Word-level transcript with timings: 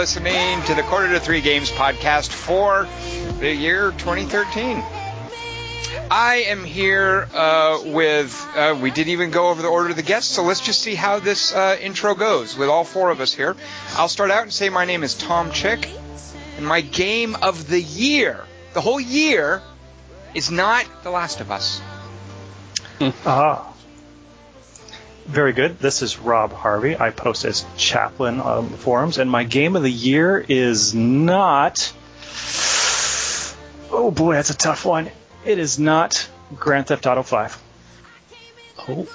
listening 0.00 0.62
to 0.62 0.74
the 0.74 0.82
Quarter 0.84 1.12
to 1.12 1.20
Three 1.20 1.42
Games 1.42 1.70
podcast 1.70 2.30
for 2.30 2.88
the 3.38 3.52
year 3.54 3.90
2013. 3.98 4.82
I 6.10 6.44
am 6.48 6.64
here 6.64 7.28
uh, 7.34 7.82
with, 7.84 8.48
uh, 8.56 8.78
we 8.80 8.90
didn't 8.92 9.10
even 9.10 9.30
go 9.30 9.50
over 9.50 9.60
the 9.60 9.68
order 9.68 9.90
of 9.90 9.96
the 9.96 10.02
guests, 10.02 10.34
so 10.34 10.42
let's 10.42 10.60
just 10.60 10.80
see 10.80 10.94
how 10.94 11.18
this 11.18 11.54
uh, 11.54 11.76
intro 11.78 12.14
goes 12.14 12.56
with 12.56 12.70
all 12.70 12.84
four 12.84 13.10
of 13.10 13.20
us 13.20 13.34
here. 13.34 13.54
I'll 13.94 14.08
start 14.08 14.30
out 14.30 14.44
and 14.44 14.50
say 14.50 14.70
my 14.70 14.86
name 14.86 15.02
is 15.02 15.14
Tom 15.14 15.50
Chick, 15.50 15.86
and 16.56 16.66
my 16.66 16.80
game 16.80 17.36
of 17.42 17.68
the 17.68 17.82
year, 17.82 18.46
the 18.72 18.80
whole 18.80 19.00
year, 19.00 19.60
is 20.32 20.50
not 20.50 20.86
The 21.02 21.10
Last 21.10 21.42
of 21.42 21.50
Us. 21.50 21.82
Ah. 23.26 23.66
Very 25.30 25.52
good. 25.52 25.78
This 25.78 26.02
is 26.02 26.18
Rob 26.18 26.52
Harvey. 26.52 26.98
I 26.98 27.10
post 27.10 27.44
as 27.44 27.64
chaplain 27.76 28.40
on 28.40 28.68
the 28.68 28.76
forums, 28.76 29.16
and 29.16 29.30
my 29.30 29.44
game 29.44 29.76
of 29.76 29.84
the 29.84 29.90
year 29.90 30.44
is 30.48 30.92
not. 30.92 31.92
Oh 33.92 34.10
boy, 34.10 34.34
that's 34.34 34.50
a 34.50 34.56
tough 34.56 34.84
one. 34.84 35.08
It 35.44 35.60
is 35.60 35.78
not 35.78 36.28
Grand 36.56 36.88
Theft 36.88 37.06
Auto 37.06 37.22
5. 37.22 37.62
Oh. 38.88 39.06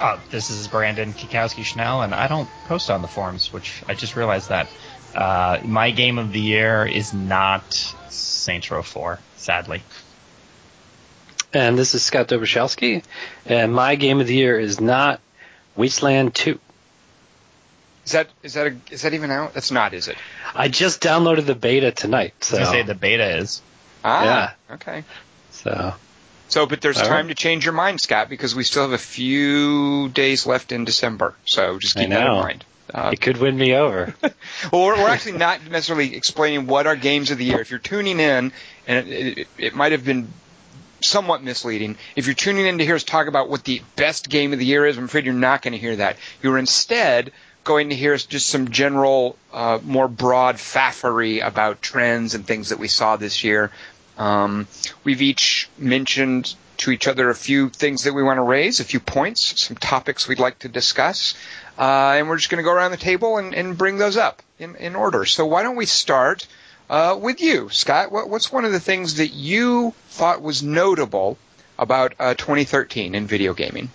Uh, 0.00 0.18
this 0.30 0.48
is 0.48 0.66
Brandon 0.68 1.12
Cackowski 1.12 1.62
Schnell, 1.62 2.00
and 2.00 2.14
I 2.14 2.28
don't 2.28 2.48
post 2.68 2.90
on 2.90 3.02
the 3.02 3.08
forums, 3.08 3.52
which 3.52 3.82
I 3.86 3.92
just 3.92 4.16
realized 4.16 4.48
that. 4.48 4.66
Uh, 5.14 5.60
my 5.62 5.90
game 5.90 6.16
of 6.16 6.32
the 6.32 6.40
year 6.40 6.86
is 6.86 7.12
not 7.12 7.74
Saints 8.08 8.70
Row 8.70 8.80
4, 8.80 9.20
sadly. 9.36 9.82
And 11.56 11.78
this 11.78 11.94
is 11.94 12.02
Scott 12.02 12.28
Dobrzhalski, 12.28 13.02
and 13.46 13.72
my 13.74 13.94
game 13.94 14.20
of 14.20 14.26
the 14.26 14.34
year 14.34 14.60
is 14.60 14.78
not 14.78 15.20
Wasteland 15.74 16.34
2. 16.34 16.60
Is 18.04 18.12
that 18.12 18.28
is 18.42 18.52
that 18.52 18.66
a, 18.66 18.76
is 18.90 19.00
that 19.02 19.14
even 19.14 19.30
out? 19.30 19.54
That's 19.54 19.70
not, 19.70 19.94
is 19.94 20.08
it? 20.08 20.18
I 20.54 20.68
just 20.68 21.02
downloaded 21.02 21.46
the 21.46 21.54
beta 21.54 21.92
tonight. 21.92 22.34
So 22.44 22.58
I 22.58 22.60
was 22.60 22.68
say 22.68 22.82
the 22.82 22.94
beta 22.94 23.38
is. 23.38 23.62
Ah, 24.04 24.24
Yeah. 24.68 24.74
okay. 24.74 25.04
so 25.50 25.94
So, 26.48 26.66
but 26.66 26.82
there's 26.82 26.98
All 26.98 27.06
time 27.06 27.26
right. 27.26 27.28
to 27.28 27.34
change 27.34 27.64
your 27.64 27.72
mind, 27.72 28.02
Scott, 28.02 28.28
because 28.28 28.54
we 28.54 28.62
still 28.62 28.82
have 28.82 28.92
a 28.92 28.98
few 28.98 30.10
days 30.10 30.44
left 30.44 30.72
in 30.72 30.84
December. 30.84 31.34
So 31.46 31.78
just 31.78 31.96
keep 31.96 32.10
that 32.10 32.26
in 32.26 32.32
mind. 32.34 32.64
Uh, 32.92 33.10
it 33.14 33.20
could 33.22 33.38
win 33.38 33.56
me 33.56 33.72
over. 33.74 34.14
well, 34.22 34.32
we're, 34.72 34.96
we're 34.96 35.08
actually 35.08 35.38
not 35.38 35.66
necessarily 35.70 36.14
explaining 36.16 36.66
what 36.66 36.86
our 36.86 36.96
games 36.96 37.30
of 37.30 37.38
the 37.38 37.46
year. 37.46 37.60
If 37.60 37.70
you're 37.70 37.80
tuning 37.80 38.20
in, 38.20 38.52
and 38.86 39.08
it, 39.08 39.38
it, 39.38 39.48
it 39.56 39.74
might 39.74 39.92
have 39.92 40.04
been 40.04 40.28
somewhat 41.06 41.42
misleading. 41.42 41.96
If 42.14 42.26
you're 42.26 42.34
tuning 42.34 42.66
in 42.66 42.78
to 42.78 42.84
hear 42.84 42.96
us 42.96 43.04
talk 43.04 43.26
about 43.26 43.48
what 43.48 43.64
the 43.64 43.82
best 43.96 44.28
game 44.28 44.52
of 44.52 44.58
the 44.58 44.66
year 44.66 44.86
is, 44.86 44.98
I'm 44.98 45.04
afraid 45.04 45.24
you're 45.24 45.34
not 45.34 45.62
going 45.62 45.72
to 45.72 45.78
hear 45.78 45.96
that. 45.96 46.16
You're 46.42 46.58
instead 46.58 47.32
going 47.64 47.90
to 47.90 47.96
hear 47.96 48.16
just 48.16 48.48
some 48.48 48.70
general, 48.70 49.36
uh, 49.52 49.78
more 49.82 50.08
broad 50.08 50.56
faffery 50.56 51.44
about 51.44 51.82
trends 51.82 52.34
and 52.34 52.46
things 52.46 52.68
that 52.68 52.78
we 52.78 52.88
saw 52.88 53.16
this 53.16 53.42
year. 53.42 53.70
Um, 54.16 54.66
we've 55.04 55.20
each 55.20 55.68
mentioned 55.76 56.54
to 56.78 56.90
each 56.90 57.08
other 57.08 57.28
a 57.28 57.34
few 57.34 57.68
things 57.68 58.04
that 58.04 58.12
we 58.12 58.22
want 58.22 58.38
to 58.38 58.42
raise, 58.42 58.80
a 58.80 58.84
few 58.84 59.00
points, 59.00 59.62
some 59.62 59.76
topics 59.76 60.28
we'd 60.28 60.38
like 60.38 60.58
to 60.60 60.68
discuss, 60.68 61.34
uh, 61.78 62.14
and 62.16 62.28
we're 62.28 62.36
just 62.36 62.50
going 62.50 62.62
to 62.62 62.64
go 62.64 62.72
around 62.72 62.90
the 62.90 62.96
table 62.96 63.38
and, 63.38 63.54
and 63.54 63.76
bring 63.76 63.98
those 63.98 64.16
up 64.16 64.42
in, 64.58 64.76
in 64.76 64.94
order. 64.94 65.24
So 65.24 65.46
why 65.46 65.62
don't 65.62 65.76
we 65.76 65.86
start 65.86 66.46
uh, 66.88 67.18
with 67.20 67.40
you, 67.40 67.68
Scott? 67.70 68.12
What, 68.12 68.28
what's 68.28 68.52
one 68.52 68.64
of 68.64 68.72
the 68.72 68.80
things 68.80 69.16
that 69.16 69.28
you 69.28 69.92
thought 70.08 70.42
was 70.42 70.62
notable 70.62 71.38
about 71.78 72.14
uh, 72.18 72.34
2013 72.34 73.14
in 73.14 73.26
video 73.26 73.54
gaming? 73.54 73.90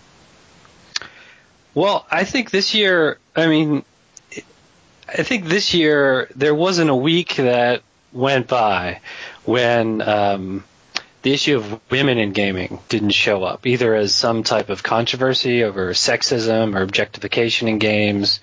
Well, 1.74 2.06
I 2.12 2.26
think 2.26 2.52
this 2.52 2.74
year, 2.74 3.18
I 3.36 3.48
mean, 3.48 3.84
I 5.08 5.24
think 5.24 5.46
this 5.46 5.74
year 5.74 6.30
there 6.36 6.56
wasn't 6.56 6.90
a 6.90 6.96
week 6.96 7.36
that 7.36 7.82
went 8.12 8.48
by 8.48 9.00
when 9.46 10.02
um, 10.02 10.64
the 11.22 11.34
issue 11.34 11.58
of 11.58 11.80
women 11.90 12.18
in 12.18 12.34
gaming 12.34 12.80
didn't 12.90 13.12
show 13.12 13.44
up, 13.44 13.66
either 13.66 13.96
as 13.96 14.14
some 14.14 14.44
type 14.44 14.70
of 14.70 14.84
controversy 14.84 15.64
over 15.64 15.92
sexism 15.92 16.76
or 16.76 16.82
objectification 16.82 17.68
in 17.68 17.80
games, 17.80 18.40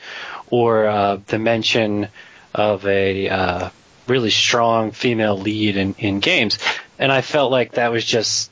or 0.50 0.86
uh, 0.86 1.18
the 1.26 1.38
mention 1.38 2.08
of 2.54 2.86
a 2.86 3.28
uh, 3.28 3.70
really 4.08 4.30
strong 4.30 4.92
female 4.92 5.36
lead 5.36 5.76
in, 5.76 5.94
in 5.98 6.20
games. 6.20 6.58
And 6.98 7.12
I 7.12 7.20
felt 7.20 7.50
like 7.50 7.72
that 7.72 7.92
was 7.92 8.04
just 8.04 8.50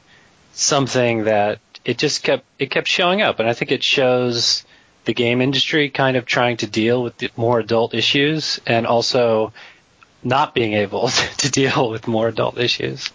something 0.53 1.25
that 1.25 1.59
it 1.85 1.99
just 1.99 2.23
kept 2.23 2.45
it 2.59 2.71
kept 2.71 2.89
showing 2.89 3.23
up, 3.23 3.39
and 3.39 3.49
I 3.49 3.53
think 3.53 3.71
it 3.71 3.83
shows 3.83 4.65
the 5.05 5.15
game 5.15 5.41
industry 5.41 5.89
kind 5.89 6.17
of 6.17 6.27
trying 6.27 6.57
to 6.59 6.67
deal 6.67 7.03
with 7.03 7.39
more 7.39 7.61
adult 7.61 7.95
issues, 7.95 8.61
and 8.67 8.87
also 8.87 9.53
not 10.25 10.55
being 10.55 10.73
able 10.73 11.09
to 11.39 11.51
deal 11.51 11.91
with 11.91 12.09
more 12.09 12.29
adult 12.29 12.59
issues. 12.59 13.11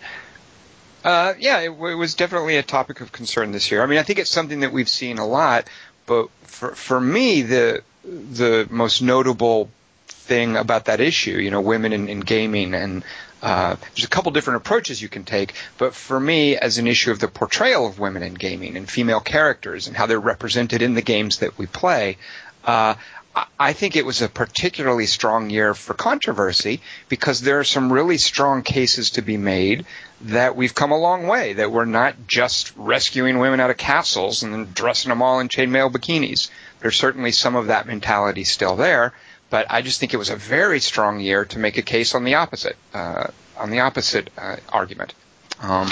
Uh, 1.04 1.34
yeah, 1.40 1.60
it, 1.60 1.72
it 1.72 1.96
was 1.96 2.14
definitely 2.14 2.58
a 2.58 2.64
topic 2.64 3.02
of 3.02 3.12
concern 3.12 3.52
this 3.52 3.72
year. 3.72 3.82
I 3.84 3.88
mean, 3.88 3.98
I 3.98 4.04
think 4.04 4.20
it's 4.20 4.30
something 4.30 4.62
that 4.62 4.72
we've 4.72 4.90
seen 4.90 5.18
a 5.18 5.28
lot, 5.28 5.68
but 6.06 6.30
for 6.44 6.74
for 6.76 7.02
me, 7.02 7.42
the 7.42 7.84
the 8.04 8.68
most 8.70 9.02
notable 9.02 9.70
thing 10.14 10.58
about 10.58 10.86
that 10.86 11.00
issue, 11.00 11.38
you 11.38 11.52
know, 11.52 11.62
women 11.62 11.94
in, 11.94 12.10
in 12.10 12.20
gaming, 12.20 12.74
and 12.74 13.04
uh, 13.42 13.76
there's 13.96 14.06
a 14.06 14.10
couple 14.10 14.32
different 14.32 14.58
approaches 14.58 15.02
you 15.02 15.10
can 15.10 15.24
take, 15.24 15.54
but 15.78 15.96
for 15.96 16.20
me, 16.20 16.56
as 16.58 16.78
an 16.78 16.88
issue 16.88 17.12
of 17.12 17.20
the 17.20 17.28
portrayal 17.28 17.88
of 17.88 18.00
women 18.00 18.22
in 18.24 18.34
gaming 18.36 18.78
and 18.78 18.90
female 18.90 19.20
characters 19.20 19.88
and 19.88 19.96
how 19.98 20.06
they're 20.06 20.20
represented 20.20 20.82
in 20.82 20.94
the 20.94 21.02
games 21.02 21.40
that 21.40 21.58
we 21.58 21.66
play, 21.66 22.18
uh, 22.66 22.94
I- 23.36 23.46
I 23.60 23.74
think 23.74 23.96
it 23.96 24.06
was 24.06 24.22
a 24.22 24.28
particularly 24.28 25.06
strong 25.06 25.50
year 25.50 25.74
for 25.74 25.94
controversy 25.94 26.82
because 27.10 27.42
there 27.42 27.60
are 27.60 27.64
some 27.64 27.92
really 27.92 28.18
strong 28.18 28.62
cases 28.62 29.12
to 29.12 29.22
be 29.22 29.38
made 29.38 29.86
that 30.22 30.56
we've 30.56 30.76
come 30.76 30.92
a 30.92 30.98
long 30.98 31.26
way, 31.28 31.54
that 31.54 31.72
we're 31.72 31.86
not 31.86 32.28
just 32.28 32.74
rescuing 32.76 33.40
women 33.40 33.60
out 33.60 33.70
of 33.72 33.78
castles 33.78 34.44
and 34.44 34.54
then 34.54 34.68
dressing 34.74 35.10
them 35.10 35.22
all 35.22 35.40
in 35.40 35.48
chainmail 35.48 35.92
bikinis. 35.92 36.50
There's 36.82 36.98
certainly 36.98 37.32
some 37.32 37.56
of 37.56 37.68
that 37.68 37.88
mentality 37.88 38.44
still 38.44 38.76
there, 38.76 39.14
but 39.52 39.68
I 39.70 39.84
just 39.84 40.00
think 40.00 40.16
it 40.16 40.18
was 40.18 40.32
a 40.32 40.36
very 40.36 40.80
strong 40.80 41.20
year 41.20 41.46
to 41.46 41.60
make 41.60 41.78
a 41.78 41.84
case 41.84 42.16
on 42.16 42.24
the 42.24 42.36
opposite, 42.36 42.76
uh, 42.96 43.28
on 43.58 43.70
the 43.70 43.82
opposite 43.82 44.32
uh, 44.36 44.56
argument. 44.70 45.14
Um, 45.62 45.90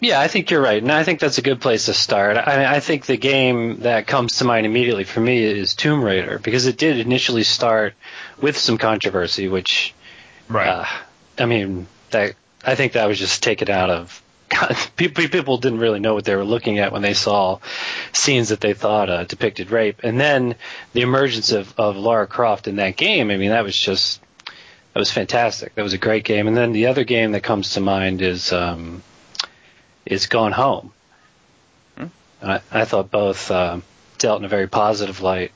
Yeah, 0.00 0.20
I 0.20 0.26
think 0.26 0.50
you're 0.50 0.60
right, 0.60 0.82
and 0.82 0.92
I 0.92 1.04
think 1.04 1.20
that's 1.20 1.38
a 1.38 1.42
good 1.42 1.60
place 1.60 1.86
to 1.86 1.94
start. 1.94 2.36
I, 2.36 2.76
I 2.76 2.80
think 2.80 3.06
the 3.06 3.16
game 3.16 3.80
that 3.80 4.06
comes 4.06 4.38
to 4.38 4.44
mind 4.44 4.66
immediately 4.66 5.04
for 5.04 5.20
me 5.20 5.42
is 5.42 5.74
Tomb 5.74 6.02
Raider 6.02 6.38
because 6.40 6.66
it 6.66 6.76
did 6.76 6.98
initially 6.98 7.44
start 7.44 7.94
with 8.40 8.58
some 8.58 8.76
controversy, 8.76 9.48
which 9.48 9.94
Right. 10.48 10.68
Uh, 10.68 10.84
I 11.38 11.46
mean, 11.46 11.86
that 12.10 12.34
I 12.64 12.74
think 12.74 12.92
that 12.92 13.06
was 13.06 13.18
just 13.18 13.42
taken 13.42 13.70
out 13.70 13.90
of. 13.90 14.22
People 14.96 15.28
people 15.28 15.58
didn't 15.58 15.80
really 15.80 16.00
know 16.00 16.14
what 16.14 16.24
they 16.24 16.36
were 16.36 16.44
looking 16.44 16.78
at 16.78 16.92
when 16.92 17.02
they 17.02 17.14
saw 17.14 17.58
scenes 18.12 18.50
that 18.50 18.60
they 18.60 18.74
thought 18.74 19.10
uh, 19.10 19.24
depicted 19.24 19.70
rape, 19.70 20.00
and 20.02 20.20
then 20.20 20.54
the 20.92 21.02
emergence 21.02 21.52
of, 21.52 21.72
of 21.78 21.96
Lara 21.96 22.26
Croft 22.26 22.68
in 22.68 22.76
that 22.76 22.96
game. 22.96 23.30
I 23.30 23.36
mean, 23.36 23.50
that 23.50 23.64
was 23.64 23.76
just 23.76 24.20
that 24.94 25.00
was 25.00 25.10
fantastic. 25.10 25.74
That 25.74 25.82
was 25.82 25.92
a 25.92 25.98
great 25.98 26.24
game. 26.24 26.46
And 26.46 26.56
then 26.56 26.72
the 26.72 26.86
other 26.86 27.04
game 27.04 27.32
that 27.32 27.42
comes 27.42 27.70
to 27.70 27.80
mind 27.80 28.22
is 28.22 28.52
um, 28.52 29.02
is 30.06 30.26
Gone 30.26 30.52
Home. 30.52 30.92
Hmm. 31.98 32.06
I, 32.40 32.60
I 32.70 32.84
thought 32.84 33.10
both 33.10 33.50
uh, 33.50 33.80
dealt 34.18 34.38
in 34.38 34.44
a 34.44 34.48
very 34.48 34.68
positive 34.68 35.20
light 35.20 35.52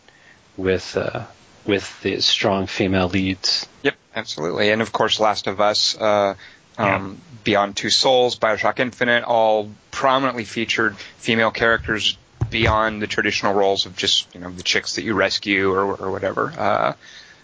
with 0.57 0.97
uh, 0.97 1.25
with 1.65 2.03
the 2.03 2.21
strong 2.21 2.67
female 2.67 3.09
leads. 3.09 3.69
Yep, 3.83 3.95
absolutely. 4.15 4.71
And 4.71 4.83
of 4.83 4.93
course, 4.93 5.21
Last 5.21 5.47
of 5.47 5.61
Us, 5.61 5.97
uh, 5.97 6.35
um, 6.79 7.21
Beyond 7.45 7.77
Two 7.77 7.91
Souls, 7.91 8.39
Bioshock 8.39 8.79
Infinite, 8.79 9.25
all 9.25 9.71
prominently 9.91 10.45
featured 10.45 10.97
female 10.97 11.51
characters 11.51 12.17
beyond 12.51 13.03
the 13.03 13.07
traditional 13.07 13.53
roles 13.53 13.87
of 13.87 13.97
just 13.97 14.33
you 14.35 14.41
know 14.41 14.51
the 14.51 14.63
chicks 14.63 14.95
that 14.95 15.03
you 15.03 15.15
rescue 15.15 15.71
or, 15.71 15.95
or 15.95 16.11
whatever. 16.11 16.53
Uh, 16.57 16.93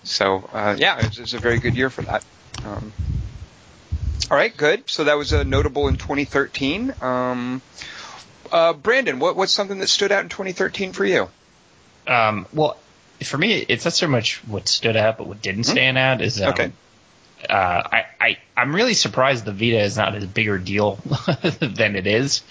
so 0.04 0.48
uh, 0.52 0.76
yeah, 0.78 0.98
it 0.98 1.08
was, 1.08 1.18
it 1.18 1.22
was 1.22 1.34
a 1.34 1.38
very 1.38 1.58
good 1.58 1.74
year 1.76 1.90
for 1.90 2.02
that. 2.02 2.24
Um, 2.64 2.92
all 4.30 4.36
right, 4.36 4.56
good. 4.56 4.88
So 4.88 5.04
that 5.04 5.18
was 5.18 5.32
uh, 5.32 5.42
notable 5.42 5.88
in 5.88 5.96
2013. 5.96 6.94
Um, 7.00 7.60
uh, 8.50 8.72
Brandon, 8.72 9.18
what, 9.18 9.36
what's 9.36 9.52
something 9.52 9.78
that 9.80 9.88
stood 9.88 10.12
out 10.12 10.22
in 10.22 10.28
2013 10.28 10.92
for 10.92 11.04
you? 11.04 11.28
Um, 12.06 12.46
well, 12.52 12.76
for 13.22 13.36
me, 13.36 13.54
it's 13.54 13.84
not 13.84 13.94
so 13.94 14.06
much 14.06 14.36
what 14.46 14.68
stood 14.68 14.96
out, 14.96 15.18
but 15.18 15.26
what 15.26 15.42
didn't 15.42 15.64
stand 15.64 15.98
out 15.98 16.22
is 16.22 16.40
um, 16.40 16.50
Okay. 16.50 16.72
Uh, 17.48 17.82
I, 17.92 18.04
I 18.20 18.38
I'm 18.56 18.74
really 18.74 18.94
surprised 18.94 19.44
the 19.44 19.52
Vita 19.52 19.80
is 19.80 19.96
not 19.96 20.20
a 20.20 20.26
bigger 20.26 20.58
deal 20.58 20.94
than 21.60 21.96
it 21.96 22.06
is, 22.06 22.42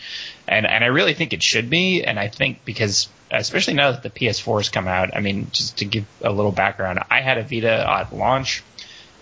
and 0.48 0.66
and 0.66 0.84
I 0.84 0.88
really 0.88 1.14
think 1.14 1.34
it 1.34 1.44
should 1.44 1.70
be, 1.70 2.04
and 2.04 2.20
I 2.20 2.28
think 2.28 2.66
because 2.66 3.10
especially 3.32 3.74
now 3.74 3.92
that 3.92 4.04
the 4.04 4.10
PS4 4.10 4.60
has 4.60 4.70
come 4.70 4.88
out, 4.88 5.16
I 5.16 5.20
mean, 5.20 5.48
just 5.52 5.78
to 5.78 5.86
give 5.86 6.06
a 6.22 6.32
little 6.32 6.52
background, 6.52 7.00
I 7.10 7.22
had 7.22 7.38
a 7.38 7.44
Vita 7.44 7.90
at 7.90 8.16
launch, 8.16 8.64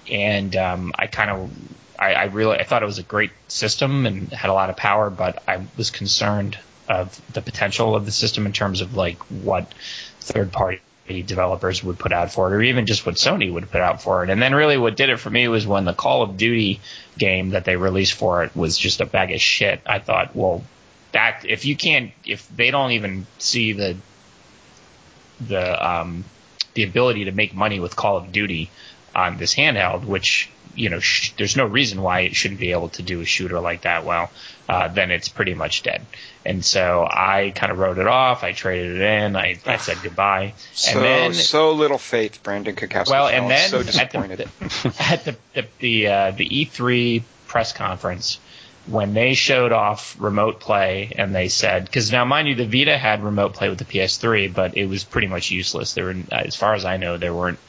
and 0.10 0.56
um, 0.56 0.94
I 0.98 1.08
kind 1.08 1.30
of 1.30 1.52
I, 1.98 2.14
I 2.14 2.24
really 2.26 2.58
I 2.58 2.64
thought 2.64 2.84
it 2.84 2.88
was 2.88 3.00
a 3.00 3.04
great 3.04 3.32
system 3.48 4.06
and 4.06 4.32
had 4.32 4.50
a 4.50 4.54
lot 4.54 4.70
of 4.70 4.78
power, 4.78 5.10
but 5.10 5.44
I 5.48 5.66
was 5.78 5.92
concerned 5.92 6.58
of 6.90 7.22
the 7.34 7.42
potential 7.42 7.96
of 7.96 8.06
the 8.06 8.12
system 8.12 8.46
in 8.46 8.54
terms 8.54 8.82
of 8.82 8.96
like 8.96 9.20
what 9.30 9.74
third 10.20 10.52
party 10.52 10.82
developers 11.20 11.84
would 11.84 12.00
put 12.00 12.14
out 12.14 12.32
for 12.32 12.48
it, 12.48 12.56
or 12.56 12.62
even 12.62 12.86
just 12.86 13.06
what 13.06 13.16
Sony 13.16 13.52
would 13.52 13.70
put 13.70 13.82
out 13.82 14.02
for 14.02 14.24
it. 14.24 14.30
And 14.30 14.42
then 14.42 14.56
really 14.56 14.78
what 14.78 14.96
did 14.96 15.10
it 15.10 15.20
for 15.20 15.30
me 15.30 15.48
was 15.48 15.68
when 15.68 15.86
the 15.86 15.94
Call 15.94 16.24
of 16.24 16.38
Duty 16.38 16.80
game 17.18 17.50
that 17.50 17.66
they 17.66 17.76
released 17.76 18.14
for 18.14 18.44
it 18.44 18.56
was 18.56 18.78
just 18.78 19.02
a 19.02 19.06
bag 19.06 19.32
of 19.32 19.42
shit. 19.42 19.82
I 19.86 20.00
thought, 20.00 20.36
well, 20.36 20.64
that 21.12 21.44
if 21.46 21.66
you 21.66 21.76
can't, 21.76 22.12
if 22.26 22.48
they 22.56 22.72
don't 22.72 22.92
even 22.92 23.28
see 23.38 23.74
the 23.74 23.98
the 25.46 25.90
um, 25.90 26.24
the 26.74 26.84
ability 26.84 27.26
to 27.26 27.32
make 27.32 27.54
money 27.54 27.80
with 27.80 27.96
Call 27.96 28.18
of 28.18 28.32
Duty 28.32 28.70
on 29.14 29.38
this 29.38 29.54
handheld, 29.54 30.06
which 30.06 30.50
you 30.76 30.90
know 30.90 31.00
sh- 31.00 31.34
there's 31.38 31.58
no 31.58 31.66
reason 31.66 32.02
why 32.02 32.22
it 32.22 32.36
shouldn't 32.36 32.60
be 32.60 32.72
able 32.72 32.90
to 32.90 33.02
do 33.02 33.22
a 33.22 33.26
shooter 33.26 33.60
like 33.60 33.82
that 33.82 34.06
well, 34.06 34.32
uh, 34.70 34.88
then 34.88 35.12
it's 35.12 35.30
pretty 35.30 35.54
much 35.54 35.84
dead. 35.84 36.06
And 36.46 36.64
so 36.64 37.08
I 37.10 37.52
kind 37.56 37.72
of 37.72 37.80
wrote 37.80 37.98
it 37.98 38.08
off. 38.08 38.44
I 38.44 38.52
traded 38.54 38.98
it 38.98 39.02
in. 39.02 39.36
I, 39.36 39.60
I 39.66 39.78
said 39.78 39.98
goodbye. 40.04 40.54
So 40.74 40.92
and 40.92 41.04
then 41.04 41.34
so 41.34 41.74
little 41.74 41.98
faith, 41.98 42.42
Brandon 42.44 42.76
Cackowski. 42.76 43.10
well, 43.10 43.28
and 43.28 43.50
then 43.50 43.70
so 43.70 43.80
at 43.80 44.12
the 44.12 44.20
at 45.00 45.26
the 45.26 45.36
the 45.54 45.68
the, 45.80 46.08
uh, 46.08 46.32
the 46.32 46.48
E3 46.48 47.24
press 47.48 47.74
conference 47.74 48.40
when 48.88 49.14
they 49.14 49.34
showed 49.34 49.72
off 49.72 50.16
remote 50.20 50.60
play 50.60 51.12
and 51.16 51.36
they 51.36 51.50
said 51.50 51.86
because 51.86 52.12
now 52.12 52.26
mind 52.26 52.48
you 52.48 52.56
the 52.56 52.66
Vita 52.66 52.98
had 52.98 53.24
remote 53.24 53.54
play 53.54 53.70
with 53.70 53.78
the 53.78 53.86
PS3 53.86 54.52
but 54.54 54.76
it 54.76 54.88
was 54.88 55.04
pretty 55.04 55.28
much 55.28 55.52
useless. 55.52 55.94
There 55.94 56.06
were 56.06 56.16
as 56.32 56.56
far 56.56 56.74
as 56.74 56.86
I 56.86 56.98
know 56.98 57.18
there 57.18 57.34
weren't 57.34 57.60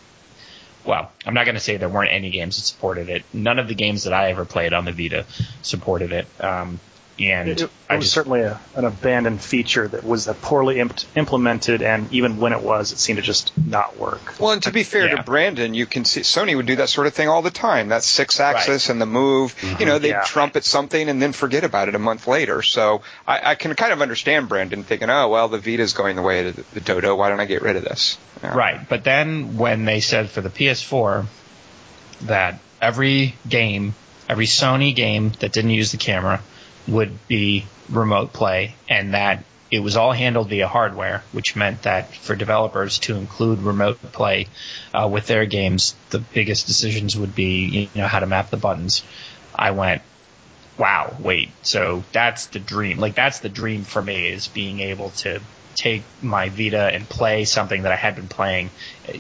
well, 0.84 1.12
I'm 1.24 1.34
not 1.34 1.44
going 1.44 1.54
to 1.54 1.60
say 1.60 1.76
there 1.76 1.88
weren't 1.88 2.12
any 2.12 2.30
games 2.30 2.56
that 2.56 2.62
supported 2.62 3.08
it. 3.08 3.24
None 3.32 3.58
of 3.58 3.68
the 3.68 3.74
games 3.74 4.04
that 4.04 4.12
I 4.12 4.30
ever 4.30 4.44
played 4.44 4.72
on 4.72 4.84
the 4.84 4.92
Vita 4.92 5.26
supported 5.62 6.12
it. 6.12 6.26
Um, 6.40 6.80
and 7.30 7.48
It, 7.48 7.60
it 7.62 7.70
I 7.88 7.96
was 7.96 8.04
just 8.06 8.14
certainly 8.14 8.40
a, 8.40 8.58
an 8.74 8.84
abandoned 8.84 9.40
feature 9.40 9.86
that 9.86 10.02
was 10.04 10.26
poorly 10.40 10.80
imp- 10.80 11.00
implemented, 11.14 11.82
and 11.82 12.12
even 12.12 12.38
when 12.38 12.52
it 12.52 12.62
was, 12.62 12.92
it 12.92 12.98
seemed 12.98 13.18
to 13.18 13.22
just 13.22 13.52
not 13.56 13.98
work. 13.98 14.34
Well, 14.40 14.52
and 14.52 14.62
to 14.62 14.72
be 14.72 14.82
fair 14.82 15.06
Yeah. 15.08 15.16
to 15.16 15.22
Brandon, 15.22 15.74
you 15.74 15.86
can 15.86 16.04
see 16.04 16.20
Sony 16.22 16.56
would 16.56 16.66
do 16.66 16.76
that 16.76 16.88
sort 16.88 17.06
of 17.06 17.14
thing 17.14 17.28
all 17.28 17.42
the 17.42 17.50
time. 17.50 17.88
That 17.88 18.02
Sixaxis 18.02 18.88
and 18.90 19.00
the 19.00 19.06
move. 19.06 19.54
You 19.62 19.68
mm-hmm. 19.68 19.84
know, 19.84 19.98
they'd 19.98 20.08
Yeah. 20.08 20.22
trumpet 20.24 20.64
something 20.64 21.08
and 21.08 21.20
then 21.20 21.32
forget 21.32 21.64
about 21.64 21.88
it 21.88 21.94
a 21.94 21.98
month 21.98 22.26
later. 22.26 22.62
So 22.62 23.02
I, 23.26 23.50
I 23.50 23.54
can 23.54 23.74
kind 23.74 23.92
of 23.92 24.00
understand 24.02 24.48
Brandon 24.48 24.82
thinking, 24.82 25.10
oh, 25.10 25.28
well, 25.28 25.48
the 25.48 25.58
Vita's 25.58 25.92
going 25.92 26.16
the 26.16 26.22
way 26.22 26.48
of 26.48 26.56
the, 26.56 26.64
the 26.74 26.80
Dodo. 26.80 27.14
Why 27.14 27.28
don't 27.28 27.40
I 27.40 27.44
get 27.46 27.62
rid 27.62 27.76
of 27.76 27.84
this? 27.84 28.18
Yeah. 28.42 28.56
Right. 28.56 28.88
But 28.88 29.04
then 29.04 29.56
when 29.56 29.84
they 29.84 30.00
said 30.00 30.30
for 30.30 30.40
the 30.40 30.50
PS4 30.50 31.26
that 32.22 32.58
every 32.80 33.34
game, 33.48 33.94
every 34.28 34.46
Sony 34.46 34.94
game 34.94 35.32
that 35.40 35.52
didn't 35.52 35.70
use 35.70 35.92
the 35.92 35.98
camera 35.98 36.40
would 36.88 37.26
be 37.28 37.64
remote 37.88 38.32
play 38.32 38.74
and 38.88 39.14
that 39.14 39.44
it 39.70 39.80
was 39.80 39.96
all 39.96 40.12
handled 40.12 40.50
via 40.50 40.68
hardware, 40.68 41.22
which 41.32 41.56
meant 41.56 41.82
that 41.82 42.14
for 42.14 42.36
developers 42.36 42.98
to 42.98 43.16
include 43.16 43.60
remote 43.60 44.00
play 44.12 44.46
uh, 44.92 45.08
with 45.10 45.26
their 45.26 45.46
games, 45.46 45.94
the 46.10 46.18
biggest 46.18 46.66
decisions 46.66 47.16
would 47.16 47.34
be, 47.34 47.88
you 47.94 48.00
know, 48.00 48.06
how 48.06 48.20
to 48.20 48.26
map 48.26 48.50
the 48.50 48.58
buttons. 48.58 49.02
I 49.54 49.70
went, 49.70 50.02
wow, 50.76 51.16
wait, 51.18 51.50
so 51.62 52.04
that's 52.12 52.46
the 52.48 52.58
dream. 52.58 52.98
Like 52.98 53.14
that's 53.14 53.38
the 53.38 53.48
dream 53.48 53.84
for 53.84 54.02
me 54.02 54.28
is 54.28 54.46
being 54.46 54.80
able 54.80 55.08
to 55.10 55.40
take 55.74 56.02
my 56.20 56.50
Vita 56.50 56.90
and 56.92 57.08
play 57.08 57.46
something 57.46 57.82
that 57.82 57.92
I 57.92 57.96
had 57.96 58.16
been 58.16 58.28
playing, 58.28 58.70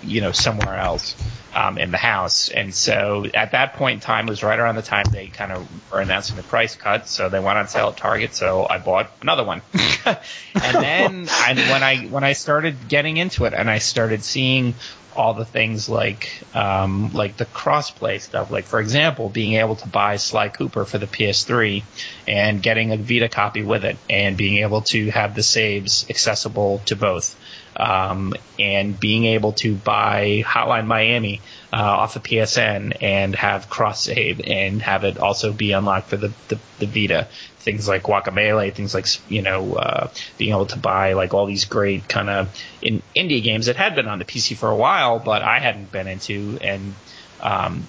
you 0.02 0.20
know, 0.20 0.32
somewhere 0.32 0.76
else 0.76 1.14
um, 1.54 1.78
in 1.78 1.90
the 1.90 1.98
house. 1.98 2.48
And 2.48 2.74
so 2.74 3.26
at 3.34 3.52
that 3.52 3.74
point 3.74 3.94
in 3.94 4.00
time, 4.00 4.26
it 4.26 4.30
was 4.30 4.42
right 4.42 4.58
around 4.58 4.76
the 4.76 4.82
time 4.82 5.04
they 5.10 5.26
kind 5.26 5.52
of 5.52 5.92
were 5.92 6.00
announcing 6.00 6.36
the 6.36 6.42
price 6.42 6.76
cut. 6.76 7.08
So 7.08 7.28
they 7.28 7.40
went 7.40 7.58
on 7.58 7.68
sale 7.68 7.88
at 7.88 7.96
Target. 7.96 8.34
So 8.34 8.66
I 8.68 8.78
bought 8.78 9.10
another 9.20 9.44
one. 9.44 9.62
and 10.06 10.16
then 10.54 11.28
and 11.46 11.58
when 11.58 11.82
I 11.82 12.06
when 12.06 12.24
I 12.24 12.32
started 12.32 12.88
getting 12.88 13.16
into 13.16 13.44
it 13.44 13.54
and 13.54 13.70
I 13.70 13.78
started 13.78 14.24
seeing 14.24 14.74
all 15.14 15.34
the 15.34 15.44
things 15.44 15.88
like 15.88 16.42
um, 16.54 17.12
like 17.12 17.36
the 17.36 17.44
crossplay 17.44 18.20
stuff. 18.20 18.50
Like 18.50 18.64
for 18.64 18.80
example, 18.80 19.28
being 19.28 19.54
able 19.54 19.76
to 19.76 19.88
buy 19.88 20.16
Sly 20.16 20.48
Cooper 20.48 20.84
for 20.84 20.98
the 20.98 21.06
PS3 21.06 21.82
and 22.26 22.62
getting 22.62 22.92
a 22.92 22.96
Vita 22.96 23.28
copy 23.28 23.62
with 23.62 23.84
it, 23.84 23.96
and 24.08 24.36
being 24.36 24.58
able 24.58 24.82
to 24.82 25.10
have 25.10 25.34
the 25.34 25.42
saves 25.42 26.06
accessible 26.08 26.80
to 26.86 26.96
both, 26.96 27.36
um, 27.76 28.34
and 28.58 28.98
being 28.98 29.24
able 29.24 29.52
to 29.52 29.74
buy 29.74 30.42
Hotline 30.46 30.86
Miami 30.86 31.40
uh, 31.72 31.76
off 31.76 32.16
of 32.16 32.22
PSN 32.22 32.98
and 33.00 33.34
have 33.34 33.70
cross 33.70 34.04
save 34.04 34.40
and 34.44 34.82
have 34.82 35.04
it 35.04 35.18
also 35.18 35.52
be 35.52 35.72
unlocked 35.72 36.08
for 36.08 36.16
the 36.16 36.32
the, 36.48 36.58
the 36.78 36.86
Vita. 36.86 37.28
Things 37.58 37.86
like 37.86 38.02
Guacamelee, 38.02 38.74
things 38.74 38.92
like 38.92 39.06
you 39.30 39.42
know 39.42 39.74
uh, 39.74 40.10
being 40.36 40.50
able 40.50 40.66
to 40.66 40.78
buy 40.78 41.12
like 41.12 41.32
all 41.32 41.46
these 41.46 41.64
great 41.64 42.08
kind 42.08 42.28
of 42.28 42.62
in 42.82 43.02
indie 43.14 43.42
games 43.42 43.66
that 43.66 43.76
had 43.76 43.94
been 43.94 44.08
on 44.08 44.18
the 44.18 44.24
PC 44.24 44.56
for 44.56 44.68
a 44.68 44.76
while, 44.76 45.18
but 45.20 45.42
I 45.42 45.60
hadn't 45.60 45.92
been 45.92 46.08
into, 46.08 46.58
and 46.60 46.94
um, 47.40 47.86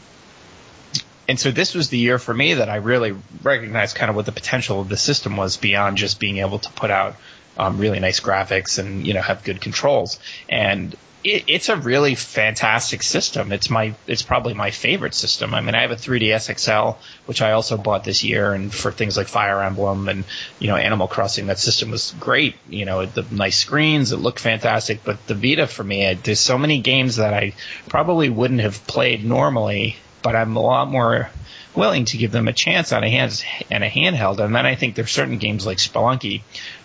and 1.28 1.40
so 1.40 1.52
this 1.52 1.74
was 1.74 1.90
the 1.90 1.98
year 1.98 2.20
for 2.20 2.34
me 2.34 2.56
that 2.56 2.70
I 2.70 2.78
really 2.78 3.16
recognized 3.42 3.96
kind 3.96 4.10
of 4.10 4.16
what 4.16 4.26
the 4.26 4.32
potential 4.32 4.82
of 4.82 4.90
the 4.90 4.98
system 4.98 5.38
was 5.38 5.58
beyond 5.58 5.98
just 5.98 6.20
being 6.20 6.38
able 6.38 6.60
to 6.60 6.70
put 6.72 6.92
out 6.92 7.16
um, 7.58 7.78
really 7.78 8.00
nice 8.00 8.20
graphics 8.20 8.80
and 8.80 9.06
you 9.06 9.14
know 9.14 9.22
have 9.22 9.44
good 9.44 9.62
controls. 9.62 10.20
And 10.50 10.96
it, 11.24 11.46
it's 11.48 11.70
a 11.70 11.76
really 11.76 12.16
fantastic 12.16 13.02
system. 13.04 13.52
It's 13.52 13.70
my 13.70 13.96
it's 14.08 14.22
probably 14.22 14.54
my 14.54 14.72
favorite 14.72 15.14
system. 15.14 15.54
I 15.54 15.62
mean, 15.62 15.76
I 15.76 15.82
have 15.82 15.92
a 15.92 15.96
3DS 15.96 16.60
XL, 16.60 17.00
which 17.26 17.42
I 17.42 17.54
also 17.54 17.78
bought 17.78 18.04
this 18.04 18.24
year, 18.24 18.54
and 18.54 18.74
for 18.74 18.92
things 18.92 19.16
like 19.16 19.28
Fire 19.28 19.62
Emblem 19.62 20.10
and 20.10 20.24
you 20.60 20.68
know 20.68 20.76
Animal 20.76 21.08
Crossing, 21.08 21.48
that 21.48 21.60
system 21.60 21.92
was 21.92 22.14
great. 22.20 22.56
You 22.70 22.86
know, 22.86 23.06
the 23.06 23.26
nice 23.32 23.58
screens, 23.58 24.12
it 24.12 24.18
looked 24.18 24.40
fantastic. 24.40 25.04
But 25.04 25.26
the 25.28 25.36
Vita 25.36 25.68
for 25.68 25.84
me, 25.84 26.08
I, 26.08 26.14
there's 26.16 26.40
so 26.40 26.58
many 26.58 26.82
games 26.82 27.18
that 27.18 27.34
I 27.34 27.54
probably 27.88 28.30
wouldn't 28.30 28.62
have 28.62 28.86
played 28.88 29.24
normally, 29.24 29.98
but 30.22 30.36
I'm 30.36 30.56
a 30.56 30.62
lot 30.62 30.90
more 30.90 31.30
willing 31.76 32.06
to 32.06 32.18
give 32.18 32.32
them 32.32 32.48
a 32.48 32.54
chance 32.54 32.92
on 32.92 33.04
a 33.04 33.10
hands 33.10 33.44
and 33.72 33.84
a 33.84 33.90
handheld. 33.90 34.40
And 34.40 34.56
then 34.56 34.66
I 34.66 34.76
think 34.76 34.96
there's 34.96 35.12
certain 35.12 35.38
games 35.38 35.66
like 35.66 35.78
Spelunky 35.78 36.42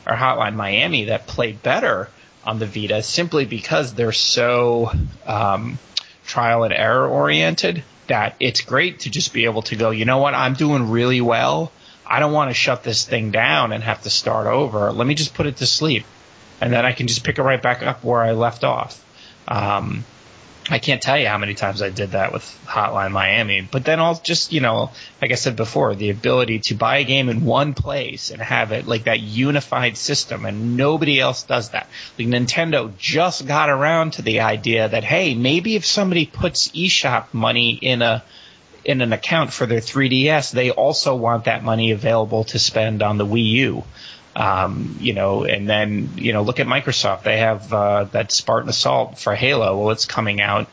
or 0.06 0.14
Hotline 0.14 0.54
Miami 0.54 1.04
that 1.04 1.26
play 1.26 1.52
better 1.52 2.08
on 2.44 2.58
the 2.58 2.66
Vita 2.66 3.02
simply 3.02 3.44
because 3.44 3.94
they're 3.94 4.12
so 4.12 4.90
um, 5.26 5.78
trial 6.24 6.64
and 6.64 6.72
error 6.72 7.06
oriented 7.06 7.84
that 8.06 8.36
it's 8.40 8.62
great 8.62 9.00
to 9.00 9.10
just 9.10 9.32
be 9.32 9.44
able 9.44 9.62
to 9.62 9.76
go, 9.76 9.90
you 9.90 10.04
know 10.04 10.18
what, 10.18 10.34
I'm 10.34 10.54
doing 10.54 10.90
really 10.90 11.20
well. 11.20 11.70
I 12.06 12.20
don't 12.20 12.32
want 12.32 12.50
to 12.50 12.54
shut 12.54 12.82
this 12.82 13.04
thing 13.04 13.30
down 13.30 13.72
and 13.72 13.82
have 13.82 14.02
to 14.02 14.10
start 14.10 14.46
over. 14.46 14.90
Let 14.92 15.06
me 15.06 15.14
just 15.14 15.34
put 15.34 15.46
it 15.46 15.58
to 15.58 15.66
sleep. 15.66 16.06
And 16.60 16.72
then 16.72 16.86
I 16.86 16.92
can 16.92 17.06
just 17.06 17.22
pick 17.22 17.38
it 17.38 17.42
right 17.42 17.60
back 17.60 17.82
up 17.82 18.02
where 18.02 18.22
I 18.22 18.32
left 18.32 18.64
off. 18.64 19.04
Um, 19.46 20.04
I 20.70 20.78
can't 20.78 21.00
tell 21.00 21.18
you 21.18 21.26
how 21.26 21.38
many 21.38 21.54
times 21.54 21.80
I 21.80 21.88
did 21.88 22.10
that 22.10 22.32
with 22.32 22.42
Hotline 22.66 23.10
Miami. 23.10 23.62
But 23.62 23.84
then 23.84 24.00
I'll 24.00 24.20
just, 24.20 24.52
you 24.52 24.60
know, 24.60 24.90
like 25.22 25.32
I 25.32 25.34
said 25.34 25.56
before, 25.56 25.94
the 25.94 26.10
ability 26.10 26.58
to 26.66 26.74
buy 26.74 26.98
a 26.98 27.04
game 27.04 27.30
in 27.30 27.44
one 27.46 27.72
place 27.72 28.30
and 28.30 28.42
have 28.42 28.72
it 28.72 28.86
like 28.86 29.04
that 29.04 29.20
unified 29.20 29.96
system 29.96 30.44
and 30.44 30.76
nobody 30.76 31.20
else 31.20 31.44
does 31.44 31.70
that. 31.70 31.88
Like 32.18 32.28
Nintendo 32.28 32.94
just 32.98 33.46
got 33.46 33.70
around 33.70 34.14
to 34.14 34.22
the 34.22 34.40
idea 34.40 34.88
that, 34.88 35.04
hey, 35.04 35.34
maybe 35.34 35.74
if 35.74 35.86
somebody 35.86 36.26
puts 36.26 36.68
eShop 36.68 37.32
money 37.32 37.70
in 37.70 38.02
a, 38.02 38.22
in 38.84 39.00
an 39.00 39.14
account 39.14 39.52
for 39.52 39.64
their 39.64 39.80
3DS, 39.80 40.52
they 40.52 40.70
also 40.70 41.16
want 41.16 41.44
that 41.44 41.64
money 41.64 41.92
available 41.92 42.44
to 42.44 42.58
spend 42.58 43.02
on 43.02 43.16
the 43.16 43.26
Wii 43.26 43.46
U. 43.46 43.84
Um, 44.38 44.96
you 45.00 45.14
know, 45.14 45.42
and 45.42 45.68
then 45.68 46.10
you 46.14 46.32
know, 46.32 46.42
look 46.42 46.60
at 46.60 46.68
Microsoft. 46.68 47.24
They 47.24 47.38
have 47.38 47.72
uh, 47.72 48.04
that 48.12 48.30
Spartan 48.30 48.70
Assault 48.70 49.18
for 49.18 49.34
Halo. 49.34 49.76
Well, 49.76 49.90
it's 49.90 50.06
coming 50.06 50.40
out. 50.40 50.68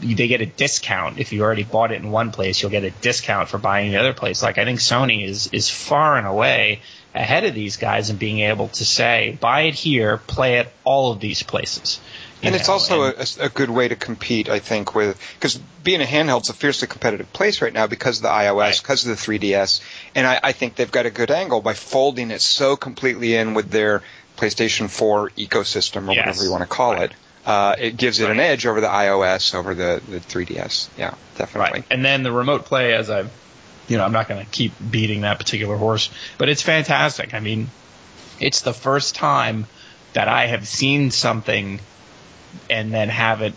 They 0.00 0.28
get 0.28 0.40
a 0.40 0.46
discount 0.46 1.18
if 1.18 1.30
you 1.32 1.42
already 1.42 1.64
bought 1.64 1.92
it 1.92 2.00
in 2.00 2.10
one 2.10 2.30
place. 2.30 2.62
You'll 2.62 2.70
get 2.70 2.84
a 2.84 2.90
discount 2.90 3.50
for 3.50 3.58
buying 3.58 3.90
the 3.90 3.98
other 3.98 4.14
place. 4.14 4.42
Like 4.42 4.56
I 4.56 4.64
think 4.64 4.80
Sony 4.80 5.26
is 5.28 5.48
is 5.52 5.68
far 5.68 6.16
and 6.16 6.26
away 6.26 6.80
ahead 7.14 7.44
of 7.44 7.54
these 7.54 7.76
guys 7.76 8.08
in 8.08 8.16
being 8.16 8.40
able 8.40 8.68
to 8.68 8.84
say, 8.84 9.36
buy 9.40 9.62
it 9.62 9.74
here, 9.74 10.18
play 10.18 10.58
it 10.58 10.68
all 10.84 11.12
of 11.12 11.20
these 11.20 11.42
places. 11.42 12.00
And 12.42 12.54
it's 12.54 12.68
also 12.68 13.04
and- 13.04 13.36
a, 13.40 13.44
a 13.46 13.48
good 13.48 13.70
way 13.70 13.88
to 13.88 13.96
compete, 13.96 14.48
I 14.48 14.58
think, 14.58 14.94
with 14.94 15.20
because 15.34 15.56
being 15.82 16.00
a 16.02 16.04
handheld's 16.04 16.48
a 16.50 16.52
fiercely 16.52 16.86
competitive 16.86 17.32
place 17.32 17.62
right 17.62 17.72
now 17.72 17.86
because 17.86 18.18
of 18.18 18.22
the 18.24 18.28
iOS, 18.28 18.56
Right. 18.58 18.78
because 18.80 19.06
of 19.06 19.16
the 19.16 19.22
3DS, 19.22 19.80
and 20.14 20.26
I, 20.26 20.40
I 20.42 20.52
think 20.52 20.76
they've 20.76 20.90
got 20.90 21.06
a 21.06 21.10
good 21.10 21.30
angle 21.30 21.60
by 21.60 21.74
folding 21.74 22.30
it 22.30 22.40
so 22.40 22.76
completely 22.76 23.34
in 23.34 23.54
with 23.54 23.70
their 23.70 24.02
PlayStation 24.36 24.90
4 24.90 25.30
ecosystem 25.30 26.08
or 26.08 26.12
Yes. 26.12 26.26
whatever 26.26 26.44
you 26.44 26.50
want 26.50 26.62
to 26.62 26.66
call 26.68 26.92
Right. 26.94 27.02
it. 27.10 27.12
Uh, 27.46 27.76
it 27.78 27.96
gives 27.96 28.18
it 28.20 28.28
an 28.28 28.40
edge 28.40 28.66
over 28.66 28.80
the 28.80 28.88
iOS, 28.88 29.54
over 29.54 29.72
the, 29.74 30.02
the 30.08 30.18
3DS. 30.18 30.88
Yeah, 30.98 31.14
definitely. 31.38 31.70
Right. 31.80 31.84
And 31.90 32.04
then 32.04 32.22
the 32.24 32.32
remote 32.32 32.64
play, 32.66 32.92
as 32.92 33.08
I've, 33.08 33.30
you 33.88 33.96
know, 33.96 34.04
I'm 34.04 34.12
not 34.12 34.28
going 34.28 34.44
to 34.44 34.50
keep 34.50 34.72
beating 34.90 35.20
that 35.20 35.38
particular 35.38 35.76
horse, 35.76 36.10
but 36.38 36.48
it's 36.48 36.62
fantastic. 36.62 37.34
I 37.34 37.40
mean, 37.40 37.70
it's 38.40 38.62
the 38.62 38.72
first 38.74 39.14
time 39.14 39.66
that 40.12 40.26
I 40.26 40.46
have 40.48 40.66
seen 40.66 41.12
something 41.12 41.78
and 42.68 42.92
then 42.92 43.08
have 43.08 43.42
it, 43.42 43.54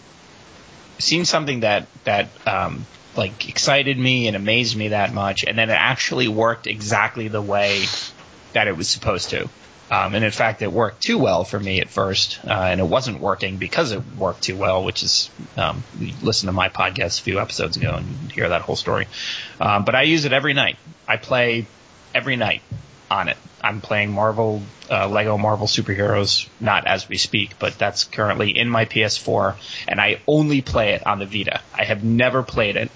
seen 0.99 1.25
something 1.25 1.61
that, 1.61 1.87
that, 2.03 2.29
um, 2.45 2.85
like 3.15 3.49
excited 3.49 3.97
me 3.97 4.27
and 4.27 4.35
amazed 4.35 4.77
me 4.77 4.89
that 4.89 5.13
much, 5.13 5.43
and 5.43 5.57
then 5.57 5.69
it 5.69 5.73
actually 5.73 6.27
worked 6.27 6.67
exactly 6.67 7.27
the 7.27 7.41
way 7.41 7.85
that 8.53 8.67
it 8.67 8.77
was 8.77 8.89
supposed 8.89 9.31
to. 9.31 9.49
Um, 9.91 10.13
and 10.13 10.23
in 10.23 10.31
fact, 10.31 10.61
it 10.61 10.71
worked 10.71 11.01
too 11.01 11.17
well 11.17 11.43
for 11.43 11.59
me 11.59 11.81
at 11.81 11.89
first, 11.89 12.39
uh, 12.45 12.51
and 12.51 12.79
it 12.79 12.85
wasn't 12.85 13.19
working 13.19 13.57
because 13.57 13.91
it 13.91 14.03
worked 14.17 14.43
too 14.43 14.55
well, 14.55 14.83
which 14.83 15.01
is, 15.01 15.31
um, 15.57 15.83
listen 16.21 16.45
to 16.45 16.53
my 16.53 16.69
podcast 16.69 17.19
a 17.19 17.23
few 17.23 17.39
episodes 17.39 17.75
ago 17.75 17.95
and 17.95 18.31
hear 18.31 18.49
that 18.49 18.61
whole 18.61 18.75
story. 18.75 19.07
Um, 19.59 19.85
but 19.85 19.95
I 19.95 20.03
use 20.03 20.25
it 20.25 20.33
every 20.33 20.53
night. 20.53 20.77
I 21.07 21.17
play 21.17 21.65
every 22.13 22.35
night 22.35 22.61
on 23.09 23.27
it. 23.29 23.37
I'm 23.61 23.81
playing 23.81 24.11
Marvel, 24.11 24.61
uh, 24.89 25.07
Lego 25.07 25.37
Marvel 25.37 25.67
superheroes, 25.67 26.47
not 26.59 26.87
as 26.87 27.09
we 27.09 27.17
speak, 27.17 27.59
but 27.59 27.77
that's 27.77 28.05
currently 28.05 28.57
in 28.57 28.69
my 28.69 28.85
PS4, 28.85 29.55
and 29.87 29.99
I 29.99 30.21
only 30.27 30.61
play 30.61 30.93
it 30.93 31.05
on 31.05 31.19
the 31.19 31.25
Vita. 31.25 31.61
I 31.73 31.83
have 31.83 32.03
never 32.03 32.43
played 32.43 32.75
it 32.77 32.91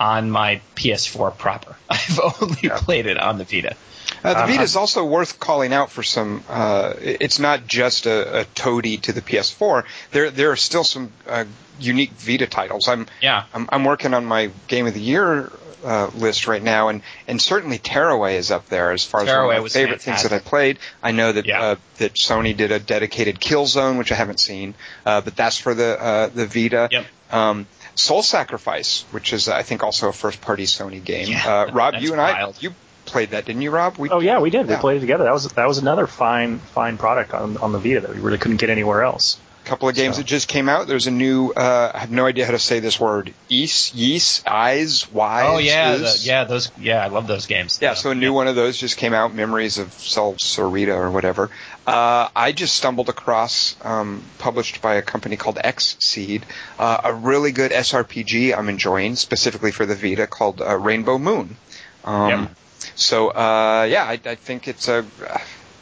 on 0.00 0.30
my 0.30 0.60
PS4 0.74 1.36
proper. 1.36 1.76
I've 1.90 2.20
only 2.40 2.58
yeah. 2.64 2.78
played 2.78 3.06
it 3.06 3.18
on 3.18 3.38
the 3.38 3.44
Vita. 3.44 3.76
Uh, 4.24 4.34
the 4.34 4.40
uh, 4.40 4.46
Vita 4.46 4.62
is 4.62 4.76
also 4.76 5.04
worth 5.04 5.40
calling 5.40 5.72
out 5.72 5.90
for 5.90 6.02
some. 6.02 6.42
Uh, 6.48 6.94
it's 7.00 7.38
not 7.38 7.66
just 7.66 8.06
a, 8.06 8.40
a, 8.40 8.44
toady 8.44 8.98
to 8.98 9.12
the 9.12 9.20
PS4. 9.20 9.84
There, 10.12 10.30
there 10.30 10.52
are 10.52 10.56
still 10.56 10.84
some 10.84 11.12
uh, 11.26 11.44
unique 11.80 12.12
Vita 12.12 12.46
titles. 12.46 12.88
I'm, 12.88 13.06
yeah, 13.20 13.44
I'm, 13.52 13.68
I'm, 13.70 13.84
working 13.84 14.14
on 14.14 14.24
my 14.24 14.50
Game 14.68 14.86
of 14.86 14.94
the 14.94 15.00
Year 15.00 15.50
uh, 15.84 16.10
list 16.14 16.46
right 16.46 16.62
now, 16.62 16.88
and, 16.88 17.02
and 17.26 17.40
certainly 17.40 17.78
Tearaway 17.78 18.36
is 18.36 18.50
up 18.50 18.68
there 18.68 18.92
as 18.92 19.04
far 19.04 19.22
as 19.22 19.26
Tearaway 19.26 19.46
one 19.46 19.56
of 19.56 19.62
my 19.64 19.68
favorite 19.68 20.02
fantastic. 20.02 20.30
things 20.30 20.40
that 20.40 20.46
I 20.46 20.48
played. 20.48 20.78
I 21.02 21.12
know 21.12 21.32
that 21.32 21.46
yeah. 21.46 21.62
uh, 21.62 21.76
that 21.98 22.14
Sony 22.14 22.56
did 22.56 22.72
a 22.72 22.78
dedicated 22.78 23.40
Killzone, 23.40 23.98
which 23.98 24.12
I 24.12 24.14
haven't 24.14 24.40
seen, 24.40 24.74
uh, 25.04 25.20
but 25.20 25.36
that's 25.36 25.58
for 25.58 25.74
the 25.74 26.00
uh, 26.00 26.28
the 26.28 26.46
Vita. 26.46 26.88
Yep. 26.90 27.06
Um, 27.30 27.66
Soul 27.94 28.22
Sacrifice, 28.22 29.04
which 29.10 29.32
is 29.32 29.48
I 29.48 29.62
think 29.62 29.82
also 29.82 30.08
a 30.08 30.12
first 30.12 30.40
party 30.40 30.64
Sony 30.64 31.02
game. 31.02 31.28
Yeah, 31.28 31.66
uh, 31.68 31.72
Rob, 31.72 31.94
you 31.98 32.12
and 32.12 32.18
wild. 32.18 32.56
I, 32.56 32.60
you 32.60 32.74
played 33.12 33.30
that, 33.30 33.44
didn't 33.44 33.62
you, 33.62 33.70
Rob? 33.70 33.98
We, 33.98 34.10
oh 34.10 34.20
yeah, 34.20 34.40
we 34.40 34.50
did. 34.50 34.66
Yeah. 34.66 34.76
We 34.76 34.80
played 34.80 34.96
it 34.96 35.00
together. 35.00 35.24
That 35.24 35.32
was 35.32 35.46
that 35.52 35.68
was 35.68 35.78
another 35.78 36.06
fine 36.06 36.58
fine 36.58 36.98
product 36.98 37.32
on 37.32 37.56
on 37.58 37.72
the 37.72 37.78
Vita 37.78 38.00
that 38.00 38.10
we 38.10 38.20
really 38.20 38.38
couldn't 38.38 38.56
get 38.56 38.70
anywhere 38.70 39.02
else. 39.02 39.38
A 39.64 39.68
couple 39.68 39.88
of 39.88 39.94
games 39.94 40.16
so. 40.16 40.22
that 40.22 40.26
just 40.26 40.48
came 40.48 40.68
out. 40.68 40.88
There's 40.88 41.06
a 41.06 41.12
new. 41.12 41.52
Uh, 41.52 41.92
I 41.94 41.98
have 41.98 42.10
no 42.10 42.26
idea 42.26 42.46
how 42.46 42.50
to 42.50 42.58
say 42.58 42.80
this 42.80 42.98
word. 42.98 43.32
East, 43.48 43.94
yeast, 43.94 44.48
eyes, 44.48 45.10
wise. 45.12 45.44
Oh 45.46 45.58
yeah, 45.58 45.96
the, 45.96 46.18
yeah, 46.22 46.44
those. 46.44 46.72
Yeah, 46.80 47.04
I 47.04 47.08
love 47.08 47.28
those 47.28 47.46
games. 47.46 47.78
Yeah, 47.80 47.94
so 47.94 48.10
a 48.10 48.14
new 48.14 48.26
yeah. 48.26 48.32
one 48.32 48.48
of 48.48 48.56
those 48.56 48.76
just 48.76 48.96
came 48.96 49.14
out. 49.14 49.32
Memories 49.32 49.78
of 49.78 49.92
Sol 49.92 50.34
Sorita 50.34 50.96
or 50.96 51.12
whatever. 51.12 51.48
Uh, 51.86 52.28
I 52.34 52.50
just 52.50 52.74
stumbled 52.74 53.08
across, 53.08 53.76
um, 53.84 54.22
published 54.38 54.82
by 54.82 54.94
a 54.94 55.02
company 55.02 55.36
called 55.36 55.56
Xseed, 55.56 56.42
uh, 56.78 57.00
a 57.04 57.14
really 57.14 57.52
good 57.52 57.70
SRPG 57.70 58.56
I'm 58.56 58.68
enjoying, 58.68 59.14
specifically 59.14 59.70
for 59.70 59.86
the 59.86 59.94
Vita, 59.94 60.26
called 60.26 60.60
uh, 60.60 60.76
Rainbow 60.76 61.18
Moon. 61.18 61.56
Um, 62.04 62.30
yep. 62.30 62.50
So 62.94 63.28
uh, 63.28 63.86
yeah, 63.88 64.04
I, 64.04 64.20
I, 64.24 64.34
think 64.34 64.68
it's 64.68 64.88
a. 64.88 65.04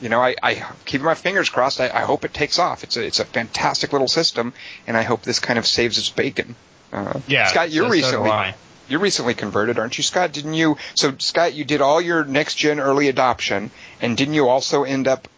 You 0.01 0.09
know, 0.09 0.21
I, 0.21 0.35
I 0.43 0.65
keep 0.87 1.03
my 1.03 1.15
fingers 1.15 1.51
crossed. 1.51 1.79
I, 1.81 1.89
I, 1.89 2.01
hope 2.01 2.25
it 2.25 2.33
takes 2.33 2.59
off. 2.59 2.85
It's 2.85 2.97
a 2.97 3.05
it's 3.05 3.21
a 3.21 3.25
fantastic 3.25 3.93
little 3.93 4.09
system, 4.09 4.55
and 4.87 4.97
I 4.97 5.03
hope 5.03 5.23
this 5.23 5.41
kind 5.41 5.59
of 5.59 5.67
saves 5.67 5.99
its 5.99 6.09
bacon. 6.09 6.57
Uh, 6.91 7.21
yeah, 7.29 7.49
Scott, 7.49 7.71
you're 7.71 7.85
so, 7.85 7.91
recently 7.91 8.31
so 8.31 8.53
you're 8.89 9.01
recently 9.01 9.35
converted, 9.35 9.79
aren't 9.79 9.97
you, 9.97 10.03
Scott? 10.03 10.33
Didn't 10.33 10.55
you? 10.55 10.77
So 10.95 11.15
Scott, 11.19 11.55
you 11.55 11.65
did 11.65 11.81
all 11.81 12.01
your 12.01 12.25
next 12.25 12.57
gen 12.57 12.81
early 12.81 13.09
adoption, 13.09 13.71
and 14.01 14.17
didn't 14.17 14.35
you 14.35 14.49
also 14.49 14.85
end 14.85 15.07
up 15.07 15.29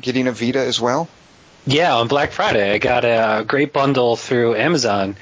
getting 0.00 0.26
a 0.26 0.32
Vita 0.32 0.60
as 0.60 0.80
well? 0.80 1.08
Yeah, 1.66 1.96
on 1.96 2.08
Black 2.08 2.32
Friday, 2.32 2.74
I 2.74 2.78
got 2.78 3.06
a 3.06 3.42
great 3.42 3.72
bundle 3.72 4.16
through 4.16 4.54
Amazon, 4.54 5.16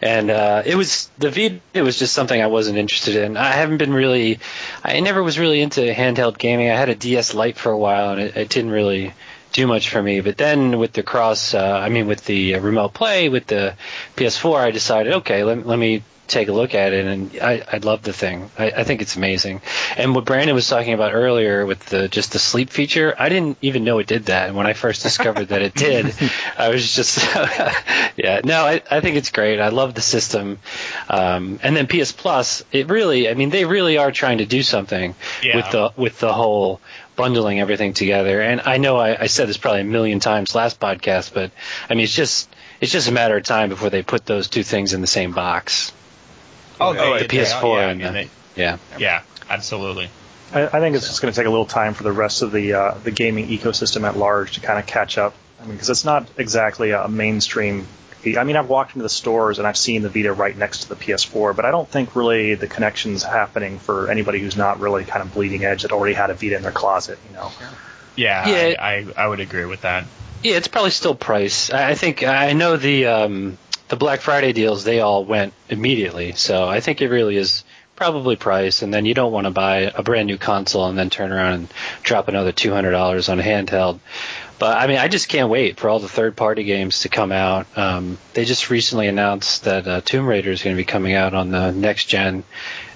and 0.00 0.30
uh, 0.30 0.62
it 0.64 0.76
was 0.76 1.10
the 1.18 1.28
Vita. 1.28 1.60
It 1.74 1.82
was 1.82 1.98
just 1.98 2.14
something 2.14 2.40
I 2.40 2.46
wasn't 2.46 2.78
interested 2.78 3.16
in. 3.16 3.36
I 3.36 3.50
haven't 3.50 3.78
been 3.78 3.92
really, 3.92 4.38
I 4.84 5.00
never 5.00 5.24
was 5.24 5.40
really 5.40 5.60
into 5.60 5.80
handheld 5.80 6.38
gaming. 6.38 6.70
I 6.70 6.76
had 6.76 6.88
a 6.88 6.94
DS 6.94 7.34
Lite 7.34 7.58
for 7.58 7.72
a 7.72 7.78
while, 7.78 8.10
and 8.12 8.20
it, 8.20 8.36
it 8.36 8.48
didn't 8.48 8.70
really 8.70 9.12
do 9.52 9.66
much 9.66 9.88
for 9.88 10.00
me. 10.00 10.20
But 10.20 10.36
then 10.36 10.78
with 10.78 10.92
the 10.92 11.02
cross, 11.02 11.52
uh, 11.52 11.80
I 11.82 11.88
mean, 11.88 12.06
with 12.06 12.24
the 12.26 12.54
remote 12.54 12.94
play 12.94 13.28
with 13.28 13.48
the 13.48 13.74
PS4, 14.14 14.60
I 14.60 14.70
decided, 14.70 15.14
okay, 15.14 15.42
let, 15.42 15.66
let 15.66 15.80
me 15.80 16.04
take 16.28 16.48
a 16.48 16.52
look 16.52 16.74
at 16.74 16.92
it, 16.92 17.06
and 17.06 17.38
I, 17.40 17.62
I 17.72 17.78
love 17.78 18.02
the 18.02 18.12
thing. 18.12 18.50
I, 18.58 18.70
I 18.70 18.84
think 18.84 19.02
it's 19.02 19.16
amazing. 19.16 19.60
And 19.96 20.14
what 20.14 20.24
Brandon 20.24 20.54
was 20.54 20.68
talking 20.68 20.92
about 20.92 21.14
earlier 21.14 21.66
with 21.66 21.84
the 21.86 22.08
just 22.08 22.32
the 22.32 22.38
sleep 22.38 22.70
feature, 22.70 23.14
I 23.18 23.28
didn't 23.28 23.58
even 23.62 23.84
know 23.84 23.98
it 23.98 24.06
did 24.06 24.26
that. 24.26 24.48
And 24.48 24.56
when 24.56 24.66
I 24.66 24.74
first 24.74 25.02
discovered 25.02 25.46
that 25.46 25.62
it 25.62 25.74
did, 25.74 26.14
I 26.58 26.68
was 26.68 26.94
just 26.94 27.18
yeah. 28.16 28.40
No, 28.44 28.64
I, 28.64 28.82
I 28.90 29.00
think 29.00 29.16
it's 29.16 29.30
great. 29.30 29.60
I 29.60 29.68
love 29.68 29.94
the 29.94 30.00
system. 30.00 30.58
Um, 31.08 31.58
and 31.62 31.76
then 31.76 31.86
PS 31.86 32.12
Plus, 32.12 32.64
it 32.72 32.88
really, 32.88 33.28
I 33.28 33.34
mean, 33.34 33.50
they 33.50 33.64
really 33.64 33.98
are 33.98 34.12
trying 34.12 34.38
to 34.38 34.46
do 34.46 34.62
something 34.62 35.14
yeah. 35.42 35.56
with 35.56 35.70
the 35.70 35.92
with 35.96 36.18
the 36.18 36.32
whole 36.32 36.80
bundling 37.16 37.60
everything 37.60 37.92
together. 37.92 38.40
And 38.40 38.60
I 38.60 38.78
know 38.78 38.96
I, 38.96 39.22
I 39.22 39.26
said 39.26 39.48
this 39.48 39.56
probably 39.56 39.80
a 39.80 39.84
million 39.84 40.20
times 40.20 40.54
last 40.54 40.78
podcast, 40.78 41.34
but 41.34 41.50
I 41.90 41.94
mean, 41.94 42.04
it's 42.04 42.14
just 42.14 42.48
it's 42.80 42.92
just 42.92 43.08
a 43.08 43.12
matter 43.12 43.36
of 43.36 43.44
time 43.44 43.68
before 43.68 43.90
they 43.90 44.02
put 44.02 44.24
those 44.24 44.48
two 44.48 44.62
things 44.62 44.94
in 44.94 45.00
the 45.00 45.06
same 45.06 45.32
box. 45.32 45.92
Oh, 46.80 46.92
the 46.92 47.24
PS4 47.24 47.76
yeah, 47.76 47.88
and 47.88 48.00
the, 48.00 48.10
they, 48.10 48.30
yeah, 48.56 48.78
yeah, 48.98 49.22
absolutely. 49.48 50.10
I, 50.52 50.66
I 50.66 50.80
think 50.80 50.96
it's 50.96 51.04
so. 51.04 51.10
just 51.10 51.22
going 51.22 51.32
to 51.32 51.38
take 51.38 51.46
a 51.46 51.50
little 51.50 51.66
time 51.66 51.94
for 51.94 52.02
the 52.02 52.12
rest 52.12 52.42
of 52.42 52.52
the 52.52 52.74
uh, 52.74 52.94
the 53.02 53.10
gaming 53.10 53.48
ecosystem 53.48 54.06
at 54.06 54.16
large 54.16 54.52
to 54.52 54.60
kind 54.60 54.78
of 54.78 54.86
catch 54.86 55.18
up. 55.18 55.34
I 55.60 55.64
mean, 55.64 55.72
because 55.72 55.90
it's 55.90 56.04
not 56.04 56.28
exactly 56.36 56.90
a 56.90 57.08
mainstream. 57.08 57.86
I 58.24 58.44
mean, 58.44 58.56
I've 58.56 58.68
walked 58.68 58.94
into 58.94 59.04
the 59.04 59.08
stores 59.08 59.58
and 59.58 59.66
I've 59.66 59.76
seen 59.76 60.02
the 60.02 60.08
Vita 60.08 60.32
right 60.32 60.56
next 60.56 60.82
to 60.82 60.88
the 60.88 60.96
PS4, 60.96 61.54
but 61.54 61.64
I 61.64 61.70
don't 61.70 61.88
think 61.88 62.16
really 62.16 62.56
the 62.56 62.66
connection's 62.66 63.22
happening 63.22 63.78
for 63.78 64.10
anybody 64.10 64.40
who's 64.40 64.56
not 64.56 64.80
really 64.80 65.04
kind 65.04 65.22
of 65.22 65.32
bleeding 65.32 65.64
edge 65.64 65.82
that 65.82 65.92
already 65.92 66.14
had 66.14 66.30
a 66.30 66.34
Vita 66.34 66.56
in 66.56 66.62
their 66.62 66.72
closet. 66.72 67.18
You 67.28 67.36
know. 67.36 67.52
Yeah, 68.16 68.48
yeah 68.48 68.82
I, 68.82 68.96
I, 68.96 69.06
I 69.16 69.28
would 69.28 69.40
agree 69.40 69.64
with 69.64 69.82
that. 69.82 70.04
Yeah, 70.42 70.56
it's 70.56 70.68
probably 70.68 70.90
still 70.90 71.14
price. 71.14 71.70
I 71.70 71.94
think 71.94 72.22
I 72.22 72.52
know 72.52 72.76
the 72.76 73.06
um, 73.06 73.58
the 73.88 73.96
Black 73.96 74.20
Friday 74.20 74.52
deals, 74.52 74.84
they 74.84 75.00
all 75.00 75.24
went 75.24 75.52
immediately. 75.68 76.32
So 76.32 76.68
I 76.68 76.80
think 76.80 77.00
it 77.00 77.08
really 77.08 77.36
is 77.36 77.64
probably 77.96 78.36
price. 78.36 78.82
And 78.82 78.94
then 78.94 79.06
you 79.06 79.14
don't 79.14 79.32
want 79.32 79.46
to 79.46 79.50
buy 79.50 79.92
a 79.94 80.02
brand 80.02 80.28
new 80.28 80.38
console 80.38 80.86
and 80.86 80.96
then 80.96 81.10
turn 81.10 81.32
around 81.32 81.54
and 81.54 81.74
drop 82.02 82.28
another 82.28 82.52
$200 82.52 83.28
on 83.28 83.40
a 83.40 83.42
handheld. 83.42 83.98
But 84.58 84.76
I 84.76 84.86
mean, 84.86 84.98
I 84.98 85.08
just 85.08 85.28
can't 85.28 85.50
wait 85.50 85.78
for 85.78 85.88
all 85.88 85.98
the 85.98 86.08
third 86.08 86.36
party 86.36 86.64
games 86.64 87.00
to 87.00 87.08
come 87.08 87.32
out. 87.32 87.66
Um, 87.76 88.18
they 88.34 88.44
just 88.44 88.70
recently 88.70 89.08
announced 89.08 89.64
that 89.64 89.86
uh, 89.86 90.00
Tomb 90.00 90.26
Raider 90.26 90.50
is 90.50 90.62
going 90.62 90.76
to 90.76 90.80
be 90.80 90.84
coming 90.84 91.14
out 91.14 91.34
on 91.34 91.50
the 91.50 91.72
next 91.72 92.06
gen. 92.06 92.44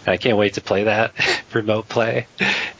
I 0.06 0.16
can't 0.16 0.37
wait 0.37 0.54
to 0.54 0.61
play 0.61 0.85
that 0.85 1.12
remote 1.54 1.88
play 1.88 2.26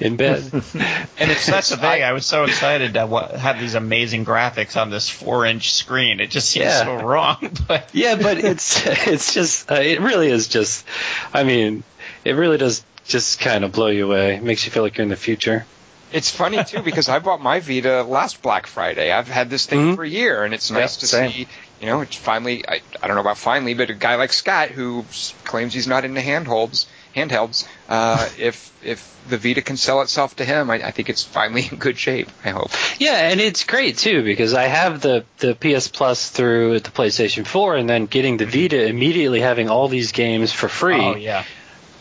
in 0.00 0.17
bed. 0.17 0.43
and 0.52 1.31
it's 1.31 1.43
such 1.43 1.71
a 1.71 1.76
thing. 1.76 2.02
I 2.02 2.12
was 2.12 2.26
so 2.26 2.45
excited 2.45 2.95
to 2.95 3.07
have 3.38 3.61
these 3.61 3.75
amazing 3.75 4.25
graphics 4.25 4.81
on 4.81 4.91
this 4.91 5.09
four-inch 5.09 5.73
screen. 5.73 6.21
It 6.21 6.31
just 6.31 6.49
seems 6.49 6.67
yeah. 6.67 6.85
so 6.85 7.05
wrong. 7.05 7.37
But 7.69 7.91
yeah, 7.93 8.17
but 8.17 8.38
it's 8.38 8.85
it's 8.87 9.35
just 9.35 9.71
uh, 9.71 9.76
it 9.76 10.00
really 10.00 10.29
is 10.29 10.49
just. 10.49 10.85
I 11.33 11.45
mean, 11.45 11.85
it 12.25 12.33
really 12.33 12.59
does 12.59 12.85
just 13.05 13.41
kind 13.41 13.64
of 13.64 13.73
blow 13.73 13.87
you 13.87 14.07
away. 14.07 14.37
It 14.37 14.43
makes 14.43 14.64
you 14.64 14.73
feel 14.73 14.83
like 14.83 14.97
you're 14.97 15.05
in 15.05 15.09
the 15.09 15.17
future. 15.17 15.64
It's 16.12 16.31
funny 16.31 16.62
too 16.64 16.83
because 16.83 17.09
I 17.09 17.21
bought 17.21 17.41
my 17.41 17.61
Vita 17.61 18.02
last 18.02 18.43
Black 18.43 18.67
Friday. 18.67 19.12
I've 19.12 19.29
had 19.29 19.49
this 19.49 19.67
thing 19.67 19.81
mm-hmm. 19.81 19.95
for 19.95 20.05
a 20.05 20.09
year, 20.09 20.45
and 20.45 20.52
it's 20.52 20.71
nice 20.71 20.99
to 20.99 21.07
same. 21.07 21.31
see. 21.31 21.49
You 21.81 21.87
know, 21.87 22.00
it's 22.00 22.17
finally. 22.17 22.69
I, 22.69 22.81
I 23.00 23.07
don't 23.07 23.14
know 23.17 23.23
about 23.23 23.38
finally, 23.38 23.75
but 23.75 23.91
a 23.91 23.95
guy 23.95 24.17
like 24.17 24.33
Scott 24.33 24.71
who 24.71 25.05
claims 25.45 25.73
he's 25.73 25.87
not 25.87 26.05
into 26.05 26.21
handholds 26.21 26.87
handhelds. 27.14 27.66
Uh, 27.88 28.28
if 28.38 28.73
if 28.85 29.12
the 29.28 29.38
Vita 29.38 29.62
can 29.62 29.76
sell 29.76 30.00
itself 30.02 30.37
to 30.37 30.45
him, 30.45 30.71
I, 30.71 30.87
I, 30.87 30.90
think 30.90 31.09
it's 31.09 31.23
finally 31.23 31.69
in 31.71 31.78
good 31.78 31.97
shape. 31.97 32.28
I 32.45 32.50
hope. 32.50 32.71
Yeah, 32.99 33.31
and 33.31 33.40
it's 33.40 33.64
great 33.64 33.99
too 33.99 34.25
because 34.25 34.54
I 34.54 34.64
have 34.64 35.00
the 35.00 35.25
the 35.38 35.54
PS 35.54 35.88
Plus 35.88 36.31
through 36.31 36.81
the 36.81 36.90
PlayStation 36.90 37.47
4, 37.47 37.76
and 37.76 37.88
then 37.88 38.07
getting 38.07 38.37
the 38.37 38.47
Vita 38.47 38.87
immediately 38.87 39.40
having 39.40 39.69
all 39.69 39.88
these 39.88 40.12
games 40.12 40.52
for 40.52 40.69
free. 40.69 41.00
Oh 41.00 41.16
yeah. 41.16 41.45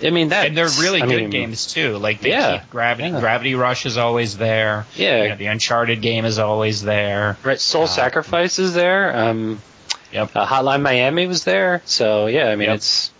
I 0.04 0.10
mean 0.10 0.30
that, 0.30 0.48
and 0.48 0.58
they're 0.58 0.66
really 0.80 1.02
I 1.02 1.06
good 1.06 1.22
mean, 1.22 1.30
games 1.30 1.68
too. 1.68 1.98
Like 1.98 2.24
yeah, 2.24 2.64
Gravity, 2.72 3.10
yeah. 3.10 3.20
Gravity 3.20 3.54
Rush 3.54 3.86
is 3.86 3.98
always 3.98 4.36
there. 4.36 4.88
Yeah, 4.96 5.24
you 5.24 5.30
know, 5.30 5.36
the 5.36 5.46
Uncharted 5.48 6.02
game 6.02 6.26
is 6.26 6.40
always 6.40 6.82
there. 6.82 7.38
Right, 7.44 7.60
Soul 7.60 7.84
uh, 7.84 7.88
Sacrifice 7.88 8.58
is 8.58 8.74
there. 8.74 9.16
Um, 9.16 9.62
yep. 10.12 10.36
Uh, 10.36 10.46
Hotline 10.48 10.82
Miami 10.82 11.28
was 11.28 11.44
there. 11.44 11.84
So 11.86 12.26
yeah, 12.26 12.48
I 12.48 12.56
mean 12.56 12.70
yep. 12.70 12.78
it's 12.78 13.12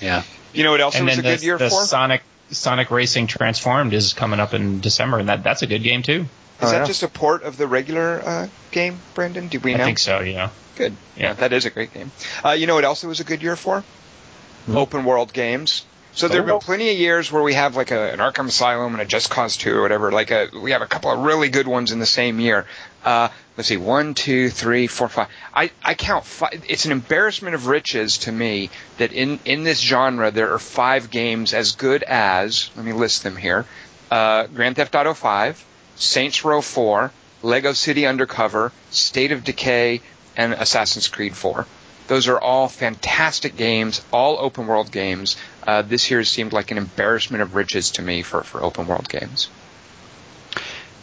yeah. 0.00 0.22
You 0.56 0.64
know 0.64 0.70
what 0.70 0.80
else 0.80 0.96
and 0.96 1.06
was 1.06 1.18
a 1.18 1.22
the, 1.22 1.28
good 1.30 1.42
year 1.42 1.58
the 1.58 1.70
for? 1.70 1.84
Sonic 1.84 2.22
Sonic 2.50 2.90
Racing 2.90 3.26
Transformed 3.26 3.92
is 3.92 4.12
coming 4.12 4.40
up 4.40 4.54
in 4.54 4.80
December, 4.80 5.18
and 5.18 5.28
that 5.28 5.42
that's 5.42 5.62
a 5.62 5.66
good 5.66 5.82
game 5.82 6.02
too. 6.02 6.22
Is 6.22 6.28
oh, 6.62 6.70
that 6.70 6.78
yeah. 6.78 6.84
just 6.86 7.02
a 7.02 7.08
port 7.08 7.42
of 7.42 7.58
the 7.58 7.66
regular 7.66 8.22
uh, 8.24 8.48
game, 8.70 8.98
Brandon? 9.14 9.48
Do 9.48 9.60
we 9.60 9.74
know? 9.74 9.82
I 9.82 9.86
think 9.86 9.98
so. 9.98 10.20
Yeah. 10.20 10.50
Good. 10.76 10.94
Yeah, 11.16 11.22
yeah 11.22 11.32
that 11.34 11.52
is 11.52 11.66
a 11.66 11.70
great 11.70 11.92
game. 11.92 12.10
Uh, 12.44 12.52
you 12.52 12.66
know 12.66 12.74
what 12.74 12.84
else 12.84 13.04
it 13.04 13.08
was 13.08 13.20
a 13.20 13.24
good 13.24 13.42
year 13.42 13.56
for? 13.56 13.80
Mm-hmm. 13.80 14.76
Open 14.76 15.04
world 15.04 15.32
games. 15.32 15.84
So 16.16 16.28
there 16.28 16.38
have 16.38 16.46
been 16.46 16.58
plenty 16.60 16.90
of 16.90 16.96
years 16.96 17.30
where 17.30 17.42
we 17.42 17.52
have 17.52 17.76
like 17.76 17.90
a, 17.90 18.10
an 18.10 18.20
Arkham 18.20 18.48
Asylum 18.48 18.94
and 18.94 19.02
a 19.02 19.04
Just 19.04 19.28
Cause 19.28 19.58
2 19.58 19.76
or 19.76 19.82
whatever. 19.82 20.10
Like 20.10 20.30
a, 20.30 20.48
we 20.50 20.70
have 20.70 20.80
a 20.80 20.86
couple 20.86 21.10
of 21.10 21.18
really 21.18 21.50
good 21.50 21.68
ones 21.68 21.92
in 21.92 21.98
the 21.98 22.06
same 22.06 22.40
year. 22.40 22.64
Uh, 23.04 23.28
let's 23.58 23.68
see, 23.68 23.76
one, 23.76 24.14
two, 24.14 24.48
three, 24.48 24.86
four, 24.86 25.10
five. 25.10 25.28
I, 25.54 25.70
I 25.84 25.92
count 25.92 26.24
five. 26.24 26.64
It's 26.68 26.86
an 26.86 26.92
embarrassment 26.92 27.54
of 27.54 27.66
riches 27.66 28.16
to 28.18 28.32
me 28.32 28.70
that 28.96 29.12
in, 29.12 29.40
in 29.44 29.62
this 29.62 29.78
genre 29.78 30.30
there 30.30 30.54
are 30.54 30.58
five 30.58 31.10
games 31.10 31.52
as 31.52 31.72
good 31.72 32.02
as, 32.02 32.70
let 32.76 32.86
me 32.86 32.94
list 32.94 33.22
them 33.22 33.36
here, 33.36 33.66
uh, 34.10 34.46
Grand 34.46 34.76
Theft 34.76 34.94
Auto 34.94 35.12
5, 35.12 35.62
Saints 35.96 36.46
Row 36.46 36.62
4, 36.62 37.12
Lego 37.42 37.74
City 37.74 38.06
Undercover, 38.06 38.72
State 38.90 39.32
of 39.32 39.44
Decay, 39.44 40.00
and 40.34 40.54
Assassin's 40.54 41.08
Creed 41.08 41.36
4. 41.36 41.66
Those 42.08 42.28
are 42.28 42.38
all 42.40 42.68
fantastic 42.68 43.56
games, 43.56 44.00
all 44.12 44.38
open 44.38 44.66
world 44.66 44.92
games. 44.92 45.36
Uh, 45.66 45.82
this 45.82 46.10
year 46.10 46.22
seemed 46.24 46.52
like 46.52 46.70
an 46.70 46.78
embarrassment 46.78 47.42
of 47.42 47.54
riches 47.54 47.92
to 47.92 48.02
me 48.02 48.22
for, 48.22 48.42
for 48.42 48.62
open 48.62 48.86
world 48.86 49.08
games. 49.08 49.48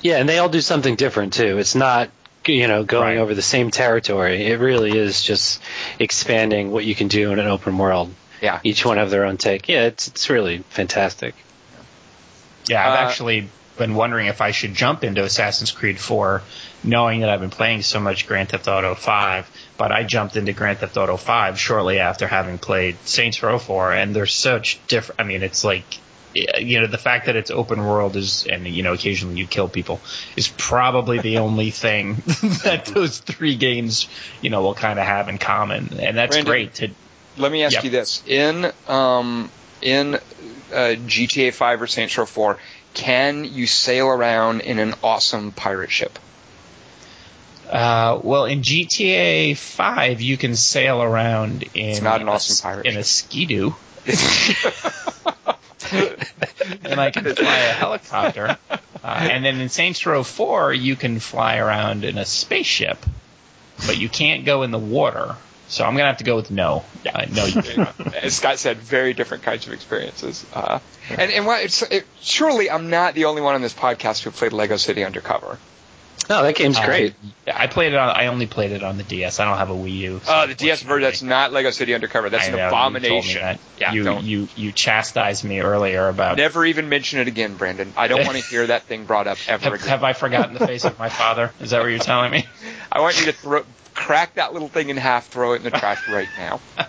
Yeah, 0.01 0.17
and 0.17 0.27
they 0.27 0.38
all 0.39 0.50
do 0.50 0.62
something 0.62 0.95
different 0.95 1.33
too. 1.33 1.57
It's 1.57 1.75
not 1.75 2.10
you 2.45 2.67
know 2.67 2.83
going 2.83 3.15
Right. 3.15 3.17
over 3.19 3.33
the 3.33 3.41
same 3.41 3.72
territory. 3.72 4.45
It 4.48 4.60
really 4.60 4.98
is 4.98 5.24
just 5.24 5.62
expanding 6.00 6.72
what 6.72 6.83
you 6.86 6.93
can 6.95 7.07
do 7.07 7.31
in 7.31 7.39
an 7.39 7.48
open 7.48 7.77
world. 7.77 8.13
Yeah. 8.41 8.60
Each 8.63 8.83
one 8.86 8.98
have 8.98 9.10
their 9.10 9.24
own 9.25 9.38
take. 9.38 9.69
Yeah, 9.69 9.83
it's 9.86 10.07
it's 10.10 10.29
really 10.29 10.60
fantastic. 10.69 11.36
Yeah, 12.67 12.86
I've 12.86 13.00
Uh, 13.00 13.10
actually 13.10 13.50
been 13.77 13.95
wondering 13.95 14.27
if 14.27 14.39
I 14.41 14.51
should 14.51 14.74
jump 14.74 15.03
into 15.03 15.24
Assassin's 15.24 15.72
Creed 15.72 16.00
4, 16.00 16.41
knowing 16.83 17.22
that 17.22 17.29
I've 17.29 17.39
been 17.39 17.50
playing 17.50 17.81
so 17.81 18.00
much 18.00 18.27
Grand 18.27 18.50
Theft 18.50 18.67
Auto 18.67 18.93
5. 18.95 19.50
But 19.77 19.92
I 19.92 20.03
jumped 20.03 20.36
into 20.36 20.53
Grand 20.53 20.80
Theft 20.80 20.98
Auto 20.98 21.18
5 21.18 21.60
shortly 21.60 22.00
after 22.00 22.27
having 22.27 22.60
played 22.60 22.98
Saints 23.06 23.42
Row 23.42 23.58
4, 23.58 23.94
and 23.94 24.15
they're 24.15 24.25
such 24.25 24.80
different. 24.88 25.20
I 25.20 25.24
mean, 25.24 25.42
it's 25.42 25.63
like, 25.63 25.84
you 26.60 26.80
know, 26.80 26.88
the 26.88 26.98
fact 26.98 27.25
that 27.25 27.36
it's 27.36 27.50
open 27.50 27.80
world 27.80 28.15
is, 28.15 28.46
and 28.48 28.68
you 28.68 28.84
know, 28.84 28.94
occasionally 28.94 29.38
you 29.38 29.48
kill 29.48 29.68
people, 29.68 30.00
is 30.36 30.48
probably 30.48 31.20
the 31.20 31.39
only 31.39 31.72
thing 31.72 32.15
that 32.63 32.86
those 32.94 33.20
three 33.20 33.56
games, 33.56 34.08
you 34.42 34.50
know, 34.50 34.62
will 34.62 34.75
kind 34.75 35.00
of 35.00 35.06
have 35.06 35.27
in 35.27 35.38
common, 35.39 35.89
and 36.00 36.18
that's 36.18 36.36
Brandon, 36.36 36.51
great 36.51 36.74
to. 36.75 36.89
Let 37.38 37.51
me 37.51 37.63
ask 37.63 37.74
Yep. 37.74 37.84
you 37.84 37.89
this: 37.89 38.24
in 38.27 38.72
um, 38.88 39.50
in 39.82 40.15
uh, 40.15 40.20
GTA 40.72 41.53
5 41.53 41.82
or 41.82 41.88
Saints 41.88 42.18
Row 42.18 42.25
4, 42.25 42.58
can 42.94 43.44
you 43.44 43.68
sail 43.68 44.08
around 44.08 44.62
in 44.62 44.80
an 44.80 44.94
awesome 45.03 45.51
pirate 45.51 45.92
ship? 45.92 46.18
Uh, 47.74 48.20
well, 48.22 48.46
in 48.46 48.62
GTA 48.62 49.58
5, 49.58 50.22
you 50.22 50.38
can 50.38 50.56
sail 50.56 51.01
around 51.01 51.63
in 51.74 51.89
It's 51.89 52.01
not 52.03 52.22
an 52.22 52.27
a 52.27 52.34
awesome 52.34 52.62
pirate 52.62 52.86
in 52.86 52.98
a 52.98 53.03
skidoo, 53.03 53.72
and 56.84 57.01
I 57.01 57.10
can 57.10 57.34
fly 57.34 57.58
a 57.58 57.74
helicopter. 57.74 58.60
Uh, 58.70 58.77
and 59.03 59.44
then 59.44 59.60
in 59.60 59.70
Saints 59.70 60.06
Row 60.06 60.22
4, 60.22 60.72
you 60.72 60.96
can 60.96 61.20
fly 61.20 61.58
around 61.58 62.03
in 62.03 62.20
a 62.20 62.25
spaceship, 62.25 63.00
but 63.88 63.98
you 63.98 64.08
can't 64.08 64.46
go 64.46 64.62
in 64.62 64.70
the 64.70 64.77
water. 64.77 65.36
So 65.68 65.84
I'm 65.84 65.96
gonna 65.96 66.10
have 66.10 66.18
to 66.18 66.24
go 66.24 66.36
with 66.36 66.51
no. 66.51 66.86
Uh, 67.12 67.25
no, 67.32 67.46
you 67.46 67.60
can't. 67.63 67.89
As 68.24 68.36
Scott 68.36 68.60
said, 68.60 68.77
very 68.77 69.15
different 69.15 69.42
kinds 69.42 69.65
of 69.65 69.74
experiences. 69.74 70.46
Uh, 70.53 70.77
and 71.10 71.32
and 71.32 71.48
what, 71.48 71.63
it's, 71.63 71.82
it, 71.82 72.06
surely 72.22 72.70
I'm 72.70 72.92
not 72.92 73.15
the 73.15 73.25
only 73.25 73.42
one 73.42 73.56
on 73.56 73.63
this 73.63 73.74
podcast 73.74 74.22
who 74.22 74.30
played 74.30 74.53
Lego 74.53 74.77
City 74.77 75.03
Undercover. 75.03 75.58
No, 76.29 76.41
that 76.43 76.55
game's 76.55 76.77
Uh, 76.77 76.86
great. 76.86 77.15
I 77.53 77.67
played 77.67 77.91
it 77.91 77.98
on. 77.98 78.10
I 78.10 78.27
only 78.27 78.48
played 78.48 78.72
it 78.72 78.82
on 78.82 78.96
the 78.98 79.03
DS. 79.03 79.41
I 79.41 79.46
don't 79.46 79.58
have 79.58 79.70
a 79.70 79.74
Wii 79.74 79.91
U. 79.98 80.22
so 80.24 80.32
Oh, 80.34 80.48
the 80.48 80.55
DS 80.55 80.82
version. 80.82 81.01
That's 81.03 81.22
not 81.22 81.51
Lego 81.51 81.70
City 81.72 81.93
Undercover. 81.93 82.29
That's 82.29 82.46
I 82.46 82.48
an 82.48 82.51
know, 82.53 82.58
you 82.65 82.70
told 82.70 82.93
me 82.93 83.00
abomination. 83.00 83.41
that. 83.41 83.60
Yeah, 83.77 83.91
you, 83.91 84.03
don't 84.03 84.24
you 84.24 84.48
you 84.55 84.72
chastised 84.72 85.43
me 85.43 85.60
earlier 85.60 86.08
about 86.08 86.38
never 86.38 86.65
even 86.65 86.88
mention 86.88 87.20
it 87.20 87.27
again, 87.27 87.55
Brandon. 87.55 87.91
I 87.98 88.08
don't 88.08 88.25
want 88.25 88.38
to 88.38 88.43
hear 88.43 88.65
that 88.67 88.84
thing 88.84 89.03
brought 89.05 89.27
up 89.27 89.38
ever 89.48 89.63
Have, 89.65 89.74
again. 89.74 89.88
have 89.89 90.03
I 90.05 90.13
forgotten 90.13 90.53
the 90.53 90.65
face 90.65 90.86
of 90.86 90.98
my 90.98 91.10
father? 91.10 91.51
Is 91.60 91.72
that 91.72 91.82
what 91.82 91.88
you're 91.89 92.00
telling 92.00 92.32
me? 92.32 92.46
I 92.91 93.01
want 93.01 93.20
you 93.20 93.25
to 93.25 93.34
throw, 93.34 93.63
crack 93.93 94.36
that 94.36 94.53
little 94.53 94.70
thing 94.70 94.89
in 94.89 94.96
half, 94.98 95.27
throw 95.27 95.53
it 95.53 95.58
in 95.58 95.63
the 95.63 95.72
trash 95.72 96.08
right 96.08 96.29
now. 96.38 96.62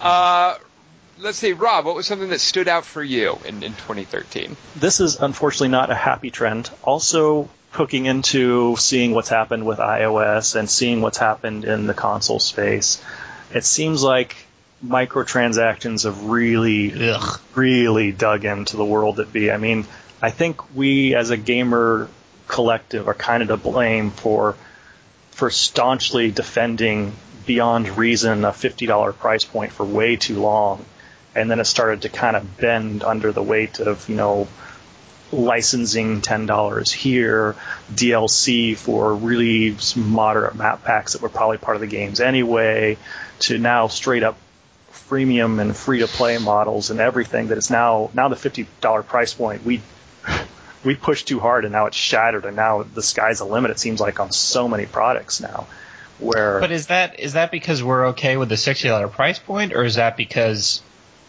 Uh, 0.00 0.58
let's 1.18 1.38
see, 1.38 1.52
Rob. 1.52 1.84
What 1.84 1.94
was 1.94 2.06
something 2.06 2.30
that 2.30 2.40
stood 2.40 2.68
out 2.68 2.84
for 2.84 3.02
you 3.02 3.38
in, 3.44 3.62
in 3.62 3.72
2013? 3.72 4.56
This 4.76 5.00
is 5.00 5.16
unfortunately 5.16 5.68
not 5.68 5.90
a 5.90 5.94
happy 5.94 6.30
trend. 6.30 6.70
Also, 6.82 7.48
hooking 7.70 8.06
into 8.06 8.76
seeing 8.76 9.12
what's 9.12 9.28
happened 9.28 9.66
with 9.66 9.78
iOS 9.78 10.54
and 10.56 10.70
seeing 10.70 11.00
what's 11.00 11.18
happened 11.18 11.64
in 11.64 11.86
the 11.86 11.94
console 11.94 12.40
space, 12.40 13.02
it 13.52 13.64
seems 13.64 14.02
like 14.02 14.36
microtransactions 14.84 16.04
have 16.04 16.24
really 16.24 17.10
Ugh. 17.10 17.40
really 17.54 18.12
dug 18.12 18.44
into 18.44 18.76
the 18.76 18.84
world 18.84 19.16
that 19.16 19.32
be. 19.32 19.50
I 19.50 19.56
mean, 19.56 19.86
I 20.20 20.30
think 20.30 20.74
we 20.74 21.14
as 21.14 21.30
a 21.30 21.36
gamer 21.36 22.08
collective 22.46 23.08
are 23.08 23.14
kind 23.14 23.42
of 23.42 23.48
to 23.48 23.56
blame 23.56 24.10
for 24.10 24.56
for 25.30 25.50
staunchly 25.50 26.30
defending 26.30 27.12
beyond 27.44 27.98
reason 27.98 28.44
a 28.44 28.50
$50 28.50 29.16
price 29.16 29.44
point 29.44 29.72
for 29.72 29.84
way 29.84 30.16
too 30.16 30.40
long. 30.40 30.84
And 31.34 31.50
then 31.50 31.60
it 31.60 31.64
started 31.64 32.02
to 32.02 32.08
kind 32.08 32.36
of 32.36 32.56
bend 32.56 33.02
under 33.02 33.32
the 33.32 33.42
weight 33.42 33.80
of, 33.80 34.08
you 34.08 34.16
know, 34.16 34.48
licensing 35.32 36.20
$10 36.20 36.92
here, 36.92 37.56
DLC 37.92 38.76
for 38.76 39.14
really 39.14 39.76
moderate 39.96 40.54
map 40.54 40.84
packs 40.84 41.14
that 41.14 41.22
were 41.22 41.28
probably 41.28 41.58
part 41.58 41.76
of 41.76 41.80
the 41.80 41.86
games 41.86 42.20
anyway, 42.20 42.96
to 43.40 43.58
now 43.58 43.88
straight 43.88 44.22
up 44.22 44.36
freemium 44.92 45.60
and 45.60 45.76
free 45.76 46.00
to 46.00 46.06
play 46.06 46.38
models 46.38 46.90
and 46.90 46.98
everything 46.98 47.48
that 47.48 47.58
is 47.58 47.70
now 47.70 48.10
now 48.14 48.28
the 48.28 48.36
fifty 48.36 48.66
dollar 48.80 49.02
price 49.02 49.34
point 49.34 49.62
we 49.62 49.82
we 50.82 50.94
pushed 50.94 51.28
too 51.28 51.38
hard 51.38 51.64
and 51.64 51.72
now 51.72 51.84
it's 51.84 51.96
shattered 51.96 52.46
and 52.46 52.56
now 52.56 52.82
the 52.82 53.02
sky's 53.02 53.38
the 53.38 53.44
limit 53.44 53.70
it 53.70 53.78
seems 53.78 54.00
like 54.00 54.18
on 54.18 54.32
so 54.32 54.66
many 54.66 54.86
products 54.86 55.42
now 55.42 55.66
where 56.18 56.60
But 56.60 56.70
is 56.70 56.86
that 56.86 57.20
is 57.20 57.34
that 57.34 57.50
because 57.50 57.82
we're 57.82 58.08
okay 58.08 58.36
with 58.36 58.48
the 58.48 58.56
sixty 58.56 58.88
dollar 58.88 59.08
price 59.08 59.38
point, 59.38 59.74
or 59.74 59.84
is 59.84 59.96
that 59.96 60.16
because 60.16 60.80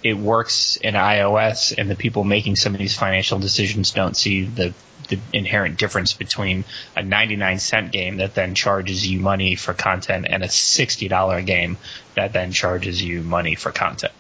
it 0.05 0.15
works 0.15 0.75
in 0.75 0.93
iOS 0.93 1.73
and 1.75 1.89
the 1.89 1.95
people 1.95 2.23
making 2.23 2.55
some 2.55 2.75
of 2.75 2.79
these 2.79 2.95
financial 2.95 3.39
decisions 3.39 3.89
don't 3.89 4.15
see 4.15 4.45
the 4.45 4.71
the 5.09 5.19
inherent 5.33 5.77
difference 5.77 6.13
between 6.13 6.63
a 6.95 7.01
99 7.01 7.57
cent 7.59 7.91
game 7.91 8.17
that 8.17 8.35
then 8.35 8.53
charges 8.53 9.05
you 9.05 9.19
money 9.19 9.55
for 9.55 9.73
content 9.73 10.25
and 10.29 10.43
a 10.43 10.47
$60 10.47 11.45
game 11.45 11.77
that 12.15 12.33
then 12.33 12.51
charges 12.51 13.01
you 13.03 13.21
money 13.21 13.53
for 13.55 13.71
content. 13.71 14.13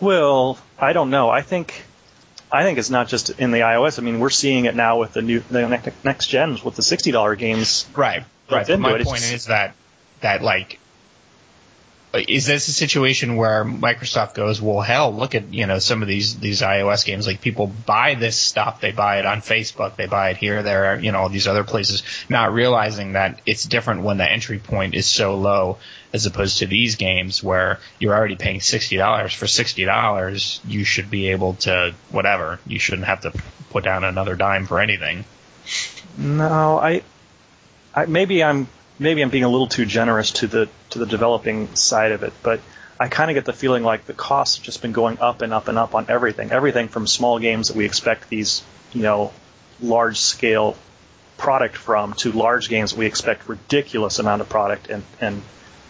Well, 0.00 0.58
I 0.78 0.92
don't 0.92 1.10
know. 1.10 1.30
I 1.30 1.42
think 1.42 1.84
I 2.52 2.62
think 2.62 2.78
it's 2.78 2.90
not 2.90 3.08
just 3.08 3.30
in 3.30 3.50
the 3.50 3.60
iOS. 3.60 3.98
I 3.98 4.02
mean, 4.02 4.20
we're 4.20 4.30
seeing 4.30 4.66
it 4.66 4.76
now 4.76 5.00
with 5.00 5.14
the 5.14 5.22
new 5.22 5.40
the 5.50 5.68
ne- 5.68 5.92
next 6.04 6.28
gens 6.28 6.64
with 6.64 6.76
the 6.76 6.82
sixty 6.82 7.10
dollar 7.10 7.34
games. 7.34 7.86
Right. 7.96 8.22
Right. 8.48 8.66
But 8.66 8.78
my 8.78 9.02
point 9.02 9.18
just- 9.18 9.32
is 9.32 9.46
that 9.46 9.74
that 10.20 10.42
like 10.42 10.78
is 12.16 12.46
this 12.46 12.68
a 12.68 12.72
situation 12.72 13.36
where 13.36 13.64
Microsoft 13.64 14.34
goes, 14.34 14.60
well, 14.60 14.80
hell, 14.80 15.14
look 15.14 15.34
at 15.34 15.52
you 15.52 15.66
know 15.66 15.78
some 15.78 16.02
of 16.02 16.08
these 16.08 16.38
these 16.38 16.60
iOS 16.60 17.04
games. 17.04 17.26
Like 17.26 17.40
people 17.40 17.66
buy 17.66 18.14
this 18.14 18.36
stuff, 18.36 18.80
they 18.80 18.92
buy 18.92 19.18
it 19.18 19.26
on 19.26 19.40
Facebook, 19.40 19.96
they 19.96 20.06
buy 20.06 20.30
it 20.30 20.36
here, 20.36 20.62
there, 20.62 20.98
you 20.98 21.12
know, 21.12 21.18
all 21.18 21.28
these 21.28 21.48
other 21.48 21.64
places, 21.64 22.02
not 22.28 22.52
realizing 22.52 23.12
that 23.12 23.40
it's 23.46 23.64
different 23.64 24.02
when 24.02 24.18
the 24.18 24.30
entry 24.30 24.58
point 24.58 24.94
is 24.94 25.06
so 25.06 25.36
low 25.36 25.78
as 26.12 26.26
opposed 26.26 26.58
to 26.58 26.66
these 26.66 26.94
games 26.94 27.42
where 27.42 27.80
you're 27.98 28.14
already 28.14 28.36
paying 28.36 28.60
sixty 28.60 28.96
dollars 28.96 29.34
for 29.34 29.46
sixty 29.46 29.84
dollars. 29.84 30.60
You 30.66 30.84
should 30.84 31.10
be 31.10 31.30
able 31.30 31.54
to 31.54 31.94
whatever. 32.10 32.60
You 32.66 32.78
shouldn't 32.78 33.06
have 33.06 33.22
to 33.22 33.32
put 33.70 33.84
down 33.84 34.04
another 34.04 34.36
dime 34.36 34.66
for 34.66 34.78
anything. 34.78 35.24
No, 36.16 36.78
I, 36.78 37.02
I 37.94 38.06
maybe 38.06 38.44
I'm 38.44 38.68
maybe 38.98 39.22
I'm 39.22 39.30
being 39.30 39.44
a 39.44 39.48
little 39.48 39.66
too 39.66 39.86
generous 39.86 40.30
to 40.32 40.46
the 40.46 40.68
to 40.94 40.98
the 40.98 41.06
developing 41.06 41.74
side 41.76 42.12
of 42.12 42.22
it, 42.22 42.32
but 42.42 42.60
I 42.98 43.08
kind 43.08 43.30
of 43.30 43.34
get 43.34 43.44
the 43.44 43.52
feeling 43.52 43.82
like 43.82 44.06
the 44.06 44.14
costs 44.14 44.56
have 44.56 44.64
just 44.64 44.80
been 44.80 44.92
going 44.92 45.18
up 45.18 45.42
and 45.42 45.52
up 45.52 45.68
and 45.68 45.76
up 45.76 45.94
on 45.94 46.06
everything. 46.08 46.52
Everything 46.52 46.88
from 46.88 47.06
small 47.06 47.38
games 47.38 47.68
that 47.68 47.76
we 47.76 47.84
expect 47.84 48.28
these, 48.28 48.62
you 48.92 49.02
know, 49.02 49.32
large 49.80 50.20
scale 50.20 50.76
product 51.36 51.76
from 51.76 52.12
to 52.14 52.30
large 52.32 52.68
games 52.68 52.92
that 52.92 52.98
we 52.98 53.06
expect 53.06 53.48
ridiculous 53.48 54.20
amount 54.20 54.40
of 54.40 54.48
product 54.48 54.88
and 54.88 55.02
and 55.20 55.42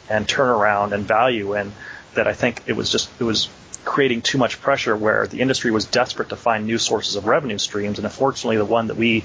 and 0.08 0.26
turnaround 0.26 0.92
and 0.92 1.04
value 1.04 1.52
and 1.52 1.70
that 2.14 2.26
I 2.26 2.32
think 2.32 2.62
it 2.66 2.72
was 2.72 2.90
just 2.90 3.10
it 3.20 3.24
was 3.24 3.50
creating 3.84 4.22
too 4.22 4.38
much 4.38 4.62
pressure 4.62 4.96
where 4.96 5.26
the 5.26 5.42
industry 5.42 5.70
was 5.70 5.84
desperate 5.84 6.30
to 6.30 6.36
find 6.36 6.64
new 6.64 6.78
sources 6.78 7.16
of 7.16 7.26
revenue 7.26 7.58
streams 7.58 7.98
and 7.98 8.06
unfortunately 8.06 8.56
the 8.56 8.64
one 8.64 8.86
that 8.86 8.96
we 8.96 9.24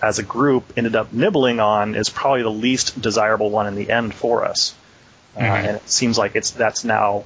as 0.00 0.20
a 0.20 0.22
group 0.22 0.72
ended 0.76 0.94
up 0.94 1.12
nibbling 1.12 1.58
on 1.58 1.96
is 1.96 2.08
probably 2.08 2.42
the 2.42 2.50
least 2.50 3.00
desirable 3.00 3.50
one 3.50 3.66
in 3.66 3.74
the 3.74 3.90
end 3.90 4.14
for 4.14 4.44
us. 4.44 4.74
Uh, 5.38 5.42
Mhm. 5.42 5.64
and 5.68 5.76
it 5.76 5.88
seems 5.88 6.18
like 6.18 6.34
it's 6.34 6.50
that's 6.50 6.84
now 6.84 7.24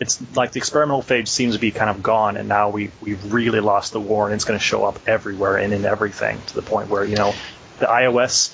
it's 0.00 0.20
like 0.34 0.52
the 0.52 0.58
experimental 0.58 1.02
phase 1.02 1.30
seems 1.30 1.54
to 1.54 1.60
be 1.60 1.70
kind 1.70 1.88
of 1.90 2.02
gone 2.02 2.36
and 2.36 2.48
now 2.48 2.68
we 2.70 2.90
we've 3.00 3.32
really 3.32 3.60
lost 3.60 3.92
the 3.92 4.00
war 4.00 4.26
and 4.26 4.34
it's 4.34 4.44
going 4.44 4.58
to 4.58 4.64
show 4.64 4.84
up 4.84 4.98
everywhere 5.06 5.56
and 5.56 5.72
in 5.72 5.84
everything 5.84 6.40
to 6.48 6.54
the 6.54 6.62
point 6.62 6.88
where 6.88 7.04
you 7.04 7.16
know 7.16 7.32
the 7.78 7.86
iOS 7.86 8.52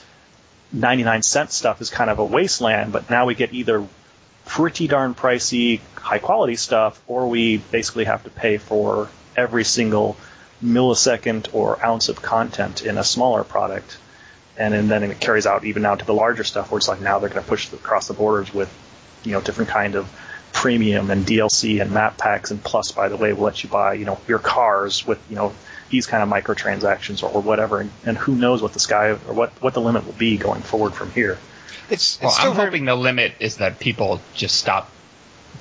99 0.73 1.23
cent 1.23 1.51
stuff 1.53 1.81
is 1.81 1.89
kind 1.91 2.11
of 2.11 2.19
a 2.19 2.25
wasteland 2.25 2.93
but 2.93 3.09
now 3.11 3.27
we 3.27 3.35
get 3.35 3.53
either 3.55 3.87
pretty 4.47 4.87
darn 4.87 5.15
pricey 5.15 5.81
high 5.97 6.19
quality 6.19 6.57
stuff 6.57 7.01
or 7.07 7.27
we 7.29 7.57
basically 7.57 8.05
have 8.05 8.23
to 8.25 8.31
pay 8.31 8.59
for 8.59 9.09
every 9.37 9.65
single 9.65 10.17
millisecond 10.63 11.49
or 11.55 11.83
ounce 11.85 12.09
of 12.09 12.21
content 12.23 12.83
in 12.85 12.99
a 12.99 13.05
smaller 13.05 13.45
product 13.45 13.97
and, 14.57 14.75
and 14.75 14.91
then 14.91 15.03
it 15.03 15.21
carries 15.21 15.47
out 15.47 15.65
even 15.65 15.83
now 15.83 15.95
to 15.95 16.05
the 16.05 16.15
larger 16.15 16.45
stuff 16.45 16.71
where 16.71 16.79
it's 16.79 16.89
like 16.89 17.01
now 17.01 17.19
they're 17.19 17.29
going 17.29 17.43
to 17.43 17.49
push 17.49 17.73
across 17.73 18.09
the 18.09 18.15
borders 18.15 18.53
with 18.53 18.73
you 19.25 19.33
know 19.33 19.41
different 19.41 19.71
kind 19.71 19.95
of 19.95 20.09
premium 20.53 21.11
and 21.11 21.27
DLC 21.27 21.83
and 21.83 21.91
map 21.91 22.17
packs 22.17 22.51
and 22.53 22.63
plus 22.63 22.93
by 22.93 23.09
the 23.09 23.17
way 23.17 23.33
we'll 23.33 23.45
let 23.45 23.63
you 23.65 23.69
buy 23.69 23.95
you 23.95 24.05
know 24.05 24.19
your 24.29 24.39
cars 24.39 25.05
with 25.07 25.21
you 25.29 25.37
know 25.37 25.53
these 25.91 26.07
kind 26.07 26.23
of 26.23 26.29
microtransactions 26.29 27.23
or, 27.23 27.31
or 27.31 27.41
whatever, 27.41 27.81
and, 27.81 27.91
and 28.05 28.17
who 28.17 28.35
knows 28.35 28.63
what 28.63 28.73
the 28.73 28.81
sky 28.81 29.11
or 29.11 29.17
what 29.33 29.51
what 29.63 29.75
the 29.75 29.81
limit 29.81 30.05
will 30.07 30.13
be 30.15 30.37
going 30.37 30.63
forward 30.63 30.95
from 30.95 31.11
here. 31.13 31.39
It's, 31.91 32.15
it's 32.17 32.23
Well, 32.23 32.31
still 32.31 32.51
I'm 32.51 32.57
very- 32.57 32.67
hoping 32.69 32.85
the 32.87 32.95
limit 32.97 33.35
is 33.41 33.59
that 33.59 33.79
people 33.79 34.21
just 34.35 34.57
stop 34.57 34.91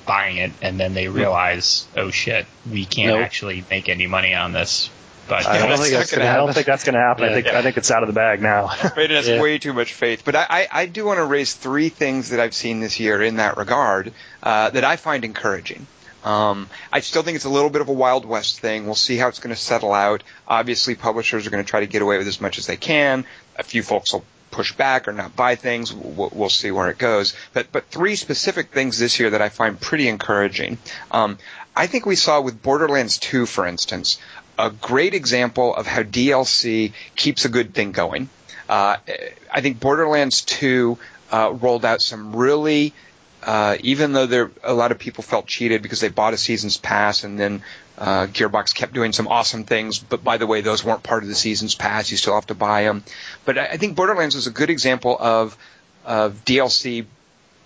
buying 0.06 0.38
it 0.38 0.52
and 0.62 0.78
then 0.80 0.94
they 0.94 1.06
hmm. 1.06 1.14
realize, 1.14 1.86
oh 1.96 2.10
shit, 2.10 2.46
we 2.70 2.84
can't 2.84 3.14
Nope. 3.16 3.24
actually 3.24 3.64
make 3.70 3.88
any 3.88 4.06
money 4.06 4.34
on 4.34 4.52
this. 4.52 4.90
But 5.28 5.46
I 5.46 5.58
don't 5.58 5.68
that's 5.70 5.80
think 5.82 5.92
that's 5.94 6.10
gonna 6.10 6.24
gonna, 6.24 6.30
I 6.32 6.36
don't 6.36 6.40
happen. 6.48 6.54
think 6.54 6.66
that's 6.66 6.84
going 6.84 6.94
to 6.94 7.00
happen. 7.00 7.24
I 7.24 7.28
Yeah. 7.28 7.34
think 7.34 7.46
I 7.48 7.62
think 7.62 7.76
it's 7.78 7.90
out 7.90 8.02
of 8.02 8.08
the 8.08 8.12
bag 8.12 8.42
now. 8.42 8.70
Brandon 8.94 9.16
has 9.16 9.28
Yeah. 9.28 9.40
way 9.40 9.58
too 9.58 9.72
much 9.72 9.92
faith. 9.94 10.22
But 10.24 10.36
I, 10.36 10.46
I, 10.50 10.68
I 10.72 10.86
do 10.86 11.04
want 11.06 11.18
to 11.18 11.24
raise 11.24 11.54
three 11.54 11.88
things 11.88 12.30
that 12.30 12.40
I've 12.40 12.54
seen 12.54 12.80
this 12.80 13.00
year 13.00 13.22
in 13.22 13.36
that 13.36 13.56
regard 13.56 14.12
uh, 14.42 14.70
that 14.70 14.84
I 14.84 14.96
find 14.96 15.24
encouraging. 15.24 15.86
Um, 16.24 16.68
I 16.92 17.00
still 17.00 17.22
think 17.22 17.36
it's 17.36 17.44
a 17.44 17.50
little 17.50 17.68
bit 17.70 17.80
of 17.82 17.88
a 17.88 17.92
Wild 17.92 18.24
West 18.24 18.60
thing. 18.60 18.86
We'll 18.86 18.94
see 18.94 19.16
how 19.18 19.28
it's 19.28 19.38
going 19.40 19.54
to 19.54 19.60
settle 19.60 19.92
out. 19.92 20.22
Obviously, 20.48 20.94
publishers 20.94 21.46
are 21.46 21.50
going 21.50 21.62
to 21.62 21.68
try 21.68 21.80
to 21.80 21.86
get 21.86 22.00
away 22.02 22.16
with 22.18 22.26
as 22.28 22.40
much 22.40 22.56
as 22.58 22.66
they 22.66 22.76
can. 22.76 23.26
A 23.56 23.62
few 23.62 23.82
folks 23.82 24.12
will 24.12 24.24
push 24.54 24.72
back 24.72 25.08
or 25.08 25.12
not 25.12 25.34
buy 25.34 25.56
things. 25.56 25.92
We'll, 25.92 26.30
we'll 26.32 26.48
see 26.48 26.70
where 26.70 26.88
it 26.88 26.96
goes. 26.96 27.34
But 27.52 27.72
but 27.72 27.86
three 27.88 28.14
specific 28.14 28.70
things 28.70 28.98
this 28.98 29.18
year 29.18 29.30
that 29.30 29.42
I 29.42 29.48
find 29.48 29.80
pretty 29.80 30.06
encouraging. 30.08 30.78
Um, 31.10 31.38
I 31.74 31.88
think 31.88 32.06
we 32.06 32.14
saw 32.14 32.40
with 32.40 32.62
Borderlands 32.62 33.18
2, 33.18 33.46
for 33.46 33.66
instance, 33.66 34.18
a 34.56 34.70
great 34.70 35.12
example 35.12 35.74
of 35.74 35.88
how 35.88 36.04
DLC 36.04 36.92
keeps 37.16 37.44
a 37.44 37.48
good 37.48 37.74
thing 37.74 37.90
going. 37.90 38.28
Uh, 38.68 38.96
I 39.50 39.60
think 39.60 39.80
Borderlands 39.80 40.42
2 40.42 40.96
uh, 41.32 41.52
rolled 41.60 41.84
out 41.84 42.00
some 42.00 42.36
really, 42.36 42.94
uh, 43.44 43.76
even 43.80 44.12
though 44.12 44.26
there 44.26 44.50
a 44.62 44.74
lot 44.74 44.92
of 44.92 44.98
people 44.98 45.22
felt 45.22 45.46
cheated 45.46 45.82
because 45.82 46.00
they 46.00 46.08
bought 46.08 46.34
a 46.34 46.38
season's 46.38 46.76
pass 46.76 47.24
and 47.24 47.38
then 47.38 47.62
uh, 47.98 48.26
Gearbox 48.26 48.74
kept 48.74 48.92
doing 48.92 49.12
some 49.12 49.28
awesome 49.28 49.64
things, 49.64 49.98
but 49.98 50.24
by 50.24 50.36
the 50.38 50.46
way, 50.46 50.60
those 50.60 50.82
weren't 50.82 51.02
part 51.02 51.22
of 51.22 51.28
the 51.28 51.34
season's 51.34 51.74
pass. 51.74 52.10
You 52.10 52.16
still 52.16 52.34
have 52.34 52.46
to 52.48 52.54
buy 52.54 52.82
them. 52.82 53.04
But 53.44 53.58
I 53.58 53.76
think 53.76 53.94
Borderlands 53.96 54.34
was 54.34 54.46
a 54.46 54.50
good 54.50 54.70
example 54.70 55.16
of 55.18 55.56
of 56.04 56.44
DLC 56.44 57.06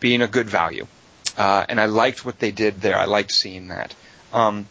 being 0.01 0.23
a 0.23 0.29
good 0.29 0.49
value, 0.49 0.87
uh, 1.37 1.65
and 1.69 1.81
I 1.81 1.87
liked 1.87 2.25
what 2.25 2.39
they 2.39 2.51
did 2.51 2.81
there. 2.81 2.99
I 2.99 3.07
liked 3.07 3.33
seeing 3.33 3.69
that. 3.69 3.95
Um, 4.33 4.67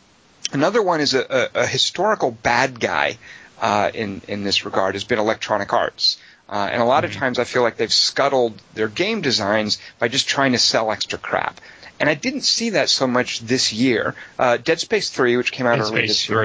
Another 0.53 0.81
one 0.81 1.01
is 1.01 1.13
a, 1.13 1.49
a, 1.55 1.61
a 1.61 1.67
historical 1.67 2.31
bad 2.31 2.79
guy 2.79 3.17
uh, 3.61 3.91
in 3.93 4.21
in 4.27 4.43
this 4.43 4.65
regard 4.65 4.95
has 4.95 5.03
been 5.03 5.19
Electronic 5.19 5.73
Arts, 5.73 6.17
uh, 6.49 6.69
and 6.71 6.81
a 6.81 6.86
lot 6.86 7.03
of 7.05 7.13
times 7.13 7.39
I 7.39 7.43
feel 7.43 7.62
like 7.62 7.77
they've 7.77 7.91
scuttled 7.91 8.62
their 8.73 8.88
game 8.88 9.21
designs 9.21 9.79
by 9.99 10.07
just 10.07 10.27
trying 10.27 10.53
to 10.53 10.57
sell 10.60 10.91
extra 10.91 11.19
crap. 11.19 11.60
And 11.99 12.10
I 12.10 12.13
didn't 12.13 12.41
see 12.41 12.71
that 12.71 12.89
so 12.89 13.07
much 13.07 13.39
this 13.39 13.73
year. 13.73 14.13
Uh, 14.38 14.57
Dead 14.57 14.79
Space 14.79 15.10
3, 15.10 15.36
which 15.38 15.51
came 15.51 15.65
out 15.65 15.77
Dead 15.77 15.81
early 15.88 15.97
Space 16.07 16.10
this 16.10 16.29
year. 16.29 16.38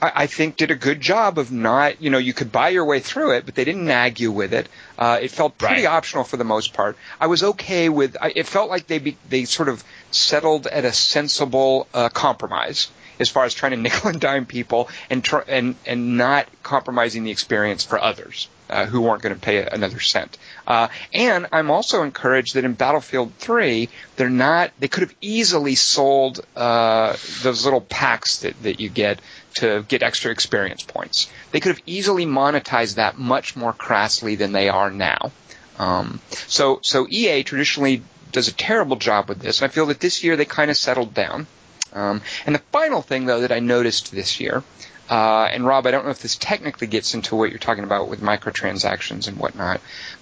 I, 0.00 0.12
I 0.22 0.26
think 0.26 0.56
did 0.56 0.70
a 0.70 0.74
good 0.74 1.00
job 1.00 1.38
of 1.38 1.52
not, 1.52 2.00
you 2.00 2.08
know, 2.08 2.16
you 2.18 2.32
could 2.32 2.50
buy 2.50 2.70
your 2.70 2.86
way 2.86 3.00
through 3.00 3.32
it, 3.32 3.44
but 3.44 3.54
they 3.54 3.64
didn't 3.64 3.84
nag 3.84 4.18
you 4.20 4.32
with 4.32 4.54
it. 4.54 4.68
Uh, 4.98 5.18
it 5.20 5.30
felt 5.30 5.58
pretty 5.58 5.84
Right. 5.84 5.92
optional 5.92 6.24
for 6.24 6.38
the 6.38 6.44
most 6.44 6.72
part. 6.72 6.96
I 7.20 7.26
was 7.26 7.42
okay 7.42 7.90
with. 7.90 8.16
I, 8.20 8.32
it 8.34 8.46
felt 8.46 8.70
like 8.70 8.86
they 8.86 8.98
be, 8.98 9.16
they 9.28 9.44
sort 9.44 9.68
of 9.68 9.84
settled 10.10 10.66
at 10.66 10.86
a 10.86 10.92
sensible 10.92 11.86
uh, 11.92 12.08
compromise 12.08 12.88
as 13.18 13.28
far 13.28 13.44
as 13.44 13.52
trying 13.52 13.72
to 13.72 13.76
nickel 13.82 14.08
and 14.10 14.18
dime 14.20 14.46
people 14.46 14.88
and 15.10 15.22
tr- 15.22 15.44
and 15.46 15.74
and 15.84 16.16
not 16.16 16.48
compromising 16.62 17.22
the 17.24 17.30
experience 17.30 17.84
for 17.84 18.00
others. 18.02 18.48
Uh, 18.70 18.86
who 18.86 19.00
weren't 19.00 19.20
going 19.20 19.34
to 19.34 19.40
pay 19.40 19.66
another 19.66 19.98
cent. 19.98 20.38
Uh, 20.64 20.86
and 21.12 21.48
I'm 21.50 21.72
also 21.72 22.04
encouraged 22.04 22.54
that 22.54 22.64
in 22.64 22.74
Battlefield 22.74 23.34
3, 23.34 23.88
they're 24.14 24.30
not, 24.30 24.70
they 24.78 24.86
could 24.86 25.02
have 25.02 25.14
easily 25.20 25.74
sold 25.74 26.38
uh, 26.54 27.16
those 27.42 27.64
little 27.64 27.80
packs 27.80 28.38
that, 28.42 28.62
that 28.62 28.78
you 28.78 28.88
get 28.88 29.18
to 29.54 29.82
get 29.88 30.04
extra 30.04 30.30
experience 30.30 30.84
points. 30.84 31.28
They 31.50 31.58
could 31.58 31.70
have 31.70 31.82
easily 31.84 32.26
monetized 32.26 32.94
that 32.94 33.18
much 33.18 33.56
more 33.56 33.72
crassly 33.72 34.36
than 34.36 34.52
they 34.52 34.68
are 34.68 34.90
now. 34.92 35.32
Um, 35.76 36.20
so, 36.30 36.78
so 36.82 37.08
EA 37.10 37.42
traditionally 37.42 38.04
does 38.30 38.46
a 38.46 38.52
terrible 38.52 38.96
job 38.96 39.28
with 39.28 39.40
this, 39.40 39.62
and 39.62 39.68
I 39.68 39.74
feel 39.74 39.86
that 39.86 39.98
this 39.98 40.22
year 40.22 40.36
they 40.36 40.44
kind 40.44 40.70
of 40.70 40.76
settled 40.76 41.12
down. 41.12 41.48
Um, 41.92 42.22
and 42.46 42.54
the 42.54 42.60
final 42.70 43.02
thing, 43.02 43.26
though, 43.26 43.40
that 43.40 43.50
I 43.50 43.58
noticed 43.58 44.12
this 44.12 44.38
year, 44.38 44.62
uh, 45.10 45.48
and 45.50 45.66
Rob, 45.66 45.86
I 45.86 45.90
don't 45.90 46.04
know 46.04 46.12
if 46.12 46.22
this 46.22 46.36
technically 46.36 46.86
gets 46.86 47.14
into 47.14 47.34
what 47.34 47.50
you're 47.50 47.58
talking 47.58 47.82
about 47.82 48.08
with 48.08 48.20
microtransactions 48.20 49.26
and 49.26 49.38
whatnot, 49.38 49.80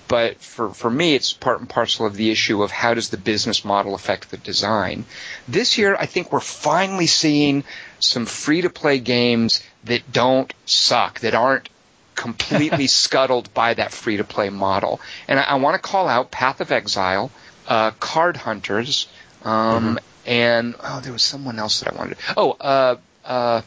but 0.08 0.38
for, 0.38 0.70
for 0.70 0.90
me, 0.90 1.14
it's 1.14 1.34
part 1.34 1.60
and 1.60 1.68
parcel 1.68 2.06
of 2.06 2.16
the 2.16 2.30
issue 2.30 2.62
of 2.62 2.70
how 2.70 2.94
does 2.94 3.10
the 3.10 3.18
business 3.18 3.66
model 3.66 3.94
affect 3.94 4.30
the 4.30 4.38
design. 4.38 5.04
This 5.46 5.76
year, 5.76 5.94
I 5.94 6.06
think 6.06 6.32
we're 6.32 6.40
finally 6.40 7.06
seeing 7.06 7.64
some 8.00 8.24
free 8.24 8.62
to 8.62 8.70
play 8.70 8.98
games 8.98 9.62
that 9.84 10.10
don't 10.10 10.50
suck, 10.64 11.20
that 11.20 11.34
aren't 11.34 11.68
completely 12.14 12.86
scuttled 13.02 13.52
by 13.52 13.74
that 13.74 13.92
free 13.92 14.16
to 14.16 14.24
play 14.24 14.48
model. 14.48 15.02
And 15.28 15.38
I, 15.38 15.42
I 15.42 15.54
want 15.56 15.74
to 15.74 15.86
call 15.86 16.08
out 16.08 16.30
Path 16.30 16.62
of 16.62 16.72
Exile, 16.72 17.30
uh, 17.66 17.90
Card 17.90 18.38
Hunters, 18.38 19.06
um, 19.44 19.98
and 20.24 20.74
oh, 20.82 21.00
there 21.00 21.12
was 21.12 21.22
someone 21.22 21.58
else 21.58 21.80
that 21.80 21.92
I 21.92 21.96
wanted. 21.96 22.16
Oh, 22.38 22.52
uh, 22.52 22.96
uh, 23.26 23.60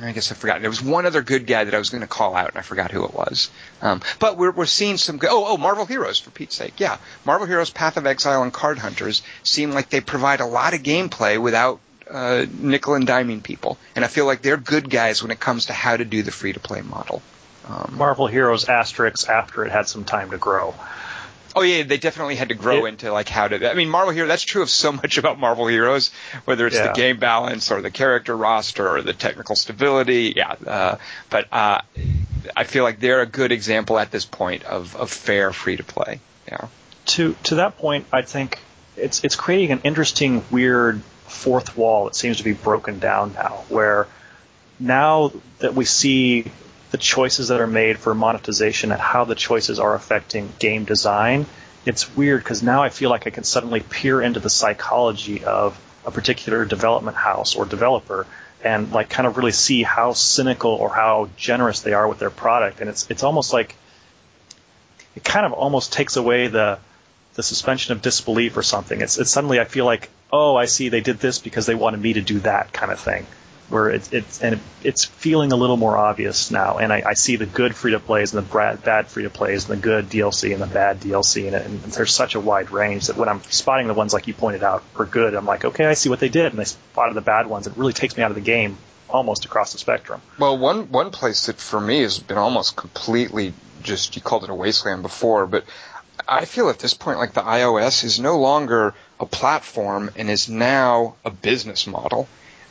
I 0.00 0.12
guess 0.12 0.30
I 0.30 0.34
forgot. 0.34 0.60
There 0.60 0.70
was 0.70 0.82
one 0.82 1.06
other 1.06 1.22
good 1.22 1.46
guy 1.46 1.64
that 1.64 1.74
I 1.74 1.78
was 1.78 1.90
going 1.90 2.02
to 2.02 2.06
call 2.06 2.36
out, 2.36 2.50
and 2.50 2.58
I 2.58 2.62
forgot 2.62 2.90
who 2.90 3.04
it 3.04 3.14
was. 3.14 3.50
Um, 3.82 4.00
but 4.18 4.36
we're 4.36 4.52
we're 4.52 4.66
seeing 4.66 4.96
some. 4.96 5.18
Good, 5.18 5.30
oh, 5.30 5.44
oh, 5.48 5.56
Marvel 5.56 5.84
Heroes 5.84 6.18
for 6.18 6.30
Pete's 6.30 6.54
sake. 6.54 6.74
Yeah, 6.78 6.98
Marvel 7.24 7.46
Heroes, 7.46 7.70
Path 7.70 7.96
of 7.96 8.06
Exile, 8.06 8.42
and 8.42 8.52
Card 8.52 8.78
Hunters 8.78 9.22
seem 9.42 9.72
like 9.72 9.90
they 9.90 10.00
provide 10.00 10.40
a 10.40 10.46
lot 10.46 10.74
of 10.74 10.82
gameplay 10.82 11.40
without 11.40 11.80
uh, 12.10 12.46
nickel 12.52 12.94
and 12.94 13.06
diming 13.06 13.42
people, 13.42 13.78
and 13.96 14.04
I 14.04 14.08
feel 14.08 14.26
like 14.26 14.42
they're 14.42 14.56
good 14.56 14.90
guys 14.90 15.22
when 15.22 15.30
it 15.30 15.40
comes 15.40 15.66
to 15.66 15.72
how 15.72 15.96
to 15.96 16.04
do 16.04 16.22
the 16.22 16.32
free 16.32 16.52
to 16.52 16.60
play 16.60 16.82
model. 16.82 17.22
Um, 17.68 17.94
Marvel 17.96 18.26
Heroes 18.26 18.68
asterisk 18.68 19.28
after 19.28 19.64
it 19.64 19.70
had 19.70 19.88
some 19.88 20.04
time 20.04 20.30
to 20.30 20.38
grow. 20.38 20.74
Oh 21.56 21.62
yeah, 21.62 21.82
they 21.82 21.98
definitely 21.98 22.36
had 22.36 22.50
to 22.50 22.54
grow 22.54 22.84
It- 22.86 22.90
into 22.90 23.12
like 23.12 23.28
how 23.28 23.48
to. 23.48 23.70
I 23.70 23.74
mean, 23.74 23.88
Marvel 23.88 24.12
Hero. 24.12 24.26
That's 24.28 24.42
true 24.42 24.62
of 24.62 24.70
so 24.70 24.92
much 25.02 25.18
about 25.18 25.38
Marvel 25.38 25.66
Heroes, 25.66 26.10
whether 26.44 26.66
it's 26.66 26.78
the 26.78 26.92
game 26.92 27.18
balance 27.18 27.70
or 27.70 27.82
the 27.82 27.90
character 27.90 28.36
roster 28.36 28.88
or 28.88 29.02
the 29.02 29.12
technical 29.12 29.56
stability. 29.56 30.32
Yeah, 30.36 30.52
uh, 30.66 30.96
but 31.28 31.52
uh, 31.52 31.80
I 32.56 32.64
feel 32.64 32.84
like 32.84 33.00
they're 33.00 33.20
a 33.22 33.26
good 33.26 33.52
example 33.52 33.98
at 33.98 34.10
this 34.10 34.24
point 34.24 34.64
of, 34.64 34.94
of 34.96 35.10
fair 35.10 35.52
free 35.52 35.76
to 35.76 35.84
play. 35.84 36.20
Yeah. 36.48 36.68
to 37.06 37.34
to 37.44 37.56
that 37.56 37.78
point, 37.78 38.06
I 38.12 38.22
think 38.22 38.58
it's 38.96 39.24
it's 39.24 39.36
creating 39.36 39.72
an 39.72 39.80
interesting, 39.84 40.44
weird 40.50 41.02
fourth 41.26 41.76
wall 41.76 42.04
that 42.06 42.14
seems 42.16 42.38
to 42.38 42.44
be 42.44 42.52
broken 42.52 42.98
down 42.98 43.32
now, 43.34 43.64
where 43.68 44.06
now 44.78 45.32
that 45.58 45.74
we 45.74 45.84
see 45.84 46.50
the 46.90 46.98
choices 46.98 47.48
that 47.48 47.60
are 47.60 47.66
made 47.66 47.98
for 47.98 48.14
monetization 48.14 48.92
and 48.92 49.00
how 49.00 49.24
the 49.24 49.34
choices 49.34 49.78
are 49.78 49.94
affecting 49.94 50.52
game 50.58 50.84
design, 50.84 51.46
it's 51.86 52.14
weird 52.16 52.42
because 52.42 52.62
now 52.62 52.82
I 52.82 52.88
feel 52.88 53.10
like 53.10 53.26
I 53.26 53.30
can 53.30 53.44
suddenly 53.44 53.80
peer 53.80 54.20
into 54.20 54.40
the 54.40 54.50
psychology 54.50 55.44
of 55.44 55.80
a 56.04 56.10
particular 56.10 56.64
development 56.64 57.16
house 57.16 57.54
or 57.54 57.64
developer 57.64 58.26
and 58.62 58.92
like 58.92 59.08
kind 59.08 59.26
of 59.26 59.36
really 59.36 59.52
see 59.52 59.82
how 59.82 60.12
cynical 60.12 60.72
or 60.72 60.90
how 60.90 61.28
generous 61.36 61.80
they 61.80 61.92
are 61.92 62.06
with 62.08 62.18
their 62.18 62.30
product 62.30 62.80
and 62.80 62.90
it's 62.90 63.10
it's 63.10 63.22
almost 63.22 63.52
like 63.52 63.74
it 65.14 65.24
kind 65.24 65.46
of 65.46 65.52
almost 65.52 65.92
takes 65.92 66.16
away 66.16 66.48
the 66.48 66.78
the 67.34 67.42
suspension 67.42 67.92
of 67.92 68.02
disbelief 68.02 68.56
or 68.56 68.62
something. 68.62 69.00
It's, 69.00 69.18
it's 69.18 69.30
suddenly 69.30 69.60
I 69.60 69.64
feel 69.64 69.84
like, 69.84 70.10
oh, 70.32 70.56
I 70.56 70.66
see 70.66 70.88
they 70.88 71.00
did 71.00 71.18
this 71.18 71.38
because 71.38 71.66
they 71.66 71.74
wanted 71.74 72.00
me 72.00 72.14
to 72.14 72.20
do 72.20 72.40
that 72.40 72.72
kind 72.72 72.92
of 72.92 73.00
thing. 73.00 73.26
Where 73.70 73.88
it's 73.90 74.12
it's 74.12 74.42
and 74.42 74.60
it's 74.82 75.04
feeling 75.04 75.52
a 75.52 75.56
little 75.56 75.76
more 75.76 75.96
obvious 75.96 76.50
now, 76.50 76.78
and 76.78 76.92
I, 76.92 77.02
I 77.06 77.14
see 77.14 77.36
the 77.36 77.46
good 77.46 77.74
free 77.74 77.92
to 77.92 78.00
plays 78.00 78.34
and 78.34 78.44
the 78.44 78.76
bad, 78.82 79.06
free 79.08 79.22
to 79.22 79.30
plays 79.30 79.68
and 79.68 79.78
the 79.78 79.82
good 79.82 80.10
DLC 80.10 80.52
and 80.52 80.60
the 80.60 80.66
bad 80.66 81.00
DLC, 81.00 81.46
and, 81.46 81.54
it, 81.54 81.64
and 81.64 81.80
there's 81.80 82.12
such 82.12 82.34
a 82.34 82.40
wide 82.40 82.70
range 82.70 83.06
that 83.06 83.16
when 83.16 83.28
I'm 83.28 83.42
spotting 83.44 83.86
the 83.86 83.94
ones 83.94 84.12
like 84.12 84.26
you 84.26 84.34
pointed 84.34 84.62
out 84.62 84.82
for 84.94 85.06
good, 85.06 85.34
I'm 85.34 85.46
like, 85.46 85.64
okay, 85.64 85.86
I 85.86 85.94
see 85.94 86.08
what 86.08 86.20
they 86.20 86.28
did, 86.28 86.52
and 86.52 86.60
I 86.60 86.64
spotted 86.64 87.14
the 87.14 87.20
bad 87.20 87.46
ones. 87.46 87.66
It 87.66 87.76
really 87.76 87.92
takes 87.92 88.16
me 88.16 88.22
out 88.22 88.30
of 88.30 88.34
the 88.34 88.40
game 88.42 88.76
almost 89.08 89.44
across 89.44 89.72
the 89.72 89.78
spectrum. 89.78 90.20
Well, 90.38 90.58
one 90.58 90.90
one 90.90 91.10
place 91.10 91.46
that 91.46 91.58
for 91.58 91.80
me 91.80 92.02
has 92.02 92.18
been 92.18 92.38
almost 92.38 92.76
completely 92.76 93.54
just 93.82 94.16
you 94.16 94.22
called 94.22 94.44
it 94.44 94.50
a 94.50 94.54
wasteland 94.54 95.02
before, 95.02 95.46
but 95.46 95.64
I 96.28 96.44
feel 96.44 96.68
at 96.68 96.78
this 96.78 96.94
point 96.94 97.18
like 97.18 97.32
the 97.32 97.42
iOS 97.42 98.04
is 98.04 98.20
no 98.20 98.38
longer 98.38 98.94
a 99.18 99.26
platform 99.26 100.10
and 100.16 100.28
is 100.30 100.48
now 100.48 101.16
a 101.24 101.30
business 101.30 101.86
model. 101.86 102.28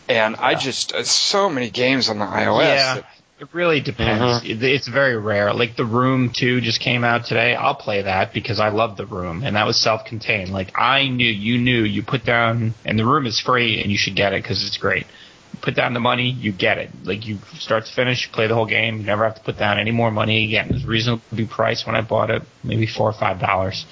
And 0.10 0.36
I 0.38 0.56
just 0.56 0.94
uh, 0.94 1.04
so 1.04 1.50
many 1.50 1.70
games 1.70 2.10
on 2.10 2.20
the 2.20 2.26
iOS. 2.26 2.64
Yeah. 2.64 2.96
that- 2.96 3.06
It 3.40 3.48
really 3.54 3.80
depends. 3.80 4.44
It- 4.44 4.62
It's 4.62 4.88
very 4.88 5.16
rare. 5.16 5.54
Like 5.54 5.78
the 5.78 5.86
Room 5.86 6.30
2 6.32 6.60
just 6.60 6.82
came 6.82 7.06
out 7.06 7.26
today. 7.26 7.56
I'll 7.56 7.76
play 7.76 8.02
that 8.02 8.34
because 8.34 8.60
I 8.60 8.68
love 8.70 8.98
the 8.98 9.06
Room, 9.06 9.44
and 9.46 9.56
that 9.56 9.66
was 9.66 9.78
self-contained. 9.78 10.50
Like 10.52 10.78
I 10.78 11.08
knew, 11.08 11.30
you 11.32 11.58
knew, 11.58 11.84
you 11.84 12.04
put 12.04 12.26
down, 12.26 12.74
and 12.84 13.00
the 13.00 13.06
Room 13.06 13.26
is 13.26 13.40
free, 13.40 13.82
and 13.82 13.90
you 13.92 13.98
should 13.98 14.16
get 14.16 14.34
it 14.34 14.44
because 14.44 14.66
it's 14.68 14.76
great. 14.78 15.06
You 15.54 15.60
put 15.62 15.74
down 15.76 15.94
the 15.94 16.02
money, 16.02 16.30
you 16.30 16.52
get 16.52 16.80
it. 16.80 16.90
Like 17.06 17.26
you 17.28 17.38
start 17.60 17.86
to 17.86 17.94
finish, 17.94 18.26
you 18.26 18.32
play 18.34 18.48
the 18.48 18.56
whole 18.56 18.66
game. 18.66 18.98
You 18.98 19.04
never 19.06 19.24
have 19.24 19.36
to 19.36 19.42
put 19.42 19.58
down 19.58 19.80
any 19.80 19.92
more 19.92 20.12
money 20.12 20.44
again. 20.46 20.68
It 20.70 20.74
was 20.74 20.86
reasonably 20.86 21.46
priced 21.46 21.86
when 21.88 21.96
I 21.96 22.02
bought 22.02 22.30
it, 22.32 22.42
maybe 22.64 22.88
four 22.88 23.08
or 23.10 23.14
five 23.14 23.40
dollars. 23.40 23.86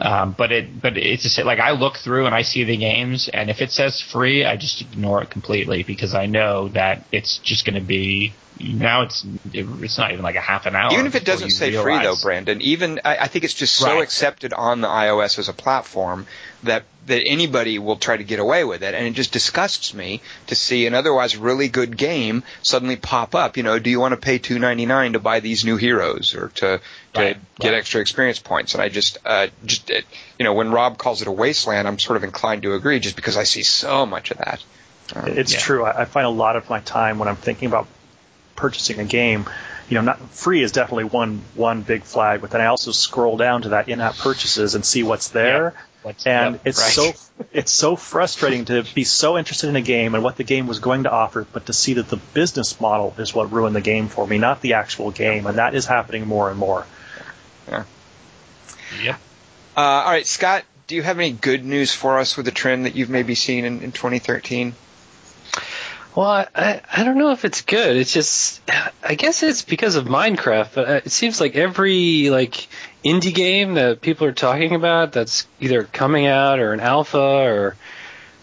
Um, 0.00 0.34
but 0.36 0.50
it, 0.50 0.80
but 0.80 0.96
it's 0.96 1.22
just 1.22 1.38
like 1.44 1.60
I 1.60 1.72
look 1.72 1.96
through 1.96 2.26
and 2.26 2.34
I 2.34 2.42
see 2.42 2.64
the 2.64 2.76
games, 2.76 3.28
and 3.32 3.48
if 3.48 3.60
it 3.60 3.70
says 3.70 4.00
free, 4.00 4.44
I 4.44 4.56
just 4.56 4.80
ignore 4.80 5.22
it 5.22 5.30
completely 5.30 5.84
because 5.84 6.14
I 6.14 6.26
know 6.26 6.68
that 6.70 7.06
it's 7.12 7.38
just 7.38 7.64
going 7.64 7.76
to 7.76 7.80
be 7.80 8.34
now 8.56 9.02
it's 9.02 9.26
it's 9.52 9.98
not 9.98 10.12
even 10.12 10.22
like 10.24 10.36
a 10.36 10.40
half 10.40 10.66
an 10.66 10.74
hour. 10.74 10.92
Even 10.92 11.06
if 11.06 11.14
it 11.14 11.24
doesn't 11.24 11.50
say 11.50 11.70
realize. 11.70 11.84
free 11.84 11.98
though, 11.98 12.16
Brandon. 12.22 12.60
Even 12.62 13.00
I, 13.04 13.18
I 13.18 13.26
think 13.28 13.44
it's 13.44 13.54
just 13.54 13.74
so 13.76 13.86
Right. 13.86 14.02
accepted 14.02 14.52
on 14.52 14.80
the 14.80 14.88
iOS 14.88 15.38
as 15.38 15.48
a 15.48 15.52
platform 15.52 16.26
that 16.62 16.84
that 17.06 17.22
anybody 17.26 17.78
will 17.78 17.96
try 17.96 18.16
to 18.16 18.24
get 18.24 18.38
away 18.38 18.64
with 18.64 18.82
it, 18.82 18.94
and 18.94 19.06
it 19.06 19.12
just 19.12 19.32
disgusts 19.32 19.92
me 19.94 20.22
to 20.46 20.54
see 20.54 20.86
an 20.86 20.94
otherwise 20.94 21.36
really 21.36 21.68
good 21.68 21.96
game 21.96 22.42
suddenly 22.62 22.96
pop 22.96 23.34
up. 23.34 23.56
You 23.56 23.62
know, 23.62 23.78
do 23.78 23.90
you 23.90 24.00
want 24.00 24.12
to 24.12 24.20
pay 24.20 24.38
two 24.38 24.58
ninety 24.58 24.86
nine 24.86 25.12
to 25.14 25.18
buy 25.18 25.40
these 25.40 25.64
new 25.64 25.76
heroes 25.76 26.34
or 26.34 26.48
to 26.48 26.80
to 27.14 27.20
Right, 27.20 27.36
get 27.60 27.70
right. 27.70 27.78
extra 27.78 28.00
experience 28.00 28.38
points? 28.38 28.74
And 28.74 28.82
I 28.82 28.88
just 28.88 29.18
uh, 29.24 29.48
just 29.64 29.90
it, 29.90 30.04
you 30.38 30.44
know 30.44 30.54
when 30.54 30.70
Rob 30.70 30.98
calls 30.98 31.22
it 31.22 31.28
a 31.28 31.32
wasteland, 31.32 31.86
I'm 31.86 31.98
sort 31.98 32.16
of 32.16 32.24
inclined 32.24 32.62
to 32.62 32.74
agree 32.74 33.00
just 33.00 33.16
because 33.16 33.36
I 33.36 33.44
see 33.44 33.62
so 33.62 34.06
much 34.06 34.30
of 34.30 34.38
that. 34.38 34.62
Um, 35.14 35.28
It's 35.38 35.52
Yeah. 35.52 35.58
true. 35.58 35.84
I, 35.84 36.02
I 36.02 36.04
find 36.06 36.26
a 36.26 36.30
lot 36.30 36.56
of 36.56 36.68
my 36.70 36.80
time 36.80 37.18
when 37.18 37.28
I'm 37.28 37.36
thinking 37.36 37.68
about 37.68 37.86
purchasing 38.56 38.98
a 39.00 39.04
game, 39.04 39.46
you 39.88 39.94
know, 39.96 40.00
not 40.02 40.20
free 40.30 40.62
is 40.62 40.72
definitely 40.72 41.04
one 41.04 41.42
one 41.54 41.82
big 41.82 42.02
flag, 42.04 42.40
but 42.40 42.50
then 42.50 42.60
I 42.60 42.66
also 42.66 42.90
scroll 42.92 43.36
down 43.36 43.62
to 43.62 43.70
that 43.70 43.88
in-app 43.88 44.16
purchases 44.16 44.74
and 44.74 44.84
see 44.84 45.02
what's 45.02 45.28
there. 45.28 45.74
What's- 46.02 46.26
And 46.26 46.54
yep, 46.56 46.62
it's 46.66 46.80
right. 46.80 47.14
so 47.14 47.44
it's 47.52 47.72
so 47.72 47.96
frustrating 47.96 48.66
to 48.66 48.84
be 48.94 49.04
so 49.04 49.36
interested 49.38 49.68
in 49.68 49.76
a 49.76 49.80
game 49.82 50.14
and 50.14 50.22
what 50.22 50.36
the 50.36 50.44
game 50.44 50.66
was 50.66 50.78
going 50.78 51.04
to 51.04 51.10
offer, 51.10 51.46
but 51.52 51.66
to 51.66 51.72
see 51.72 51.94
that 51.94 52.08
the 52.08 52.16
business 52.16 52.78
model 52.80 53.14
is 53.18 53.34
what 53.34 53.52
ruined 53.52 53.74
the 53.74 53.80
game 53.80 54.08
for 54.08 54.26
me, 54.26 54.38
not 54.38 54.60
the 54.60 54.74
actual 54.74 55.10
game, 55.10 55.46
and 55.46 55.58
that 55.58 55.74
is 55.74 55.86
happening 55.86 56.26
more 56.26 56.50
and 56.50 56.58
more. 56.58 56.86
Yep. 59.02 59.18
Uh, 59.76 59.80
all 59.80 60.10
right, 60.10 60.26
Scott, 60.26 60.64
do 60.86 60.94
you 60.94 61.02
have 61.02 61.18
any 61.18 61.32
good 61.32 61.64
news 61.64 61.92
for 61.92 62.18
us 62.18 62.36
with 62.36 62.46
the 62.46 62.52
trend 62.52 62.86
that 62.86 62.94
you've 62.94 63.10
maybe 63.10 63.34
seen 63.34 63.64
in, 63.64 63.82
in 63.82 63.92
2013? 63.92 64.74
Well, 66.14 66.26
I- 66.28 66.46
I, 66.54 66.80
I 66.96 67.04
don't 67.04 67.18
know 67.18 67.30
if 67.32 67.44
it's 67.44 67.62
good. 67.62 67.96
It's 67.96 68.12
just, 68.12 68.60
I 69.02 69.14
guess 69.16 69.42
it's 69.42 69.62
because 69.62 69.96
of 69.96 70.04
Minecraft, 70.06 70.68
but 70.74 70.88
uh, 70.88 71.00
it 71.04 71.10
seems 71.10 71.40
like 71.40 71.56
every 71.56 72.30
like 72.30 72.68
indie 73.04 73.34
game 73.34 73.74
that 73.74 74.00
people 74.00 74.26
are 74.26 74.32
talking 74.32 74.74
about 74.74 75.12
that's 75.12 75.46
either 75.60 75.84
coming 75.84 76.26
out 76.26 76.58
or 76.60 76.72
an 76.72 76.80
alpha 76.80 77.18
or 77.18 77.76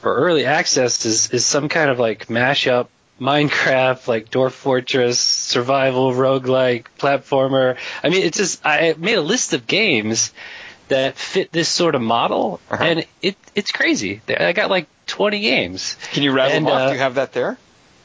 or 0.03 0.15
early 0.15 0.45
access 0.45 1.05
is 1.05 1.29
is 1.31 1.45
some 1.45 1.69
kind 1.69 1.89
of 1.89 1.97
like 1.99 2.27
mashup 2.27 2.87
Minecraft, 3.19 4.07
like 4.07 4.31
Dwarf 4.31 4.51
Fortress, 4.51 5.19
survival, 5.19 6.11
roguelike, 6.11 6.85
platformer. 6.97 7.77
I 8.03 8.09
mean, 8.09 8.23
it's 8.23 8.37
just 8.37 8.65
I 8.65 8.95
made 8.97 9.13
a 9.15 9.21
list 9.21 9.53
of 9.53 9.67
games 9.67 10.33
that 10.87 11.15
fit 11.17 11.51
this 11.51 11.69
sort 11.69 11.93
of 11.95 12.01
model, 12.01 12.59
Uh-huh. 12.69 12.83
and 12.83 13.05
it 13.21 13.37
it's 13.55 13.71
crazy. 13.71 14.21
I 14.27 14.53
got 14.53 14.69
like 14.71 14.87
20 15.11 15.39
games. 15.41 15.97
Can 16.13 16.23
you 16.23 16.31
rattle 16.31 16.57
And, 16.57 16.65
them 16.65 16.73
off? 16.73 16.81
uh, 16.81 16.87
do 16.87 16.93
you 16.93 16.99
have 16.99 17.15
that 17.15 17.33
there? 17.33 17.57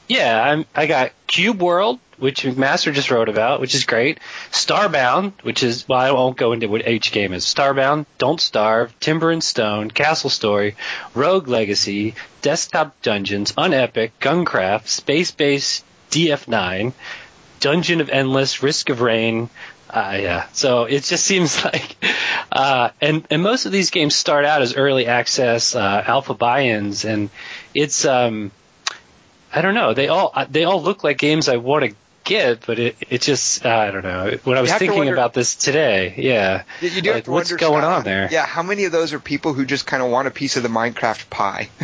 Yeah, 0.08 0.40
I'm, 0.42 0.66
I 0.74 0.86
got 0.86 1.12
Cube 1.26 1.60
World, 1.62 1.98
which 2.18 2.42
McMaster 2.42 2.92
just 2.92 3.10
wrote 3.10 3.28
about, 3.28 3.60
which 3.60 3.74
is 3.74 3.84
great. 3.84 4.18
Starbound, 4.52 5.32
which 5.42 5.62
is 5.62 5.88
well, 5.88 5.98
I 5.98 6.10
won't 6.12 6.36
go 6.36 6.52
into 6.52 6.68
what 6.68 6.86
each 6.86 7.10
game 7.12 7.32
is. 7.32 7.44
Starbound, 7.44 8.06
Don't 8.18 8.40
Starve, 8.40 8.98
Timber 9.00 9.30
and 9.30 9.42
Stone, 9.42 9.90
Castle 9.90 10.30
Story, 10.30 10.76
Rogue 11.14 11.48
Legacy, 11.48 12.14
Desktop 12.42 13.00
Dungeons, 13.02 13.52
Unepic, 13.52 14.12
Guncraft, 14.20 14.86
Space 14.88 15.30
Base, 15.32 15.82
DF9, 16.10 16.92
Dungeon 17.60 18.00
of 18.00 18.08
Endless, 18.10 18.62
Risk 18.62 18.90
of 18.90 19.00
Rain. 19.00 19.48
Uh, 19.88 20.18
yeah, 20.20 20.46
so 20.52 20.84
it 20.84 21.04
just 21.04 21.24
seems 21.24 21.64
like, 21.64 21.96
uh, 22.52 22.90
and 23.00 23.26
and 23.30 23.42
most 23.42 23.66
of 23.66 23.72
these 23.72 23.90
games 23.90 24.14
start 24.14 24.44
out 24.44 24.62
as 24.62 24.74
early 24.74 25.06
access 25.06 25.74
uh, 25.74 26.02
alpha 26.06 26.34
buy-ins, 26.34 27.04
and 27.04 27.30
it's 27.74 28.04
um, 28.04 28.50
I 29.54 29.62
don't 29.62 29.74
know. 29.74 29.94
They 29.94 30.08
all 30.08 30.32
they 30.50 30.64
all 30.64 30.82
look 30.82 31.04
like 31.04 31.18
games 31.18 31.48
I 31.48 31.56
want 31.58 31.84
to 31.84 31.94
get, 32.24 32.66
but 32.66 32.80
it 32.80 32.96
it 33.08 33.22
just 33.22 33.64
uh, 33.64 33.68
I 33.68 33.90
don't 33.92 34.02
know. 34.02 34.36
When 34.42 34.58
I 34.58 34.60
was 34.60 34.72
thinking 34.72 34.98
wonder- 34.98 35.12
about 35.12 35.32
this 35.34 35.54
today, 35.54 36.14
yeah, 36.18 36.64
You, 36.80 36.90
do 36.90 37.08
have 37.08 37.14
like, 37.18 37.24
to 37.26 37.30
what's 37.30 37.50
wonder, 37.52 37.64
going 37.64 37.84
on 37.84 38.02
there? 38.02 38.28
Yeah, 38.30 38.44
how 38.44 38.64
many 38.64 38.84
of 38.84 38.92
those 38.92 39.12
are 39.12 39.20
people 39.20 39.52
who 39.54 39.64
just 39.64 39.86
kind 39.86 40.02
of 40.02 40.10
want 40.10 40.26
a 40.26 40.32
piece 40.32 40.56
of 40.56 40.64
the 40.64 40.68
Minecraft 40.68 41.30
pie? 41.30 41.68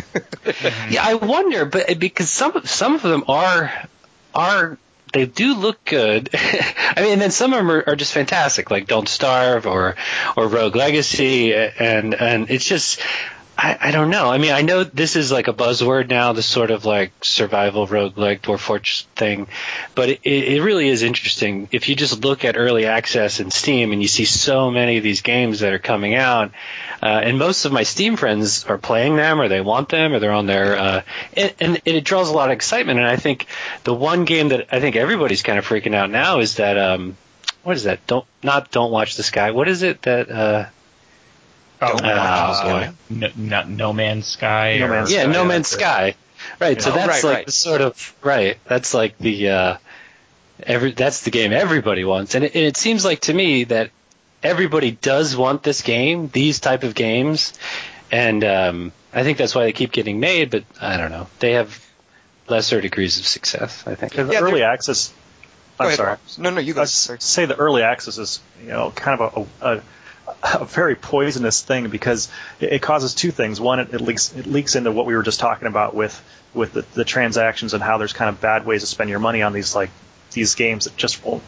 Yeah, 0.89 1.03
I 1.05 1.13
wonder, 1.13 1.63
but 1.63 1.97
because 1.97 2.29
some 2.29 2.61
some 2.65 2.95
of 2.95 3.01
them 3.01 3.23
are 3.29 3.71
are 4.35 4.77
they 5.13 5.25
do 5.25 5.55
look 5.55 5.83
good. 5.85 6.29
I 6.33 7.01
mean, 7.01 7.13
and 7.13 7.21
then 7.21 7.31
some 7.31 7.53
of 7.53 7.57
them 7.57 7.71
are, 7.71 7.83
are 7.87 7.95
just 7.95 8.13
fantastic, 8.13 8.69
like 8.69 8.87
Don't 8.87 9.07
Starve 9.07 9.65
or 9.65 9.95
or 10.35 10.47
Rogue 10.47 10.75
Legacy, 10.75 11.53
and 11.55 12.13
and 12.13 12.49
it's 12.49 12.65
just. 12.65 12.99
I, 13.63 13.77
I 13.79 13.91
don't 13.91 14.09
know. 14.09 14.29
I 14.29 14.39
mean, 14.39 14.51
I 14.51 14.61
know 14.61 14.83
this 14.83 15.15
is 15.15 15.31
like 15.31 15.47
a 15.47 15.53
buzzword 15.53 16.09
now, 16.09 16.33
this 16.33 16.45
sort 16.45 16.69
of 16.69 16.83
like 16.83 17.13
survival 17.23 17.87
roguelike 17.87 18.41
Dwarf 18.41 18.59
Fortress 18.59 19.03
thing, 19.15 19.47
but 19.95 20.09
it, 20.09 20.19
it 20.25 20.61
really 20.61 20.89
is 20.89 21.01
interesting. 21.01 21.69
If 21.71 21.87
you 21.87 21.95
just 21.95 22.25
look 22.25 22.43
at 22.43 22.57
early 22.57 22.85
access 22.85 23.39
in 23.39 23.51
Steam 23.51 23.93
and 23.93 24.01
you 24.01 24.09
see 24.09 24.25
so 24.25 24.69
many 24.69 24.97
of 24.97 25.03
these 25.03 25.21
games 25.21 25.61
that 25.61 25.71
are 25.71 25.79
coming 25.79 26.13
out, 26.13 26.51
uh, 27.01 27.05
and 27.05 27.39
most 27.39 27.63
of 27.63 27.71
my 27.71 27.83
Steam 27.83 28.17
friends 28.17 28.65
are 28.65 28.77
playing 28.77 29.15
them 29.15 29.39
or 29.39 29.47
they 29.47 29.61
want 29.61 29.87
them 29.87 30.11
or 30.11 30.19
they're 30.19 30.33
on 30.33 30.45
their, 30.45 30.77
uh, 30.77 31.01
and, 31.37 31.53
and 31.61 31.81
it 31.85 32.03
draws 32.03 32.29
a 32.29 32.33
lot 32.33 32.49
of 32.49 32.53
excitement. 32.53 32.99
And 32.99 33.07
I 33.07 33.15
think 33.15 33.47
the 33.85 33.93
one 33.93 34.25
game 34.25 34.49
that 34.49 34.67
I 34.73 34.81
think 34.81 34.97
everybody's 34.97 35.41
kind 35.41 35.57
of 35.57 35.65
freaking 35.65 35.95
out 35.95 36.09
now 36.09 36.39
is 36.39 36.55
that, 36.55 36.77
um, 36.77 37.15
what 37.63 37.77
is 37.77 37.83
that? 37.83 38.05
Don't, 38.07 38.25
not 38.43 38.71
Don't 38.71 38.91
Watch 38.91 39.15
the 39.15 39.23
Sky. 39.23 39.51
What 39.51 39.69
is 39.69 39.83
it 39.83 40.01
that, 40.01 40.29
uh, 40.29 40.65
Oh, 41.85 41.97
Don't 41.97 42.05
uh, 42.05 42.63
watch 42.65 42.89
the 43.09 43.17
boy. 43.17 43.29
No, 43.37 43.61
no, 43.61 43.63
no 43.67 43.93
Man's 43.93 44.27
Sky. 44.27 44.77
No 44.79 44.87
Man's 44.87 45.11
yeah, 45.11 45.23
Sky, 45.23 45.31
No 45.31 45.45
Man's. 45.45 45.67
Sky. 45.67 46.15
Right. 46.59 46.81
So 46.81 46.91
Oh, 46.91 46.95
that's 46.95 47.07
right, 47.07 47.23
like 47.23 47.35
right. 47.37 47.45
the 47.45 47.51
sort 47.51 47.81
of 47.81 48.15
right. 48.21 48.57
That's 48.65 48.93
like 48.93 49.17
the 49.17 49.49
uh, 49.49 49.77
every 50.61 50.91
that's 50.91 51.21
the 51.21 51.31
game 51.31 51.53
everybody 51.53 52.03
wants, 52.03 52.35
and 52.35 52.43
it, 52.43 52.53
and 52.55 52.63
it 52.65 52.77
seems 52.77 53.05
like 53.05 53.21
to 53.21 53.33
me 53.33 53.63
that 53.65 53.91
everybody 54.41 54.91
does 54.91 55.35
want 55.37 55.63
this 55.63 55.81
game, 55.81 56.27
these 56.33 56.59
type 56.59 56.83
of 56.83 56.95
games, 56.95 57.53
and 58.11 58.43
um, 58.43 58.91
I 59.13 59.23
think 59.23 59.37
that's 59.37 59.55
why 59.55 59.63
they 59.63 59.71
keep 59.73 59.91
getting 59.91 60.19
made. 60.19 60.49
But 60.51 60.63
I 60.81 60.97
don't 60.97 61.11
know, 61.11 61.27
they 61.39 61.53
have 61.53 61.83
lesser 62.49 62.81
degrees 62.81 63.19
of 63.19 63.25
success. 63.25 63.83
I 63.87 63.95
think. 63.95 64.11
Because 64.11 64.31
Yeah, 64.31 64.39
early 64.41 64.63
access. 64.63 65.13
I'm 65.79 65.87
ahead, 65.87 65.97
sorry. 65.97 66.17
No, 66.37 66.49
no, 66.51 66.59
you 66.59 66.73
I 66.73 66.75
go. 66.75 66.81
was 66.81 66.91
Sorry. 66.93 67.19
say 67.21 67.45
the 67.45 67.55
early 67.55 67.81
access 67.83 68.17
is 68.17 68.41
you 68.61 68.67
know 68.69 68.91
kind 68.91 69.19
of 69.19 69.47
a, 69.61 69.65
a, 69.77 69.81
a 70.43 70.65
very 70.65 70.95
poisonous 70.95 71.61
thing 71.61 71.89
because 71.89 72.29
it, 72.59 72.73
it 72.73 72.81
causes 72.81 73.13
two 73.13 73.31
things. 73.31 73.59
One, 73.59 73.79
it, 73.79 73.93
it 73.93 74.01
leaks 74.01 74.33
it 74.35 74.45
leaks 74.45 74.75
into 74.75 74.91
what 74.91 75.05
we 75.05 75.15
were 75.15 75.23
just 75.23 75.39
talking 75.39 75.67
about 75.67 75.95
with 75.95 76.21
with 76.53 76.73
the, 76.73 76.81
the 76.93 77.05
transactions 77.05 77.73
and 77.73 77.81
how 77.83 77.97
there's 77.97 78.13
kind 78.13 78.29
of 78.29 78.39
bad 78.39 78.65
ways 78.65 78.81
to 78.81 78.87
spend 78.87 79.09
your 79.09 79.19
money 79.19 79.41
on 79.41 79.53
these 79.53 79.75
like 79.75 79.89
these 80.31 80.55
games 80.55 80.85
that 80.85 80.95
just 80.97 81.23
won't 81.23 81.43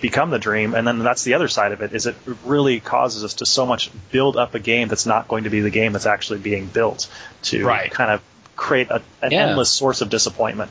become 0.00 0.30
the 0.30 0.38
dream. 0.38 0.74
And 0.74 0.86
then 0.86 0.98
that's 1.00 1.22
the 1.24 1.34
other 1.34 1.48
side 1.48 1.72
of 1.72 1.82
it 1.82 1.92
is 1.92 2.06
it 2.06 2.16
really 2.44 2.80
causes 2.80 3.24
us 3.24 3.34
to 3.34 3.46
so 3.46 3.66
much 3.66 3.90
build 4.10 4.36
up 4.36 4.54
a 4.54 4.58
game 4.58 4.88
that's 4.88 5.06
not 5.06 5.28
going 5.28 5.44
to 5.44 5.50
be 5.50 5.60
the 5.60 5.70
game 5.70 5.92
that's 5.92 6.06
actually 6.06 6.38
being 6.38 6.66
built 6.66 7.08
to 7.42 7.64
Right. 7.66 7.90
kind 7.90 8.10
of 8.10 8.22
create 8.56 8.90
a, 8.90 9.02
an 9.20 9.32
Yeah. 9.32 9.46
endless 9.48 9.70
source 9.70 10.00
of 10.00 10.08
disappointment. 10.08 10.70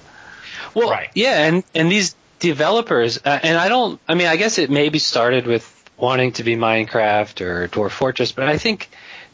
Well, 0.73 0.89
Right. 0.89 1.09
yeah, 1.13 1.45
and 1.45 1.63
and 1.75 1.91
these 1.91 2.15
developers, 2.39 3.19
uh, 3.23 3.39
and 3.43 3.57
I 3.57 3.69
don't. 3.69 3.99
I 4.07 4.15
mean, 4.15 4.27
I 4.27 4.35
guess 4.37 4.57
it 4.57 4.69
maybe 4.69 4.99
started 4.99 5.45
with 5.47 5.63
wanting 6.01 6.33
to 6.33 6.43
be 6.43 6.55
Minecraft 6.55 7.41
or 7.41 7.67
Dwarf 7.67 7.91
Fortress, 7.91 8.31
but 8.31 8.49
I 8.49 8.57
think 8.57 8.89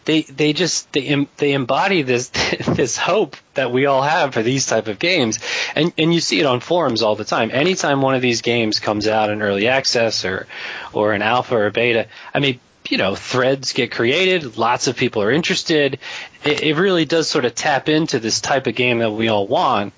they 0.07 0.21
they 0.21 0.53
just 0.53 0.91
they 0.93 1.05
em, 1.05 1.27
they 1.37 1.53
embody 1.53 2.01
this 2.01 2.29
this 2.67 2.97
hope 2.97 3.35
that 3.53 3.71
we 3.71 3.85
all 3.85 4.01
have 4.01 4.33
for 4.33 4.41
these 4.41 4.65
type 4.65 4.87
of 4.87 4.99
games, 4.99 5.39
and 5.75 5.93
and 5.97 6.13
you 6.13 6.19
see 6.19 6.39
it 6.39 6.45
on 6.45 6.59
forums 6.59 7.03
all 7.03 7.15
the 7.15 7.25
time. 7.25 7.51
Anytime 7.51 8.01
one 8.01 8.15
of 8.15 8.21
these 8.21 8.41
games 8.41 8.79
comes 8.79 9.07
out 9.07 9.29
in 9.29 9.41
early 9.41 9.67
access 9.67 10.25
or 10.25 10.47
or 10.93 11.13
an 11.13 11.21
alpha 11.21 11.55
or 11.55 11.69
beta, 11.71 12.07
I 12.33 12.39
mean. 12.39 12.59
You 12.89 12.97
know, 12.97 13.15
threads 13.15 13.73
get 13.73 13.91
created. 13.91 14.55
Lots 14.55 14.87
of 14.87 14.95
people 14.95 15.21
are 15.21 15.29
interested. 15.29 15.99
It, 16.45 16.63
it 16.63 16.77
really 16.77 17.03
does 17.03 17.29
sort 17.29 17.43
of 17.43 17.53
tap 17.53 17.89
into 17.89 18.17
this 18.17 18.39
type 18.39 18.65
of 18.65 18.75
game 18.75 18.99
that 18.99 19.11
we 19.11 19.27
all 19.27 19.45
want. 19.45 19.91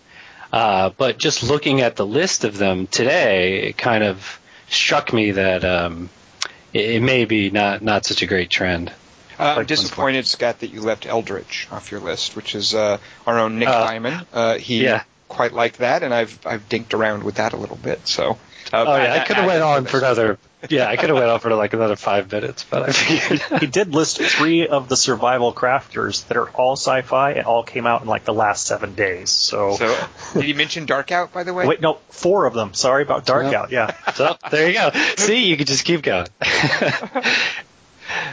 Uh, 0.51 0.89
but 0.97 1.19
just 1.19 1.43
looking 1.43 1.81
at 1.81 1.97
the 1.97 2.05
list 2.05 2.45
of 2.45 2.57
them 2.57 2.87
today, 2.87 3.67
it 3.67 3.77
kind 3.77 4.03
of 4.03 4.39
struck 4.69 5.13
me 5.13 5.33
that 5.33 5.63
um, 5.63 6.09
it, 6.73 6.89
it 6.91 7.01
may 7.01 7.25
be 7.25 7.49
not, 7.49 7.81
not 7.81 8.05
such 8.05 8.21
a 8.21 8.25
great 8.25 8.49
trend. 8.49 8.91
Uh, 9.37 9.55
I'm 9.59 9.65
disappointed, 9.65 10.27
Scott, 10.27 10.59
that 10.59 10.67
you 10.71 10.81
left 10.81 11.05
Eldritch 11.05 11.67
off 11.71 11.91
your 11.91 12.01
list, 12.01 12.35
which 12.35 12.55
is 12.55 12.73
uh, 12.75 12.97
our 13.25 13.39
own 13.39 13.57
Nick 13.59 13.69
Uh, 13.69 13.85
Diamond. 13.85 14.25
Uh, 14.33 14.55
he 14.57 14.83
yeah. 14.83 15.03
quite 15.29 15.53
liked 15.53 15.77
that, 15.77 16.03
and 16.03 16.13
I've 16.13 16.37
I've 16.45 16.67
dinked 16.67 16.93
around 16.93 17.23
with 17.23 17.35
that 17.35 17.53
a 17.53 17.57
little 17.57 17.77
bit. 17.77 18.05
So. 18.07 18.31
Uh, 18.73 18.83
Oh 18.85 18.95
yeah, 18.97 19.03
I 19.03 19.05
add- 19.17 19.27
could 19.27 19.37
have 19.37 19.45
went 19.47 19.63
on 19.63 19.85
for 19.85 19.97
another. 19.99 20.37
Yeah, 20.67 20.89
I 20.89 20.97
could 20.97 21.07
have 21.09 21.17
went 21.17 21.29
on 21.29 21.39
for 21.39 21.53
like 21.55 21.71
another 21.73 21.95
five 21.95 22.29
minutes, 22.31 22.65
but 22.69 22.83
I 22.89 22.91
figured. 22.91 23.61
he 23.61 23.67
did 23.67 23.93
list 23.95 24.19
three 24.21 24.67
of 24.67 24.89
the 24.89 24.97
survival 24.97 25.53
crafters 25.53 26.27
that 26.27 26.35
are 26.35 26.49
all 26.49 26.73
sci-fi 26.73 27.31
and 27.31 27.45
all 27.45 27.63
came 27.63 27.87
out 27.87 28.01
in 28.01 28.07
like 28.09 28.25
the 28.25 28.33
last 28.33 28.65
seven 28.65 28.93
days. 28.93 29.29
So, 29.29 29.75
So, 29.75 30.07
did 30.33 30.43
he 30.43 30.53
mention 30.53 30.85
Darkout, 30.85 31.31
by 31.31 31.43
the 31.43 31.53
way? 31.53 31.65
wait, 31.65 31.79
no, 31.79 31.99
four 32.09 32.45
of 32.45 32.53
them. 32.53 32.73
Sorry 32.73 33.03
about 33.03 33.25
Dark 33.25 33.51
Yeah. 33.51 33.61
Out. 33.61 33.71
Yeah, 33.71 34.11
so 34.13 34.35
there 34.51 34.67
you 34.67 34.73
go. 34.73 34.91
See, 35.15 35.45
you 35.45 35.55
could 35.55 35.67
just 35.67 35.85
keep 35.85 36.01
going. 36.01 36.27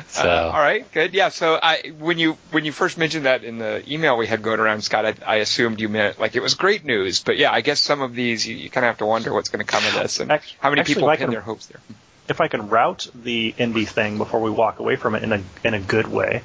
So 0.08 0.22
uh, 0.22 0.50
all 0.54 0.60
right, 0.60 0.90
good. 0.92 1.12
Yeah. 1.12 1.28
So 1.28 1.58
I 1.62 1.92
when 1.98 2.18
you 2.18 2.38
when 2.50 2.64
you 2.64 2.72
first 2.72 2.96
mentioned 2.96 3.26
that 3.26 3.44
in 3.44 3.58
the 3.58 3.82
email 3.92 4.16
we 4.16 4.26
had 4.26 4.40
going 4.40 4.58
around, 4.58 4.80
Scott, 4.82 5.04
I, 5.04 5.14
I 5.26 5.36
assumed 5.36 5.80
you 5.80 5.90
meant 5.90 6.18
like 6.18 6.34
it 6.34 6.40
was 6.40 6.54
great 6.54 6.84
news. 6.86 7.22
But 7.22 7.36
yeah, 7.36 7.52
I 7.52 7.60
guess 7.60 7.80
some 7.80 8.00
of 8.00 8.14
these 8.14 8.46
you, 8.46 8.56
you 8.56 8.70
kind 8.70 8.86
of 8.86 8.88
have 8.88 8.98
to 8.98 9.06
wonder 9.06 9.34
what's 9.34 9.50
going 9.50 9.64
to 9.64 9.70
come 9.70 9.84
of 9.84 9.92
this 9.92 10.18
and 10.20 10.32
Actually- 10.32 10.56
how 10.60 10.70
many 10.70 10.84
people 10.84 11.10
if 11.10 11.18
pin 11.18 11.26
can- 11.26 11.30
their 11.32 11.42
hopes 11.42 11.66
there. 11.66 11.80
If 12.28 12.40
I 12.40 12.48
can 12.48 12.68
route 12.68 13.08
the 13.14 13.52
indie 13.58 13.86
thing 13.86 14.18
before 14.18 14.40
we 14.40 14.50
walk 14.50 14.78
away 14.78 14.96
from 14.96 15.14
it 15.14 15.22
in 15.22 15.32
a 15.32 15.42
in 15.64 15.74
a 15.74 15.80
good 15.80 16.06
way, 16.06 16.42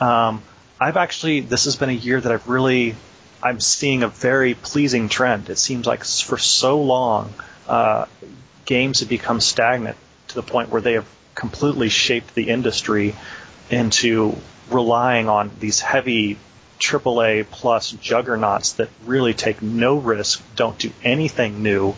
um, 0.00 0.42
I've 0.80 0.96
actually 0.96 1.40
this 1.40 1.64
has 1.64 1.76
been 1.76 1.90
a 1.90 1.92
year 1.92 2.20
that 2.20 2.30
I've 2.30 2.48
really 2.48 2.94
I'm 3.42 3.60
seeing 3.60 4.02
a 4.02 4.08
very 4.08 4.54
pleasing 4.54 5.08
trend. 5.08 5.50
It 5.50 5.58
seems 5.58 5.86
like 5.86 6.04
for 6.04 6.38
so 6.38 6.80
long 6.80 7.32
uh, 7.68 8.06
games 8.64 9.00
have 9.00 9.08
become 9.08 9.40
stagnant 9.40 9.96
to 10.28 10.34
the 10.34 10.42
point 10.42 10.70
where 10.70 10.80
they 10.80 10.94
have 10.94 11.06
completely 11.34 11.88
shaped 11.88 12.34
the 12.34 12.48
industry 12.48 13.14
into 13.70 14.36
relying 14.70 15.28
on 15.28 15.50
these 15.60 15.80
heavy 15.80 16.38
AAA 16.80 17.46
plus 17.50 17.92
juggernauts 17.92 18.74
that 18.74 18.88
really 19.06 19.34
take 19.34 19.62
no 19.62 19.96
risk, 19.96 20.42
don't 20.56 20.78
do 20.78 20.90
anything 21.02 21.62
new, 21.62 21.94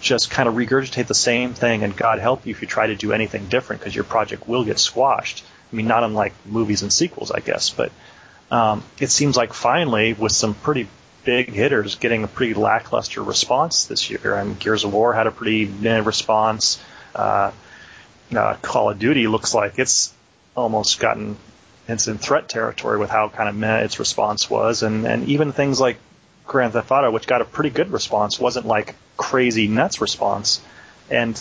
just 0.00 0.30
kind 0.30 0.48
of 0.48 0.54
regurgitate 0.54 1.06
the 1.06 1.14
same 1.14 1.54
thing, 1.54 1.82
and 1.82 1.96
God 1.96 2.18
help 2.18 2.46
you 2.46 2.52
if 2.52 2.62
you 2.62 2.68
try 2.68 2.86
to 2.86 2.96
do 2.96 3.12
anything 3.12 3.46
different 3.46 3.80
because 3.80 3.94
your 3.94 4.04
project 4.04 4.48
will 4.48 4.64
get 4.64 4.78
squashed. 4.78 5.44
I 5.72 5.76
mean, 5.76 5.86
not 5.86 6.04
unlike 6.04 6.32
movies 6.46 6.82
and 6.82 6.92
sequels, 6.92 7.30
I 7.30 7.40
guess, 7.40 7.70
but 7.70 7.92
um, 8.50 8.82
it 8.98 9.10
seems 9.10 9.36
like 9.36 9.52
finally, 9.52 10.14
with 10.14 10.32
some 10.32 10.54
pretty 10.54 10.88
big 11.24 11.50
hitters 11.52 11.96
getting 11.96 12.24
a 12.24 12.28
pretty 12.28 12.54
lackluster 12.54 13.22
response 13.22 13.84
this 13.84 14.08
year. 14.08 14.36
I 14.36 14.44
mean, 14.44 14.54
Gears 14.54 14.84
of 14.84 14.92
War 14.92 15.12
had 15.12 15.26
a 15.26 15.30
pretty 15.30 15.66
meh 15.66 15.98
response. 15.98 16.80
Uh, 17.14 17.50
uh, 18.34 18.54
Call 18.62 18.90
of 18.90 18.98
Duty 18.98 19.26
looks 19.26 19.54
like 19.54 19.78
it's 19.78 20.12
almost 20.54 21.00
gotten 21.00 21.36
it's 21.86 22.06
in 22.06 22.18
threat 22.18 22.48
territory 22.48 22.98
with 22.98 23.10
how 23.10 23.28
kind 23.28 23.48
of 23.48 23.56
meh 23.56 23.80
its 23.80 23.98
response 23.98 24.48
was, 24.48 24.82
and 24.82 25.06
and 25.06 25.28
even 25.28 25.52
things 25.52 25.80
like 25.80 25.98
Grand 26.46 26.72
Theft 26.72 26.90
Auto, 26.90 27.10
which 27.10 27.26
got 27.26 27.42
a 27.42 27.44
pretty 27.44 27.70
good 27.70 27.92
response, 27.92 28.38
wasn't 28.38 28.66
like 28.66 28.94
crazy 29.18 29.68
nuts 29.68 30.00
response. 30.00 30.62
And 31.10 31.38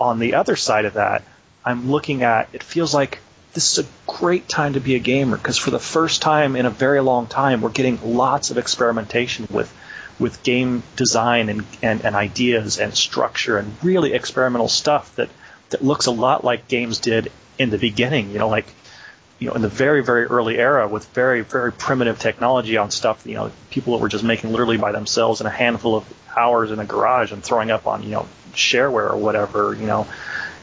on 0.00 0.18
the 0.18 0.34
other 0.34 0.56
side 0.56 0.84
of 0.84 0.94
that, 0.94 1.22
I'm 1.64 1.90
looking 1.90 2.24
at 2.24 2.48
it 2.52 2.64
feels 2.64 2.92
like 2.92 3.20
this 3.52 3.78
is 3.78 3.84
a 3.84 3.88
great 4.06 4.48
time 4.48 4.72
to 4.72 4.80
be 4.80 4.96
a 4.96 4.98
gamer 4.98 5.36
because 5.36 5.58
for 5.58 5.70
the 5.70 5.78
first 5.78 6.22
time 6.22 6.56
in 6.56 6.66
a 6.66 6.70
very 6.70 7.00
long 7.00 7.28
time, 7.28 7.60
we're 7.60 7.70
getting 7.70 8.16
lots 8.16 8.50
of 8.50 8.58
experimentation 8.58 9.46
with 9.50 9.72
with 10.18 10.42
game 10.42 10.82
design 10.96 11.48
and, 11.48 11.64
and, 11.80 12.04
and 12.04 12.16
ideas 12.16 12.80
and 12.80 12.92
structure 12.92 13.56
and 13.56 13.72
really 13.84 14.14
experimental 14.14 14.66
stuff 14.66 15.14
that, 15.14 15.28
that 15.70 15.84
looks 15.84 16.06
a 16.06 16.10
lot 16.10 16.42
like 16.42 16.66
games 16.66 16.98
did 16.98 17.30
in 17.56 17.70
the 17.70 17.78
beginning. 17.78 18.32
You 18.32 18.40
know, 18.40 18.48
like 18.48 18.66
you 19.38 19.48
know, 19.48 19.54
in 19.54 19.62
the 19.62 19.68
very, 19.68 20.02
very 20.02 20.24
early 20.24 20.58
era 20.58 20.88
with 20.88 21.06
very, 21.08 21.42
very 21.42 21.72
primitive 21.72 22.18
technology 22.18 22.76
on 22.76 22.90
stuff, 22.90 23.24
you 23.26 23.34
know, 23.34 23.52
people 23.70 23.94
that 23.94 24.02
were 24.02 24.08
just 24.08 24.24
making 24.24 24.50
literally 24.50 24.78
by 24.78 24.92
themselves 24.92 25.40
in 25.40 25.46
a 25.46 25.50
handful 25.50 25.96
of 25.96 26.04
hours 26.36 26.70
in 26.70 26.78
a 26.78 26.84
garage 26.84 27.32
and 27.32 27.42
throwing 27.42 27.70
up 27.70 27.86
on, 27.86 28.02
you 28.02 28.10
know, 28.10 28.28
shareware 28.52 29.10
or 29.10 29.16
whatever, 29.16 29.74
you 29.74 29.86
know, 29.86 30.06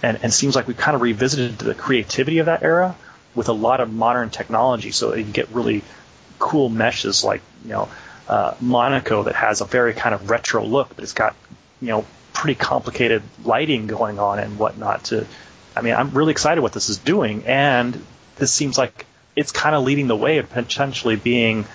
and, 0.04 0.20
and 0.24 0.34
seems 0.34 0.56
like 0.56 0.68
we've 0.68 0.78
kind 0.78 0.96
of 0.96 1.02
revisited 1.02 1.58
the 1.58 1.74
creativity 1.74 2.40
of 2.40 2.48
that 2.48 2.64
era 2.64 2.96
with 3.34 3.48
a 3.48 3.54
lot 3.54 3.80
of 3.80 3.94
modern 3.94 4.30
technology. 4.30 4.92
So 4.92 5.14
you 5.14 5.24
get 5.24 5.50
really 5.50 5.84
cool 6.38 6.68
meshes 6.68 7.24
like, 7.24 7.42
you 7.64 7.72
know, 7.72 7.90
uh, 8.28 8.56
Monaco 8.60 9.24
that 9.24 9.36
has 9.36 9.62
a 9.62 9.66
very 9.66 9.94
kind 9.94 10.14
of 10.14 10.30
retro 10.30 10.66
look, 10.66 10.96
but 10.96 11.04
it's 11.04 11.14
got, 11.14 11.36
you 11.82 11.90
know, 11.90 12.06
pretty 12.34 12.56
complicated 12.56 13.24
lighting 13.46 13.88
going 13.88 14.20
on 14.20 14.40
and 14.40 14.60
whatnot 14.60 15.06
to, 15.06 15.26
I 15.76 15.82
mean, 15.82 15.94
I'm 15.94 16.12
really 16.12 16.32
excited 16.32 16.62
what 16.62 16.74
this 16.74 16.90
is 16.90 16.98
doing, 16.98 17.46
and 17.46 18.02
this 18.38 18.52
seems 18.52 18.78
like 18.78 19.06
it's 19.36 19.52
kind 19.52 19.76
of 19.76 19.84
leading 19.84 20.08
the 20.08 20.16
way 20.16 20.38
of 20.38 20.50
potentially 20.50 21.16
being 21.16 21.66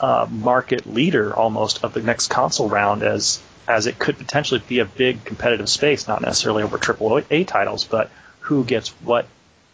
a 0.00 0.26
market 0.30 0.86
leader 0.92 1.34
almost 1.34 1.84
of 1.84 1.94
the 1.94 2.02
next 2.02 2.28
console 2.28 2.68
round 2.68 3.02
as 3.02 3.40
as 3.66 3.86
it 3.86 3.98
could 3.98 4.18
potentially 4.18 4.62
be 4.68 4.80
a 4.80 4.84
big 4.84 5.24
competitive 5.24 5.68
space, 5.68 6.06
not 6.06 6.20
necessarily 6.20 6.62
over 6.62 6.76
triple 6.76 7.22
A 7.30 7.44
titles, 7.44 7.84
but 7.84 8.10
who 8.40 8.62
gets 8.64 8.88
what 9.02 9.26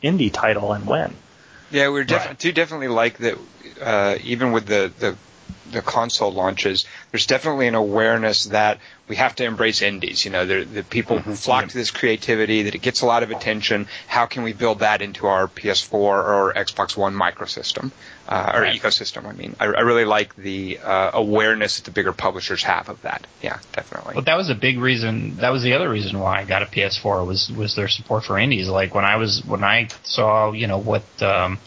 indie 0.03 0.33
title 0.33 0.73
and 0.73 0.87
when. 0.87 1.13
Yeah, 1.73 1.89
we're 1.89 2.05
def- 2.05 2.27
Right. 2.27 2.39
do 2.39 2.53
definitely 2.53 2.89
like 2.89 3.19
that. 3.19 3.39
Uh, 3.81 4.17
even 4.23 4.53
with 4.53 4.67
the, 4.67 4.93
the 4.99 5.17
the 5.73 5.83
console 5.83 6.33
launches, 6.33 6.85
there's 7.11 7.27
definitely 7.27 7.67
an 7.69 7.75
awareness 7.75 8.45
that 8.47 8.79
we 9.09 9.17
have 9.17 9.35
to 9.37 9.45
embrace 9.45 9.83
indies. 9.83 10.25
You 10.25 10.31
know, 10.31 10.47
the, 10.47 10.65
the 10.65 10.83
people 10.85 11.21
flock 11.21 11.69
to 11.69 11.75
this 11.75 11.91
creativity, 11.91 12.63
that 12.63 12.75
it 12.75 12.83
gets 12.83 13.03
a 13.03 13.07
lot 13.07 13.23
of 13.23 13.31
attention. 13.31 13.89
How 14.07 14.27
can 14.27 14.43
we 14.45 14.53
build 14.53 14.81
that 14.81 15.03
into 15.03 15.27
our 15.27 15.49
PS4 15.49 15.93
or 15.95 16.55
Xbox 16.55 16.97
One 16.97 17.15
microsystem 17.15 17.91
uh, 18.29 18.53
or 18.55 18.63
Right. 18.63 18.81
ecosystem? 18.81 19.27
I 19.27 19.33
mean, 19.33 19.57
I, 19.59 19.65
I 19.65 19.81
really 19.81 20.05
like 20.05 20.37
the 20.37 20.79
uh, 20.79 21.11
awareness 21.15 21.77
that 21.77 21.85
the 21.87 21.91
bigger 21.91 22.13
publishers 22.13 22.63
have 22.63 22.89
of 22.89 23.03
that. 23.03 23.27
Yeah, 23.43 23.59
definitely. 23.73 24.15
But 24.15 24.27
that 24.27 24.37
was 24.37 24.49
a 24.49 24.55
big 24.55 24.79
reason. 24.79 25.37
That 25.39 25.51
was 25.51 25.63
the 25.65 25.73
other 25.73 25.89
reason 25.89 26.19
why 26.21 26.41
I 26.41 26.45
got 26.45 26.63
a 26.63 26.67
PS4 26.67 27.27
was 27.27 27.51
was 27.51 27.75
their 27.75 27.89
support 27.89 28.25
for 28.25 28.39
indies. 28.39 28.69
Like 28.69 28.95
when 28.95 29.05
I 29.05 29.17
was 29.17 29.45
when 29.45 29.65
I 29.65 29.89
saw 30.05 30.53
you 30.53 30.69
know 30.69 30.79
what 30.79 31.03
um, 31.21 31.59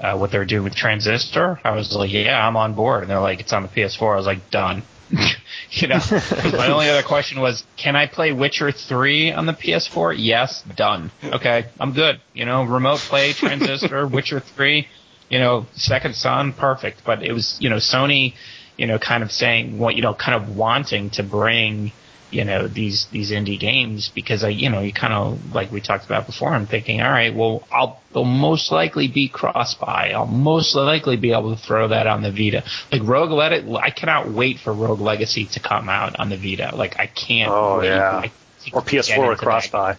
uh, 0.00 0.16
what 0.16 0.30
they're 0.30 0.44
doing 0.44 0.64
with 0.64 0.74
Transistor, 0.74 1.60
I 1.64 1.72
was 1.72 1.94
like, 1.94 2.12
yeah, 2.12 2.46
I'm 2.46 2.56
on 2.56 2.74
board. 2.74 3.02
And 3.02 3.10
they're 3.10 3.20
like, 3.20 3.40
it's 3.40 3.52
on 3.52 3.62
the 3.62 3.68
PS4. 3.68 4.12
I 4.12 4.16
was 4.16 4.26
like, 4.26 4.50
done. 4.50 4.82
you 5.70 5.88
know, 5.88 5.98
my 6.52 6.70
only 6.70 6.88
other 6.88 7.02
question 7.02 7.40
was, 7.40 7.64
can 7.76 7.96
I 7.96 8.06
play 8.06 8.32
Witcher 8.32 8.70
3 8.70 9.32
on 9.32 9.46
the 9.46 9.52
PS4? 9.52 10.14
Yes, 10.18 10.62
done. 10.76 11.10
Okay, 11.24 11.66
I'm 11.80 11.92
good. 11.92 12.20
You 12.34 12.44
know, 12.44 12.64
remote 12.64 12.98
play, 12.98 13.32
Transistor, 13.32 14.06
Witcher 14.12 14.40
3, 14.40 14.86
you 15.30 15.38
know, 15.38 15.66
Second 15.72 16.14
Son, 16.14 16.52
perfect. 16.52 17.02
But 17.04 17.22
it 17.22 17.32
was, 17.32 17.56
you 17.60 17.70
know, 17.70 17.76
Sony, 17.76 18.34
you 18.76 18.86
know, 18.86 18.98
kind 18.98 19.22
of 19.22 19.32
saying 19.32 19.78
what, 19.78 19.96
you 19.96 20.02
know, 20.02 20.14
kind 20.14 20.40
of 20.40 20.56
wanting 20.56 21.10
to 21.10 21.22
bring, 21.22 21.92
you 22.30 22.44
know, 22.44 22.68
these, 22.68 23.06
these 23.10 23.30
indie 23.30 23.58
games 23.58 24.10
because 24.14 24.44
I, 24.44 24.48
you 24.48 24.68
know, 24.70 24.80
you 24.80 24.92
kind 24.92 25.12
of, 25.14 25.54
like 25.54 25.72
we 25.72 25.80
talked 25.80 26.04
about 26.04 26.26
before, 26.26 26.50
I'm 26.50 26.66
thinking, 26.66 27.00
all 27.00 27.10
right, 27.10 27.34
well, 27.34 27.66
I'll, 27.72 28.02
they'll 28.12 28.24
most 28.24 28.70
likely 28.70 29.08
be 29.08 29.28
cross-buy. 29.28 30.12
I'll 30.14 30.26
most 30.26 30.74
likely 30.74 31.16
be 31.16 31.32
able 31.32 31.56
to 31.56 31.60
throw 31.62 31.88
that 31.88 32.06
on 32.06 32.22
the 32.22 32.30
Vita. 32.30 32.64
Like 32.92 33.02
Rogue 33.02 33.30
Legacy, 33.30 33.74
I 33.76 33.90
cannot 33.90 34.30
wait 34.30 34.58
for 34.58 34.72
Rogue 34.72 35.00
Legacy 35.00 35.46
to 35.52 35.60
come 35.60 35.88
out 35.88 36.18
on 36.20 36.28
the 36.28 36.36
Vita. 36.36 36.74
Like 36.76 36.98
I 36.98 37.06
can't 37.06 37.50
Oh, 37.50 37.78
wait. 37.78 37.86
yeah. 37.88 38.10
I- 38.24 38.32
Or 38.72 38.82
PS4 38.82 39.18
with 39.18 39.30
into 39.32 39.36
cross 39.36 39.68
buy. 39.68 39.96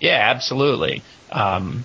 Yeah, 0.00 0.30
absolutely. 0.34 1.02
Um, 1.30 1.84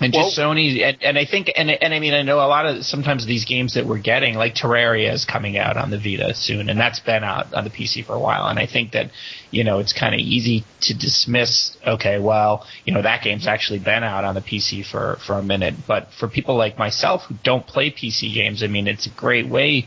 and 0.00 0.12
just 0.12 0.36
Sony, 0.36 0.82
and, 0.82 1.02
and 1.02 1.18
I 1.18 1.24
think, 1.24 1.52
and 1.54 1.70
and 1.70 1.94
I 1.94 2.00
mean, 2.00 2.14
I 2.14 2.22
know 2.22 2.38
a 2.38 2.48
lot 2.48 2.66
of 2.66 2.84
sometimes 2.84 3.26
these 3.26 3.44
games 3.44 3.74
that 3.74 3.86
we're 3.86 3.98
getting, 3.98 4.34
like 4.34 4.54
Terraria, 4.54 5.12
is 5.12 5.24
coming 5.24 5.56
out 5.56 5.76
on 5.76 5.90
the 5.90 5.98
Vita 5.98 6.34
soon, 6.34 6.68
and 6.68 6.78
that's 6.78 6.98
been 6.98 7.22
out 7.22 7.54
on 7.54 7.62
the 7.62 7.70
PC 7.70 8.04
for 8.04 8.14
a 8.14 8.18
while. 8.18 8.48
And 8.48 8.58
I 8.58 8.66
think 8.66 8.92
that, 8.92 9.10
you 9.52 9.62
know, 9.62 9.78
it's 9.78 9.92
kind 9.92 10.12
of 10.14 10.20
easy 10.20 10.64
to 10.82 10.94
dismiss. 10.94 11.76
Okay, 11.86 12.18
well, 12.18 12.66
you 12.84 12.92
know, 12.92 13.02
that 13.02 13.22
game's 13.22 13.46
actually 13.46 13.78
been 13.78 14.02
out 14.02 14.24
on 14.24 14.34
the 14.34 14.40
PC 14.40 14.84
for 14.84 15.18
for 15.24 15.34
a 15.34 15.42
minute, 15.42 15.74
but 15.86 16.08
for 16.18 16.26
people 16.26 16.56
like 16.56 16.76
myself 16.76 17.22
who 17.28 17.36
don't 17.44 17.66
play 17.66 17.90
PC 17.90 18.34
games, 18.34 18.64
I 18.64 18.66
mean, 18.66 18.88
it's 18.88 19.06
a 19.06 19.10
great 19.10 19.48
way 19.48 19.86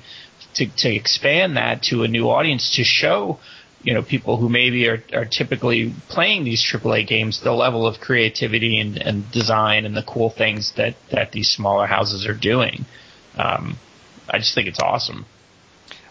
to 0.53 0.67
to 0.77 0.89
expand 0.89 1.57
that 1.57 1.83
to 1.83 2.03
a 2.03 2.07
new 2.07 2.29
audience 2.29 2.75
to 2.77 2.83
show 2.83 3.39
you 3.83 3.93
know 3.93 4.01
people 4.01 4.37
who 4.37 4.49
maybe 4.49 4.87
are, 4.89 5.03
are 5.13 5.25
typically 5.25 5.93
playing 6.09 6.43
these 6.43 6.61
AAA 6.61 7.07
games 7.07 7.41
the 7.41 7.53
level 7.53 7.85
of 7.85 7.99
creativity 7.99 8.79
and, 8.79 8.97
and 8.97 9.31
design 9.31 9.85
and 9.85 9.95
the 9.95 10.03
cool 10.03 10.29
things 10.29 10.71
that 10.73 10.95
that 11.09 11.31
these 11.31 11.49
smaller 11.49 11.85
houses 11.85 12.25
are 12.25 12.33
doing. 12.33 12.85
Um, 13.37 13.77
I 14.29 14.39
just 14.39 14.55
think 14.55 14.67
it's 14.67 14.79
awesome. 14.79 15.25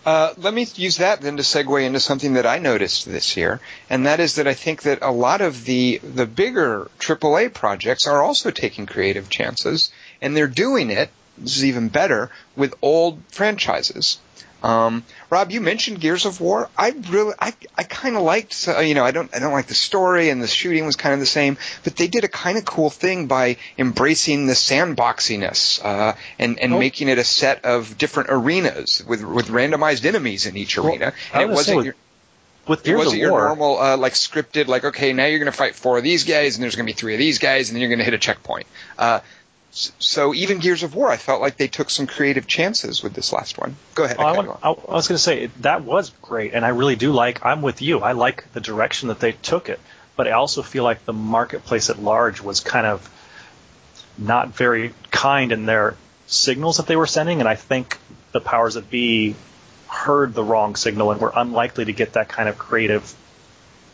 Uh, 0.07 0.33
let 0.37 0.55
me 0.55 0.65
use 0.77 0.99
that 0.99 1.21
then 1.21 1.37
to 1.37 1.43
segue 1.43 1.85
into 1.85 1.99
something 1.99 2.35
that 2.35 2.47
I 2.47 2.59
noticed 2.59 3.07
this 3.07 3.37
year, 3.37 3.61
and 3.91 4.07
that 4.07 4.21
is 4.21 4.37
that 4.37 4.47
I 4.47 4.55
think 4.55 4.83
that 4.83 5.01
a 5.03 5.11
lot 5.11 5.41
of 5.41 5.65
the 5.65 5.99
the 5.99 6.27
bigger 6.27 6.89
AAA 7.01 7.53
projects 7.53 8.07
are 8.07 8.23
also 8.23 8.53
taking 8.53 8.87
creative 8.87 9.29
chances, 9.29 9.91
and 10.23 10.37
they're 10.37 10.47
doing 10.47 10.91
it. 10.91 11.11
This 11.37 11.57
is 11.57 11.65
even 11.65 11.89
better 11.89 12.31
with 12.55 12.75
old 12.81 13.21
franchises. 13.33 14.19
Um, 14.63 15.05
Rob, 15.29 15.51
you 15.51 15.61
mentioned 15.61 16.01
Gears 16.01 16.25
of 16.25 16.41
War. 16.41 16.71
I 16.77 16.91
really, 17.11 17.35
I, 17.39 17.53
I 17.77 17.83
kind 17.83 18.17
of 18.17 18.23
liked, 18.23 18.67
you 18.67 18.95
know, 18.95 19.05
I 19.05 19.11
don't, 19.11 19.35
I 19.35 19.39
don't 19.41 19.53
like 19.53 19.67
the 19.67 19.75
story 19.75 20.31
and 20.31 20.43
the 20.43 20.47
shooting 20.47 20.87
was 20.87 20.97
kind 20.97 21.15
of 21.15 21.21
the 21.21 21.27
same, 21.27 21.59
but 21.85 21.97
they 21.97 22.07
did 22.07 22.25
a 22.25 22.29
kind 22.29 22.57
of 22.59 22.65
cool 22.65 22.91
thing 22.91 23.27
by 23.27 23.57
embracing 23.77 24.47
the 24.47 24.53
sandboxiness, 24.55 25.85
uh, 25.85 26.15
and, 26.39 26.59
and 26.59 26.75
Oh. 26.75 26.79
making 26.79 27.09
it 27.09 27.19
a 27.19 27.25
set 27.25 27.65
of 27.65 27.99
different 27.99 28.31
arenas 28.31 29.05
with, 29.07 29.23
with 29.25 29.49
randomized 29.49 30.05
enemies 30.05 30.47
in 30.47 30.57
each 30.57 30.79
arena. 30.79 31.13
I 31.33 31.43
And 31.43 31.51
it 31.51 31.55
was 31.55 31.57
gonna 31.57 31.65
say 31.65 31.75
wasn't 31.75 31.77
with- 31.77 32.87
your, 32.87 32.97
it 32.97 32.99
wasn't 32.99 33.21
your 33.21 33.31
War, 33.33 33.47
normal, 33.47 33.79
uh, 33.81 33.97
like 33.97 34.15
scripted, 34.15 34.67
like, 34.67 34.85
okay, 34.85 35.13
now 35.13 35.27
you're 35.27 35.39
going 35.39 35.51
to 35.51 35.57
fight 35.57 35.77
four 35.77 35.99
of 35.99 36.03
these 36.05 36.25
guys 36.25 36.57
and 36.57 36.63
there's 36.65 36.75
going 36.75 36.87
to 36.87 36.93
be 36.93 36.97
three 36.97 37.15
of 37.15 37.19
these 37.19 37.39
guys 37.39 37.69
and 37.69 37.77
then 37.77 37.81
you're 37.81 37.91
going 37.91 38.01
to 38.01 38.05
hit 38.05 38.15
a 38.15 38.19
checkpoint. 38.19 38.67
Uh, 38.99 39.21
so 39.77 40.33
even 40.33 40.59
Gears 40.59 40.83
of 40.83 40.95
War, 40.95 41.11
I 41.11 41.19
felt 41.19 41.43
like 41.43 41.59
they 41.59 41.69
took 41.69 41.91
some 41.91 42.07
creative 42.07 42.47
chances 42.47 43.03
with 43.03 43.13
this 43.13 43.31
last 43.31 43.59
one. 43.59 43.77
Go 43.95 44.05
ahead. 44.05 44.19
I, 44.19 44.33
want, 44.33 44.59
I 44.63 44.71
was 44.71 45.07
going 45.07 45.17
to 45.17 45.23
say 45.23 45.51
that 45.61 45.83
was 45.83 46.11
great, 46.23 46.55
and 46.55 46.65
I 46.65 46.69
really 46.69 46.97
do 46.97 47.13
like. 47.13 47.45
I'm 47.45 47.61
with 47.61 47.83
you. 47.83 48.01
I 48.01 48.13
like 48.13 48.51
the 48.55 48.61
direction 48.61 49.09
that 49.09 49.21
they 49.21 49.33
took 49.33 49.69
it, 49.69 49.79
but 50.17 50.27
I 50.29 50.31
also 50.31 50.63
feel 50.63 50.83
like 50.83 51.05
the 51.05 51.13
marketplace 51.13 51.91
at 51.91 52.01
large 52.01 52.41
was 52.41 52.61
kind 52.61 52.87
of 52.87 53.07
not 54.17 54.57
very 54.57 54.95
kind 55.11 55.53
in 55.53 55.67
their 55.67 55.95
signals 56.27 56.79
that 56.79 56.87
they 56.87 56.97
were 56.97 57.07
sending, 57.07 57.41
and 57.41 57.49
I 57.49 57.55
think 57.55 57.99
the 58.33 58.41
powers 58.41 58.75
that 58.75 58.89
be 58.89 59.37
heard 59.89 60.33
the 60.33 60.43
wrong 60.43 60.75
signal 60.75 61.11
and 61.11 61.21
were 61.21 61.33
unlikely 61.37 61.85
to 61.85 61.93
get 61.93 62.15
that 62.15 62.29
kind 62.31 62.49
of 62.49 62.57
creative 62.57 63.15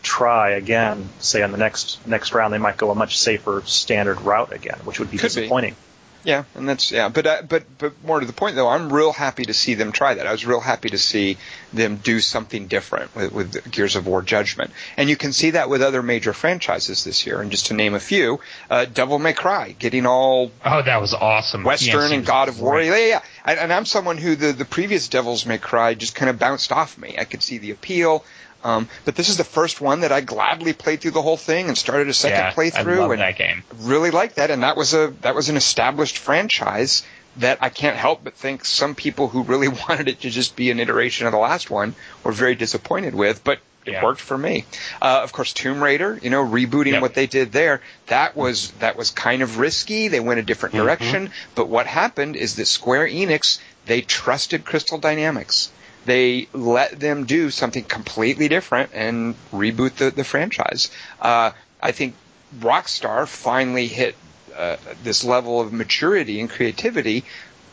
try 0.03 0.51
again. 0.51 1.09
Say 1.21 1.43
on 1.43 1.53
the 1.53 1.59
next 1.59 2.07
next 2.07 2.33
round, 2.35 2.53
they 2.53 2.59
might 2.59 2.77
go 2.77 2.91
a 2.91 2.95
much 2.95 3.19
safer 3.19 3.63
standard 3.65 4.21
route 4.21 4.53
again, 4.53 4.79
which 4.85 4.99
would 4.99 5.11
be 5.11 5.19
Could 5.19 5.29
disappointing. 5.29 5.73
Be. 5.73 5.77
Yeah, 6.25 6.45
and 6.55 6.69
that's 6.69 6.93
yeah, 6.93 7.09
but 7.09 7.27
uh, 7.27 7.43
but 7.49 7.65
but 7.79 8.05
more 8.05 8.21
to 8.21 8.27
the 8.27 8.33
point 8.33 8.55
though, 8.55 8.69
I'm 8.69 8.93
real 8.93 9.13
happy 9.13 9.45
to 9.45 9.55
see 9.55 9.75
them 9.75 9.91
try 9.91 10.15
that. 10.15 10.27
I 10.27 10.33
was 10.33 10.47
real 10.47 10.61
happy 10.61 10.91
to 10.91 10.99
see 10.99 11.37
them 11.73 11.97
do 11.97 12.21
something 12.21 12.67
different 12.67 13.15
with, 13.15 13.33
with 13.33 13.71
Gears 13.71 13.97
of 13.97 14.07
War 14.07 14.23
Judgment, 14.23 14.71
and 14.97 15.09
you 15.09 15.17
can 15.17 15.33
see 15.33 15.51
that 15.51 15.69
with 15.69 15.83
other 15.83 16.03
major 16.03 16.33
franchises 16.33 17.05
this 17.05 17.27
year. 17.27 17.41
And 17.41 17.51
just 17.51 17.67
to 17.67 17.75
name 17.75 17.95
a 17.95 18.01
few, 18.01 18.41
uh, 18.71 18.85
Devil 18.85 19.19
May 19.19 19.33
Cry 19.33 19.75
getting 19.79 20.07
all 20.07 20.51
oh 20.65 20.83
that 20.83 21.01
was 21.01 21.15
awesome 21.15 21.65
Western 21.65 22.13
and 22.13 22.27
God 22.27 22.49
of 22.49 22.61
War, 22.61 22.81
yeah, 22.81 22.97
yeah. 22.97 23.07
yeah. 23.07 23.23
And, 23.45 23.59
and 23.59 23.73
I'm 23.73 23.87
someone 23.87 24.19
who 24.19 24.37
the 24.37 24.53
the 24.53 24.65
previous 24.65 25.09
Devils 25.09 25.47
May 25.47 25.59
Cry 25.59 25.95
just 25.95 26.15
kind 26.15 26.31
of 26.31 26.39
bounced 26.39 26.73
off 26.73 26.99
me. 26.99 27.17
I 27.19 27.25
could 27.25 27.43
see 27.43 27.59
the 27.59 27.71
appeal. 27.71 28.25
Um, 28.65 28.89
but 29.05 29.17
this 29.17 29.29
is 29.29 29.37
the 29.37 29.45
first 29.45 29.81
one 29.81 30.03
that 30.03 30.13
I 30.13 30.21
gladly 30.21 30.73
played 30.73 31.01
through 31.01 31.11
the 31.13 31.23
whole 31.23 31.37
thing 31.37 31.67
and 31.69 31.77
started 31.77 32.09
a 32.09 32.15
second 32.15 32.39
yeah, 32.39 32.53
playthrough. 32.53 32.97
I 32.97 33.01
love 33.01 33.11
and 33.11 33.21
that 33.21 33.37
game. 33.37 33.65
Really 33.81 34.11
liked 34.13 34.37
that, 34.37 34.51
and 34.51 34.63
that 34.63 34.77
was 34.77 34.95
a 34.95 35.13
that 35.23 35.35
was 35.35 35.49
an 35.49 35.57
established 35.57 36.19
franchise 36.19 37.03
that 37.37 37.59
I 37.61 37.69
can't 37.71 37.97
help 37.97 38.25
but 38.25 38.35
think 38.35 38.65
some 38.65 38.95
people 38.95 39.29
who 39.29 39.43
really 39.43 39.69
wanted 39.89 40.09
it 40.09 40.21
to 40.21 40.31
just 40.31 40.57
be 40.57 40.71
an 40.71 40.81
iteration 40.81 41.27
of 41.27 41.33
the 41.33 41.39
last 41.39 41.71
one 41.71 41.95
were 42.25 42.33
very 42.33 42.55
disappointed 42.55 43.15
with. 43.15 43.43
But 43.45 43.61
it 43.85 43.93
Yeah. 43.95 44.05
worked 44.05 44.21
for 44.21 44.39
me. 44.39 44.65
Uh, 45.01 45.21
of 45.25 45.33
course, 45.33 45.53
Tomb 45.53 45.83
Raider, 45.83 46.19
you 46.23 46.31
know, 46.31 46.45
rebooting 46.47 46.93
Yep. 46.93 47.03
what 47.03 47.15
they 47.15 47.27
did 47.27 47.51
there, 47.51 47.81
that 48.07 48.37
was 48.37 48.71
that 48.79 48.97
was 48.97 49.11
kind 49.11 49.43
of 49.43 49.59
risky. 49.59 50.07
They 50.09 50.21
went 50.21 50.39
a 50.39 50.45
different 50.45 50.75
direction. 50.77 51.33
But 51.57 51.69
what 51.69 51.87
happened 51.87 52.37
is 52.37 52.57
that 52.57 52.67
Square 52.67 53.09
Enix 53.09 53.59
they 53.87 54.01
trusted 54.03 54.65
Crystal 54.65 54.99
Dynamics. 54.99 55.71
They 56.05 56.47
let 56.53 56.99
them 57.01 57.25
do 57.27 57.51
something 57.51 57.83
completely 57.85 58.47
different 58.49 58.91
and 58.95 59.35
reboot 59.53 59.97
the, 59.97 60.11
the 60.11 60.23
franchise. 60.25 60.91
Uh, 61.21 61.51
I 61.81 61.91
think 61.91 62.15
Rockstar 62.61 63.27
finally 63.27 63.89
hit 63.89 64.15
uh, 64.57 64.77
this 65.05 65.25
level 65.25 65.61
of 65.61 65.73
maturity 65.73 66.41
and 66.41 66.51
creativity 66.51 67.25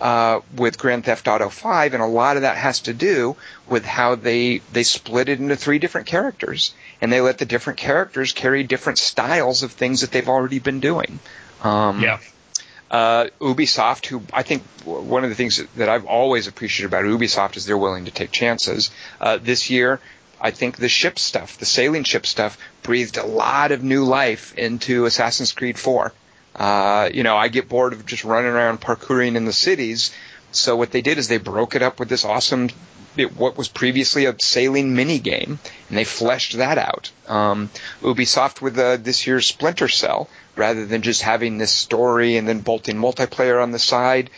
uh, 0.01 0.39
with 0.55 0.77
Grand 0.77 1.03
Theft 1.03 1.27
Auto 1.27 1.49
5, 1.49 1.93
and 1.93 2.01
a 2.01 2.07
lot 2.07 2.37
of 2.37 2.43
that 2.43 2.55
has 2.57 2.81
to 2.81 2.93
do 2.93 3.35
with 3.67 3.83
how 3.85 4.15
they 4.15 4.61
they 4.71 4.83
split 4.83 5.27
it 5.29 5.39
into 5.39 5.55
three 5.55 5.79
different 5.79 6.07
characters, 6.07 6.73
and 7.01 7.11
they 7.11 7.21
let 7.21 7.37
the 7.37 7.45
different 7.45 7.79
characters 7.79 8.31
carry 8.31 8.63
different 8.63 8.97
styles 8.97 9.63
of 9.63 9.73
things 9.73 10.01
that 10.01 10.11
they've 10.11 10.29
already 10.29 10.59
been 10.59 10.79
doing. 10.79 11.19
Um, 11.63 12.01
Yeah. 12.01 12.19
uh, 12.89 13.27
Ubisoft, 13.41 14.05
who 14.05 14.21
I 14.31 14.43
think 14.43 14.63
one 14.85 15.23
of 15.23 15.29
the 15.29 15.35
things 15.35 15.57
that, 15.57 15.73
that 15.75 15.89
I've 15.89 16.05
always 16.05 16.47
appreciated 16.47 16.87
about 16.87 17.03
Ubisoft 17.03 17.57
is 17.57 17.65
they're 17.65 17.77
willing 17.77 18.05
to 18.05 18.11
take 18.11 18.31
chances. 18.31 18.91
Uh, 19.19 19.37
this 19.37 19.69
year, 19.69 19.99
I 20.41 20.51
think 20.51 20.77
the 20.77 20.89
ship 20.89 21.19
stuff, 21.19 21.57
the 21.57 21.65
sailing 21.65 22.05
ship 22.05 22.25
stuff, 22.25 22.57
breathed 22.83 23.17
a 23.17 23.25
lot 23.25 23.73
of 23.73 23.83
new 23.83 24.05
life 24.05 24.57
into 24.57 25.05
Assassin's 25.05 25.51
Creed 25.51 25.77
4. 25.77 26.13
Uh, 26.59 27.09
you 27.13 27.23
know, 27.23 27.37
I 27.37 27.47
get 27.47 27.69
bored 27.69 27.93
of 27.93 28.05
just 28.05 28.25
running 28.25 28.51
around 28.51 28.81
parkouring 28.81 29.35
in 29.35 29.45
the 29.45 29.53
cities. 29.53 30.13
So 30.51 30.75
what 30.75 30.91
they 30.91 31.01
did 31.01 31.17
is 31.17 31.27
they 31.27 31.37
broke 31.37 31.75
it 31.75 31.81
up 31.81 31.99
with 31.99 32.09
this 32.09 32.25
awesome, 32.25 32.69
it, 33.15 33.37
what 33.37 33.57
was 33.57 33.69
previously 33.69 34.25
a 34.25 34.35
sailing 34.39 34.93
mini 34.93 35.19
game, 35.19 35.59
and 35.87 35.97
they 35.97 36.03
fleshed 36.03 36.57
that 36.57 36.77
out. 36.77 37.11
Um, 37.27 37.69
Ubisoft 38.01 38.61
with 38.61 38.77
uh, 38.77 38.97
this 38.97 39.25
year's 39.25 39.47
Splinter 39.47 39.87
Cell, 39.87 40.29
rather 40.57 40.85
than 40.85 41.01
just 41.01 41.21
having 41.21 41.57
this 41.57 41.71
story 41.71 42.35
and 42.35 42.47
then 42.47 42.59
bolting 42.59 42.97
multiplayer 42.97 43.63
on 43.63 43.71
the 43.71 43.79
side, 43.79 44.29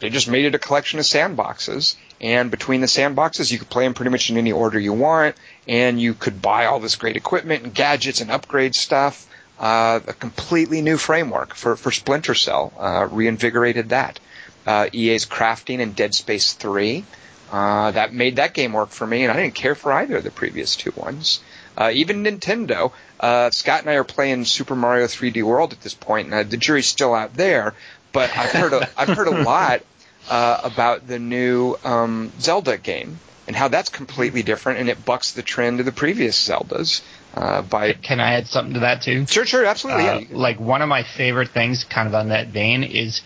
they 0.00 0.10
just 0.10 0.28
made 0.28 0.46
it 0.46 0.54
a 0.54 0.58
collection 0.58 0.98
of 0.98 1.04
sandboxes. 1.04 1.94
And 2.20 2.50
between 2.50 2.80
the 2.80 2.86
sandboxes, 2.86 3.52
you 3.52 3.58
could 3.58 3.70
play 3.70 3.84
them 3.84 3.94
pretty 3.94 4.10
much 4.10 4.28
in 4.28 4.36
any 4.36 4.52
order 4.52 4.78
you 4.78 4.92
want, 4.92 5.36
and 5.68 6.00
you 6.00 6.14
could 6.14 6.42
buy 6.42 6.66
all 6.66 6.80
this 6.80 6.96
great 6.96 7.16
equipment 7.16 7.62
and 7.64 7.74
gadgets 7.74 8.20
and 8.20 8.30
upgrade 8.30 8.74
stuff. 8.74 9.26
Uh, 9.60 10.00
a 10.08 10.14
completely 10.14 10.80
new 10.80 10.96
framework 10.96 11.54
for, 11.54 11.76
for 11.76 11.90
Splinter 11.90 12.34
Cell 12.34 12.72
uh, 12.78 13.06
reinvigorated 13.10 13.90
that. 13.90 14.18
Uh, 14.66 14.88
EA's 14.90 15.26
crafting 15.26 15.80
and 15.80 15.94
Dead 15.94 16.14
Space 16.14 16.54
3 16.54 17.04
uh, 17.52 17.90
that 17.90 18.14
made 18.14 18.36
that 18.36 18.54
game 18.54 18.72
work 18.72 18.88
for 18.88 19.06
me, 19.06 19.22
and 19.22 19.30
I 19.30 19.36
didn't 19.36 19.54
care 19.54 19.74
for 19.74 19.92
either 19.92 20.16
of 20.16 20.24
the 20.24 20.30
previous 20.30 20.76
two 20.76 20.92
ones. 20.96 21.40
Uh, 21.76 21.90
even 21.92 22.24
Nintendo, 22.24 22.92
uh, 23.18 23.50
Scott 23.50 23.82
and 23.82 23.90
I 23.90 23.94
are 23.94 24.04
playing 24.04 24.46
Super 24.46 24.74
Mario 24.74 25.06
3D 25.06 25.42
World 25.42 25.74
at 25.74 25.82
this 25.82 25.94
point, 25.94 26.32
and 26.32 26.50
the 26.50 26.56
jury's 26.56 26.86
still 26.86 27.12
out 27.12 27.34
there. 27.34 27.74
But 28.12 28.34
I've 28.34 28.52
heard 28.52 28.72
a, 28.72 28.88
I've 28.96 29.08
heard 29.08 29.28
a 29.28 29.42
lot 29.42 29.82
about 30.28 31.06
the 31.06 31.18
new 31.18 31.76
um, 31.84 32.32
Zelda 32.40 32.78
game 32.78 33.18
and 33.50 33.56
how 33.56 33.66
that's 33.66 33.88
completely 33.88 34.44
different, 34.44 34.78
and 34.78 34.88
it 34.88 35.04
bucks 35.04 35.32
the 35.32 35.42
trend 35.42 35.80
of 35.80 35.86
the 35.86 35.90
previous 35.90 36.48
Zeldas. 36.48 37.02
Uh, 37.34 37.62
by 37.62 37.94
Can 37.94 38.20
I 38.20 38.34
add 38.34 38.46
something 38.46 38.74
to 38.74 38.80
that 38.80 39.02
too? 39.02 39.26
sure, 39.26 39.44
sure, 39.44 39.64
absolutely, 39.64 40.04
Uh, 40.04 40.20
yeah. 40.20 40.26
like 40.30 40.60
one 40.60 40.82
of 40.82 40.88
my 40.88 41.02
favorite 41.02 41.48
things, 41.48 41.82
kind 41.82 42.06
of 42.06 42.14
on 42.14 42.28
that 42.28 42.46
vein, 42.46 42.84
is 42.84 43.22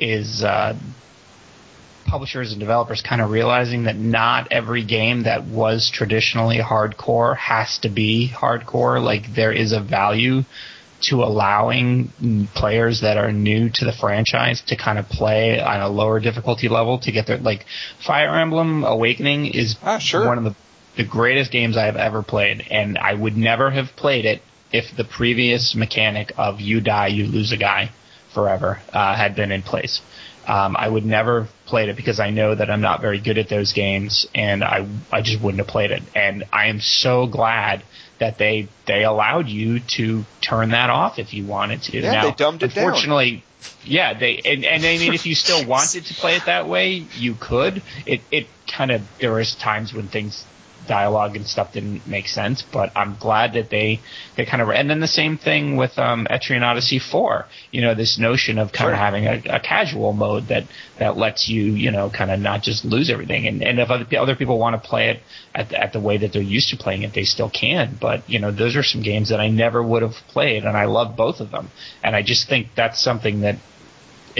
is 0.00 0.42
uh, 0.42 0.74
publishers 2.06 2.52
and 2.52 2.60
developers 2.60 3.02
kind 3.02 3.20
of 3.20 3.30
realizing 3.30 3.82
that 3.82 3.96
not 3.96 4.48
every 4.50 4.82
game 4.82 5.24
that 5.24 5.44
was 5.44 5.90
traditionally 5.90 6.56
hardcore 6.56 7.36
has 7.36 7.76
to 7.80 7.90
be 7.90 8.30
hardcore. 8.32 9.02
Like 9.04 9.34
there 9.34 9.52
is 9.52 9.72
a 9.72 9.80
value 9.80 10.44
to 11.02 11.22
allowing 11.22 12.08
players 12.54 13.00
that 13.02 13.16
are 13.16 13.32
new 13.32 13.70
to 13.70 13.84
the 13.84 13.92
franchise 13.92 14.60
to 14.68 14.76
kind 14.76 14.98
of 14.98 15.08
play 15.08 15.60
on 15.60 15.80
a 15.80 15.88
lower 15.88 16.20
difficulty 16.20 16.68
level 16.68 16.98
to 17.00 17.12
get 17.12 17.26
their 17.26 17.38
like 17.38 17.64
Fire 18.06 18.38
Emblem 18.38 18.84
Awakening 18.84 19.46
is 19.46 19.76
Ah, 19.82 19.98
sure. 19.98 20.26
one 20.26 20.38
of 20.38 20.44
the 20.44 20.54
the 20.96 21.04
greatest 21.04 21.50
games 21.52 21.76
I 21.76 21.86
have 21.86 21.96
ever 21.96 22.22
played, 22.22 22.66
and 22.70 22.98
I 22.98 23.14
would 23.14 23.36
never 23.36 23.70
have 23.70 23.86
played 23.96 24.24
it 24.24 24.42
if 24.72 24.94
the 24.96 25.04
previous 25.04 25.74
mechanic 25.74 26.32
of 26.36 26.60
you 26.60 26.80
die, 26.80 27.06
you 27.06 27.26
lose 27.26 27.52
a 27.52 27.56
guy 27.56 27.90
forever 28.34 28.80
uh, 28.92 29.16
had 29.16 29.34
been 29.36 29.50
in 29.52 29.62
place. 29.62 30.00
Um, 30.46 30.76
I 30.76 30.88
would 30.88 31.04
never 31.04 31.42
have 31.42 31.50
played 31.66 31.88
it 31.90 31.96
because 31.96 32.18
I 32.18 32.30
know 32.30 32.54
that 32.54 32.70
I'm 32.70 32.80
not 32.80 33.00
very 33.00 33.20
good 33.20 33.38
at 33.38 33.48
those 33.48 33.72
games, 33.72 34.26
and 34.34 34.64
I 34.64 34.86
I 35.12 35.22
just 35.22 35.40
wouldn't 35.42 35.58
have 35.60 35.68
played 35.68 35.92
it. 35.92 36.02
And 36.14 36.44
I 36.52 36.66
am 36.66 36.80
so 36.80 37.26
glad 37.26 37.84
that 38.20 38.38
they 38.38 38.68
they 38.86 39.02
allowed 39.02 39.48
you 39.48 39.80
to 39.80 40.24
turn 40.40 40.70
that 40.70 40.90
off 40.90 41.18
if 41.18 41.34
you 41.34 41.44
wanted 41.44 41.82
to. 41.82 42.00
Yeah, 42.00 42.12
now, 42.12 42.30
they 42.30 42.36
dumbed 42.36 42.62
it 42.62 42.74
down. 42.74 42.84
unfortunately, 42.84 43.42
yeah, 43.84 44.16
they 44.16 44.36
and, 44.44 44.64
and 44.64 44.84
I 44.84 44.98
mean, 44.98 45.12
if 45.12 45.26
you 45.26 45.34
still 45.34 45.66
wanted 45.66 46.04
to 46.06 46.14
play 46.14 46.36
it 46.36 46.44
that 46.44 46.68
way, 46.68 47.04
you 47.18 47.34
could. 47.34 47.82
It 48.06 48.20
it 48.30 48.46
kind 48.68 48.92
of 48.92 49.02
there 49.18 49.32
was 49.32 49.54
times 49.56 49.92
when 49.92 50.08
things 50.08 50.44
dialogue 50.90 51.36
and 51.36 51.46
stuff 51.46 51.72
didn't 51.72 52.04
make 52.06 52.26
sense, 52.26 52.58
but 52.62 52.90
I'm 52.96 53.12
glad 53.26 53.52
that 53.54 53.70
they 53.70 54.00
they 54.36 54.44
kind 54.44 54.60
of 54.60 54.68
and 54.70 54.90
then 54.90 55.00
the 55.00 55.14
same 55.22 55.38
thing 55.38 55.76
with 55.76 55.94
um, 55.98 56.26
Etrian 56.30 56.62
Odyssey 56.62 56.98
four. 56.98 57.46
You 57.70 57.80
know, 57.82 57.94
this 57.94 58.18
notion 58.18 58.58
of 58.58 58.72
kind 58.72 58.88
Sure. 58.88 58.92
of 58.92 58.98
having 58.98 59.24
a, 59.26 59.36
a 59.58 59.60
casual 59.60 60.12
mode 60.12 60.48
that 60.48 60.64
that 60.98 61.16
lets 61.16 61.48
you 61.48 61.62
you 61.84 61.90
know 61.96 62.10
kind 62.10 62.30
of 62.30 62.40
not 62.40 62.62
just 62.62 62.84
lose 62.84 63.08
everything, 63.08 63.46
and 63.46 63.62
and 63.62 63.78
if 63.78 63.88
other 63.90 64.06
other 64.18 64.34
people 64.40 64.58
want 64.58 64.74
to 64.82 64.88
play 64.92 65.04
it 65.12 65.18
at 65.54 65.68
the, 65.70 65.76
at 65.84 65.92
the 65.92 66.00
way 66.00 66.16
that 66.18 66.32
they're 66.32 66.42
used 66.58 66.70
to 66.70 66.76
playing 66.76 67.02
it, 67.06 67.12
they 67.14 67.24
still 67.24 67.50
can. 67.50 67.96
But 68.00 68.28
you 68.28 68.40
know, 68.42 68.50
those 68.50 68.74
are 68.76 68.82
some 68.82 69.02
games 69.02 69.28
that 69.30 69.40
I 69.40 69.48
never 69.48 69.80
would 69.82 70.02
have 70.02 70.16
played, 70.34 70.64
and 70.64 70.76
I 70.76 70.86
love 70.86 71.16
both 71.16 71.38
of 71.40 71.50
them, 71.54 71.70
and 72.02 72.16
I 72.16 72.22
just 72.22 72.48
think 72.48 72.68
that's 72.74 73.00
something 73.00 73.42
that 73.42 73.56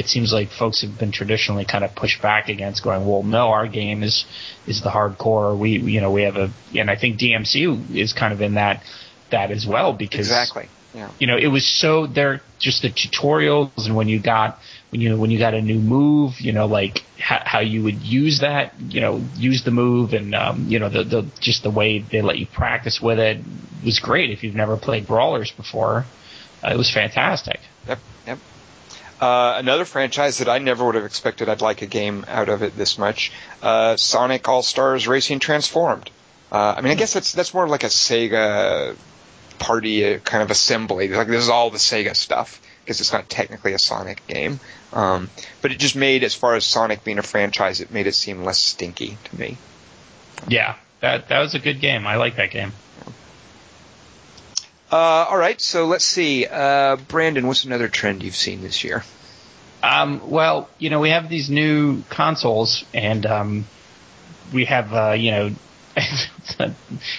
it 0.01 0.09
seems 0.09 0.32
like 0.32 0.48
folks 0.48 0.80
have 0.80 0.98
been 0.98 1.12
traditionally 1.12 1.66
kind 1.66 1.84
of 1.84 1.94
pushed 1.94 2.22
back 2.22 2.48
against 2.48 2.82
going, 2.82 3.07
well, 3.07 3.22
no, 3.22 3.51
our 3.51 3.68
game 3.68 4.03
is 4.03 4.24
is 4.66 4.80
the 4.82 4.88
hardcore. 4.88 5.57
We 5.59 5.72
you 5.72 6.01
know 6.01 6.11
we 6.11 6.22
have 6.22 6.36
a 6.36 6.51
and 6.74 6.90
I 6.90 6.96
think 6.96 7.20
DMC 7.20 7.94
is 7.94 8.14
kind 8.14 8.32
of 8.32 8.40
in 8.40 8.55
that 8.55 8.82
that 9.30 9.51
as 9.51 9.66
well 9.66 9.92
because 9.92 10.20
exactly. 10.20 10.68
Yeah. 10.94 11.11
you 11.20 11.26
know 11.26 11.36
it 11.36 11.48
was 11.48 11.64
so 11.66 12.07
they're 12.07 12.40
just 12.59 12.82
the 12.82 12.90
tutorials 12.90 13.86
and 13.86 13.94
when 13.94 14.09
you 14.09 14.20
got 14.20 14.59
when 14.90 15.01
you 15.01 15.16
when 15.16 15.30
you 15.30 15.38
got 15.38 15.55
a 15.55 15.62
new 15.62 15.78
move 15.78 16.40
you 16.40 16.53
know 16.53 16.66
like 16.66 17.05
how, 17.16 17.40
how 17.44 17.61
you 17.61 17.84
would 17.84 18.03
use 18.03 18.40
that 18.40 18.72
you 18.80 19.01
know 19.01 19.22
use 19.36 19.62
the 19.62 19.70
move 19.70 20.14
and 20.14 20.34
um, 20.34 20.66
you 20.66 20.80
know 20.80 20.88
the 20.88 21.05
the 21.05 21.30
just 21.38 21.62
the 21.62 21.70
way 21.70 22.01
they 22.01 22.22
let 22.22 22.38
you 22.38 22.46
practice 22.46 23.01
with 23.01 23.20
it 23.20 23.38
was 23.84 24.01
great 24.01 24.30
if 24.30 24.42
you've 24.42 24.57
never 24.57 24.76
played 24.76 25.07
brawlers 25.07 25.53
before 25.53 26.07
uh, 26.64 26.72
it 26.72 26.76
was 26.76 26.90
fantastic 26.90 27.61
Yep, 27.86 27.98
yep. 28.26 28.38
Uh, 29.21 29.55
another 29.59 29.85
franchise 29.85 30.39
that 30.39 30.49
I 30.49 30.59
never 30.59 30.85
would 30.85 30.95
have 30.95 31.05
expected 31.05 31.49
I'd 31.49 31.61
like 31.61 31.83
a 31.83 31.87
game 31.87 32.25
out 32.27 32.49
of 32.49 32.62
it 32.62 32.77
this 32.77 32.97
much, 32.99 33.33
uh, 33.62 33.97
Sonic 33.97 34.49
All 34.49 34.62
Stars 34.62 35.07
Racing 35.07 35.41
Transformed. 35.41 36.11
Uh, 36.51 36.75
I 36.77 36.81
mean, 36.81 36.91
I 36.91 36.95
guess 36.95 37.12
that's 37.12 37.33
that's 37.33 37.53
more 37.53 37.68
like 37.68 37.85
a 37.85 37.89
Sega 37.89 38.97
party 39.59 40.14
uh, 40.14 40.18
kind 40.21 40.43
of 40.43 40.51
assembly. 40.51 41.09
Like 41.09 41.29
this 41.29 41.43
is 41.43 41.51
all 41.51 41.71
the 41.71 41.79
Sega 41.79 42.16
stuff 42.16 42.61
because 42.83 43.01
it's 43.01 43.12
not 43.12 43.29
technically 43.29 43.75
a 43.75 43.79
Sonic 43.79 44.27
game. 44.27 44.59
Um, 44.93 45.29
but 45.62 45.71
it 45.71 45.79
just 45.79 45.95
made, 45.95 46.25
as 46.25 46.35
far 46.35 46.55
as 46.57 46.64
Sonic 46.64 47.05
being 47.05 47.18
a 47.18 47.23
franchise, 47.23 47.81
it 47.81 47.91
made 47.93 48.07
it 48.07 48.14
seem 48.14 48.43
less 48.43 48.59
stinky 48.59 49.18
to 49.25 49.39
me. 49.39 49.59
yeah 50.49 50.77
that 51.01 51.29
that 51.29 51.41
was 51.41 51.55
a 51.55 51.59
good 51.59 51.81
game 51.81 52.07
I 52.07 52.16
like 52.16 52.37
that 52.37 52.51
game 52.51 52.73
Uh, 54.91 54.97
all 54.97 55.36
right, 55.36 55.61
so 55.61 55.86
let's 55.86 56.05
see, 56.05 56.47
uh, 56.47 56.97
Brandon, 56.97 57.47
what's 57.47 57.64
another 57.64 57.88
trend 57.88 58.22
you've 58.22 58.34
seen 58.34 58.61
this 58.61 58.82
year? 58.82 59.05
Um, 59.82 60.28
well, 60.28 60.68
you 60.78 60.91
know, 60.91 61.01
we 61.01 61.11
have 61.11 61.28
these 61.28 61.49
new 61.49 62.03
consoles, 62.11 62.84
and 62.93 63.24
um, 63.24 63.66
we 64.53 64.64
have 64.64 64.93
uh, 64.93 65.12
you 65.12 65.30
know, 65.30 65.51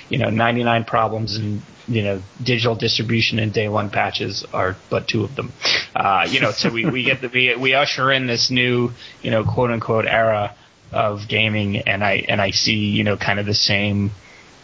you 0.10 0.18
know, 0.18 0.30
99 0.30 0.84
problems 0.84 1.38
and 1.38 1.62
you 1.88 2.04
know, 2.04 2.22
digital 2.42 2.76
distribution 2.76 3.40
and 3.40 3.54
day 3.54 3.68
one 3.68 3.90
patches 3.90 4.46
are 4.54 4.76
but 4.90 5.08
two 5.08 5.24
of 5.24 5.36
them. 5.36 5.52
Uh, 5.96 6.28
you 6.30 6.40
know, 6.40 6.52
so 6.52 6.70
we, 6.70 6.86
we 6.86 7.04
get 7.04 7.22
the, 7.22 7.28
we, 7.28 7.56
we 7.56 7.74
usher 7.74 8.12
in 8.12 8.28
this 8.28 8.50
new, 8.50 8.92
you 9.22 9.32
know, 9.32 9.44
quote 9.44 9.72
unquote 9.72 10.06
era 10.06 10.56
of 10.92 11.28
gaming 11.28 11.78
and 11.78 12.04
I, 12.04 12.26
and 12.28 12.42
I 12.42 12.52
see, 12.52 12.76
you 12.76 13.04
know, 13.04 13.18
kind 13.18 13.40
of 13.40 13.46
the 13.46 13.54
same, 13.54 14.12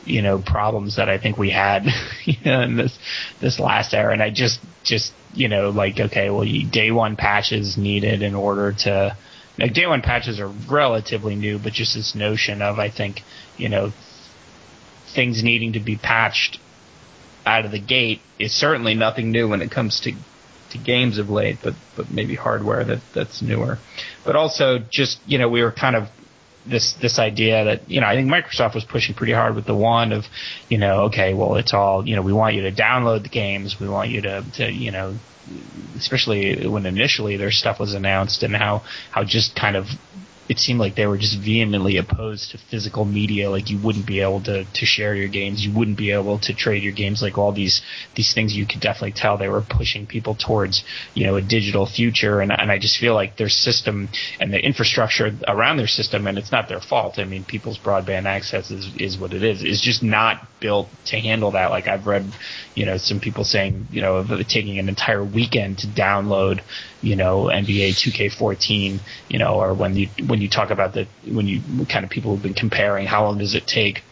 you 0.08 0.22
know, 0.22 0.40
problems 0.40 0.96
that 0.96 1.10
I 1.10 1.18
think 1.18 1.38
we 1.38 1.50
had 1.50 1.86
you 2.26 2.36
know, 2.46 2.62
in 2.62 2.78
this, 2.78 2.98
this 3.40 3.60
last 3.60 3.94
era. 3.94 4.14
And 4.14 4.24
I 4.24 4.30
just, 4.30 4.60
just, 4.84 5.14
you 5.34 5.48
know, 5.48 5.70
like, 5.70 6.00
okay, 6.00 6.30
well, 6.30 6.46
you, 6.46 6.68
day 6.68 6.92
one 6.92 7.16
patches 7.16 7.78
needed 7.78 8.22
in 8.22 8.36
order 8.36 8.74
to, 8.84 9.18
like 9.60 9.74
day 9.74 9.86
one 9.86 10.02
patches 10.02 10.40
are 10.40 10.52
relatively 10.70 11.36
new, 11.36 11.60
but 11.60 11.74
just 11.74 11.96
this 11.96 12.16
notion 12.16 12.62
of, 12.62 12.80
I 12.80 12.90
think, 12.90 13.22
you 13.58 13.70
know, 13.70 13.92
things 15.14 15.44
needing 15.44 15.74
to 15.74 15.80
be 15.80 15.96
patched 15.96 16.60
out 17.46 17.66
of 17.66 17.72
the 17.72 17.80
gate 17.80 18.22
is 18.38 18.54
certainly 18.54 18.94
nothing 18.94 19.32
new 19.32 19.48
when 19.48 19.62
it 19.62 19.72
comes 19.72 20.02
to 20.02 20.14
to 20.72 20.78
games 20.78 21.18
of 21.18 21.30
late, 21.30 21.58
but 21.64 21.76
but 21.96 22.12
maybe 22.12 22.36
hardware 22.36 22.84
that 22.84 23.00
that's 23.16 23.42
newer. 23.42 23.80
But 24.26 24.36
also 24.36 24.80
just 24.80 25.20
you 25.26 25.38
know 25.38 25.48
we 25.50 25.64
were 25.64 25.72
kind 25.72 25.96
of 25.96 26.10
this 26.70 26.94
this 26.94 27.20
idea 27.20 27.66
that 27.66 27.90
you 27.90 28.02
know 28.02 28.08
I 28.08 28.16
think 28.16 28.30
Microsoft 28.30 28.76
was 28.76 28.86
pushing 28.86 29.16
pretty 29.16 29.34
hard 29.34 29.56
with 29.56 29.66
the 29.66 29.76
one 29.76 30.12
of 30.12 30.26
you 30.70 30.78
know 30.78 31.06
okay 31.06 31.34
well 31.34 31.56
it's 31.56 31.74
all 31.74 32.08
you 32.08 32.16
know 32.16 32.22
we 32.22 32.34
want 32.34 32.56
you 32.56 32.64
to 32.64 32.72
download 32.72 33.24
the 33.24 33.30
games. 33.30 33.80
We 33.80 33.88
want 33.88 34.10
you 34.10 34.22
to 34.22 34.44
to 34.56 34.72
you 34.72 34.92
know 34.92 35.16
especially 35.96 36.68
when 36.68 36.86
initially 36.86 37.38
their 37.38 37.52
stuff 37.52 37.80
was 37.80 37.94
announced 37.94 38.44
and 38.44 38.56
how 38.56 38.84
how 39.12 39.24
just 39.24 39.56
kind 39.56 39.76
of 39.76 39.88
it 40.50 40.60
seemed 40.60 40.80
like 40.80 40.96
they 40.96 41.06
were 41.06 41.18
just 41.18 41.40
vehemently 41.40 41.98
opposed 41.98 42.52
to 42.52 42.58
physical 42.58 43.04
media. 43.04 43.50
Like 43.50 43.70
you 43.70 43.80
wouldn't 43.80 44.06
be 44.06 44.22
able 44.22 44.42
to, 44.44 44.64
to 44.64 44.86
share 44.86 45.14
your 45.14 45.28
games, 45.28 45.66
you 45.66 45.74
wouldn't 45.74 45.98
be 45.98 46.12
able 46.12 46.40
to 46.40 46.54
trade 46.54 46.84
your 46.84 46.94
games. 46.94 47.22
Like 47.22 47.38
all 47.38 47.52
these 47.52 47.82
these 48.16 48.34
things, 48.34 48.56
you 48.56 48.66
could 48.66 48.80
definitely 48.80 49.12
tell 49.12 49.38
they 49.38 49.50
were 49.50 49.62
pushing 49.62 50.08
people 50.08 50.36
towards 50.36 50.84
you 51.14 51.26
know 51.26 51.36
a 51.36 51.42
digital 51.42 51.86
future. 51.86 52.40
And 52.40 52.52
and 52.52 52.72
I 52.72 52.78
just 52.78 52.98
feel 52.98 53.14
like 53.14 53.38
their 53.38 53.50
system 53.50 54.10
and 54.40 54.54
the 54.54 54.60
infrastructure 54.60 55.32
around 55.48 55.78
their 55.78 55.88
system, 55.88 56.28
and 56.28 56.38
it's 56.38 56.52
not 56.52 56.70
their 56.70 56.82
fault. 56.82 57.20
I 57.20 57.26
mean, 57.26 57.44
people's 57.44 57.78
broadband 57.78 58.26
access 58.26 58.72
is 58.72 58.90
is 58.98 59.18
what 59.18 59.34
it 59.34 59.44
is. 59.44 59.64
Is 59.64 59.82
just 59.82 60.02
not 60.02 60.48
built 60.62 60.88
to 61.06 61.20
handle 61.20 61.52
that. 61.52 61.72
Like 61.72 61.88
I've 61.88 62.08
read, 62.08 62.32
you 62.74 62.86
know, 62.86 62.98
some 62.98 63.20
people 63.20 63.44
saying 63.44 63.88
you 63.92 64.02
know 64.02 64.26
taking 64.48 64.80
an 64.80 64.88
entire 64.88 65.24
weekend 65.24 65.80
to 65.80 65.88
download 65.88 66.62
you 67.08 67.16
know 67.16 67.44
NBA 67.46 67.96
2K14, 67.96 69.00
you 69.30 69.40
know, 69.40 69.56
or 69.62 69.74
when 69.74 69.96
you 69.96 70.10
when 70.28 70.42
you 70.42 70.50
talk 70.50 70.70
about 70.70 70.94
the 70.94 71.08
when 71.26 71.48
you 71.48 71.62
kind 71.86 72.04
of 72.04 72.12
people 72.12 72.36
have 72.36 72.44
been 72.44 72.54
comparing 72.54 73.08
how 73.08 73.24
long 73.24 73.38
does 73.38 73.56
it 73.56 73.66
take 73.66 74.04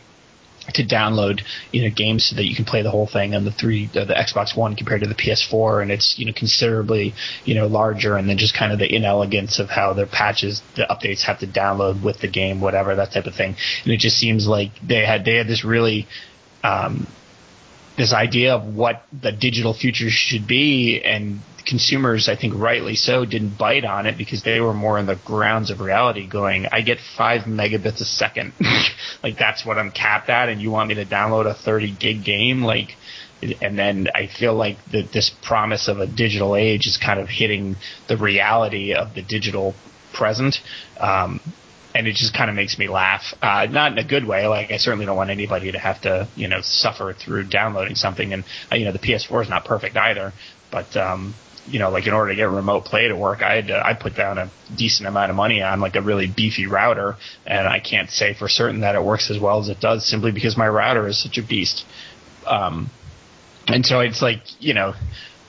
to 0.74 0.84
download 0.84 1.42
you 1.72 1.84
know 1.84 1.90
games 1.96 2.26
so 2.26 2.36
that 2.36 2.46
you 2.46 2.56
can 2.56 2.66
play 2.66 2.82
the 2.82 2.90
whole 2.90 3.08
thing 3.08 3.36
on 3.36 3.46
the 3.46 3.52
three 3.52 3.90
uh, 3.96 4.06
the 4.06 4.14
Xbox 4.14 4.58
One 4.58 4.76
compared 4.76 5.02
to 5.02 5.08
the 5.08 5.16
PS4 5.16 5.82
and 5.82 5.92
it's 5.92 6.18
you 6.18 6.26
know 6.26 6.34
considerably 6.36 7.14
you 7.44 7.54
know 7.54 7.68
larger 7.68 8.16
and 8.18 8.28
then 8.28 8.38
just 8.38 8.58
kind 8.58 8.72
of 8.72 8.80
the 8.80 8.96
inelegance 8.96 9.60
of 9.60 9.70
how 9.70 9.94
the 9.94 10.08
patches 10.08 10.64
the 10.76 10.88
updates 10.90 11.22
have 11.22 11.40
to 11.40 11.48
download 11.48 12.04
with 12.04 12.20
the 12.20 12.28
game 12.28 12.62
whatever 12.62 12.96
that 12.96 13.12
type 13.12 13.26
of 13.26 13.36
thing. 13.36 13.56
And 13.84 13.94
it 13.94 14.00
just 14.00 14.18
seems 14.18 14.48
like 14.48 14.72
they 14.82 15.06
had 15.06 15.24
they 15.26 15.36
had 15.36 15.48
this 15.48 15.64
really 15.64 16.08
um, 16.64 17.08
this 17.98 18.14
idea 18.14 18.56
of 18.56 18.76
what 18.76 19.04
the 19.12 19.32
digital 19.32 19.74
future 19.74 20.10
should 20.10 20.48
be 20.48 21.02
and 21.04 21.40
consumers, 21.66 22.30
I 22.30 22.36
think 22.36 22.54
rightly 22.56 22.96
so, 22.96 23.26
didn't 23.26 23.58
bite 23.58 23.86
on 23.86 24.06
it 24.06 24.18
because 24.18 24.44
they 24.44 24.60
were 24.60 24.74
more 24.74 25.00
in 25.00 25.06
the 25.06 25.16
grounds 25.16 25.72
of 25.72 25.82
reality 25.82 26.28
going, 26.28 26.68
I 26.72 26.82
get 26.82 27.00
five 27.18 27.44
megabits 27.44 28.02
a 28.02 28.06
second. 28.06 28.54
like 29.24 29.38
that's 29.38 29.66
what 29.66 29.78
I'm 29.78 29.92
capped 29.92 30.30
at 30.30 30.50
and 30.50 30.62
you 30.62 30.72
want 30.72 30.90
me 30.90 30.96
to 30.96 31.06
download 31.06 31.48
a 31.48 31.54
30 31.54 31.96
gig 32.00 32.24
game? 32.24 32.64
Like, 32.64 32.96
and 33.62 33.78
then 33.78 34.08
I 34.16 34.28
feel 34.28 34.54
like 34.54 34.78
the, 34.86 35.02
this 35.02 35.30
promise 35.30 35.88
of 35.88 36.00
a 36.00 36.08
digital 36.08 36.56
age 36.56 36.88
is 36.88 36.98
kind 36.98 37.20
of 37.20 37.28
hitting 37.28 37.76
the 38.08 38.18
reality 38.18 38.94
of 38.94 39.14
the 39.14 39.22
digital 39.22 39.76
present. 40.14 40.58
Um, 41.00 41.40
and 41.96 42.08
it 42.08 42.16
just 42.16 42.34
kind 42.34 42.50
of 42.50 42.58
makes 42.58 42.78
me 42.78 42.90
laugh. 42.90 43.34
Uh, 43.42 43.68
not 43.72 43.94
in 43.94 43.98
a 43.98 44.04
good 44.04 44.28
way. 44.28 44.48
Like 44.48 44.70
I 44.70 44.78
certainly 44.78 45.06
don't 45.06 45.16
want 45.16 45.30
anybody 45.30 45.72
to 45.72 45.80
have 45.80 46.02
to, 46.02 46.28
you 46.36 46.50
know, 46.50 46.60
suffer 46.60 47.14
through 47.14 47.46
downloading 47.46 47.96
something. 47.96 48.34
And 48.34 48.44
uh, 48.70 48.76
you 48.76 48.84
know, 48.84 48.92
the 48.92 49.00
PS4 49.00 49.44
is 49.44 49.50
not 49.50 49.64
perfect 49.64 49.96
either. 49.96 50.34
But 50.70 50.96
um, 50.98 51.34
you 51.68 51.80
know, 51.80 51.90
like 51.90 52.06
in 52.06 52.14
order 52.14 52.32
to 52.32 52.36
get 52.36 52.50
remote 52.50 52.84
play 52.84 53.08
to 53.08 53.16
work, 53.16 53.42
I 53.42 53.56
had 53.56 53.68
to, 53.68 53.86
I 53.86 53.94
put 53.94 54.14
down 54.14 54.38
a 54.38 54.52
decent 54.76 55.08
amount 55.08 55.30
of 55.30 55.38
money 55.38 55.62
on 55.62 55.80
like 55.80 55.96
a 55.96 56.02
really 56.02 56.28
beefy 56.28 56.68
router, 56.68 57.16
and 57.46 57.66
I 57.66 57.80
can't 57.80 58.10
say 58.10 58.34
for 58.34 58.50
certain 58.50 58.82
that 58.82 58.96
it 58.96 59.04
works 59.04 59.32
as 59.32 59.40
well 59.40 59.60
as 59.60 59.70
it 59.70 59.80
does 59.80 60.06
simply 60.06 60.34
because 60.34 60.58
my 60.58 60.68
router 60.68 61.08
is 61.08 61.18
such 61.18 61.38
a 61.38 61.44
beast. 61.44 61.86
Um, 62.46 62.90
and 63.68 63.86
so 63.86 64.02
it's 64.02 64.22
like 64.22 64.42
you 64.60 64.74
know, 64.74 64.96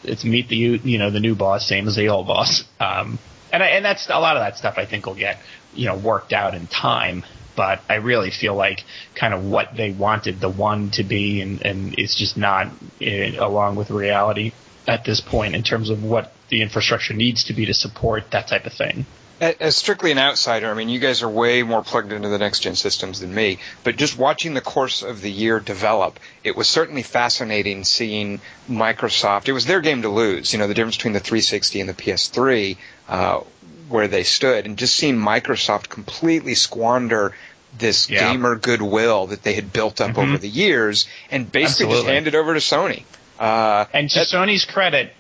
it's 0.05 0.25
meet 0.25 0.49
the 0.49 0.57
you 0.57 0.99
know 0.99 1.11
the 1.11 1.21
new 1.21 1.35
boss, 1.35 1.67
same 1.67 1.89
as 1.89 1.97
the 1.97 2.09
old 2.09 2.29
boss. 2.29 2.63
Um, 2.79 3.19
and 3.53 3.63
I, 3.63 3.67
and 3.69 3.85
that's 3.85 4.09
a 4.09 4.21
lot 4.21 4.37
of 4.37 4.43
that 4.43 4.57
stuff 4.59 4.75
I 4.77 4.87
think 4.87 5.07
will 5.07 5.15
get 5.17 5.39
you 5.77 5.87
know 5.87 5.97
worked 5.97 6.33
out 6.33 6.55
in 6.55 6.67
time. 6.67 7.25
But 7.55 7.81
I 7.89 7.95
really 7.95 8.31
feel 8.31 8.55
like 8.55 8.85
kind 9.15 9.33
of 9.33 9.47
what 9.47 9.75
they 9.75 9.91
wanted 9.91 10.41
the 10.41 10.49
one 10.49 10.91
to 10.91 11.05
be, 11.05 11.41
and, 11.41 11.65
and 11.65 11.99
it's 11.99 12.15
just 12.15 12.37
not 12.37 12.67
uh, 13.01 13.07
along 13.39 13.77
with 13.77 13.91
reality 13.91 14.53
at 14.87 15.05
this 15.05 15.21
point 15.21 15.55
in 15.55 15.63
terms 15.63 15.91
of 15.91 16.05
what 16.05 16.33
the 16.49 16.63
infrastructure 16.63 17.15
needs 17.15 17.45
to 17.45 17.53
be 17.53 17.67
to 17.67 17.75
support 17.75 18.31
that 18.31 18.49
type 18.49 18.67
of 18.67 18.73
thing. 18.73 19.07
As 19.39 19.77
strictly 19.77 20.13
an 20.13 20.19
outsider, 20.19 20.71
I 20.71 20.75
mean, 20.75 20.89
you 20.89 20.99
guys 20.99 21.23
are 21.23 21.29
way 21.29 21.63
more 21.63 21.83
plugged 21.83 22.11
into 22.11 22.31
the 22.31 22.39
next 22.39 22.61
gen 22.61 22.75
systems 22.75 23.21
than 23.21 23.35
me, 23.35 23.59
but 23.85 23.97
just 23.97 24.17
watching 24.17 24.55
the 24.55 24.63
course 24.63 25.03
of 25.03 25.21
the 25.21 25.31
year 25.31 25.61
develop, 25.61 26.19
it 26.43 26.57
was 26.57 26.71
certainly 26.71 27.03
fascinating 27.03 27.85
seeing 27.85 28.41
Microsoft. 28.67 29.49
It 29.49 29.53
was 29.53 29.67
their 29.67 29.83
game 29.83 30.01
to 30.03 30.09
lose, 30.09 30.55
you 30.55 30.59
know, 30.59 30.67
the 30.67 30.73
difference 30.73 30.97
between 30.97 31.13
the 31.13 31.21
360 31.21 31.81
and 31.81 31.89
the 31.89 31.93
PS3, 31.93 32.79
uh, 33.11 33.41
where 33.89 34.09
they 34.09 34.23
stood, 34.23 34.67
and 34.67 34.77
just 34.77 34.95
seeing 34.95 35.17
Microsoft 35.17 35.89
completely 35.89 36.55
squander 36.55 37.35
this 37.79 38.09
yeah. 38.09 38.33
gamer 38.33 38.57
goodwill 38.57 39.29
that 39.29 39.43
they 39.43 39.55
had 39.55 39.73
built 39.73 40.01
up 40.01 40.13
mm-hmm. 40.13 40.21
over 40.21 40.39
the 40.39 40.49
years 40.49 41.07
and 41.31 41.51
basically 41.51 41.87
Absolutely. 41.87 41.97
just 41.97 42.07
hand 42.07 42.27
it 42.27 42.35
over 42.35 42.55
to 42.55 42.61
Sony. 42.61 43.05
Uh, 43.39 43.85
and 43.93 44.09
to 44.11 44.21
Sony's 44.21 44.65
credit, 44.65 45.13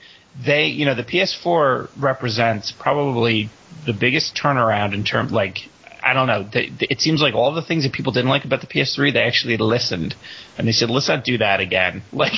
they, 0.43 0.67
you 0.67 0.87
know, 0.87 0.95
the 0.95 1.03
PS4 1.03 1.91
represents 1.99 2.73
probably 2.73 3.51
the 3.85 3.93
biggest 3.93 4.35
turnaround 4.35 4.95
in 4.95 5.05
terms, 5.05 5.33
like, 5.33 5.69
I 6.03 6.13
don't 6.13 6.27
know. 6.27 6.45
They, 6.45 6.73
it 6.81 7.01
seems 7.01 7.21
like 7.21 7.35
all 7.35 7.53
the 7.53 7.63
things 7.63 7.83
that 7.83 7.93
people 7.93 8.13
didn't 8.13 8.31
like 8.31 8.45
about 8.45 8.61
the 8.61 8.67
PS3, 8.69 9.13
they 9.13 9.23
actually 9.23 9.57
listened, 9.57 10.15
and 10.57 10.69
they 10.69 10.73
said, 10.73 10.89
"Let's 10.89 11.09
not 11.09 11.25
do 11.25 11.39
that 11.39 11.59
again." 11.59 12.03
Like, 12.13 12.33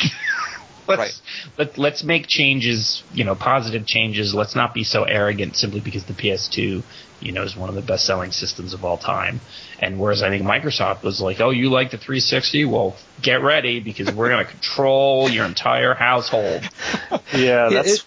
let's 0.88 0.98
right. 0.98 1.20
let, 1.58 1.78
let's 1.78 2.02
make 2.02 2.26
changes, 2.26 3.02
you 3.12 3.24
know, 3.24 3.34
positive 3.34 3.86
changes. 3.86 4.34
Let's 4.34 4.56
not 4.56 4.74
be 4.74 4.84
so 4.84 5.04
arrogant 5.04 5.56
simply 5.56 5.80
because 5.80 6.04
the 6.04 6.14
PS2, 6.14 6.82
you 7.20 7.32
know, 7.32 7.42
is 7.42 7.56
one 7.56 7.68
of 7.68 7.74
the 7.74 7.82
best 7.82 8.04
selling 8.06 8.32
systems 8.32 8.74
of 8.74 8.84
all 8.84 8.96
time. 8.96 9.40
And 9.78 10.00
whereas 10.00 10.22
I 10.22 10.30
think 10.30 10.44
Microsoft 10.44 11.02
was 11.02 11.20
like, 11.20 11.40
"Oh, 11.40 11.50
you 11.50 11.70
like 11.70 11.90
the 11.90 11.98
360? 11.98 12.64
Well, 12.64 12.96
get 13.22 13.42
ready 13.42 13.80
because 13.80 14.10
we're 14.10 14.28
going 14.28 14.44
to 14.44 14.50
control 14.50 15.28
your 15.28 15.44
entire 15.44 15.94
household." 15.94 16.68
Yeah, 17.34 17.68
that's. 17.70 18.04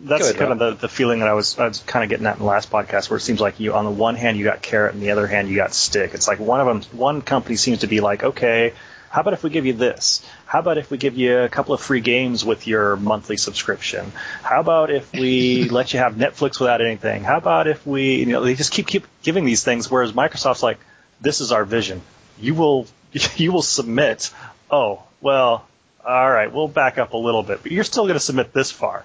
that's 0.00 0.32
Good, 0.32 0.38
kind 0.38 0.52
of 0.52 0.58
the, 0.58 0.74
the 0.74 0.88
feeling 0.88 1.20
that 1.20 1.28
I 1.28 1.32
was 1.32 1.58
I 1.58 1.66
was 1.68 1.80
kind 1.80 2.04
of 2.04 2.10
getting 2.10 2.26
at 2.26 2.34
in 2.34 2.40
the 2.40 2.44
last 2.46 2.70
podcast, 2.70 3.08
where 3.08 3.16
it 3.16 3.22
seems 3.22 3.40
like 3.40 3.60
you 3.60 3.72
on 3.74 3.84
the 3.84 3.90
one 3.90 4.14
hand 4.14 4.36
you 4.36 4.44
got 4.44 4.62
carrot, 4.62 4.94
and 4.94 5.02
the 5.02 5.10
other 5.10 5.26
hand 5.26 5.48
you 5.48 5.56
got 5.56 5.74
stick. 5.74 6.12
It's 6.14 6.28
like 6.28 6.38
one 6.38 6.60
of 6.60 6.66
them, 6.66 6.98
one 6.98 7.22
company 7.22 7.56
seems 7.56 7.80
to 7.80 7.86
be 7.86 8.00
like, 8.00 8.22
okay, 8.22 8.74
how 9.14 9.20
about 9.20 9.32
if 9.32 9.44
we 9.44 9.50
give 9.50 9.64
you 9.64 9.74
this? 9.74 10.26
How 10.44 10.58
about 10.58 10.76
if 10.76 10.90
we 10.90 10.98
give 10.98 11.16
you 11.16 11.38
a 11.38 11.48
couple 11.48 11.72
of 11.72 11.80
free 11.80 12.00
games 12.00 12.44
with 12.44 12.66
your 12.66 12.96
monthly 12.96 13.36
subscription? 13.36 14.10
How 14.42 14.58
about 14.58 14.90
if 14.90 15.12
we 15.12 15.68
let 15.70 15.92
you 15.92 16.00
have 16.00 16.16
Netflix 16.16 16.58
without 16.58 16.80
anything? 16.80 17.22
How 17.22 17.36
about 17.36 17.68
if 17.68 17.86
we, 17.86 18.16
you 18.16 18.26
know, 18.26 18.42
they 18.42 18.56
just 18.56 18.72
keep 18.72 18.88
keep 18.88 19.06
giving 19.22 19.44
these 19.44 19.62
things, 19.62 19.88
whereas 19.88 20.10
Microsoft's 20.10 20.64
like, 20.64 20.80
this 21.20 21.40
is 21.40 21.52
our 21.52 21.64
vision. 21.64 22.02
You 22.40 22.56
will 22.56 22.88
you 23.36 23.52
will 23.52 23.62
submit. 23.62 24.32
Oh 24.68 25.04
well, 25.20 25.64
all 26.06 26.30
right, 26.30 26.52
we'll 26.52 26.68
back 26.68 26.98
up 26.98 27.12
a 27.12 27.16
little 27.16 27.42
bit, 27.42 27.62
but 27.62 27.72
you're 27.72 27.84
still 27.84 28.04
going 28.04 28.14
to 28.14 28.20
submit 28.20 28.52
this 28.52 28.70
far. 28.70 29.04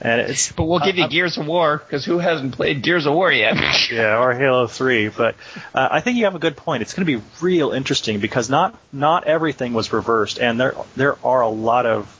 And 0.00 0.20
it's, 0.20 0.52
but 0.52 0.64
we'll 0.64 0.78
give 0.78 0.96
you 0.96 1.04
uh, 1.04 1.08
Gears 1.08 1.38
of 1.38 1.46
War 1.46 1.78
because 1.78 2.04
who 2.04 2.18
hasn't 2.18 2.54
played 2.54 2.82
Gears 2.82 3.06
of 3.06 3.14
War 3.14 3.32
yet? 3.32 3.56
yeah, 3.90 4.22
or 4.22 4.32
Halo 4.32 4.68
Three. 4.68 5.08
But 5.08 5.34
uh, 5.74 5.88
I 5.90 6.00
think 6.00 6.18
you 6.18 6.24
have 6.24 6.36
a 6.36 6.38
good 6.38 6.56
point. 6.56 6.82
It's 6.82 6.94
going 6.94 7.06
to 7.06 7.18
be 7.18 7.24
real 7.40 7.72
interesting 7.72 8.20
because 8.20 8.48
not 8.48 8.78
not 8.92 9.24
everything 9.24 9.72
was 9.74 9.92
reversed, 9.92 10.38
and 10.38 10.60
there 10.60 10.76
there 10.94 11.16
are 11.24 11.40
a 11.40 11.48
lot 11.48 11.86
of 11.86 12.14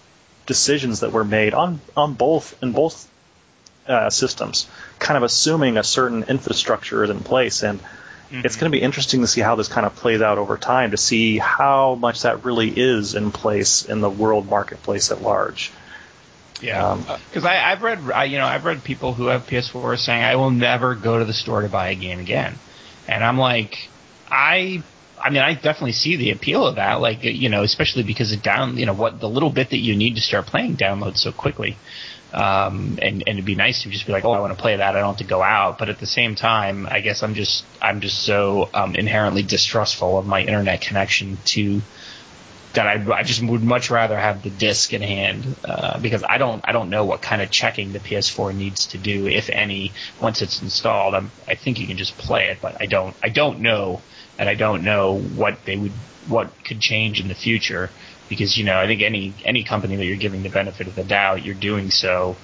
decisions 0.47 1.01
that 1.01 1.13
were 1.13 1.25
made 1.25 1.55
on 1.55 1.81
on 1.97 2.15
both 2.15 2.61
in 2.63 2.73
both 2.73 3.09
uh, 3.87 4.11
systems, 4.11 4.69
kind 4.99 5.17
of 5.17 5.23
assuming 5.23 5.77
a 5.77 5.85
certain 5.85 6.25
infrastructure 6.25 7.05
is 7.05 7.11
in 7.11 7.21
place, 7.21 7.63
and 7.63 7.79
mm-hmm. 8.31 8.43
it's 8.45 8.57
going 8.57 8.71
to 8.71 8.77
be 8.77 8.83
interesting 8.83 9.21
to 9.21 9.27
see 9.27 9.41
how 9.41 9.55
this 9.55 9.69
kind 9.69 9.87
of 9.87 9.95
plays 9.97 10.21
out 10.21 10.39
over 10.39 10.57
time 10.57 10.91
to 10.93 10.97
see 10.97 11.39
how 11.39 11.95
much 11.95 12.23
that 12.23 12.45
really 12.45 12.69
is 12.69 13.15
in 13.15 13.31
place 13.31 13.85
in 13.85 14.01
the 14.01 14.11
world 14.11 14.49
marketplace 14.49 15.11
at 15.11 15.23
large. 15.23 15.73
Yeah, 16.61 16.97
because 17.29 17.45
um, 17.45 17.51
I've 17.51 17.83
read, 17.83 18.11
I, 18.11 18.25
you 18.25 18.39
know, 18.39 18.47
I've 18.47 18.65
read 18.65 18.83
people 18.83 19.13
who 19.13 19.27
have 19.27 19.47
PS4 19.47 19.97
saying 19.99 20.25
I 20.25 20.37
will 20.37 20.51
never 20.51 20.97
go 20.97 21.19
to 21.19 21.25
the 21.25 21.33
store 21.33 21.63
to 21.63 21.69
buy 21.69 21.91
a 21.91 21.95
game 21.95 22.19
again, 22.19 22.59
and 23.07 23.23
I'm 23.23 23.39
like, 23.39 23.89
I, 24.29 24.83
I 25.23 25.31
mean, 25.31 25.43
I 25.43 25.55
definitely 25.55 25.93
see 25.93 26.17
the 26.17 26.31
appeal 26.33 26.67
of 26.67 26.75
that, 26.75 27.01
like 27.01 27.23
you 27.23 27.49
know, 27.49 27.63
especially 27.63 28.03
because 28.03 28.33
it 28.33 28.43
down, 28.43 28.77
you 28.77 28.87
know, 28.87 28.93
what 28.93 29.21
the 29.21 29.29
little 29.29 29.51
bit 29.51 29.71
that 29.71 29.79
you 29.79 29.95
need 29.95 30.17
to 30.17 30.21
start 30.21 30.47
playing 30.47 30.77
downloads 30.77 31.19
so 31.19 31.31
quickly. 31.31 31.77
Um, 32.33 32.99
and, 33.01 33.23
and 33.27 33.29
it'd 33.29 33.45
be 33.45 33.55
nice 33.55 33.83
to 33.85 33.91
just 33.91 34.07
be 34.07 34.13
like, 34.13 34.25
oh, 34.25 34.33
I 34.33 34.41
want 34.41 34.55
to 34.55 34.61
play 34.61 34.77
that. 34.77 34.95
I 34.95 35.01
don't 35.01 35.11
have 35.11 35.19
to 35.19 35.25
go 35.25 35.43
out. 35.43 35.79
But 35.79 35.89
at 35.89 35.99
the 35.99 36.07
same 36.07 36.35
time, 36.35 36.87
I 36.91 37.01
guess 37.01 37.23
I'm 37.23 37.35
just, 37.35 37.65
I'm 37.81 38.01
just 38.01 38.23
so, 38.23 38.69
um, 38.75 38.95
inherently 38.95 39.43
distrustful 39.43 40.19
of 40.19 40.27
my 40.27 40.43
internet 40.43 40.83
connection 40.83 41.39
to, 41.47 41.81
that 42.75 42.87
I, 42.87 43.19
I 43.19 43.23
just 43.23 43.43
would 43.43 43.63
much 43.63 43.91
rather 43.91 44.19
have 44.19 44.43
the 44.43 44.51
disc 44.51 44.93
in 44.93 45.03
hand 45.03 45.57
uh, 45.65 45.99
because 45.99 46.23
I 46.23 46.39
don't 46.39 46.63
I 46.69 46.73
don't 46.73 46.91
know 46.91 47.05
what 47.05 47.23
kind 47.23 47.41
of 47.41 47.51
checking 47.51 47.93
the 47.93 47.99
PS4 47.99 48.55
needs 48.55 48.89
to 48.89 48.99
do 48.99 49.27
if 49.27 49.49
any 49.49 49.93
once 50.21 50.43
it's 50.43 50.61
installed. 50.63 51.15
I'm, 51.15 51.31
I 51.47 51.55
think 51.55 51.81
you 51.81 51.87
can 51.87 51.97
just 51.97 52.17
play 52.19 52.49
it, 52.49 52.59
but 52.61 52.81
I 52.81 52.87
don't 52.87 53.17
I 53.23 53.31
don't 53.31 53.61
know 53.61 54.03
and 54.39 54.49
I 54.49 54.55
don't 54.55 54.85
know 54.85 55.19
what 55.19 55.65
they 55.65 55.77
would 55.77 55.93
what 56.29 56.53
could 56.65 56.81
change 56.81 57.21
in 57.21 57.29
the 57.29 57.35
future 57.35 57.91
because 58.29 58.57
you 58.57 58.65
know 58.65 58.79
I 58.79 58.87
think 58.87 59.03
any 59.03 59.35
any 59.45 59.65
company 59.65 59.97
that 59.97 60.05
you're 60.05 60.17
giving 60.17 60.43
the 60.43 60.51
benefit 60.51 60.87
of 60.87 60.95
the 60.95 61.05
doubt, 61.05 61.45
you're 61.45 61.55
doing 61.55 61.91
so 61.91 62.37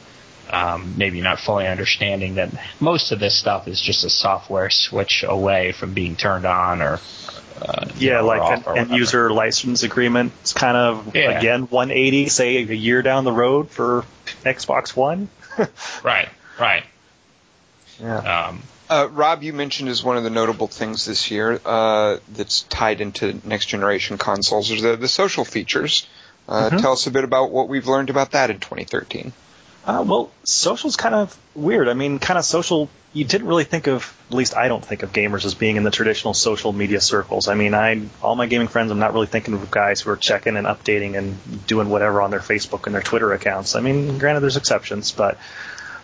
um, 0.51 0.95
maybe 0.97 1.21
not 1.21 1.41
fully 1.41 1.67
understanding 1.67 2.37
that 2.37 2.51
most 2.81 3.13
of 3.13 3.19
this 3.19 3.39
stuff 3.39 3.67
is 3.67 3.81
just 3.81 4.05
a 4.05 4.11
software 4.11 4.71
switch 4.71 5.25
away 5.27 5.73
from 5.73 5.95
being 5.95 6.17
turned 6.17 6.45
on 6.45 6.83
or 6.83 7.01
uh, 7.61 7.87
yeah, 7.97 8.15
know, 8.15 8.27
like 8.27 8.67
an 8.67 8.79
end 8.79 8.91
user 8.91 9.31
license 9.31 9.83
agreement. 9.85 10.33
It's 10.41 10.53
kind 10.53 10.77
of 10.77 11.15
yeah. 11.15 11.39
again 11.39 11.63
180, 11.63 12.29
say 12.29 12.57
a 12.57 12.61
year 12.61 13.03
down 13.03 13.25
the 13.25 13.33
road 13.33 13.71
for 13.71 14.05
Xbox 14.43 14.95
One. 14.95 15.29
right, 16.03 16.29
right. 16.59 16.85
Yeah. 18.01 18.49
Um, 18.49 18.63
uh, 18.89 19.09
Rob, 19.11 19.43
you 19.43 19.53
mentioned 19.53 19.89
as 19.89 20.05
one 20.05 20.17
of 20.17 20.25
the 20.25 20.31
notable 20.31 20.67
things 20.67 21.07
this 21.07 21.31
year 21.31 21.59
uh, 21.65 22.19
that's 22.33 22.63
tied 22.63 23.01
into 23.01 23.41
next 23.45 23.67
generation 23.67 24.19
consoles 24.19 24.71
is 24.71 24.83
the, 24.83 24.97
the 24.97 25.09
social 25.09 25.45
features. 25.45 26.07
Uh, 26.47 26.69
mm-hmm. 26.69 26.79
Tell 26.79 26.93
us 26.93 27.07
a 27.07 27.11
bit 27.11 27.25
about 27.25 27.51
what 27.51 27.69
we've 27.69 27.87
learned 27.87 28.11
about 28.11 28.33
that 28.33 28.51
in 28.51 28.61
2013. 28.61 29.33
Uh, 29.87 30.05
well, 30.07 30.31
social's 30.45 30.97
kind 30.97 31.15
of 31.15 31.39
weird. 31.55 31.89
I 31.89 31.95
mean, 31.95 32.19
kind 32.19 32.39
of 32.39 32.45
social. 32.45 32.89
You 33.13 33.25
didn't 33.25 33.47
really 33.47 33.65
think 33.65 33.87
of, 33.87 34.17
at 34.29 34.35
least 34.35 34.57
I 34.57 34.69
don't 34.69 34.85
think 34.85 35.03
of 35.03 35.13
gamers 35.13 35.45
as 35.45 35.55
being 35.55 35.77
in 35.77 35.83
the 35.83 35.91
traditional 35.91 36.35
social 36.35 36.73
media 36.73 37.01
circles. 37.01 37.49
I 37.49 37.55
mean, 37.55 37.75
I 37.75 38.03
all 38.23 38.35
my 38.35 38.47
gaming 38.47 38.69
friends, 38.69 38.91
I'm 38.91 38.99
not 38.99 39.13
really 39.13 39.27
thinking 39.27 39.55
of 39.55 39.71
guys 39.71 40.01
who 40.01 40.11
are 40.11 40.17
checking 40.17 40.57
and 40.57 40.67
updating 40.67 41.17
and 41.17 41.67
doing 41.67 41.91
whatever 41.91 42.23
on 42.23 42.31
their 42.31 42.41
Facebook 42.41 42.87
and 42.87 42.95
their 42.95 43.03
Twitter 43.03 43.33
accounts. 43.33 43.77
I 43.77 43.81
mean, 43.81 44.19
granted, 44.19 44.41
there's 44.41 44.57
exceptions, 44.57 45.13
but 45.13 45.39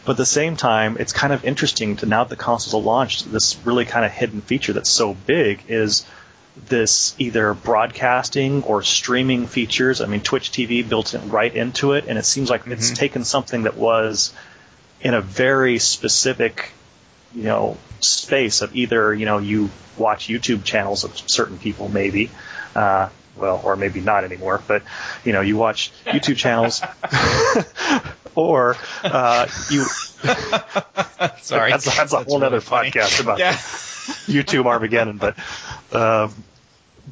but 0.05 0.13
at 0.13 0.17
the 0.17 0.27
same 0.27 0.57
time, 0.57 0.97
it's 0.99 1.13
kind 1.13 1.33
of 1.33 1.45
interesting 1.45 1.97
to 1.97 2.07
now 2.07 2.25
that 2.25 2.31
the 2.31 2.43
consoles 2.43 2.75
are 2.75 2.81
launched, 2.81 3.31
this 3.31 3.57
really 3.65 3.85
kind 3.85 4.05
of 4.05 4.11
hidden 4.11 4.41
feature 4.41 4.73
that's 4.73 4.91
so 4.91 5.15
big 5.15 5.63
is 5.69 6.07
this 6.69 7.15
either 7.19 7.55
broadcasting 7.55 8.63
or 8.65 8.83
streaming 8.83 9.47
features. 9.47 10.01
I 10.01 10.07
mean, 10.07 10.21
Twitch 10.21 10.51
TV 10.51 10.87
built 10.87 11.15
it 11.15 11.19
right 11.19 11.55
into 11.55 11.93
it, 11.93 12.07
and 12.09 12.19
it 12.19 12.25
seems 12.25 12.51
like 12.51 12.63
mm-hmm. 12.63 12.73
it's 12.73 12.91
taken 12.91 13.25
something 13.25 13.65
that 13.65 13.77
was 13.77 14.33
in 15.01 15.15
a 15.15 15.21
very 15.21 15.79
specific, 15.79 16.71
you 17.35 17.45
know, 17.45 17.77
space 18.01 18.63
of 18.63 18.75
either 18.75 19.15
you 19.15 19.27
know 19.27 19.39
you 19.39 19.71
watch 19.97 20.29
YouTube 20.29 20.65
channels 20.65 21.05
of 21.05 21.17
certain 21.31 21.59
people 21.59 21.89
maybe. 21.89 22.31
Uh, 22.75 23.09
well, 23.37 23.61
or 23.65 23.75
maybe 23.75 24.01
not 24.01 24.25
anymore, 24.25 24.63
but 24.67 24.83
you 25.25 25.33
know, 25.33 25.41
you 25.41 25.57
watch 25.57 25.93
YouTube 26.07 26.37
channels 26.37 26.83
or 28.35 28.77
uh, 29.05 29.47
you. 29.71 29.85
Sorry, 31.41 31.71
that's, 31.71 31.85
that's 31.85 32.13
a 32.13 32.17
that's 32.17 32.31
whole 32.31 32.41
really 32.41 32.47
other 32.47 32.61
funny. 32.61 32.91
podcast 32.91 33.23
about 33.23 33.39
yeah. 33.39 33.53
YouTube 33.55 34.67
Armageddon, 34.67 35.19
but. 35.19 35.37
Um, 35.93 36.35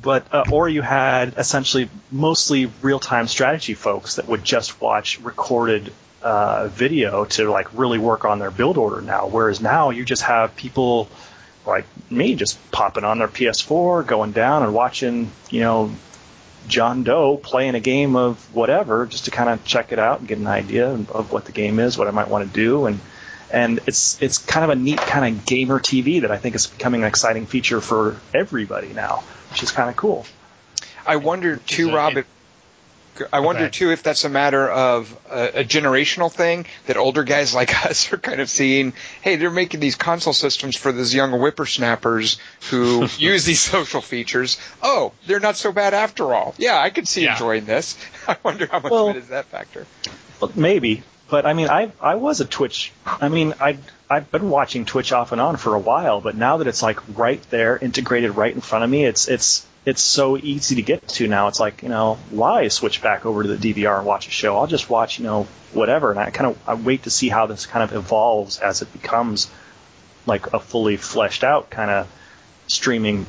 but 0.00 0.32
uh, 0.32 0.44
or 0.52 0.68
you 0.68 0.82
had 0.82 1.34
essentially 1.38 1.88
mostly 2.12 2.70
real-time 2.82 3.26
strategy 3.26 3.74
folks 3.74 4.16
that 4.16 4.28
would 4.28 4.44
just 4.44 4.80
watch 4.80 5.18
recorded 5.20 5.92
uh, 6.22 6.68
video 6.68 7.24
to 7.24 7.50
like 7.50 7.68
really 7.76 7.98
work 7.98 8.24
on 8.24 8.38
their 8.38 8.50
build 8.50 8.76
order 8.76 9.00
now. 9.00 9.26
Whereas 9.26 9.60
now 9.60 9.90
you 9.90 10.04
just 10.04 10.22
have 10.22 10.54
people 10.56 11.08
like 11.66 11.84
me 12.10 12.34
just 12.34 12.58
popping 12.70 13.04
on 13.04 13.18
their 13.18 13.28
PS4, 13.28 14.06
going 14.06 14.32
down 14.32 14.62
and 14.62 14.74
watching, 14.74 15.30
you 15.50 15.60
know, 15.60 15.92
John 16.68 17.02
Doe 17.02 17.36
playing 17.36 17.74
a 17.74 17.80
game 17.80 18.16
of 18.16 18.54
whatever 18.54 19.06
just 19.06 19.24
to 19.24 19.30
kind 19.30 19.48
of 19.48 19.64
check 19.64 19.92
it 19.92 19.98
out 19.98 20.20
and 20.20 20.28
get 20.28 20.38
an 20.38 20.46
idea 20.46 20.88
of 20.90 21.32
what 21.32 21.44
the 21.44 21.52
game 21.52 21.78
is, 21.78 21.98
what 21.98 22.08
I 22.08 22.10
might 22.10 22.28
want 22.28 22.46
to 22.46 22.52
do, 22.52 22.86
and 22.86 23.00
and 23.50 23.80
it's 23.86 24.20
it's 24.22 24.38
kind 24.38 24.64
of 24.64 24.70
a 24.70 24.76
neat 24.80 24.98
kind 24.98 25.38
of 25.38 25.46
gamer 25.46 25.80
TV 25.80 26.20
that 26.20 26.30
I 26.30 26.36
think 26.36 26.54
is 26.54 26.66
becoming 26.66 27.02
an 27.02 27.08
exciting 27.08 27.46
feature 27.46 27.80
for 27.80 28.20
everybody 28.34 28.92
now, 28.92 29.24
which 29.50 29.62
is 29.62 29.72
kind 29.72 29.88
of 29.88 29.96
cool. 29.96 30.26
I 31.06 31.16
wonder 31.16 31.56
too, 31.56 31.94
Rob, 31.94 32.18
I 33.32 33.40
wonder 33.40 33.62
okay. 33.64 33.70
too 33.70 33.90
if 33.90 34.02
that's 34.02 34.24
a 34.24 34.28
matter 34.28 34.68
of 34.68 35.16
a, 35.30 35.60
a, 35.60 35.64
generational 35.64 36.32
thing 36.32 36.66
that 36.86 36.96
older 36.96 37.24
guys 37.24 37.54
like 37.60 37.86
us 37.86 38.12
are 38.12 38.18
kind 38.18 38.40
of 38.40 38.50
seeing. 38.50 38.92
Hey, 39.22 39.36
they're 39.36 39.50
making 39.50 39.80
these 39.80 39.94
console 39.94 40.32
systems 40.32 40.76
for 40.76 40.92
these 40.92 41.14
young 41.14 41.32
whippersnappers 41.32 42.38
who 42.70 43.06
use 43.18 43.44
these 43.44 43.60
social 43.60 44.00
features. 44.00 44.58
Oh, 44.82 45.12
they're 45.26 45.40
not 45.40 45.56
so 45.56 45.72
bad 45.72 45.94
after 45.94 46.34
all. 46.34 46.54
Yeah, 46.58 46.80
I 46.80 46.90
could 46.90 47.08
see 47.08 47.24
yeah. 47.24 47.32
enjoying 47.32 47.64
this. 47.64 47.96
I 48.28 48.36
wonder 48.42 48.66
how 48.66 48.80
much 48.80 48.90
well, 48.90 49.08
of 49.08 49.16
it 49.16 49.20
is 49.20 49.28
that 49.28 49.46
factor. 49.46 49.86
Well, 50.40 50.52
maybe, 50.54 51.02
but 51.28 51.46
I 51.46 51.52
mean, 51.52 51.68
I 51.68 51.92
I 52.00 52.14
was 52.14 52.40
a 52.40 52.44
Twitch. 52.44 52.92
I 53.06 53.28
mean, 53.28 53.54
I 53.60 53.78
I've 54.08 54.30
been 54.30 54.48
watching 54.48 54.84
Twitch 54.84 55.12
off 55.12 55.32
and 55.32 55.40
on 55.40 55.56
for 55.56 55.74
a 55.74 55.78
while, 55.78 56.20
but 56.20 56.36
now 56.36 56.58
that 56.58 56.66
it's 56.66 56.82
like 56.82 56.98
right 57.16 57.42
there, 57.50 57.76
integrated 57.76 58.36
right 58.36 58.54
in 58.54 58.60
front 58.60 58.84
of 58.84 58.90
me, 58.90 59.04
it's 59.04 59.28
it's 59.28 59.66
it's 59.88 60.02
so 60.02 60.36
easy 60.36 60.74
to 60.74 60.82
get 60.82 61.08
to 61.08 61.26
now. 61.28 61.48
It's 61.48 61.58
like, 61.58 61.82
you 61.82 61.88
know, 61.88 62.18
why 62.28 62.68
switch 62.68 63.00
back 63.00 63.24
over 63.24 63.42
to 63.42 63.56
the 63.56 63.72
DVR 63.72 63.96
and 63.96 64.06
watch 64.06 64.28
a 64.28 64.30
show? 64.30 64.58
I'll 64.58 64.66
just 64.66 64.90
watch, 64.90 65.18
you 65.18 65.24
know, 65.24 65.46
whatever. 65.72 66.10
And 66.10 66.20
I 66.20 66.28
kind 66.28 66.50
of 66.50 66.68
I 66.68 66.74
wait 66.74 67.04
to 67.04 67.10
see 67.10 67.30
how 67.30 67.46
this 67.46 67.64
kind 67.64 67.82
of 67.82 67.96
evolves 67.96 68.58
as 68.58 68.82
it 68.82 68.92
becomes 68.92 69.50
like 70.26 70.52
a 70.52 70.60
fully 70.60 70.98
fleshed 70.98 71.42
out 71.42 71.70
kind 71.70 71.90
of 71.90 72.06
streaming 72.66 73.24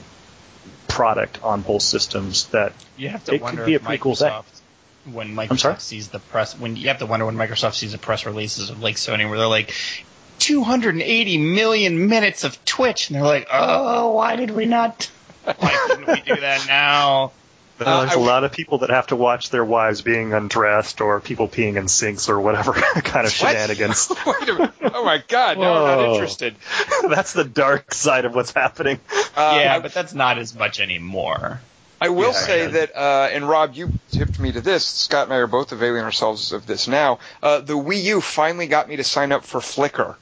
product 0.89 1.41
on 1.43 1.61
both 1.61 1.81
systems 1.81 2.47
that 2.47 2.73
you 2.97 3.07
have 3.07 3.23
to 3.23 3.35
it 3.35 3.41
wonder 3.41 3.61
could 3.61 3.65
be 3.65 3.75
a 3.75 3.79
pretty 3.79 4.03
Microsoft, 4.03 4.29
cool 4.29 4.43
thing. 4.43 5.13
When 5.13 5.35
Microsoft 5.35 5.79
sees 5.79 6.09
the 6.09 6.19
press, 6.19 6.59
when 6.59 6.75
you 6.75 6.89
have 6.89 6.99
to 6.99 7.05
wonder 7.05 7.25
when 7.25 7.37
Microsoft 7.37 7.75
sees 7.75 7.93
the 7.93 7.97
press 7.97 8.25
releases 8.25 8.69
of 8.69 8.81
like 8.81 8.97
Sony, 8.97 9.29
where 9.29 9.37
they're 9.37 9.47
like, 9.47 9.73
280 10.39 11.37
million 11.37 12.09
minutes 12.09 12.43
of 12.43 12.63
Twitch, 12.65 13.09
and 13.09 13.15
they're 13.15 13.23
like, 13.23 13.47
oh, 13.51 14.11
why 14.11 14.35
did 14.35 14.51
we 14.51 14.65
not 14.65 15.09
why 15.57 15.87
couldn't 15.87 16.07
we 16.07 16.21
do 16.21 16.39
that 16.41 16.65
now? 16.67 17.31
Uh, 17.79 18.01
there's 18.01 18.15
a 18.15 18.19
lot 18.19 18.43
of 18.43 18.51
people 18.51 18.79
that 18.79 18.89
have 18.89 19.07
to 19.07 19.15
watch 19.15 19.49
their 19.51 19.63
wives 19.63 20.01
being 20.01 20.33
undressed 20.33 20.99
or 20.99 21.19
people 21.21 21.47
peeing 21.47 21.77
in 21.77 21.87
sinks 21.87 22.27
or 22.27 22.39
whatever 22.39 22.73
kind 22.73 23.25
of 23.25 23.31
shenanigans. 23.31 24.11
Wait 24.25 24.49
a 24.49 24.53
minute. 24.53 24.73
Oh 24.81 25.05
my 25.05 25.23
god, 25.27 25.57
no, 25.57 25.85
I'm 25.85 25.97
not 25.97 26.13
interested. 26.13 26.55
that's 27.09 27.33
the 27.33 27.45
dark 27.45 27.93
side 27.93 28.25
of 28.25 28.35
what's 28.35 28.51
happening. 28.51 28.99
Uh, 29.35 29.59
yeah, 29.61 29.79
but 29.79 29.93
that's 29.93 30.13
not 30.13 30.37
as 30.37 30.53
much 30.53 30.79
anymore. 30.79 31.61
I 32.01 32.09
will 32.09 32.31
yeah, 32.31 32.39
say 32.39 32.67
that, 32.67 32.95
uh, 32.95 33.29
and 33.31 33.47
Rob, 33.47 33.75
you 33.75 33.91
tipped 34.11 34.39
me 34.39 34.53
to 34.53 34.61
this. 34.61 34.85
Scott 34.85 35.25
and 35.25 35.33
I 35.33 35.37
are 35.37 35.47
both 35.47 35.73
availing 35.73 36.03
ourselves 36.03 36.53
of 36.53 36.65
this 36.65 36.87
now. 36.87 37.19
Uh, 37.43 37.59
the 37.59 37.73
Wii 37.73 38.03
U 38.03 38.21
finally 38.21 38.67
got 38.67 38.87
me 38.87 38.95
to 38.97 39.03
sign 39.03 39.33
up 39.33 39.43
for 39.43 39.59
Flickr. 39.59 40.15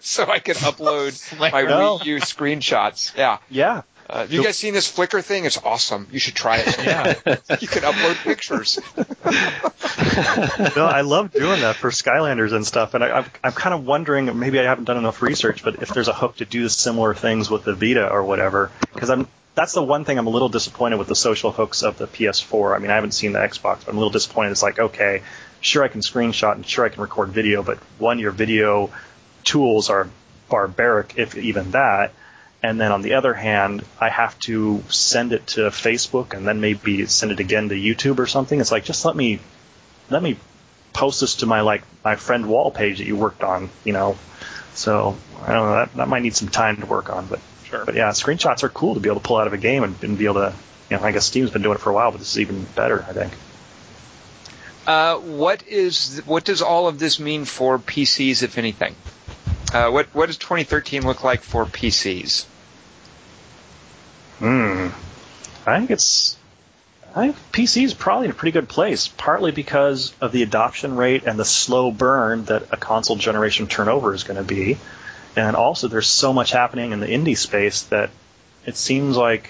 so 0.00 0.30
I 0.30 0.38
can 0.38 0.54
upload 0.54 1.40
my 1.40 1.50
Wii 1.50 2.04
U 2.04 2.16
screenshots. 2.18 3.16
Yeah. 3.16 3.38
Yeah. 3.50 3.82
Uh, 4.08 4.20
have 4.20 4.32
you 4.32 4.44
guys 4.44 4.56
seen 4.56 4.72
this 4.72 4.90
Flickr 4.90 5.22
thing? 5.22 5.46
It's 5.46 5.58
awesome. 5.58 6.06
You 6.12 6.20
should 6.20 6.34
try 6.34 6.58
it. 6.58 6.76
Yeah. 6.86 7.14
you 7.60 7.66
can 7.66 7.82
upload 7.82 8.14
pictures. 8.22 8.78
no, 10.76 10.86
I 10.86 11.00
love 11.00 11.32
doing 11.32 11.60
that 11.62 11.74
for 11.76 11.90
Skylanders 11.90 12.52
and 12.52 12.64
stuff. 12.64 12.94
And 12.94 13.02
I, 13.02 13.18
am 13.18 13.24
I'm 13.42 13.52
kind 13.52 13.74
of 13.74 13.84
wondering, 13.84 14.38
maybe 14.38 14.60
I 14.60 14.64
haven't 14.64 14.84
done 14.84 14.98
enough 14.98 15.20
research, 15.20 15.64
but 15.64 15.82
if 15.82 15.88
there's 15.88 16.06
a 16.06 16.12
hook 16.12 16.36
to 16.36 16.44
do 16.44 16.68
similar 16.68 17.12
things 17.14 17.50
with 17.50 17.64
the 17.64 17.74
Vita 17.74 18.08
or 18.08 18.22
whatever, 18.22 18.70
because 18.94 19.10
I'm 19.10 19.26
that's 19.56 19.72
the 19.72 19.82
one 19.82 20.04
thing 20.04 20.18
I'm 20.18 20.26
a 20.26 20.30
little 20.30 20.50
disappointed 20.50 20.98
with 20.98 21.08
the 21.08 21.16
social 21.16 21.50
hooks 21.50 21.82
of 21.82 21.98
the 21.98 22.06
PS4. 22.06 22.76
I 22.76 22.78
mean, 22.78 22.90
I 22.90 22.94
haven't 22.94 23.12
seen 23.12 23.32
the 23.32 23.38
Xbox, 23.40 23.84
but 23.84 23.88
I'm 23.88 23.96
a 23.96 23.98
little 23.98 24.10
disappointed. 24.10 24.52
It's 24.52 24.62
like, 24.62 24.78
okay, 24.78 25.22
sure 25.60 25.82
I 25.82 25.88
can 25.88 26.02
screenshot 26.02 26.52
and 26.52 26.64
sure 26.64 26.84
I 26.84 26.90
can 26.90 27.00
record 27.00 27.30
video, 27.30 27.62
but 27.62 27.78
one, 27.98 28.18
your 28.18 28.32
video 28.32 28.90
tools 29.44 29.88
are 29.90 30.08
barbaric, 30.48 31.14
if 31.16 31.36
even 31.36 31.72
that 31.72 32.12
and 32.66 32.80
then 32.80 32.90
on 32.90 33.02
the 33.02 33.14
other 33.14 33.32
hand, 33.32 33.84
I 34.00 34.08
have 34.08 34.36
to 34.40 34.82
send 34.88 35.32
it 35.32 35.46
to 35.48 35.62
Facebook 35.70 36.34
and 36.34 36.46
then 36.46 36.60
maybe 36.60 37.06
send 37.06 37.30
it 37.30 37.38
again 37.38 37.68
to 37.68 37.76
YouTube 37.76 38.18
or 38.18 38.26
something. 38.26 38.60
It's 38.60 38.72
like 38.72 38.84
just 38.84 39.04
let 39.04 39.14
me 39.14 39.38
let 40.10 40.20
me 40.20 40.36
post 40.92 41.20
this 41.20 41.36
to 41.36 41.46
my 41.46 41.60
like 41.60 41.82
my 42.04 42.16
friend 42.16 42.46
wall 42.46 42.72
page 42.72 42.98
that 42.98 43.06
you 43.06 43.14
worked 43.14 43.44
on, 43.44 43.70
you 43.84 43.92
know. 43.92 44.18
So 44.74 45.16
I 45.42 45.52
don't 45.52 45.66
know 45.66 45.74
that 45.76 45.94
that 45.94 46.08
might 46.08 46.22
need 46.22 46.34
some 46.34 46.48
time 46.48 46.78
to 46.78 46.86
work 46.86 47.08
on, 47.08 47.26
but 47.26 47.38
sure. 47.64 47.84
But 47.84 47.94
yeah, 47.94 48.10
screenshots 48.10 48.64
are 48.64 48.68
cool 48.68 48.94
to 48.94 49.00
be 49.00 49.08
able 49.08 49.20
to 49.20 49.26
pull 49.26 49.36
out 49.36 49.46
of 49.46 49.52
a 49.52 49.58
game 49.58 49.84
and, 49.84 50.02
and 50.02 50.18
be 50.18 50.24
able 50.24 50.34
to, 50.34 50.54
you 50.90 50.96
know, 50.96 51.04
I 51.04 51.12
guess 51.12 51.26
Steam's 51.26 51.50
been 51.50 51.62
doing 51.62 51.76
it 51.76 51.80
for 51.80 51.90
a 51.90 51.94
while, 51.94 52.10
but 52.10 52.18
this 52.18 52.32
is 52.32 52.40
even 52.40 52.64
better, 52.74 53.04
I 53.08 53.12
think. 53.12 53.32
Uh, 54.86 55.16
what 55.18 55.66
is 55.68 56.20
what 56.26 56.44
does 56.44 56.62
all 56.62 56.88
of 56.88 56.98
this 56.98 57.20
mean 57.20 57.44
for 57.44 57.78
PCs, 57.78 58.42
if 58.42 58.58
anything? 58.58 58.96
Uh, 59.72 59.90
what 59.90 60.06
what 60.14 60.26
does 60.26 60.38
2013 60.38 61.02
look 61.06 61.22
like 61.22 61.42
for 61.42 61.64
PCs? 61.64 62.46
Hmm. 64.38 64.88
I 65.66 65.78
think 65.78 65.90
it's. 65.90 66.36
I 67.14 67.28
think 67.32 67.36
PC 67.52 67.84
is 67.84 67.94
probably 67.94 68.26
in 68.26 68.30
a 68.30 68.34
pretty 68.34 68.52
good 68.52 68.68
place, 68.68 69.08
partly 69.08 69.50
because 69.50 70.12
of 70.20 70.32
the 70.32 70.42
adoption 70.42 70.96
rate 70.96 71.24
and 71.24 71.38
the 71.38 71.46
slow 71.46 71.90
burn 71.90 72.44
that 72.44 72.64
a 72.72 72.76
console 72.76 73.16
generation 73.16 73.66
turnover 73.66 74.12
is 74.12 74.24
going 74.24 74.36
to 74.36 74.44
be, 74.44 74.76
and 75.34 75.56
also 75.56 75.88
there's 75.88 76.06
so 76.06 76.34
much 76.34 76.50
happening 76.50 76.92
in 76.92 77.00
the 77.00 77.06
indie 77.06 77.36
space 77.36 77.82
that 77.84 78.10
it 78.66 78.76
seems 78.76 79.16
like 79.16 79.48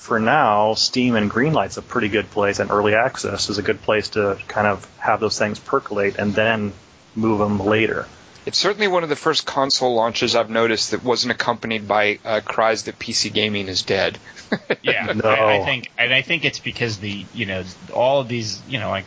for 0.00 0.18
now, 0.18 0.72
Steam 0.72 1.14
and 1.14 1.30
Greenlight's 1.30 1.76
a 1.76 1.82
pretty 1.82 2.08
good 2.08 2.30
place, 2.30 2.58
and 2.58 2.70
early 2.70 2.94
access 2.94 3.50
is 3.50 3.58
a 3.58 3.62
good 3.62 3.82
place 3.82 4.08
to 4.10 4.38
kind 4.48 4.66
of 4.66 4.88
have 4.98 5.20
those 5.20 5.38
things 5.38 5.58
percolate 5.58 6.16
and 6.16 6.34
then 6.34 6.72
move 7.14 7.38
them 7.38 7.60
later. 7.60 8.08
It's 8.46 8.58
certainly 8.58 8.88
one 8.88 9.02
of 9.02 9.08
the 9.08 9.16
first 9.16 9.46
console 9.46 9.94
launches 9.94 10.34
I've 10.34 10.50
noticed 10.50 10.92
that 10.92 11.02
wasn't 11.02 11.32
accompanied 11.32 11.86
by 11.86 12.18
uh, 12.24 12.40
cries 12.44 12.84
that 12.84 12.98
PC 12.98 13.32
gaming 13.32 13.68
is 13.68 13.82
dead. 13.82 14.18
yeah, 14.82 15.12
No. 15.12 15.28
I, 15.28 15.58
I 15.58 15.64
think, 15.64 15.90
and 15.98 16.12
I 16.12 16.22
think 16.22 16.44
it's 16.44 16.60
because 16.60 16.98
the 16.98 17.26
you 17.32 17.46
know 17.46 17.62
all 17.92 18.20
of 18.20 18.28
these 18.28 18.62
you 18.66 18.80
know 18.80 18.90
like 18.90 19.06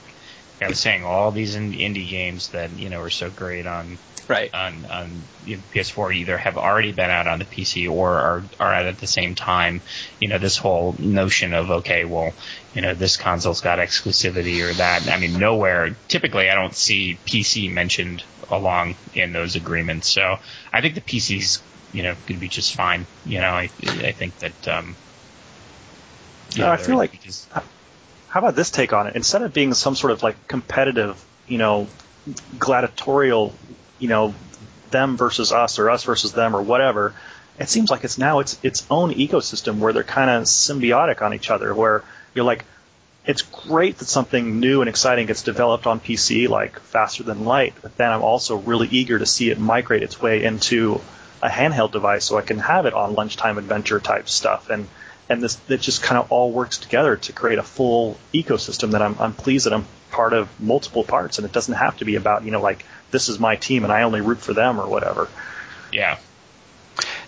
I 0.62 0.68
was 0.68 0.80
saying 0.80 1.04
all 1.04 1.32
these 1.32 1.56
indie 1.56 2.10
games 2.10 2.50
that 2.50 2.72
you 2.78 2.90
know 2.90 3.00
are 3.00 3.10
so 3.10 3.30
great 3.30 3.66
on 3.66 3.98
Right. 4.28 4.54
on 4.54 4.86
on 4.86 5.22
you 5.46 5.58
know, 5.58 5.64
PS4 5.74 6.16
either 6.16 6.38
have 6.38 6.58
already 6.58 6.92
been 6.94 7.10
out 7.10 7.28
on 7.28 7.40
the 7.40 7.46
PC 7.46 7.90
or 7.92 8.10
are 8.14 8.44
are 8.60 8.74
out 8.74 8.86
at 8.86 8.98
the 9.00 9.08
same 9.08 9.36
time. 9.36 9.82
You 10.20 10.30
know 10.30 10.38
this 10.38 10.58
whole 10.58 10.96
notion 10.98 11.54
of 11.54 11.70
okay, 11.72 12.06
well, 12.06 12.34
you 12.74 12.82
know 12.82 12.94
this 12.94 13.18
console's 13.18 13.62
got 13.62 13.80
exclusivity 13.80 14.62
or 14.70 14.74
that. 14.76 15.10
I 15.10 15.18
mean, 15.20 15.38
nowhere. 15.40 15.96
Typically, 16.08 16.50
I 16.50 16.56
don't 16.56 16.74
see 16.76 17.18
PC 17.26 17.72
mentioned 17.72 18.24
along 18.50 18.96
in 19.14 19.34
those 19.34 19.56
agreements. 19.56 20.08
So 20.10 20.38
I 20.72 20.82
think 20.82 20.96
the 20.96 21.02
PC's 21.02 21.62
you 21.92 22.04
know 22.04 22.14
going 22.14 22.38
to 22.38 22.42
be 22.42 22.48
just 22.50 22.76
fine. 22.76 23.06
You 23.26 23.42
know, 23.42 23.50
I 23.50 23.70
I 23.84 24.12
think 24.14 24.38
that. 24.40 24.68
um 24.68 24.96
you 26.56 26.64
Uh, 26.64 26.68
know, 26.68 26.74
I 26.74 26.78
feel 26.78 26.86
they're- 26.88 26.96
like- 26.98 27.22
just- 27.22 27.50
How 28.30 28.40
about 28.40 28.56
this 28.56 28.70
take 28.72 28.94
on 28.94 29.08
it? 29.08 29.16
Instead 29.16 29.42
of 29.44 29.54
being 29.54 29.74
some 29.74 29.96
sort 29.96 30.12
of 30.12 30.24
like 30.24 30.48
competitive, 30.48 31.24
you 31.48 31.58
know, 31.58 31.88
gladiatorial, 32.60 33.54
you 34.04 34.10
know, 34.10 34.36
them 34.92 35.16
versus 35.16 35.54
us 35.54 35.80
or 35.80 35.90
us 35.90 36.04
versus 36.04 36.34
them 36.34 36.58
or 36.58 36.62
whatever, 36.62 37.14
it 37.58 37.70
seems 37.70 37.90
like 37.90 38.04
it's 38.04 38.18
now 38.18 38.40
its 38.40 38.60
its 38.62 38.86
own 38.92 39.14
ecosystem 39.14 39.78
where 39.78 39.94
they're 39.94 40.04
kind 40.04 40.30
of 40.30 40.44
symbiotic 40.44 41.22
on 41.22 41.34
each 41.34 41.50
other. 41.50 41.74
Where 41.74 42.04
you're 42.34 42.44
like, 42.44 42.66
it's 43.26 43.44
great 43.44 44.00
that 44.00 44.10
something 44.10 44.60
new 44.60 44.82
and 44.82 44.90
exciting 44.90 45.26
gets 45.28 45.42
developed 45.42 45.88
on 45.88 46.02
PC 46.02 46.50
like 46.50 46.78
faster 46.82 47.24
than 47.24 47.46
light, 47.46 47.76
but 47.82 47.96
then 47.96 48.12
I'm 48.12 48.24
also 48.24 48.58
really 48.58 48.90
eager 48.90 49.18
to 49.18 49.26
see 49.26 49.50
it 49.50 49.58
migrate 49.58 50.04
its 50.04 50.22
way 50.22 50.44
into 50.44 51.00
a 51.42 51.48
handheld 51.48 51.94
device 51.94 52.26
so 52.26 52.38
I 52.38 52.42
can 52.42 52.60
have 52.60 52.86
it 52.86 52.94
on 52.94 53.14
lunchtime 53.14 53.58
adventure 53.58 54.02
type 54.02 54.28
stuff 54.28 54.70
and 54.70 54.88
and 55.30 55.42
this 55.42 55.58
it 55.70 55.80
just 55.80 56.04
kind 56.04 56.18
of 56.18 56.30
all 56.32 56.52
works 56.52 56.78
together 56.78 57.16
to 57.16 57.32
create 57.32 57.60
a 57.60 57.64
full 57.64 58.18
ecosystem 58.34 58.92
that 58.92 59.02
I'm 59.02 59.16
I'm 59.20 59.34
pleased 59.34 59.66
that 59.66 59.74
I'm 59.74 59.86
part 60.12 60.34
of 60.34 60.48
multiple 60.60 61.04
parts 61.04 61.38
and 61.38 61.46
it 61.46 61.52
doesn't 61.52 61.74
have 61.74 61.98
to 61.98 62.06
be 62.06 62.16
about 62.16 62.44
you 62.44 62.52
know 62.52 62.62
like 62.62 62.86
this 63.14 63.30
is 63.30 63.40
my 63.40 63.56
team 63.56 63.86
and 63.86 63.94
I 63.94 64.04
only 64.04 64.20
root 64.20 64.40
for 64.40 64.54
them 64.54 64.78
or 64.82 64.88
whatever. 64.88 65.30
yeah. 65.94 66.18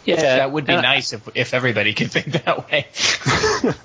Yeah, 0.04 0.18
that 0.22 0.52
would 0.52 0.66
be 0.66 0.74
and 0.74 0.86
I- 0.86 0.96
nice 0.96 1.14
if 1.14 1.28
if 1.34 1.54
everybody 1.56 1.94
could 1.96 2.12
think 2.12 2.34
that 2.44 2.70
way. 2.70 2.86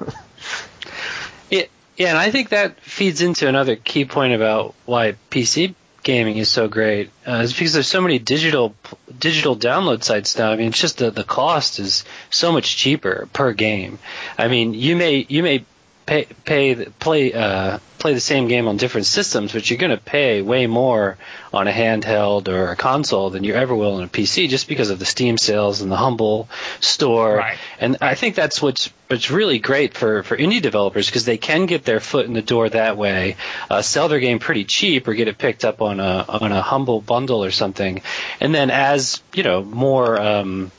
Yeah, 1.50 1.62
yeah, 1.96 2.08
and 2.10 2.18
I 2.18 2.30
think 2.30 2.50
that 2.50 2.78
feeds 2.80 3.22
into 3.22 3.48
another 3.48 3.74
key 3.76 4.04
point 4.04 4.34
about 4.34 4.74
why 4.86 5.14
PC 5.30 5.74
gaming 6.02 6.36
is 6.36 6.48
so 6.48 6.68
great. 6.68 7.10
Uh, 7.26 7.40
is 7.42 7.52
because 7.52 7.72
there's 7.72 7.88
so 7.88 8.00
many 8.00 8.18
digital 8.18 8.74
digital 9.18 9.56
download 9.56 10.02
sites 10.04 10.38
now. 10.38 10.50
I 10.52 10.56
mean, 10.56 10.68
it's 10.68 10.80
just 10.80 10.98
the 10.98 11.10
the 11.10 11.24
cost 11.24 11.78
is 11.80 12.04
so 12.30 12.52
much 12.52 12.76
cheaper 12.76 13.28
per 13.32 13.52
game. 13.52 13.98
I 14.38 14.48
mean, 14.48 14.74
you 14.74 14.94
may 14.96 15.26
you 15.28 15.42
may 15.42 15.64
pay 16.06 16.26
pay 16.44 16.74
the- 16.74 16.90
play 16.92 17.32
uh, 17.32 17.78
play 18.00 18.14
the 18.14 18.20
same 18.20 18.48
game 18.48 18.66
on 18.66 18.76
different 18.76 19.06
systems, 19.06 19.52
but 19.52 19.70
you're 19.70 19.78
going 19.78 19.96
to 19.96 20.02
pay 20.02 20.42
way 20.42 20.66
more 20.66 21.18
on 21.52 21.68
a 21.68 21.72
handheld 21.72 22.48
or 22.48 22.70
a 22.70 22.76
console 22.76 23.30
than 23.30 23.44
you 23.44 23.54
ever 23.54 23.74
will 23.74 23.96
on 23.96 24.02
a 24.02 24.08
PC, 24.08 24.48
just 24.48 24.66
because 24.66 24.90
of 24.90 24.98
the 24.98 25.04
Steam 25.04 25.38
sales 25.38 25.82
and 25.82 25.92
the 25.92 25.96
Humble 25.96 26.48
store. 26.80 27.36
Right. 27.36 27.58
And 27.78 27.98
I 28.00 28.14
think 28.14 28.34
that's 28.34 28.60
what's 28.60 28.90
what's 29.08 29.30
really 29.30 29.58
great 29.58 29.94
for, 29.94 30.22
for 30.22 30.36
indie 30.36 30.62
developers 30.62 31.06
because 31.06 31.24
they 31.24 31.36
can 31.36 31.66
get 31.66 31.84
their 31.84 32.00
foot 32.00 32.26
in 32.26 32.32
the 32.32 32.42
door 32.42 32.68
that 32.68 32.96
way, 32.96 33.36
uh, 33.68 33.82
sell 33.82 34.08
their 34.08 34.20
game 34.20 34.38
pretty 34.38 34.64
cheap 34.64 35.08
or 35.08 35.14
get 35.14 35.28
it 35.28 35.36
picked 35.36 35.64
up 35.64 35.82
on 35.82 36.00
a 36.00 36.24
on 36.28 36.52
a 36.52 36.62
humble 36.62 37.00
bundle 37.00 37.44
or 37.44 37.50
something, 37.50 38.00
and 38.40 38.54
then 38.54 38.70
as 38.70 39.22
you 39.34 39.42
know 39.42 39.62
more 39.62 40.20
um, 40.20 40.72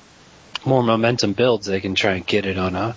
more 0.66 0.84
momentum 0.84 1.34
builds, 1.34 1.68
they 1.68 1.80
can 1.80 1.96
try 1.96 2.14
and 2.14 2.26
get 2.26 2.46
it 2.46 2.58
on 2.58 2.76
a 2.76 2.96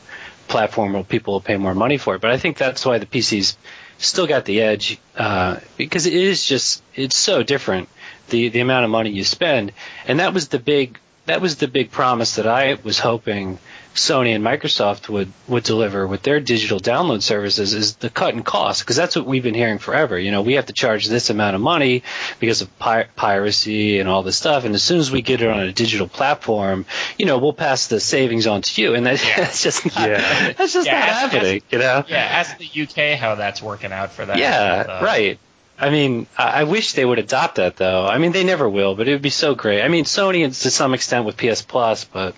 platform 0.48 0.92
where 0.92 1.02
people 1.02 1.34
will 1.34 1.40
pay 1.40 1.56
more 1.56 1.74
money 1.74 1.96
for 1.96 2.14
it. 2.14 2.20
But 2.20 2.30
I 2.30 2.38
think 2.38 2.56
that's 2.56 2.84
why 2.84 2.98
the 2.98 3.06
PC's 3.06 3.56
still 4.04 4.26
got 4.26 4.44
the 4.44 4.60
edge 4.60 4.98
uh, 5.16 5.56
because 5.76 6.06
it 6.06 6.14
is 6.14 6.44
just 6.44 6.82
it's 6.94 7.16
so 7.16 7.42
different 7.42 7.88
the 8.30 8.48
the 8.48 8.60
amount 8.60 8.84
of 8.84 8.90
money 8.90 9.10
you 9.10 9.24
spend, 9.24 9.72
and 10.06 10.20
that 10.20 10.32
was 10.34 10.48
the 10.48 10.58
big 10.58 10.98
that 11.26 11.40
was 11.40 11.56
the 11.56 11.68
big 11.68 11.90
promise 11.90 12.36
that 12.36 12.46
I 12.46 12.78
was 12.82 12.98
hoping 12.98 13.58
Sony 13.94 14.34
and 14.34 14.44
Microsoft 14.44 15.08
would 15.08 15.32
would 15.46 15.62
deliver 15.62 16.06
with 16.06 16.22
their 16.22 16.40
digital 16.40 16.80
download 16.80 17.22
services 17.22 17.74
is 17.74 17.94
the 17.96 18.10
cut 18.10 18.34
in 18.34 18.42
cost 18.42 18.82
because 18.82 18.96
that's 18.96 19.14
what 19.14 19.24
we've 19.24 19.42
been 19.44 19.54
hearing 19.54 19.78
forever. 19.78 20.18
You 20.18 20.32
know, 20.32 20.42
we 20.42 20.54
have 20.54 20.66
to 20.66 20.72
charge 20.72 21.06
this 21.06 21.30
amount 21.30 21.54
of 21.54 21.60
money 21.62 22.02
because 22.40 22.60
of 22.60 22.76
pi- 22.78 23.06
piracy 23.16 24.00
and 24.00 24.08
all 24.08 24.22
this 24.24 24.36
stuff, 24.36 24.64
and 24.64 24.74
as 24.74 24.82
soon 24.82 24.98
as 24.98 25.10
we 25.12 25.22
get 25.22 25.42
it 25.42 25.48
on 25.48 25.60
a 25.60 25.72
digital 25.72 26.08
platform, 26.08 26.86
you 27.18 27.26
know, 27.26 27.38
we'll 27.38 27.52
pass 27.52 27.86
the 27.86 28.00
savings 28.00 28.46
on 28.46 28.62
to 28.62 28.82
you, 28.82 28.94
and 28.94 29.06
that, 29.06 29.18
that's 29.36 29.62
just 29.62 29.84
not 29.86 30.08
Yeah. 30.08 30.52
that's 30.52 30.72
just 30.72 30.86
Yeah, 30.86 30.98
not 30.98 31.08
ask- 31.08 31.32
happening. 31.32 31.62
you 31.70 31.78
know. 31.78 32.04
yeah, 32.08 32.16
ask 32.16 32.58
the 32.58 32.82
UK 32.82 33.18
how 33.18 33.36
that's 33.36 33.62
working 33.62 33.92
out 33.92 34.10
for 34.12 34.26
them. 34.26 34.38
Yeah, 34.38 34.84
Uh, 35.00 35.04
right. 35.04 35.38
I 35.78 35.90
mean, 35.90 36.26
I 36.38 36.60
I 36.60 36.64
wish 36.64 36.92
they 36.92 37.04
would 37.04 37.18
adopt 37.18 37.56
that 37.56 37.76
though. 37.76 38.06
I 38.06 38.18
mean, 38.18 38.32
they 38.32 38.44
never 38.44 38.68
will, 38.68 38.94
but 38.96 39.08
it 39.08 39.12
would 39.12 39.22
be 39.22 39.30
so 39.30 39.54
great. 39.54 39.82
I 39.82 39.88
mean, 39.88 40.04
Sony 40.04 40.46
is 40.46 40.60
to 40.60 40.70
some 40.70 40.94
extent 40.94 41.24
with 41.26 41.36
PS 41.36 41.62
Plus, 41.62 42.04
but 42.04 42.34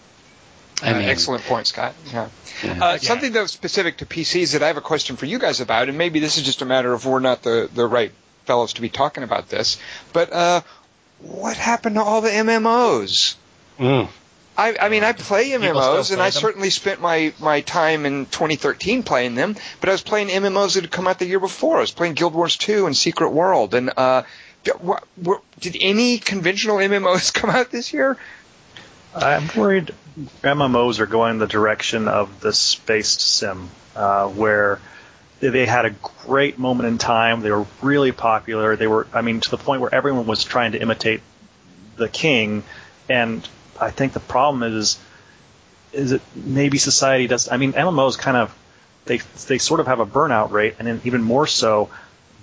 I 0.83 0.93
Uh, 0.93 0.99
excellent 0.99 1.45
point, 1.45 1.67
Scott. 1.67 1.95
Yeah. 2.13 2.29
Yeah. 2.63 2.85
Uh, 2.85 2.99
Something 2.99 3.33
that 3.33 3.43
was 3.43 3.51
specific 3.51 3.99
to 3.99 4.07
PCs 4.07 4.53
that 4.53 4.63
I 4.63 4.67
have 4.67 4.77
a 4.77 4.83
question 4.83 5.17
for 5.17 5.27
you 5.27 5.39
guys 5.39 5.61
about, 5.61 5.89
and 5.89 5.97
maybe 5.97 6.21
this 6.21 6.37
is 6.37 6.43
just 6.43 6.63
a 6.63 6.67
matter 6.67 6.93
of 6.93 7.07
we're 7.07 7.21
not 7.21 7.43
the, 7.43 7.69
the 7.75 7.87
right 7.87 8.13
fellows 8.45 8.75
to 8.75 8.83
be 8.83 8.89
talking 8.89 9.25
about 9.25 9.49
this, 9.49 9.79
but 10.13 10.33
uh, 10.33 10.61
what 11.21 11.57
happened 11.57 11.97
to 11.97 12.03
all 12.03 12.21
the 12.21 12.31
MMOs? 12.31 13.37
Mm. 13.79 14.09
I, 14.59 14.77
I 14.81 14.89
mean, 14.89 15.05
I 15.05 15.13
play 15.13 15.51
MMOs, 15.51 16.05
still 16.05 16.15
and 16.15 16.23
I 16.23 16.31
them? 16.31 16.41
certainly 16.41 16.71
spent 16.71 17.01
my, 17.01 17.35
my 17.41 17.61
time 17.61 18.07
in 18.07 18.25
2013 18.27 19.03
playing 19.03 19.35
them. 19.35 19.55
But 19.81 19.91
I 19.91 19.93
was 19.93 20.03
playing 20.03 20.29
MMOs 20.29 20.75
that 20.75 20.83
had 20.83 20.91
come 20.91 21.07
out 21.07 21.19
the 21.19 21.27
year 21.27 21.41
before. 21.41 21.77
I 21.77 21.81
was 21.81 21.91
playing 21.91 22.15
Guild 22.15 22.35
Wars 22.35 22.57
2 22.57 22.87
and 22.87 22.97
Secret 22.97 23.31
World. 23.31 23.75
And 23.75 23.93
uh, 23.95 24.23
what, 24.81 25.05
what, 25.17 25.43
did 25.61 25.77
any 25.79 26.19
conventional 26.19 26.77
MMOs 26.77 27.35
come 27.35 27.51
out 27.51 27.71
this 27.71 27.93
year? 27.93 28.17
I'm 29.15 29.49
worried 29.55 29.95
MMOs 30.43 30.99
are 30.99 31.07
going 31.07 31.39
the 31.39 31.47
direction 31.47 32.09
of 32.09 32.41
the 32.41 32.53
spaced 32.53 33.21
sim, 33.21 33.71
uh, 33.95 34.27
where 34.27 34.81
they- 35.41 35.67
had 35.67 35.85
a 35.85 35.91
great 36.27 36.59
moment 36.59 36.89
in 36.89 36.99
time. 36.99 37.43
They 37.43 37.51
were 37.51 37.67
really 37.83 38.13
popular. 38.13 38.77
They 38.77 38.87
were, 38.87 39.07
I 39.13 39.21
mean, 39.21 39.41
to 39.41 39.51
the 39.51 39.59
point 39.59 39.83
where 39.83 39.95
everyone 39.95 40.27
was 40.27 40.45
trying 40.45 40.73
to 40.73 40.81
imitate 40.81 41.21
the 41.97 42.09
king. 42.09 42.65
And 43.09 43.47
I 43.81 43.91
think 43.91 44.15
the 44.15 44.21
problem 44.21 44.63
is, 44.63 44.99
is 45.93 46.13
it 46.13 46.23
maybe 46.35 46.79
society 46.79 47.27
does. 47.27 47.51
I 47.51 47.59
mean, 47.59 47.75
MMOs 47.75 48.19
kind 48.19 48.37
of 48.37 48.55
they 49.05 49.19
they 49.47 49.59
sort 49.59 49.81
of 49.81 49.87
have 49.87 50.01
a 50.01 50.07
burnout 50.07 50.51
rate, 50.51 50.77
and 50.79 50.89
then 50.89 51.01
even 51.05 51.23
more 51.23 51.47
so, 51.47 51.91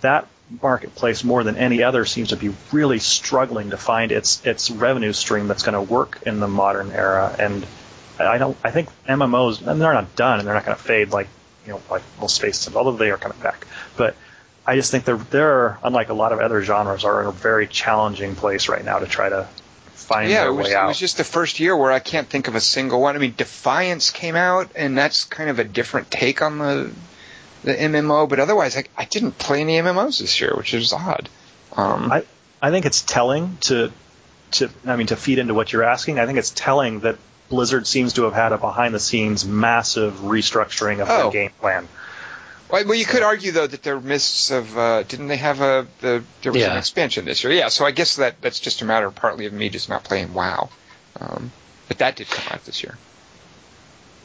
that 0.01 0.27
marketplace 0.61 1.23
more 1.23 1.43
than 1.43 1.57
any 1.57 1.83
other 1.83 2.05
seems 2.05 2.29
to 2.29 2.35
be 2.35 2.53
really 2.71 2.99
struggling 2.99 3.71
to 3.71 3.77
find 3.77 4.11
its 4.11 4.45
its 4.45 4.69
revenue 4.69 5.13
stream 5.13 5.47
that's 5.47 5.63
going 5.63 5.73
to 5.73 5.81
work 5.81 6.21
in 6.25 6.39
the 6.39 6.47
modern 6.47 6.91
era. 6.91 7.35
And 7.39 7.65
I 8.19 8.37
don't. 8.37 8.57
I 8.63 8.71
think 8.71 8.89
MMOs, 9.07 9.65
and 9.65 9.81
they're 9.81 9.93
not 9.93 10.15
done, 10.15 10.39
and 10.39 10.47
they're 10.47 10.53
not 10.53 10.65
going 10.65 10.77
to 10.77 10.83
fade 10.83 11.11
like 11.11 11.27
you 11.65 11.73
know 11.73 11.81
like 11.89 12.03
most 12.19 12.35
space 12.35 12.59
sims, 12.59 12.75
although 12.75 12.95
they 12.95 13.11
are 13.11 13.17
coming 13.17 13.39
back. 13.39 13.65
But 13.97 14.15
I 14.65 14.75
just 14.75 14.91
think 14.91 15.05
they're 15.05 15.17
they're 15.17 15.79
unlike 15.83 16.09
a 16.09 16.13
lot 16.13 16.31
of 16.31 16.39
other 16.39 16.61
genres 16.63 17.03
are 17.03 17.21
in 17.21 17.27
a 17.27 17.31
very 17.31 17.67
challenging 17.67 18.35
place 18.35 18.69
right 18.69 18.83
now 18.83 18.99
to 18.99 19.07
try 19.07 19.29
to 19.29 19.47
find 19.93 20.29
yeah, 20.29 20.43
their 20.43 20.53
was, 20.53 20.67
way 20.67 20.73
it 20.73 20.85
was 20.85 20.99
just 20.99 21.17
the 21.17 21.23
first 21.23 21.59
year 21.59 21.75
where 21.75 21.91
I 21.91 21.99
can't 21.99 22.27
think 22.27 22.47
of 22.47 22.55
a 22.55 22.61
single 22.61 23.01
one. 23.01 23.15
I 23.15 23.19
mean, 23.19 23.33
Defiance 23.35 24.11
came 24.11 24.35
out, 24.35 24.71
and 24.75 24.97
that's 24.97 25.23
kind 25.25 25.49
of 25.49 25.59
a 25.59 25.63
different 25.63 26.11
take 26.11 26.41
on 26.41 26.59
the 26.59 26.91
the 27.63 27.73
MMO. 27.73 28.27
But 28.29 28.39
otherwise, 28.39 28.77
I, 28.77 28.83
I 28.97 29.05
didn't 29.05 29.37
play 29.37 29.61
any 29.61 29.77
MMOs 29.77 30.19
this 30.19 30.39
year, 30.41 30.53
which 30.55 30.73
is 30.73 30.93
odd. 30.93 31.29
Um, 31.75 32.11
I, 32.11 32.23
I 32.61 32.71
think 32.71 32.85
it's 32.85 33.01
telling 33.01 33.57
to 33.61 33.91
to 34.51 34.69
I 34.85 34.95
mean 34.95 35.07
to 35.07 35.15
feed 35.15 35.39
into 35.39 35.53
what 35.53 35.73
you're 35.73 35.83
asking. 35.83 36.19
I 36.19 36.25
think 36.25 36.37
it's 36.37 36.51
telling 36.51 36.99
that 37.01 37.17
Blizzard 37.49 37.87
seems 37.87 38.13
to 38.13 38.23
have 38.23 38.33
had 38.33 38.51
a 38.51 38.57
behind 38.57 38.93
the 38.93 38.99
scenes 38.99 39.45
massive 39.45 40.13
restructuring 40.19 41.01
of 41.01 41.09
Oh. 41.09 41.17
their 41.23 41.31
game 41.31 41.51
plan. 41.59 41.87
Well, 42.69 42.85
well, 42.85 42.95
you 42.95 43.05
could 43.05 43.21
argue 43.21 43.51
though 43.51 43.67
that 43.67 43.83
there 43.83 43.95
are 43.97 44.01
mists 44.01 44.49
of 44.49 44.75
uh, 44.77 45.03
didn't 45.03 45.27
they 45.27 45.37
have 45.37 45.61
a 45.61 45.85
the 46.01 46.23
there 46.41 46.51
was 46.51 46.63
an 46.63 46.77
expansion 46.77 47.25
this 47.25 47.43
year? 47.43 47.53
Yeah, 47.53 47.67
so 47.69 47.85
I 47.85 47.91
guess 47.91 48.15
that 48.17 48.41
that's 48.41 48.59
just 48.59 48.81
a 48.81 48.85
matter 48.85 49.09
partly 49.11 49.45
of 49.45 49.53
me 49.53 49.69
just 49.69 49.89
not 49.89 50.03
playing 50.03 50.33
WoW, 50.33 50.69
um, 51.19 51.51
but 51.87 51.97
that 51.99 52.15
did 52.15 52.27
come 52.27 52.45
out 52.51 52.63
this 52.65 52.81
year. 52.83 52.97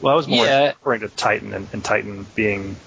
Well, 0.01 0.13
I 0.13 0.15
was 0.15 0.27
more 0.27 0.45
Yeah. 0.45 0.67
referring 0.67 1.01
to 1.01 1.09
Titan 1.09 1.53
and, 1.53 1.67
and 1.73 1.83
Titan 1.83 2.25
being, 2.33 2.77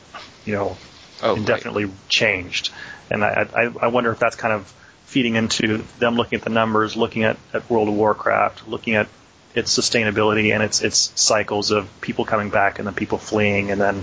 you 0.44 0.54
know, 0.54 0.76
Oh, 1.22 1.30
right. 1.30 1.38
indefinitely 1.38 1.88
changed, 2.08 2.70
and 3.10 3.24
I, 3.24 3.46
I 3.54 3.62
I 3.82 3.86
wonder 3.88 4.10
if 4.10 4.18
that's 4.18 4.34
kind 4.34 4.52
of 4.52 4.66
feeding 5.06 5.36
into 5.36 5.84
them 6.00 6.16
looking 6.16 6.38
at 6.38 6.42
the 6.44 6.50
numbers, 6.50 6.96
looking 6.96 7.22
at, 7.22 7.36
at 7.52 7.68
World 7.70 7.86
of 7.88 7.94
Warcraft, 7.94 8.66
looking 8.66 8.94
at 8.96 9.06
its 9.54 9.76
sustainability 9.78 10.52
and 10.52 10.62
its 10.62 10.80
its 10.82 11.12
cycles 11.14 11.70
of 11.70 11.88
people 12.00 12.24
coming 12.24 12.50
back 12.50 12.78
and 12.78 12.88
then 12.88 12.94
people 12.94 13.18
fleeing, 13.18 13.70
and 13.70 13.80
then 13.80 14.02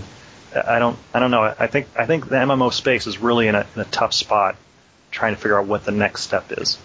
I 0.56 0.80
don't 0.80 0.98
I 1.14 1.20
don't 1.20 1.32
know. 1.32 1.44
I 1.44 1.68
think 1.68 1.88
I 1.98 2.06
think 2.06 2.30
the 2.30 2.36
MMO 2.38 2.72
space 2.72 3.06
is 3.06 3.18
really 3.18 3.48
in 3.48 3.56
a, 3.56 3.66
in 3.76 3.82
a 3.82 3.86
tough 3.86 4.14
spot, 4.14 4.56
trying 5.12 5.36
to 5.36 5.42
figure 5.42 5.60
out 5.60 5.66
what 5.68 5.84
the 5.84 5.92
next 5.92 6.22
step 6.22 6.52
is. 6.54 6.78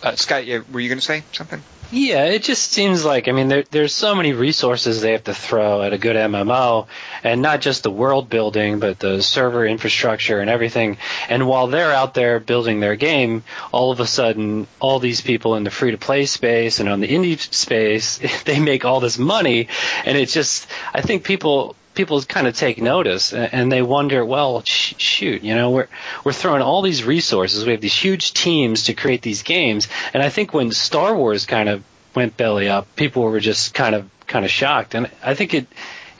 Uh, 0.00 0.14
Scott, 0.14 0.44
were 0.70 0.80
you 0.80 0.88
going 0.88 0.98
to 0.98 1.04
say 1.04 1.24
something? 1.32 1.60
Yeah, 1.90 2.24
it 2.24 2.42
just 2.42 2.70
seems 2.70 3.02
like 3.02 3.28
I 3.28 3.32
mean 3.32 3.48
there, 3.48 3.64
there's 3.70 3.94
so 3.94 4.14
many 4.14 4.34
resources 4.34 5.00
they 5.00 5.12
have 5.12 5.24
to 5.24 5.32
throw 5.32 5.82
at 5.82 5.94
a 5.94 5.98
good 5.98 6.16
MMO, 6.16 6.86
and 7.24 7.40
not 7.40 7.62
just 7.62 7.82
the 7.82 7.90
world 7.90 8.28
building, 8.28 8.78
but 8.78 8.98
the 8.98 9.22
server 9.22 9.66
infrastructure 9.66 10.40
and 10.40 10.50
everything. 10.50 10.98
And 11.30 11.48
while 11.48 11.66
they're 11.66 11.92
out 11.92 12.12
there 12.12 12.40
building 12.40 12.80
their 12.80 12.96
game, 12.96 13.42
all 13.72 13.90
of 13.90 14.00
a 14.00 14.06
sudden, 14.06 14.66
all 14.80 14.98
these 14.98 15.22
people 15.22 15.54
in 15.54 15.64
the 15.64 15.70
free 15.70 15.92
to 15.92 15.98
play 15.98 16.26
space 16.26 16.78
and 16.78 16.90
on 16.90 17.00
the 17.00 17.08
indie 17.08 17.38
space, 17.54 18.20
they 18.44 18.60
make 18.60 18.84
all 18.84 19.00
this 19.00 19.16
money, 19.18 19.68
and 20.04 20.18
it 20.18 20.28
just 20.28 20.66
I 20.92 21.00
think 21.00 21.24
people 21.24 21.74
people 21.98 22.22
kind 22.22 22.46
of 22.46 22.56
take 22.56 22.80
notice 22.80 23.34
and 23.34 23.72
they 23.72 23.82
wonder, 23.82 24.24
well, 24.24 24.62
sh- 24.62 24.94
shoot, 24.98 25.42
you 25.42 25.56
know, 25.56 25.72
we're 25.72 25.88
we're 26.24 26.32
throwing 26.32 26.62
all 26.62 26.80
these 26.80 27.02
resources. 27.02 27.66
We 27.66 27.72
have 27.72 27.80
these 27.80 27.92
huge 27.92 28.32
teams 28.34 28.84
to 28.84 28.94
create 28.94 29.20
these 29.20 29.42
games, 29.42 29.88
and 30.14 30.22
I 30.22 30.30
think 30.30 30.54
when 30.54 30.70
Star 30.70 31.16
Wars 31.16 31.44
kind 31.44 31.68
of 31.68 31.82
went 32.14 32.36
belly 32.36 32.68
up, 32.68 32.94
people 32.94 33.24
were 33.24 33.40
just 33.40 33.74
kind 33.74 33.96
of 33.96 34.08
kind 34.28 34.44
of 34.44 34.50
shocked, 34.50 34.94
and 34.94 35.10
I 35.24 35.34
think 35.34 35.54
it 35.54 35.66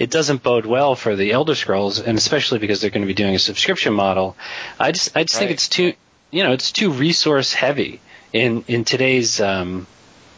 it 0.01 0.11
doesn't 0.11 0.43
bode 0.43 0.67
well 0.67 0.97
for 0.97 1.15
the 1.15 1.31
Elder 1.31 1.55
Scrolls, 1.55 2.01
and 2.01 2.19
especially 2.19 2.59
because 2.59 2.81
they're 2.81 2.91
going 2.91 3.07
to 3.07 3.15
be 3.15 3.15
doing 3.15 3.37
a 3.37 3.39
subscription 3.39 3.95
model. 3.95 4.37
I 4.81 4.91
just 4.91 5.17
I 5.17 5.23
just 5.23 5.39
think 5.39 5.53
it's 5.53 5.69
too 5.69 5.95
you 6.33 6.43
know 6.43 6.53
it's 6.53 6.73
too 6.73 6.91
resource 6.91 7.53
heavy 7.53 8.01
in 8.33 8.65
in 8.67 8.85
today's 8.85 9.41
um, 9.41 9.87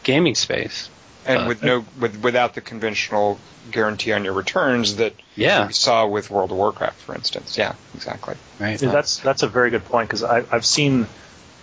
gaming 0.03 0.35
space. 0.35 0.91
And 1.25 1.43
Uh, 1.43 1.47
with 1.47 1.63
no 1.63 1.85
with 1.99 2.17
without 2.23 2.55
the 2.55 2.61
conventional 2.61 3.39
guarantee 3.69 4.11
on 4.11 4.23
your 4.25 4.33
returns 4.33 4.95
that 4.95 5.13
Yeah, 5.35 5.67
we 5.67 5.73
saw 5.73 6.07
with 6.07 6.31
World 6.31 6.51
of 6.51 6.57
Warcraft, 6.57 6.99
for 7.01 7.15
instance. 7.15 7.57
Yeah, 7.57 7.73
exactly. 7.95 8.35
right. 8.59 8.81
Yeah, 8.81 8.91
that's 8.91 9.17
that's 9.17 9.43
a 9.43 9.47
very 9.47 9.69
good 9.69 9.85
point 9.85 10.09
because 10.09 10.23
I've 10.23 10.65
seen 10.65 11.07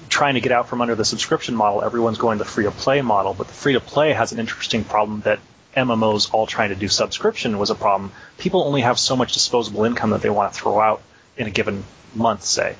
trying 0.08 0.34
to 0.34 0.40
get 0.40 0.52
out 0.52 0.68
from 0.68 0.80
under 0.80 0.94
the 0.94 1.04
subscription 1.04 1.54
model, 1.54 1.82
everyone's 1.82 2.18
going 2.18 2.38
the 2.38 2.44
free 2.44 2.64
to 2.64 2.70
play 2.70 3.02
model, 3.02 3.34
but 3.34 3.46
the 3.46 3.52
free 3.52 3.74
to 3.74 3.80
play 3.80 4.12
has 4.12 4.32
an 4.32 4.38
interesting 4.38 4.84
problem 4.84 5.20
that 5.22 5.38
MMOs 5.76 6.32
all 6.32 6.46
trying 6.46 6.70
to 6.70 6.76
do 6.76 6.88
subscription 6.88 7.58
was 7.58 7.70
a 7.70 7.74
problem. 7.74 8.12
People 8.38 8.64
only 8.64 8.82
have 8.82 8.98
so 8.98 9.16
much 9.16 9.32
disposable 9.32 9.84
income 9.84 10.10
that 10.10 10.22
they 10.22 10.30
want 10.30 10.52
to 10.52 10.58
throw 10.58 10.80
out 10.80 11.02
in 11.36 11.46
a 11.46 11.50
given 11.50 11.84
month, 12.14 12.44
say, 12.44 12.76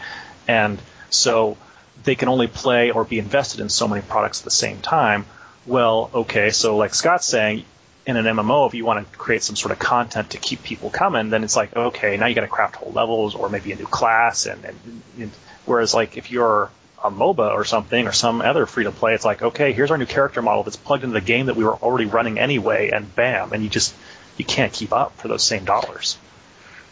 and 0.46 0.80
so 1.10 1.56
they 2.04 2.14
can 2.14 2.28
only 2.28 2.46
play 2.46 2.90
or 2.90 3.04
be 3.04 3.18
invested 3.18 3.60
in 3.60 3.68
so 3.68 3.88
many 3.88 4.02
products 4.02 4.40
at 4.40 4.44
the 4.44 4.50
same 4.50 4.80
time. 4.80 5.26
Well, 5.68 6.10
okay, 6.14 6.48
so 6.48 6.78
like 6.78 6.94
Scott's 6.94 7.26
saying, 7.26 7.64
in 8.06 8.16
an 8.16 8.24
MMO, 8.24 8.66
if 8.66 8.72
you 8.72 8.86
want 8.86 9.06
to 9.06 9.18
create 9.18 9.42
some 9.42 9.54
sort 9.54 9.70
of 9.70 9.78
content 9.78 10.30
to 10.30 10.38
keep 10.38 10.62
people 10.62 10.88
coming, 10.88 11.28
then 11.28 11.44
it's 11.44 11.56
like, 11.56 11.76
okay, 11.76 12.16
now 12.16 12.24
you 12.24 12.34
got 12.34 12.40
to 12.40 12.48
craft 12.48 12.76
whole 12.76 12.90
levels 12.90 13.34
or 13.34 13.50
maybe 13.50 13.70
a 13.72 13.76
new 13.76 13.84
class. 13.84 14.46
And, 14.46 14.64
and, 14.64 15.02
and 15.18 15.30
whereas 15.66 15.92
like 15.92 16.16
if 16.16 16.30
you're 16.30 16.70
a 17.04 17.10
MOBA 17.10 17.52
or 17.52 17.66
something 17.66 18.06
or 18.06 18.12
some 18.12 18.40
other 18.40 18.64
free 18.64 18.84
to 18.84 18.92
play, 18.92 19.12
it's 19.12 19.26
like, 19.26 19.42
okay, 19.42 19.72
here's 19.72 19.90
our 19.90 19.98
new 19.98 20.06
character 20.06 20.40
model 20.40 20.62
that's 20.62 20.78
plugged 20.78 21.04
into 21.04 21.12
the 21.12 21.20
game 21.20 21.46
that 21.46 21.56
we 21.56 21.64
were 21.64 21.74
already 21.74 22.06
running 22.06 22.38
anyway, 22.38 22.88
and 22.88 23.14
bam, 23.14 23.52
and 23.52 23.62
you 23.62 23.68
just 23.68 23.94
you 24.38 24.46
can't 24.46 24.72
keep 24.72 24.94
up 24.94 25.14
for 25.18 25.28
those 25.28 25.42
same 25.42 25.66
dollars. 25.66 26.16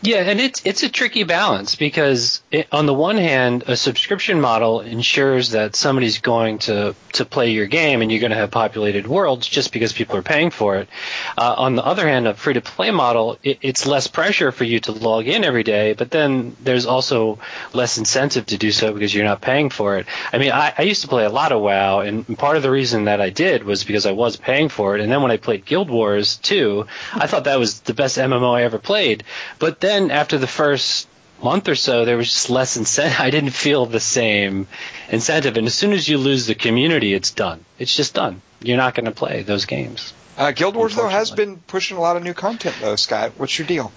Yeah, 0.06 0.18
and 0.18 0.40
it's 0.40 0.62
it's 0.64 0.84
a 0.84 0.88
tricky 0.88 1.24
balance 1.24 1.74
because 1.74 2.40
it, 2.52 2.68
on 2.70 2.86
the 2.86 2.94
one 2.94 3.16
hand, 3.16 3.64
a 3.66 3.76
subscription 3.76 4.40
model 4.40 4.80
ensures 4.80 5.50
that 5.50 5.74
somebody's 5.74 6.18
going 6.18 6.58
to 6.60 6.94
to 7.14 7.24
play 7.24 7.50
your 7.50 7.66
game 7.66 8.02
and 8.02 8.12
you're 8.12 8.20
going 8.20 8.30
to 8.30 8.36
have 8.36 8.52
populated 8.52 9.08
worlds 9.08 9.48
just 9.48 9.72
because 9.72 9.92
people 9.92 10.16
are 10.16 10.22
paying 10.22 10.50
for 10.50 10.76
it. 10.76 10.88
Uh, 11.36 11.56
on 11.58 11.74
the 11.74 11.84
other 11.84 12.06
hand, 12.06 12.28
a 12.28 12.34
free 12.34 12.54
to 12.54 12.60
play 12.60 12.92
model, 12.92 13.36
it, 13.42 13.58
it's 13.62 13.84
less 13.84 14.06
pressure 14.06 14.52
for 14.52 14.62
you 14.62 14.78
to 14.78 14.92
log 14.92 15.26
in 15.26 15.42
every 15.42 15.64
day, 15.64 15.94
but 15.94 16.12
then 16.12 16.56
there's 16.62 16.86
also 16.86 17.40
less 17.72 17.98
incentive 17.98 18.46
to 18.46 18.58
do 18.58 18.70
so 18.70 18.92
because 18.92 19.12
you're 19.12 19.24
not 19.24 19.40
paying 19.40 19.70
for 19.70 19.96
it. 19.96 20.06
I 20.32 20.38
mean, 20.38 20.52
I, 20.52 20.72
I 20.78 20.82
used 20.82 21.02
to 21.02 21.08
play 21.08 21.24
a 21.24 21.30
lot 21.30 21.50
of 21.50 21.60
WoW, 21.62 22.00
and 22.00 22.38
part 22.38 22.56
of 22.56 22.62
the 22.62 22.70
reason 22.70 23.06
that 23.06 23.20
I 23.20 23.30
did 23.30 23.64
was 23.64 23.82
because 23.82 24.06
I 24.06 24.12
was 24.12 24.36
paying 24.36 24.68
for 24.68 24.94
it. 24.94 25.00
And 25.00 25.10
then 25.10 25.22
when 25.22 25.32
I 25.32 25.36
played 25.38 25.64
Guild 25.64 25.90
Wars 25.90 26.36
2, 26.36 26.86
I 27.14 27.26
thought 27.26 27.44
that 27.44 27.58
was 27.58 27.80
the 27.80 27.94
best 27.94 28.18
MMO 28.18 28.54
I 28.54 28.62
ever 28.62 28.78
played. 28.78 29.24
But 29.58 29.80
then 29.80 29.95
after 30.10 30.38
the 30.38 30.46
first 30.46 31.08
month 31.42 31.68
or 31.68 31.74
so, 31.74 32.04
there 32.04 32.16
was 32.16 32.28
just 32.28 32.50
less 32.50 32.76
incentive. 32.76 33.20
I 33.20 33.30
didn't 33.30 33.50
feel 33.50 33.86
the 33.86 34.00
same 34.00 34.66
incentive. 35.10 35.56
And 35.56 35.66
as 35.66 35.74
soon 35.74 35.92
as 35.92 36.08
you 36.08 36.18
lose 36.18 36.46
the 36.46 36.54
community, 36.54 37.14
it's 37.14 37.30
done. 37.30 37.64
It's 37.78 37.94
just 37.94 38.14
done. 38.14 38.42
You're 38.60 38.76
not 38.76 38.94
going 38.94 39.06
to 39.06 39.12
play 39.12 39.42
those 39.42 39.64
games. 39.64 40.12
Uh, 40.36 40.52
Guild 40.52 40.76
Wars 40.76 40.94
though 40.94 41.08
has 41.08 41.30
been 41.30 41.56
pushing 41.56 41.96
a 41.96 42.00
lot 42.00 42.16
of 42.16 42.22
new 42.22 42.34
content 42.34 42.76
though. 42.80 42.96
Scott, 42.96 43.32
what's 43.36 43.58
your 43.58 43.66
deal? 43.66 43.90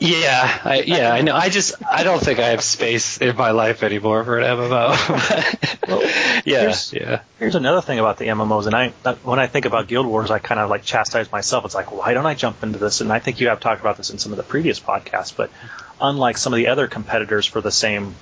Yeah, 0.00 0.60
I, 0.64 0.82
yeah, 0.82 1.12
I 1.12 1.22
know. 1.22 1.34
I 1.34 1.48
just 1.48 1.74
I 1.84 2.04
don't 2.04 2.20
think 2.22 2.38
I 2.38 2.50
have 2.50 2.62
space 2.62 3.18
in 3.18 3.34
my 3.36 3.50
life 3.50 3.82
anymore 3.82 4.22
for 4.22 4.38
an 4.38 4.44
MMO. 4.44 5.88
Well, 5.88 6.02
yeah, 6.44 6.60
here's- 6.60 6.92
yeah. 6.92 7.22
Here's 7.40 7.56
another 7.56 7.80
thing 7.80 7.98
about 7.98 8.16
the 8.16 8.26
MMOs, 8.26 8.66
and 8.66 8.74
I 8.76 8.88
when 9.24 9.40
I 9.40 9.48
think 9.48 9.64
about 9.64 9.88
Guild 9.88 10.06
Wars, 10.06 10.30
I 10.30 10.38
kind 10.38 10.60
of 10.60 10.70
like 10.70 10.84
chastise 10.84 11.32
myself. 11.32 11.64
It's 11.64 11.74
like, 11.74 11.90
why 11.90 12.14
don't 12.14 12.26
I 12.26 12.34
jump 12.34 12.62
into 12.62 12.78
this? 12.78 13.00
And 13.00 13.12
I 13.12 13.18
think 13.18 13.40
you 13.40 13.48
have 13.48 13.58
talked 13.58 13.80
about 13.80 13.96
this 13.96 14.10
in 14.10 14.18
some 14.18 14.30
of 14.32 14.36
the 14.36 14.44
previous 14.44 14.78
podcasts, 14.78 15.34
but 15.34 15.50
unlike 16.00 16.36
some 16.38 16.52
of 16.52 16.58
the 16.58 16.68
other 16.68 16.86
competitors 16.86 17.46
for 17.46 17.60
the 17.60 17.72
same 17.72 18.14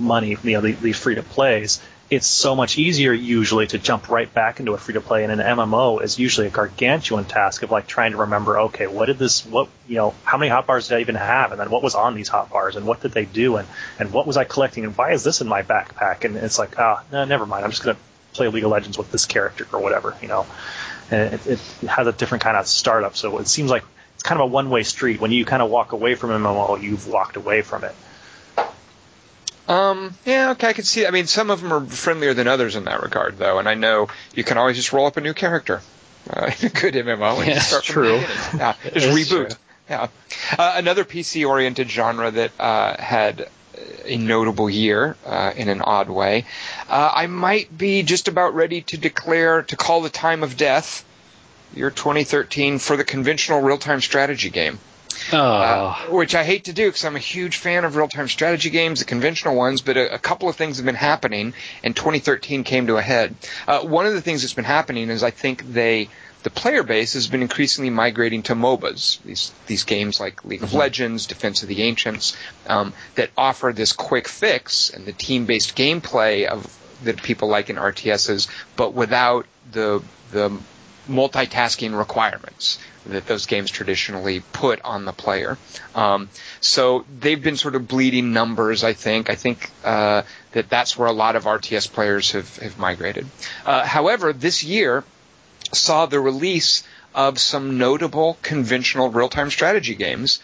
money, 0.00 0.36
you 0.42 0.52
know, 0.52 0.60
the- 0.62 0.92
free 0.92 1.16
to 1.16 1.22
plays, 1.22 1.80
it's 2.10 2.26
so 2.26 2.54
much 2.54 2.78
easier 2.78 3.12
usually 3.12 3.66
to 3.66 3.78
jump 3.78 4.08
right 4.08 4.32
back 4.32 4.60
into 4.60 4.72
a 4.72 4.78
free 4.78 4.94
to 4.94 5.00
play. 5.00 5.24
And 5.24 5.32
an 5.32 5.38
MMO 5.38 6.02
is 6.02 6.18
usually 6.18 6.46
a 6.46 6.50
gargantuan 6.50 7.24
task 7.24 7.62
of 7.62 7.70
like 7.70 7.86
trying 7.86 8.12
to 8.12 8.18
remember, 8.18 8.60
okay, 8.60 8.86
what 8.86 9.06
did 9.06 9.18
this, 9.18 9.44
what 9.46 9.68
you 9.88 9.96
know, 9.96 10.14
how 10.22 10.36
many 10.36 10.50
hotbars 10.50 10.88
did 10.88 10.98
I 10.98 11.00
even 11.00 11.14
have, 11.14 11.52
and 11.52 11.60
then 11.60 11.70
what 11.70 11.82
was 11.82 11.94
on 11.94 12.14
these 12.14 12.28
hotbars, 12.28 12.76
and 12.76 12.86
what 12.86 13.00
did 13.00 13.12
they 13.12 13.24
do, 13.24 13.56
and 13.56 13.66
and 13.98 14.12
what 14.12 14.26
was 14.26 14.36
I 14.36 14.44
collecting, 14.44 14.84
and 14.84 14.96
why 14.96 15.12
is 15.12 15.24
this 15.24 15.40
in 15.40 15.48
my 15.48 15.62
backpack? 15.62 16.24
And 16.24 16.36
it's 16.36 16.58
like, 16.58 16.78
ah, 16.78 17.02
no, 17.10 17.24
never 17.24 17.46
mind. 17.46 17.64
I'm 17.64 17.70
just 17.70 17.82
gonna 17.82 17.98
play 18.34 18.48
League 18.48 18.64
of 18.64 18.70
Legends 18.70 18.98
with 18.98 19.10
this 19.10 19.24
character 19.26 19.66
or 19.72 19.80
whatever, 19.80 20.16
you 20.20 20.28
know. 20.28 20.46
And 21.10 21.34
it, 21.34 21.46
it 21.46 21.60
has 21.88 22.06
a 22.06 22.12
different 22.12 22.44
kind 22.44 22.56
of 22.56 22.66
startup, 22.66 23.16
so 23.16 23.38
it 23.38 23.48
seems 23.48 23.70
like 23.70 23.84
it's 24.14 24.22
kind 24.22 24.40
of 24.40 24.48
a 24.48 24.52
one-way 24.52 24.82
street. 24.82 25.20
When 25.20 25.32
you 25.32 25.44
kind 25.44 25.62
of 25.62 25.70
walk 25.70 25.92
away 25.92 26.14
from 26.16 26.30
MMO, 26.30 26.80
you've 26.82 27.08
walked 27.08 27.36
away 27.36 27.62
from 27.62 27.84
it. 27.84 27.94
Um, 29.68 30.12
yeah, 30.26 30.50
okay, 30.52 30.68
I 30.68 30.72
can 30.74 30.84
see. 30.84 31.06
I 31.06 31.10
mean, 31.10 31.26
some 31.26 31.50
of 31.50 31.60
them 31.62 31.72
are 31.72 31.84
friendlier 31.86 32.34
than 32.34 32.48
others 32.48 32.76
in 32.76 32.84
that 32.84 33.02
regard, 33.02 33.38
though, 33.38 33.58
and 33.58 33.68
I 33.68 33.74
know 33.74 34.08
you 34.34 34.44
can 34.44 34.58
always 34.58 34.76
just 34.76 34.92
roll 34.92 35.06
up 35.06 35.16
a 35.16 35.20
new 35.20 35.32
character 35.32 35.80
uh, 36.30 36.50
in 36.60 36.66
a 36.66 36.70
good 36.70 36.94
MMO 36.94 37.38
and 37.38 37.48
Yeah, 37.48 37.58
start 37.60 37.84
from 37.84 37.94
true. 37.94 38.20
the 38.20 38.26
beginning. 38.26 38.58
Yeah, 38.58 38.74
just 38.94 39.06
reboot. 39.30 39.48
true. 39.48 39.56
Yeah, 39.88 40.08
uh, 40.58 40.74
another 40.76 41.04
PC-oriented 41.04 41.90
genre 41.90 42.30
that 42.30 42.52
uh, 42.58 42.96
had 43.02 43.48
a 44.06 44.16
notable 44.16 44.68
year 44.70 45.16
uh, 45.26 45.52
in 45.56 45.68
an 45.68 45.82
odd 45.82 46.08
way. 46.08 46.44
Uh, 46.88 47.10
I 47.14 47.26
might 47.26 47.76
be 47.76 48.02
just 48.02 48.28
about 48.28 48.54
ready 48.54 48.82
to 48.82 48.96
declare 48.98 49.62
to 49.64 49.76
call 49.76 50.00
the 50.02 50.08
time 50.10 50.42
of 50.42 50.56
death, 50.56 51.04
year 51.74 51.90
2013, 51.90 52.78
for 52.78 52.96
the 52.96 53.04
conventional 53.04 53.60
real-time 53.60 54.00
strategy 54.00 54.48
game. 54.50 54.78
Oh, 55.32 55.38
Uh, 55.38 55.94
which 56.10 56.34
I 56.34 56.44
hate 56.44 56.64
to 56.64 56.72
do 56.72 56.86
because 56.88 57.04
I'm 57.04 57.16
a 57.16 57.20
huge 57.20 57.56
fan 57.56 57.84
of 57.84 57.96
real-time 57.96 58.28
strategy 58.28 58.70
games, 58.70 59.00
the 59.00 59.04
conventional 59.04 59.54
ones. 59.56 59.80
But 59.80 59.96
a, 59.96 60.14
a 60.14 60.18
couple 60.18 60.48
of 60.48 60.56
things 60.56 60.76
have 60.76 60.86
been 60.86 60.94
happening, 60.94 61.54
and 61.82 61.94
2013 61.94 62.64
came 62.64 62.86
to 62.88 62.96
a 62.96 63.02
head. 63.02 63.34
Uh, 63.66 63.80
one 63.80 64.06
of 64.06 64.12
the 64.14 64.20
things 64.20 64.42
that's 64.42 64.54
been 64.54 64.64
happening 64.64 65.10
is 65.10 65.22
I 65.22 65.30
think 65.30 65.64
they, 65.72 66.08
the 66.42 66.50
player 66.50 66.82
base 66.82 67.14
has 67.14 67.26
been 67.28 67.42
increasingly 67.42 67.90
migrating 67.90 68.42
to 68.44 68.54
MOBAs. 68.54 69.22
These 69.22 69.52
these 69.66 69.84
games 69.84 70.20
like 70.20 70.44
League 70.44 70.62
of 70.62 70.74
Legends, 70.74 71.26
Defense 71.26 71.62
of 71.62 71.68
the 71.68 71.82
Ancients, 71.82 72.36
um, 72.68 72.92
that 73.14 73.30
offer 73.36 73.72
this 73.74 73.92
quick 73.92 74.28
fix 74.28 74.90
and 74.90 75.06
the 75.06 75.12
team-based 75.12 75.76
gameplay 75.76 76.46
of 76.46 76.66
that 77.02 77.22
people 77.22 77.48
like 77.48 77.70
in 77.70 77.76
RTSs, 77.76 78.48
but 78.76 78.94
without 78.94 79.46
the 79.72 80.02
the 80.30 80.50
multitasking 81.08 81.96
requirements 81.96 82.78
that 83.06 83.26
those 83.26 83.46
games 83.46 83.70
traditionally 83.70 84.40
put 84.52 84.80
on 84.82 85.04
the 85.04 85.12
player. 85.12 85.58
Um, 85.94 86.28
so 86.60 87.04
they've 87.20 87.42
been 87.42 87.56
sort 87.56 87.74
of 87.74 87.86
bleeding 87.86 88.32
numbers, 88.32 88.84
I 88.84 88.92
think. 88.92 89.30
I 89.30 89.34
think 89.34 89.70
uh, 89.84 90.22
that 90.52 90.68
that's 90.68 90.96
where 90.96 91.08
a 91.08 91.12
lot 91.12 91.36
of 91.36 91.44
RTS 91.44 91.92
players 91.92 92.32
have, 92.32 92.56
have 92.58 92.78
migrated. 92.78 93.26
Uh, 93.66 93.84
however, 93.84 94.32
this 94.32 94.64
year 94.64 95.04
saw 95.72 96.06
the 96.06 96.20
release 96.20 96.84
of 97.14 97.38
some 97.38 97.78
notable 97.78 98.38
conventional 98.42 99.10
real-time 99.10 99.50
strategy 99.50 99.94
games 99.94 100.40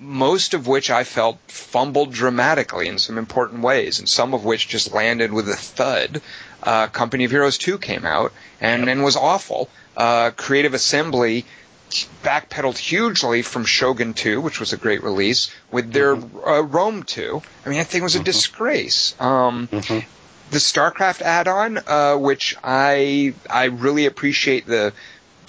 most 0.00 0.54
of 0.54 0.66
which 0.66 0.90
I 0.90 1.04
felt 1.04 1.38
fumbled 1.46 2.12
dramatically 2.12 2.88
in 2.88 2.98
some 2.98 3.18
important 3.18 3.62
ways, 3.62 3.98
and 3.98 4.08
some 4.08 4.32
of 4.32 4.44
which 4.44 4.66
just 4.66 4.94
landed 4.94 5.30
with 5.30 5.48
a 5.48 5.56
thud. 5.56 6.22
Uh, 6.62 6.86
Company 6.86 7.24
of 7.24 7.30
Heroes 7.30 7.58
2 7.58 7.78
came 7.78 8.06
out 8.06 8.32
and, 8.60 8.88
and 8.88 9.04
was 9.04 9.16
awful. 9.16 9.68
Uh, 9.96 10.30
Creative 10.30 10.72
Assembly 10.72 11.44
backpedaled 12.22 12.78
hugely 12.78 13.42
from 13.42 13.64
Shogun 13.64 14.14
2, 14.14 14.40
which 14.40 14.60
was 14.60 14.72
a 14.72 14.76
great 14.76 15.02
release, 15.02 15.50
with 15.70 15.92
their 15.92 16.14
uh, 16.14 16.60
Rome 16.62 17.02
2. 17.02 17.42
I 17.64 17.68
mean, 17.68 17.78
that 17.78 17.86
thing 17.88 18.02
was 18.02 18.16
a 18.16 18.22
disgrace. 18.22 19.14
Um, 19.20 19.68
The 20.50 20.58
StarCraft 20.58 21.22
add-on, 21.22 21.78
uh, 21.86 22.16
which 22.16 22.56
I 22.64 23.34
I 23.48 23.66
really 23.66 24.06
appreciate 24.06 24.66
the 24.66 24.92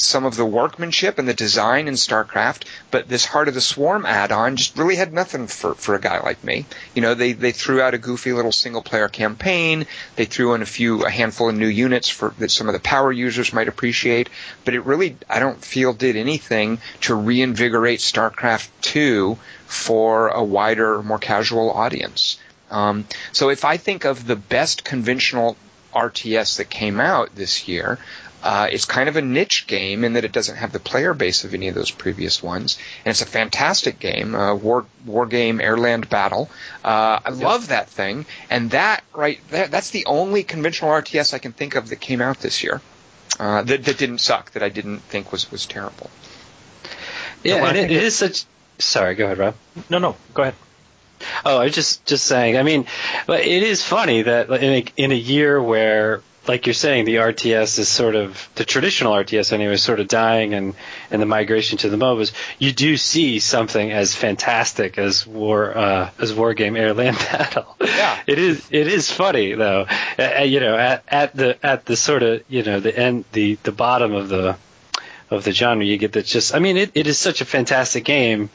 some 0.02 0.26
of 0.26 0.36
the 0.36 0.46
workmanship 0.46 1.20
and 1.20 1.28
the 1.28 1.34
design 1.34 1.88
in 1.88 1.94
StarCraft, 1.94 2.64
but 2.90 3.08
this 3.08 3.26
Heart 3.26 3.48
of 3.48 3.54
the 3.54 3.62
Swarm 3.62 4.06
add-on 4.06 4.56
just 4.56 4.78
really 4.78 4.96
had 4.96 5.14
nothing 5.14 5.48
for, 5.48 5.76
for 5.76 5.96
a 5.96 6.02
guy 6.02 6.20
like 6.20 6.44
me. 6.44 6.66
You 6.94 7.02
know, 7.02 7.14
they, 7.14 7.34
they 7.34 7.52
threw 7.52 7.82
out 7.82 7.94
a 7.94 7.98
goofy 7.98 8.34
little 8.34 8.52
single 8.52 8.82
player 8.82 9.08
campaign, 9.08 9.86
they 10.16 10.26
threw 10.26 10.54
in 10.54 10.62
a 10.62 10.66
few, 10.66 11.06
a 11.06 11.10
handful 11.10 11.50
of 11.50 11.56
new 11.56 11.68
units 11.68 12.10
for 12.10 12.34
that 12.40 12.52
some 12.52 12.68
of 12.68 12.74
the 12.74 12.80
power 12.80 13.12
users 13.12 13.54
might 13.54 13.68
appreciate, 13.68 14.30
but 14.66 14.74
it 14.74 14.82
really, 14.82 15.16
I 15.30 15.40
don't 15.40 15.64
feel 15.64 15.94
did 15.94 16.16
anything 16.16 16.80
to 17.02 17.16
reinvigorate 17.16 18.00
StarCraft 18.00 18.70
2 18.82 19.38
for 19.66 20.30
a 20.30 20.44
wider, 20.44 21.02
more 21.04 21.20
casual 21.20 21.72
audience. 21.72 22.38
Um, 22.70 23.06
so 23.34 23.50
if 23.50 23.66
I 23.66 23.78
think 23.78 24.06
of 24.06 24.26
the 24.26 24.36
best 24.36 24.84
conventional 24.84 25.58
RTS 25.94 26.58
that 26.58 26.70
came 26.70 27.00
out 27.00 27.36
this 27.36 27.68
year, 27.68 28.00
uh, 28.44 28.68
it's 28.72 28.86
kind 28.86 29.10
of 29.10 29.16
a 29.16 29.22
niche 29.22 29.68
game 29.68 30.04
in 30.04 30.14
that 30.14 30.26
it 30.26 30.32
doesn't 30.32 30.56
have 30.56 30.72
the 30.72 30.80
player 30.80 31.14
base 31.14 31.44
of 31.44 31.54
any 31.54 31.68
of 31.68 31.76
those 31.76 31.92
previous 31.92 32.42
ones, 32.42 32.78
and 33.06 33.12
it's 33.12 33.22
a 33.22 33.26
fantastic 33.26 34.00
game, 34.00 34.36
uh, 34.36 34.56
war 34.56 34.86
war 35.06 35.26
game, 35.26 35.60
airland 35.60 36.10
battle. 36.10 36.50
Uh, 36.84 37.20
I 37.24 37.30
love 37.30 37.70
that 37.70 37.90
thing, 37.90 38.26
and 38.50 38.72
that 38.72 39.04
right, 39.14 39.40
that, 39.50 39.72
that's 39.72 39.92
the 39.92 40.06
only 40.06 40.44
conventional 40.44 40.92
RTS 40.92 41.34
I 41.34 41.40
can 41.40 41.52
think 41.52 41.76
of 41.76 41.90
that 41.90 42.00
came 42.00 42.22
out 42.22 42.40
this 42.40 42.64
year 42.64 42.82
uh, 43.40 43.62
that 43.64 43.86
that 43.86 43.98
didn't 43.98 44.20
suck, 44.20 44.52
that 44.52 44.64
I 44.64 44.70
didn't 44.70 45.00
think 45.00 45.32
was 45.32 45.52
was 45.52 45.66
terrible. 45.66 46.10
Yeah, 47.44 47.58
No, 47.58 47.66
and 47.66 47.78
it, 47.78 47.92
it 47.92 48.04
is 48.04 48.16
such. 48.16 48.46
Sorry, 48.80 49.16
go 49.16 49.26
ahead, 49.26 49.38
Rob. 49.38 49.56
No, 49.90 50.00
no, 50.00 50.16
go 50.34 50.44
ahead. 50.44 50.56
Oh, 51.46 51.60
I 51.60 51.66
was 51.66 51.74
just 51.74 52.06
just 52.06 52.26
saying. 52.26 52.58
I 52.58 52.64
mean, 52.64 52.86
but 53.28 53.42
it 53.42 53.64
is 53.64 53.84
funny 53.84 54.24
that 54.24 54.50
in 54.50 54.74
a, 54.74 54.86
in 54.98 55.12
a 55.12 55.16
year 55.16 55.62
where, 55.62 56.22
like 56.48 56.66
you're 56.66 56.74
saying, 56.74 57.06
the 57.06 57.18
RTS 57.18 57.78
is 57.78 57.88
sort 57.88 58.16
of 58.16 58.50
the 58.56 58.66
traditional 58.66 59.14
RTS 59.14 59.54
anyway, 59.54 59.74
is 59.74 59.84
sort 59.84 60.00
of 60.00 60.08
dying, 60.08 60.54
and 60.54 60.74
and 61.12 61.22
the 61.22 61.26
migration 61.26 61.78
to 61.80 61.90
the 61.90 61.98
MOBAs, 61.98 62.32
you 62.58 62.72
do 62.72 62.98
see 62.98 63.40
something 63.40 63.92
as 63.92 64.16
fantastic 64.16 64.98
as 64.98 65.26
war 65.28 65.78
uh, 65.78 66.10
as 66.20 66.34
war 66.34 66.54
game 66.54 66.76
air 66.76 66.94
land 66.94 67.18
battle. 67.32 67.76
Yeah. 67.80 68.20
it 68.26 68.40
is 68.40 68.68
it 68.72 68.88
is 68.88 69.12
funny 69.12 69.54
though. 69.54 69.86
Uh, 70.18 70.32
uh, 70.40 70.44
you 70.44 70.60
know, 70.60 70.76
at 70.78 71.04
at 71.08 71.36
the 71.36 71.64
at 71.66 71.86
the 71.86 71.96
sort 71.96 72.24
of 72.24 72.44
you 72.50 72.64
know 72.64 72.80
the 72.80 72.98
end 72.98 73.26
the 73.34 73.56
the 73.64 73.72
bottom 73.72 74.14
of 74.14 74.30
the 74.30 74.58
of 75.30 75.44
the 75.44 75.52
genre, 75.52 75.86
you 75.86 75.98
get 75.98 76.14
that 76.14 76.26
just. 76.26 76.56
I 76.56 76.60
mean, 76.60 76.76
it, 76.76 76.92
it 76.96 77.08
is 77.08 77.18
such 77.20 77.42
a 77.42 77.46
fantastic 77.46 78.04
game 78.04 78.50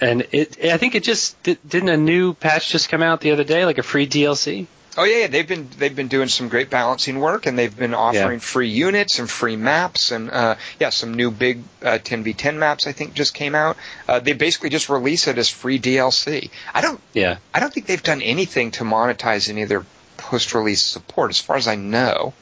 and 0.00 0.26
it 0.32 0.58
I 0.64 0.76
think 0.76 0.94
it 0.94 1.04
just 1.04 1.40
didn't 1.42 1.88
a 1.88 1.96
new 1.96 2.34
patch 2.34 2.70
just 2.70 2.88
come 2.88 3.02
out 3.02 3.20
the 3.20 3.30
other 3.32 3.44
day, 3.44 3.64
like 3.64 3.78
a 3.78 3.82
free 3.82 4.06
DLC. 4.06 4.66
Oh 4.98 5.04
yeah, 5.04 5.18
yeah, 5.18 5.26
they've 5.28 5.46
been 5.46 5.68
they've 5.78 5.94
been 5.94 6.08
doing 6.08 6.28
some 6.28 6.48
great 6.48 6.68
balancing 6.68 7.20
work, 7.20 7.46
and 7.46 7.58
they've 7.58 7.74
been 7.76 7.94
offering 7.94 8.38
Yeah. 8.40 8.44
free 8.44 8.68
units 8.68 9.18
and 9.20 9.30
free 9.30 9.56
maps, 9.56 10.10
and 10.10 10.30
uh, 10.30 10.56
yeah, 10.80 10.90
some 10.90 11.14
new 11.14 11.30
big 11.30 11.62
uh, 11.82 11.98
10v10 12.02 12.56
maps 12.56 12.86
I 12.86 12.92
think 12.92 13.14
just 13.14 13.32
came 13.34 13.54
out. 13.54 13.76
Uh, 14.08 14.18
they 14.18 14.32
basically 14.32 14.70
just 14.70 14.88
release 14.88 15.28
it 15.28 15.38
as 15.38 15.48
free 15.48 15.78
DLC. 15.78 16.50
I 16.74 16.80
don't 16.80 17.00
Yeah, 17.12 17.36
I 17.54 17.60
don't 17.60 17.72
think 17.72 17.86
they've 17.86 18.02
done 18.02 18.20
anything 18.22 18.72
to 18.72 18.84
monetize 18.84 19.48
any 19.48 19.62
of 19.62 19.68
their 19.68 19.84
post-release 20.16 20.82
support, 20.82 21.30
as 21.30 21.38
far 21.40 21.56
as 21.56 21.66
I 21.68 21.76
know. 21.76 22.34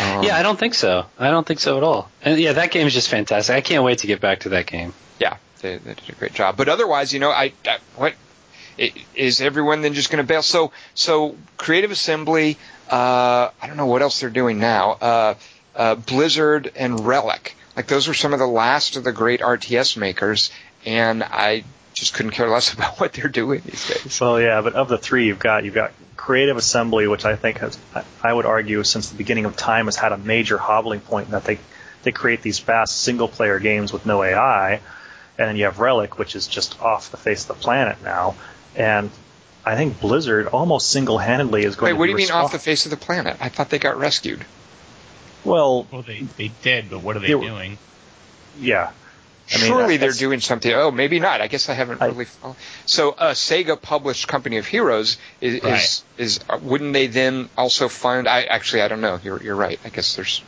Um, 0.00 0.22
yeah, 0.24 0.36
I 0.36 0.42
don't 0.42 0.58
think 0.58 0.74
so. 0.74 1.06
I 1.18 1.30
don't 1.30 1.46
think 1.46 1.60
so 1.60 1.76
at 1.76 1.82
all. 1.82 2.10
And 2.22 2.38
yeah, 2.40 2.54
that 2.54 2.70
game 2.70 2.86
is 2.86 2.94
just 2.94 3.08
fantastic. 3.10 3.54
I 3.54 3.60
can't 3.60 3.84
wait 3.84 3.98
to 3.98 4.06
get 4.06 4.20
back 4.20 4.40
to 4.40 4.48
that 4.50 4.66
game. 4.66 4.92
yeah, 5.20 5.36
they, 5.60 5.76
they 5.76 5.94
did 5.94 6.08
a 6.08 6.12
great 6.12 6.34
job. 6.34 6.56
But 6.56 6.68
otherwise, 6.68 7.12
you 7.12 7.20
know, 7.20 7.30
I, 7.30 7.52
I 7.66 7.78
what 7.96 8.14
is 8.78 9.40
everyone 9.40 9.82
then 9.82 9.94
just 9.94 10.10
going 10.10 10.22
to 10.24 10.28
bail? 10.28 10.42
So 10.42 10.72
so 10.94 11.36
Creative 11.56 11.90
Assembly, 11.90 12.56
uh, 12.90 13.50
I 13.60 13.66
don't 13.66 13.76
know 13.76 13.86
what 13.86 14.02
else 14.02 14.20
they're 14.20 14.30
doing 14.30 14.58
now. 14.58 14.92
Uh, 14.92 15.34
uh, 15.74 15.94
Blizzard 15.94 16.70
and 16.76 17.06
Relic, 17.06 17.56
like 17.76 17.86
those 17.86 18.08
were 18.08 18.14
some 18.14 18.32
of 18.32 18.38
the 18.38 18.46
last 18.46 18.96
of 18.96 19.04
the 19.04 19.12
great 19.12 19.40
RTS 19.40 19.96
makers, 19.96 20.50
and 20.84 21.22
I 21.22 21.64
just 21.94 22.14
couldn't 22.14 22.32
care 22.32 22.48
less 22.48 22.72
about 22.74 23.00
what 23.00 23.12
they're 23.12 23.28
doing 23.28 23.62
these 23.64 23.88
days. 23.88 24.20
Well, 24.20 24.40
yeah, 24.40 24.60
but 24.60 24.74
of 24.74 24.88
the 24.88 24.98
three 24.98 25.26
you've 25.26 25.38
got, 25.38 25.64
you've 25.64 25.74
got 25.74 25.92
Creative 26.16 26.56
Assembly, 26.56 27.06
which 27.08 27.24
I 27.24 27.36
think 27.36 27.58
has, 27.58 27.78
I- 28.22 28.32
would 28.32 28.46
argue, 28.46 28.82
since 28.84 29.08
the 29.08 29.16
beginning 29.16 29.44
of 29.44 29.56
time, 29.56 29.86
has 29.86 29.96
had 29.96 30.12
a 30.12 30.18
major 30.18 30.56
hobbling 30.58 31.00
point 31.00 31.26
in 31.26 31.32
that 31.32 31.44
they 31.44 31.58
they 32.02 32.12
create 32.12 32.42
these 32.42 32.58
fast 32.58 33.00
single 33.00 33.28
player 33.28 33.58
games 33.60 33.92
with 33.92 34.04
no 34.06 34.22
AI, 34.24 34.72
and 34.72 34.80
then 35.48 35.56
you 35.56 35.64
have 35.64 35.78
Relic, 35.78 36.18
which 36.18 36.34
is 36.34 36.48
just 36.48 36.80
off 36.82 37.10
the 37.12 37.16
face 37.16 37.42
of 37.42 37.56
the 37.56 37.62
planet 37.62 37.96
now, 38.02 38.34
and 38.76 39.10
I 39.64 39.76
think 39.76 40.00
Blizzard 40.00 40.46
almost 40.48 40.90
single 40.90 41.18
handedly 41.18 41.64
is 41.64 41.76
going 41.76 41.90
Wait, 41.90 41.92
to 41.92 41.98
what 41.98 42.06
do 42.06 42.10
you 42.12 42.16
mean 42.16 42.30
off 42.30 42.52
the 42.52 42.58
face 42.58 42.84
of 42.86 42.90
the 42.90 42.96
planet? 42.96 43.36
I 43.40 43.48
thought 43.48 43.70
they 43.70 43.78
got 43.78 43.98
rescued. 43.98 44.44
Well, 45.44 45.86
Well, 45.90 46.02
they 46.02 46.20
they 46.36 46.50
did, 46.62 46.90
but 46.90 47.00
what 47.02 47.16
are 47.16 47.20
they 47.20 47.28
They 47.28 47.34
were- 47.34 47.46
doing? 47.46 47.78
yeah. 48.60 48.90
I 49.52 49.56
mean, 49.58 49.66
Surely 49.66 49.96
they're 49.98 50.12
doing 50.12 50.40
something. 50.40 50.72
Oh, 50.72 50.90
maybe 50.92 51.18
not. 51.18 51.40
I 51.40 51.48
guess 51.48 51.68
I 51.68 51.74
haven't 51.74 52.00
I- 52.00 52.06
really. 52.06 52.24
followed. 52.26 52.56
So, 52.86 53.10
uh, 53.10 53.32
Sega 53.34 53.80
published 53.80 54.28
Company 54.28 54.56
of 54.58 54.66
Heroes 54.66 55.16
is 55.40 55.54
is, 55.56 55.62
Right. 55.62 56.02
is 56.16 56.40
uh, 56.48 56.58
wouldn't 56.62 56.92
they 56.92 57.08
then 57.08 57.48
also 57.58 57.88
fund? 57.88 58.28
I 58.28 58.42
actually 58.44 58.82
I 58.82 58.88
don't 58.88 59.00
know. 59.00 59.18
You're 59.22 59.42
you're 59.42 59.56
right. 59.56 59.78
I 59.84 59.88
guess 59.88 60.14
there's. 60.16 60.42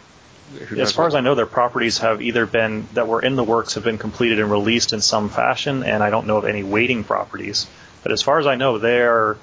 As 0.78 0.92
far 0.92 1.06
as 1.08 1.14
I 1.16 1.20
know, 1.20 1.34
their 1.34 1.46
properties 1.46 1.98
have 1.98 2.22
either 2.22 2.46
been 2.46 2.86
that 2.92 3.08
were 3.08 3.20
in 3.20 3.34
the 3.34 3.42
works 3.42 3.74
have 3.74 3.82
been 3.84 3.98
completed 3.98 4.38
and 4.38 4.50
released 4.50 4.92
in 4.92 5.00
some 5.00 5.28
fashion, 5.28 5.82
and 5.82 6.02
I 6.02 6.10
don't 6.10 6.26
know 6.26 6.36
of 6.36 6.44
any 6.44 6.62
waiting 6.62 7.02
properties. 7.02 7.66
But 8.04 8.12
as 8.12 8.22
far 8.22 8.38
as 8.38 8.46
I 8.46 8.54
know, 8.54 8.78
they're, 8.78 9.36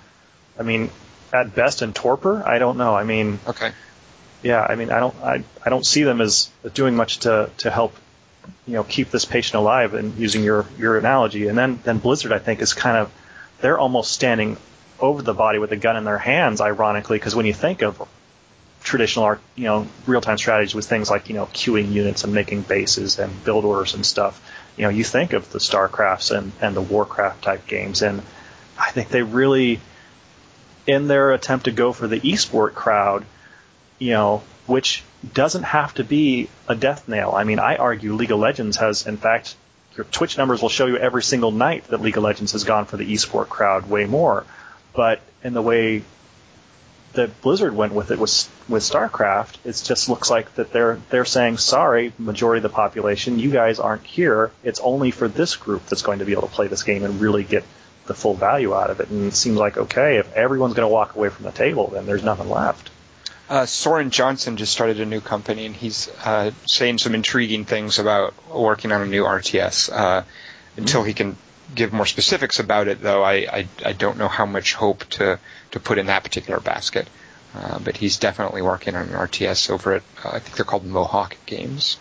I 0.57 0.63
mean, 0.63 0.89
at 1.33 1.53
best 1.53 1.81
in 1.81 1.91
torpor. 1.91 2.41
I 2.45 2.59
don't 2.59 2.77
know. 2.77 2.95
I 2.95 3.03
mean, 3.03 3.39
Okay. 3.47 3.71
yeah, 4.43 4.61
I 4.61 4.75
mean, 4.75 4.91
I 4.91 4.99
don't, 5.01 5.15
I, 5.21 5.43
I 5.65 5.69
don't 5.69 5.85
see 5.85 6.03
them 6.03 6.21
as 6.21 6.49
doing 6.73 6.95
much 6.95 7.19
to 7.19 7.49
to 7.57 7.69
help, 7.69 7.93
you 8.65 8.75
know, 8.75 8.83
keep 8.83 9.11
this 9.11 9.25
patient 9.25 9.55
alive. 9.55 9.93
And 9.93 10.15
using 10.17 10.43
your 10.43 10.65
your 10.77 10.97
analogy, 10.97 11.47
and 11.47 11.57
then 11.57 11.79
then 11.83 11.97
Blizzard, 11.97 12.31
I 12.31 12.39
think, 12.39 12.61
is 12.61 12.73
kind 12.73 12.97
of, 12.97 13.11
they're 13.59 13.79
almost 13.79 14.11
standing 14.11 14.55
over 14.99 15.21
the 15.21 15.33
body 15.33 15.57
with 15.59 15.71
a 15.71 15.77
gun 15.77 15.97
in 15.97 16.03
their 16.05 16.19
hands, 16.19 16.61
ironically, 16.61 17.17
because 17.17 17.35
when 17.35 17.45
you 17.47 17.53
think 17.53 17.81
of 17.81 18.07
traditional 18.83 19.37
you 19.55 19.65
know, 19.65 19.87
real-time 20.07 20.37
strategies 20.37 20.73
with 20.73 20.87
things 20.87 21.09
like, 21.09 21.29
you 21.29 21.35
know, 21.35 21.45
queuing 21.47 21.91
units 21.91 22.23
and 22.23 22.33
making 22.33 22.61
bases 22.61 23.19
and 23.19 23.43
build 23.43 23.63
orders 23.63 23.93
and 23.93 24.03
stuff. 24.05 24.41
You 24.75 24.83
know, 24.83 24.89
you 24.89 25.03
think 25.03 25.33
of 25.33 25.51
the 25.51 25.59
StarCrafts 25.59 26.35
and, 26.35 26.51
and 26.61 26.75
the 26.75 26.81
Warcraft 26.81 27.43
type 27.43 27.67
games, 27.67 28.01
and 28.01 28.21
I 28.81 28.91
think 28.91 29.09
they 29.09 29.21
really, 29.21 29.79
in 30.87 31.07
their 31.07 31.31
attempt 31.33 31.65
to 31.65 31.71
go 31.71 31.93
for 31.93 32.07
the 32.07 32.19
esport 32.19 32.73
crowd, 32.73 33.25
you 33.99 34.11
know, 34.11 34.41
which 34.65 35.03
doesn't 35.33 35.63
have 35.63 35.93
to 35.95 36.03
be 36.03 36.49
a 36.67 36.75
death 36.75 37.07
nail. 37.07 37.33
I 37.35 37.43
mean, 37.43 37.59
I 37.59 37.75
argue 37.75 38.13
League 38.13 38.31
of 38.31 38.39
Legends 38.39 38.77
has, 38.77 39.05
in 39.05 39.17
fact, 39.17 39.55
your 39.95 40.05
Twitch 40.05 40.37
numbers 40.37 40.61
will 40.61 40.69
show 40.69 40.87
you 40.87 40.97
every 40.97 41.21
single 41.21 41.51
night 41.51 41.85
that 41.89 42.01
League 42.01 42.17
of 42.17 42.23
Legends 42.23 42.53
has 42.53 42.63
gone 42.63 42.85
for 42.85 42.97
the 42.97 43.13
esport 43.13 43.49
crowd 43.49 43.89
way 43.89 44.05
more. 44.05 44.45
But 44.93 45.21
in 45.43 45.53
the 45.53 45.61
way 45.61 46.03
that 47.13 47.41
Blizzard 47.41 47.75
went 47.75 47.93
with 47.93 48.09
it 48.09 48.17
with 48.17 48.49
with 48.67 48.83
StarCraft, 48.83 49.57
it 49.65 49.81
just 49.83 50.09
looks 50.09 50.29
like 50.29 50.55
that 50.55 50.71
they're 50.71 50.99
they're 51.09 51.25
saying, 51.25 51.57
sorry, 51.57 52.13
majority 52.17 52.59
of 52.59 52.63
the 52.63 52.75
population, 52.75 53.37
you 53.37 53.51
guys 53.51 53.79
aren't 53.79 54.05
here. 54.05 54.51
It's 54.63 54.79
only 54.79 55.11
for 55.11 55.27
this 55.27 55.55
group 55.55 55.85
that's 55.87 56.01
going 56.01 56.19
to 56.19 56.25
be 56.25 56.31
able 56.31 56.47
to 56.47 56.53
play 56.53 56.67
this 56.67 56.83
game 56.83 57.03
and 57.03 57.19
really 57.19 57.43
get 57.43 57.63
the 58.11 58.19
full 58.19 58.33
value 58.33 58.73
out 58.73 58.89
of 58.89 58.99
it. 58.99 59.09
And 59.09 59.27
it 59.27 59.35
seems 59.35 59.57
like 59.57 59.77
okay, 59.77 60.17
if 60.17 60.33
everyone's 60.33 60.73
going 60.73 60.87
to 60.87 60.93
walk 60.93 61.15
away 61.15 61.29
from 61.29 61.45
the 61.45 61.51
table, 61.51 61.87
then 61.87 62.05
there's 62.05 62.23
nothing 62.23 62.49
left. 62.49 62.89
Uh, 63.49 63.65
Soren 63.65 64.11
Johnson 64.11 64.55
just 64.55 64.71
started 64.71 65.01
a 65.01 65.05
new 65.05 65.19
company, 65.19 65.65
and 65.65 65.75
he's 65.75 66.09
uh, 66.23 66.51
saying 66.65 66.99
some 66.99 67.13
intriguing 67.13 67.65
things 67.65 67.99
about 67.99 68.33
working 68.49 68.91
on 68.93 69.01
a 69.01 69.05
new 69.05 69.23
RTS. 69.23 69.91
Uh, 69.91 70.23
until 70.77 71.03
he 71.03 71.13
can 71.13 71.35
give 71.75 71.91
more 71.91 72.05
specifics 72.05 72.59
about 72.59 72.87
it, 72.87 73.01
though, 73.01 73.23
I, 73.23 73.33
I, 73.33 73.67
I 73.85 73.91
don't 73.93 74.17
know 74.17 74.29
how 74.29 74.45
much 74.45 74.73
hope 74.73 75.03
to, 75.09 75.37
to 75.71 75.79
put 75.81 75.97
in 75.97 76.05
that 76.05 76.23
particular 76.23 76.61
basket. 76.61 77.09
Uh, 77.53 77.79
but 77.79 77.97
he's 77.97 78.17
definitely 78.17 78.61
working 78.61 78.95
on 78.95 79.09
an 79.09 79.13
RTS 79.13 79.69
over 79.69 79.95
at, 79.95 80.03
uh, 80.23 80.29
I 80.29 80.39
think 80.39 80.55
they're 80.55 80.63
called 80.63 80.85
Mohawk 80.85 81.35
Games. 81.45 81.97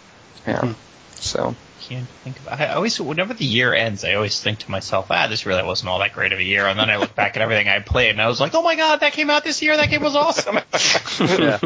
Yeah. 0.46 0.74
So, 1.16 1.56
Can't 1.90 2.08
think 2.08 2.38
about. 2.38 2.60
I 2.60 2.68
always, 2.68 3.00
whenever 3.00 3.34
the 3.34 3.44
year 3.44 3.74
ends, 3.74 4.04
I 4.04 4.14
always 4.14 4.40
think 4.40 4.60
to 4.60 4.70
myself, 4.70 5.08
ah, 5.10 5.26
this 5.26 5.44
really 5.44 5.64
wasn't 5.64 5.88
all 5.90 5.98
that 5.98 6.12
great 6.12 6.32
of 6.32 6.38
a 6.38 6.42
year. 6.42 6.64
And 6.66 6.78
then 6.78 6.88
I 6.88 6.98
look 6.98 7.16
back 7.16 7.34
at 7.36 7.42
everything 7.42 7.68
I 7.68 7.80
played, 7.80 8.10
and 8.10 8.22
I 8.22 8.28
was 8.28 8.40
like, 8.40 8.54
oh 8.54 8.62
my 8.62 8.76
god, 8.76 9.00
that 9.00 9.12
came 9.12 9.28
out 9.28 9.42
this 9.42 9.60
year. 9.60 9.76
That 9.76 9.90
game 9.90 10.00
was 10.02 10.14
awesome. 10.14 10.58
Yeah. 11.20 11.58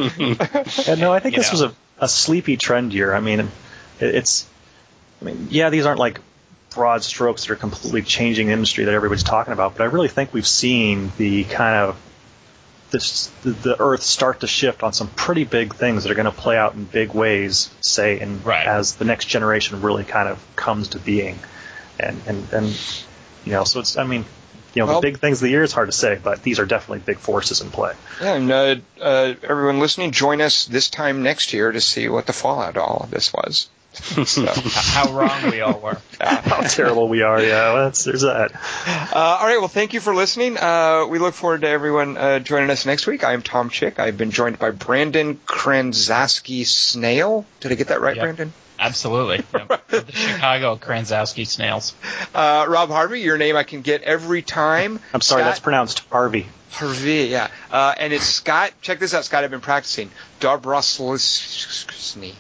and 0.89 1.01
no, 1.01 1.13
I 1.13 1.21
think 1.21 1.37
You 1.37 1.43
this 1.43 1.53
know. 1.53 1.67
was 1.67 1.73
a, 1.73 1.75
a 2.05 2.09
sleepy 2.09 2.57
trend 2.57 2.93
year. 2.95 3.13
I 3.15 3.21
mean, 3.21 3.41
it, 3.41 3.51
it's, 4.01 4.49
I 5.21 5.27
mean, 5.27 5.49
yeah, 5.51 5.69
these 5.71 5.85
aren't 5.87 6.01
like 6.01 6.21
broad 6.71 7.05
strokes 7.05 7.45
that 7.45 7.53
are 7.53 7.57
completely 7.57 8.01
changing 8.03 8.47
the 8.49 8.53
industry 8.55 8.85
that 8.87 8.95
everybody's 8.95 9.23
talking 9.25 9.53
about, 9.53 9.77
but 9.77 9.83
I 9.83 9.87
really 9.87 10.09
think 10.09 10.33
we've 10.33 10.47
seen 10.47 11.13
the 11.19 11.45
kind 11.45 11.77
of 11.77 11.97
this, 12.95 13.27
the, 13.43 13.51
the 13.51 13.81
Earth 13.81 14.03
start 14.03 14.41
to 14.41 14.47
shift 14.47 14.83
on 14.83 14.93
some 14.93 15.09
pretty 15.09 15.45
big 15.45 15.75
things 15.75 16.05
that 16.05 16.13
are 16.13 16.15
going 16.15 16.27
to 16.27 16.31
play 16.33 16.57
out 16.57 16.75
in 16.75 16.85
big 16.85 17.13
ways, 17.13 17.69
say, 17.81 18.21
and 18.21 18.45
Right. 18.47 18.67
as 18.67 18.95
the 18.95 19.05
next 19.05 19.27
generation 19.27 19.83
really 19.83 20.05
kind 20.05 20.29
of 20.29 20.39
comes 20.57 20.89
to 20.91 20.99
being, 20.99 21.39
and 21.99 22.21
and 22.27 22.47
and 22.53 22.67
you 23.45 23.53
know, 23.53 23.65
so 23.65 23.81
it's 23.81 23.97
I 23.97 24.05
mean, 24.05 24.25
you 24.75 24.81
know, 24.83 24.87
Well- 24.87 25.01
the 25.01 25.09
big 25.11 25.19
things 25.19 25.39
of 25.39 25.43
the 25.47 25.51
year 25.51 25.65
is 25.65 25.73
hard 25.73 25.89
to 25.89 25.97
say, 25.97 26.19
but 26.23 26.43
these 26.43 26.59
are 26.61 26.67
definitely 26.67 27.01
big 27.05 27.19
forces 27.19 27.61
in 27.61 27.71
play. 27.71 27.95
Yeah, 28.21 28.35
and 28.35 28.51
uh, 28.53 28.77
uh, 29.01 29.35
everyone 29.43 29.81
listening, 29.81 30.13
join 30.13 30.41
us 30.41 30.65
this 30.67 30.89
time 30.89 31.23
next 31.25 31.53
year 31.53 31.73
to 31.73 31.81
see 31.81 32.09
what 32.09 32.27
the 32.27 32.33
fallout 32.33 32.77
of 32.77 32.83
all 32.85 33.01
of 33.05 33.11
this 33.11 33.33
was. 33.33 33.69
So, 33.95 34.45
How 34.73 35.13
wrong 35.13 35.51
we 35.51 35.61
all 35.61 35.79
were. 35.79 35.99
How 36.21 36.61
terrible 36.63 37.09
we 37.09 37.23
are, 37.23 37.41
yeah. 37.41 37.73
That's, 37.75 38.05
there's 38.05 38.23
that. 38.23 38.53
uh, 38.55 39.39
all 39.41 39.47
right, 39.47 39.59
well, 39.59 39.69
thank 39.69 39.95
you 39.95 40.01
for 40.01 40.15
listening. 40.15 40.57
Uh, 40.59 41.07
we 41.09 41.19
look 41.19 41.35
forward 41.35 41.61
to 41.63 41.69
everyone 41.69 42.17
uh, 42.17 42.39
joining 42.41 42.71
us 42.71 42.87
next 42.87 43.07
week. 43.07 43.23
I 43.25 43.33
am 43.35 43.43
Tom 43.43 43.71
Chick. 43.71 43.99
I've 43.99 44.17
been 44.19 44.31
joined 44.33 44.59
by 44.59 44.71
Brandon 44.73 45.39
Kranzowski 45.47 46.67
Snail. 46.67 47.47
Did 47.61 47.73
I 47.73 47.77
get 47.77 47.89
that 47.89 48.01
right, 48.01 48.17
Yep. 48.17 48.23
Brandon? 48.25 48.53
Absolutely. 48.79 49.45
Yep. 49.55 49.89
the 49.89 50.05
Chicago 50.13 50.77
Kranzowski 50.77 51.47
snails. 51.47 51.95
Uh, 52.35 52.67
Rob 52.69 52.91
Harvey, 52.91 53.21
your 53.21 53.39
name 53.39 53.57
I 53.57 53.63
can 53.63 53.83
get 53.83 54.03
every 54.03 54.43
time. 54.43 54.99
I'm 55.13 55.21
sorry, 55.21 55.43
Scott 55.43 55.49
that's 55.51 55.61
pronounced 55.61 56.01
Harvey. 56.11 56.47
Harvey, 56.71 57.29
yeah. 57.31 57.49
Uh, 57.71 57.95
and 57.97 58.13
it's 58.13 58.25
Scott. 58.27 58.73
Check 58.83 58.99
this 58.99 59.15
out, 59.15 59.25
Scott. 59.25 59.45
I've 59.45 59.53
been 59.53 59.61
practicing. 59.61 60.11
Dobroslisny. 60.41 62.35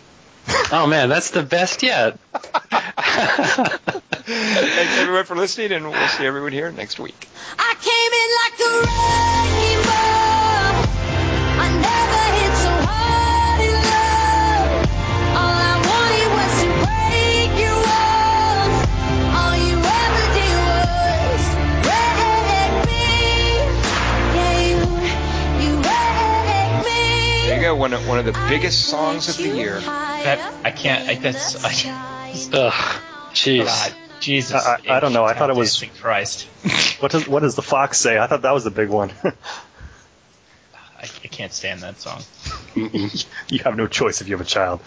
Oh 0.73 0.87
man, 0.87 1.09
that's 1.09 1.31
the 1.31 1.43
best 1.43 1.83
yet. 1.83 2.19
Thanks 4.25 4.99
everyone 4.99 5.25
for 5.25 5.37
listening, 5.37 5.73
and 5.73 5.89
we'll 5.91 6.09
see 6.09 6.27
everyone 6.27 6.53
here 6.53 6.73
next 6.73 6.99
week. 6.99 7.29
Me. 27.77 27.89
There 27.89 27.99
you 27.99 27.99
go. 27.99 27.99
One 27.99 28.03
of, 28.03 28.09
one 28.09 28.18
of 28.18 28.25
the 28.25 28.33
biggest 28.49 28.85
songs 28.87 29.29
of 29.29 29.37
the 29.37 29.49
year. 29.57 29.81
That 29.81 30.55
I 30.64 30.70
can't. 30.70 31.09
I, 31.09 31.14
that's. 31.16 31.64
I, 31.64 31.70
Ugh, 32.53 32.72
jeez. 33.33 33.64
God, 33.66 33.95
Jesus. 34.20 34.55
I- 34.66 34.79
I- 34.89 34.97
I 34.97 35.01
don't 35.01 35.12
know. 35.12 35.25
I 35.25 35.35
thought 35.35 35.51
it 35.51 35.57
was- 35.57 35.83
Christ. 36.01 36.47
What 37.01 37.11
does 37.12 37.29
what 37.29 37.41
does 37.41 37.55
the 37.57 37.62
fox 37.62 37.99
say? 37.99 38.18
I 38.18 38.27
thought 38.27 38.43
that 38.43 38.55
was 38.55 38.64
the 38.64 38.70
big 38.70 38.89
one. 38.89 39.11
I, 39.25 41.03
I 41.03 41.29
can't 41.29 41.53
stand 41.53 41.81
that 41.83 42.01
song. 42.01 42.22
you 42.75 43.59
have 43.62 43.77
no 43.77 43.87
choice 43.87 44.20
if 44.22 44.29
you 44.29 44.35
have 44.37 44.41
a 44.47 44.49
child. 44.49 44.81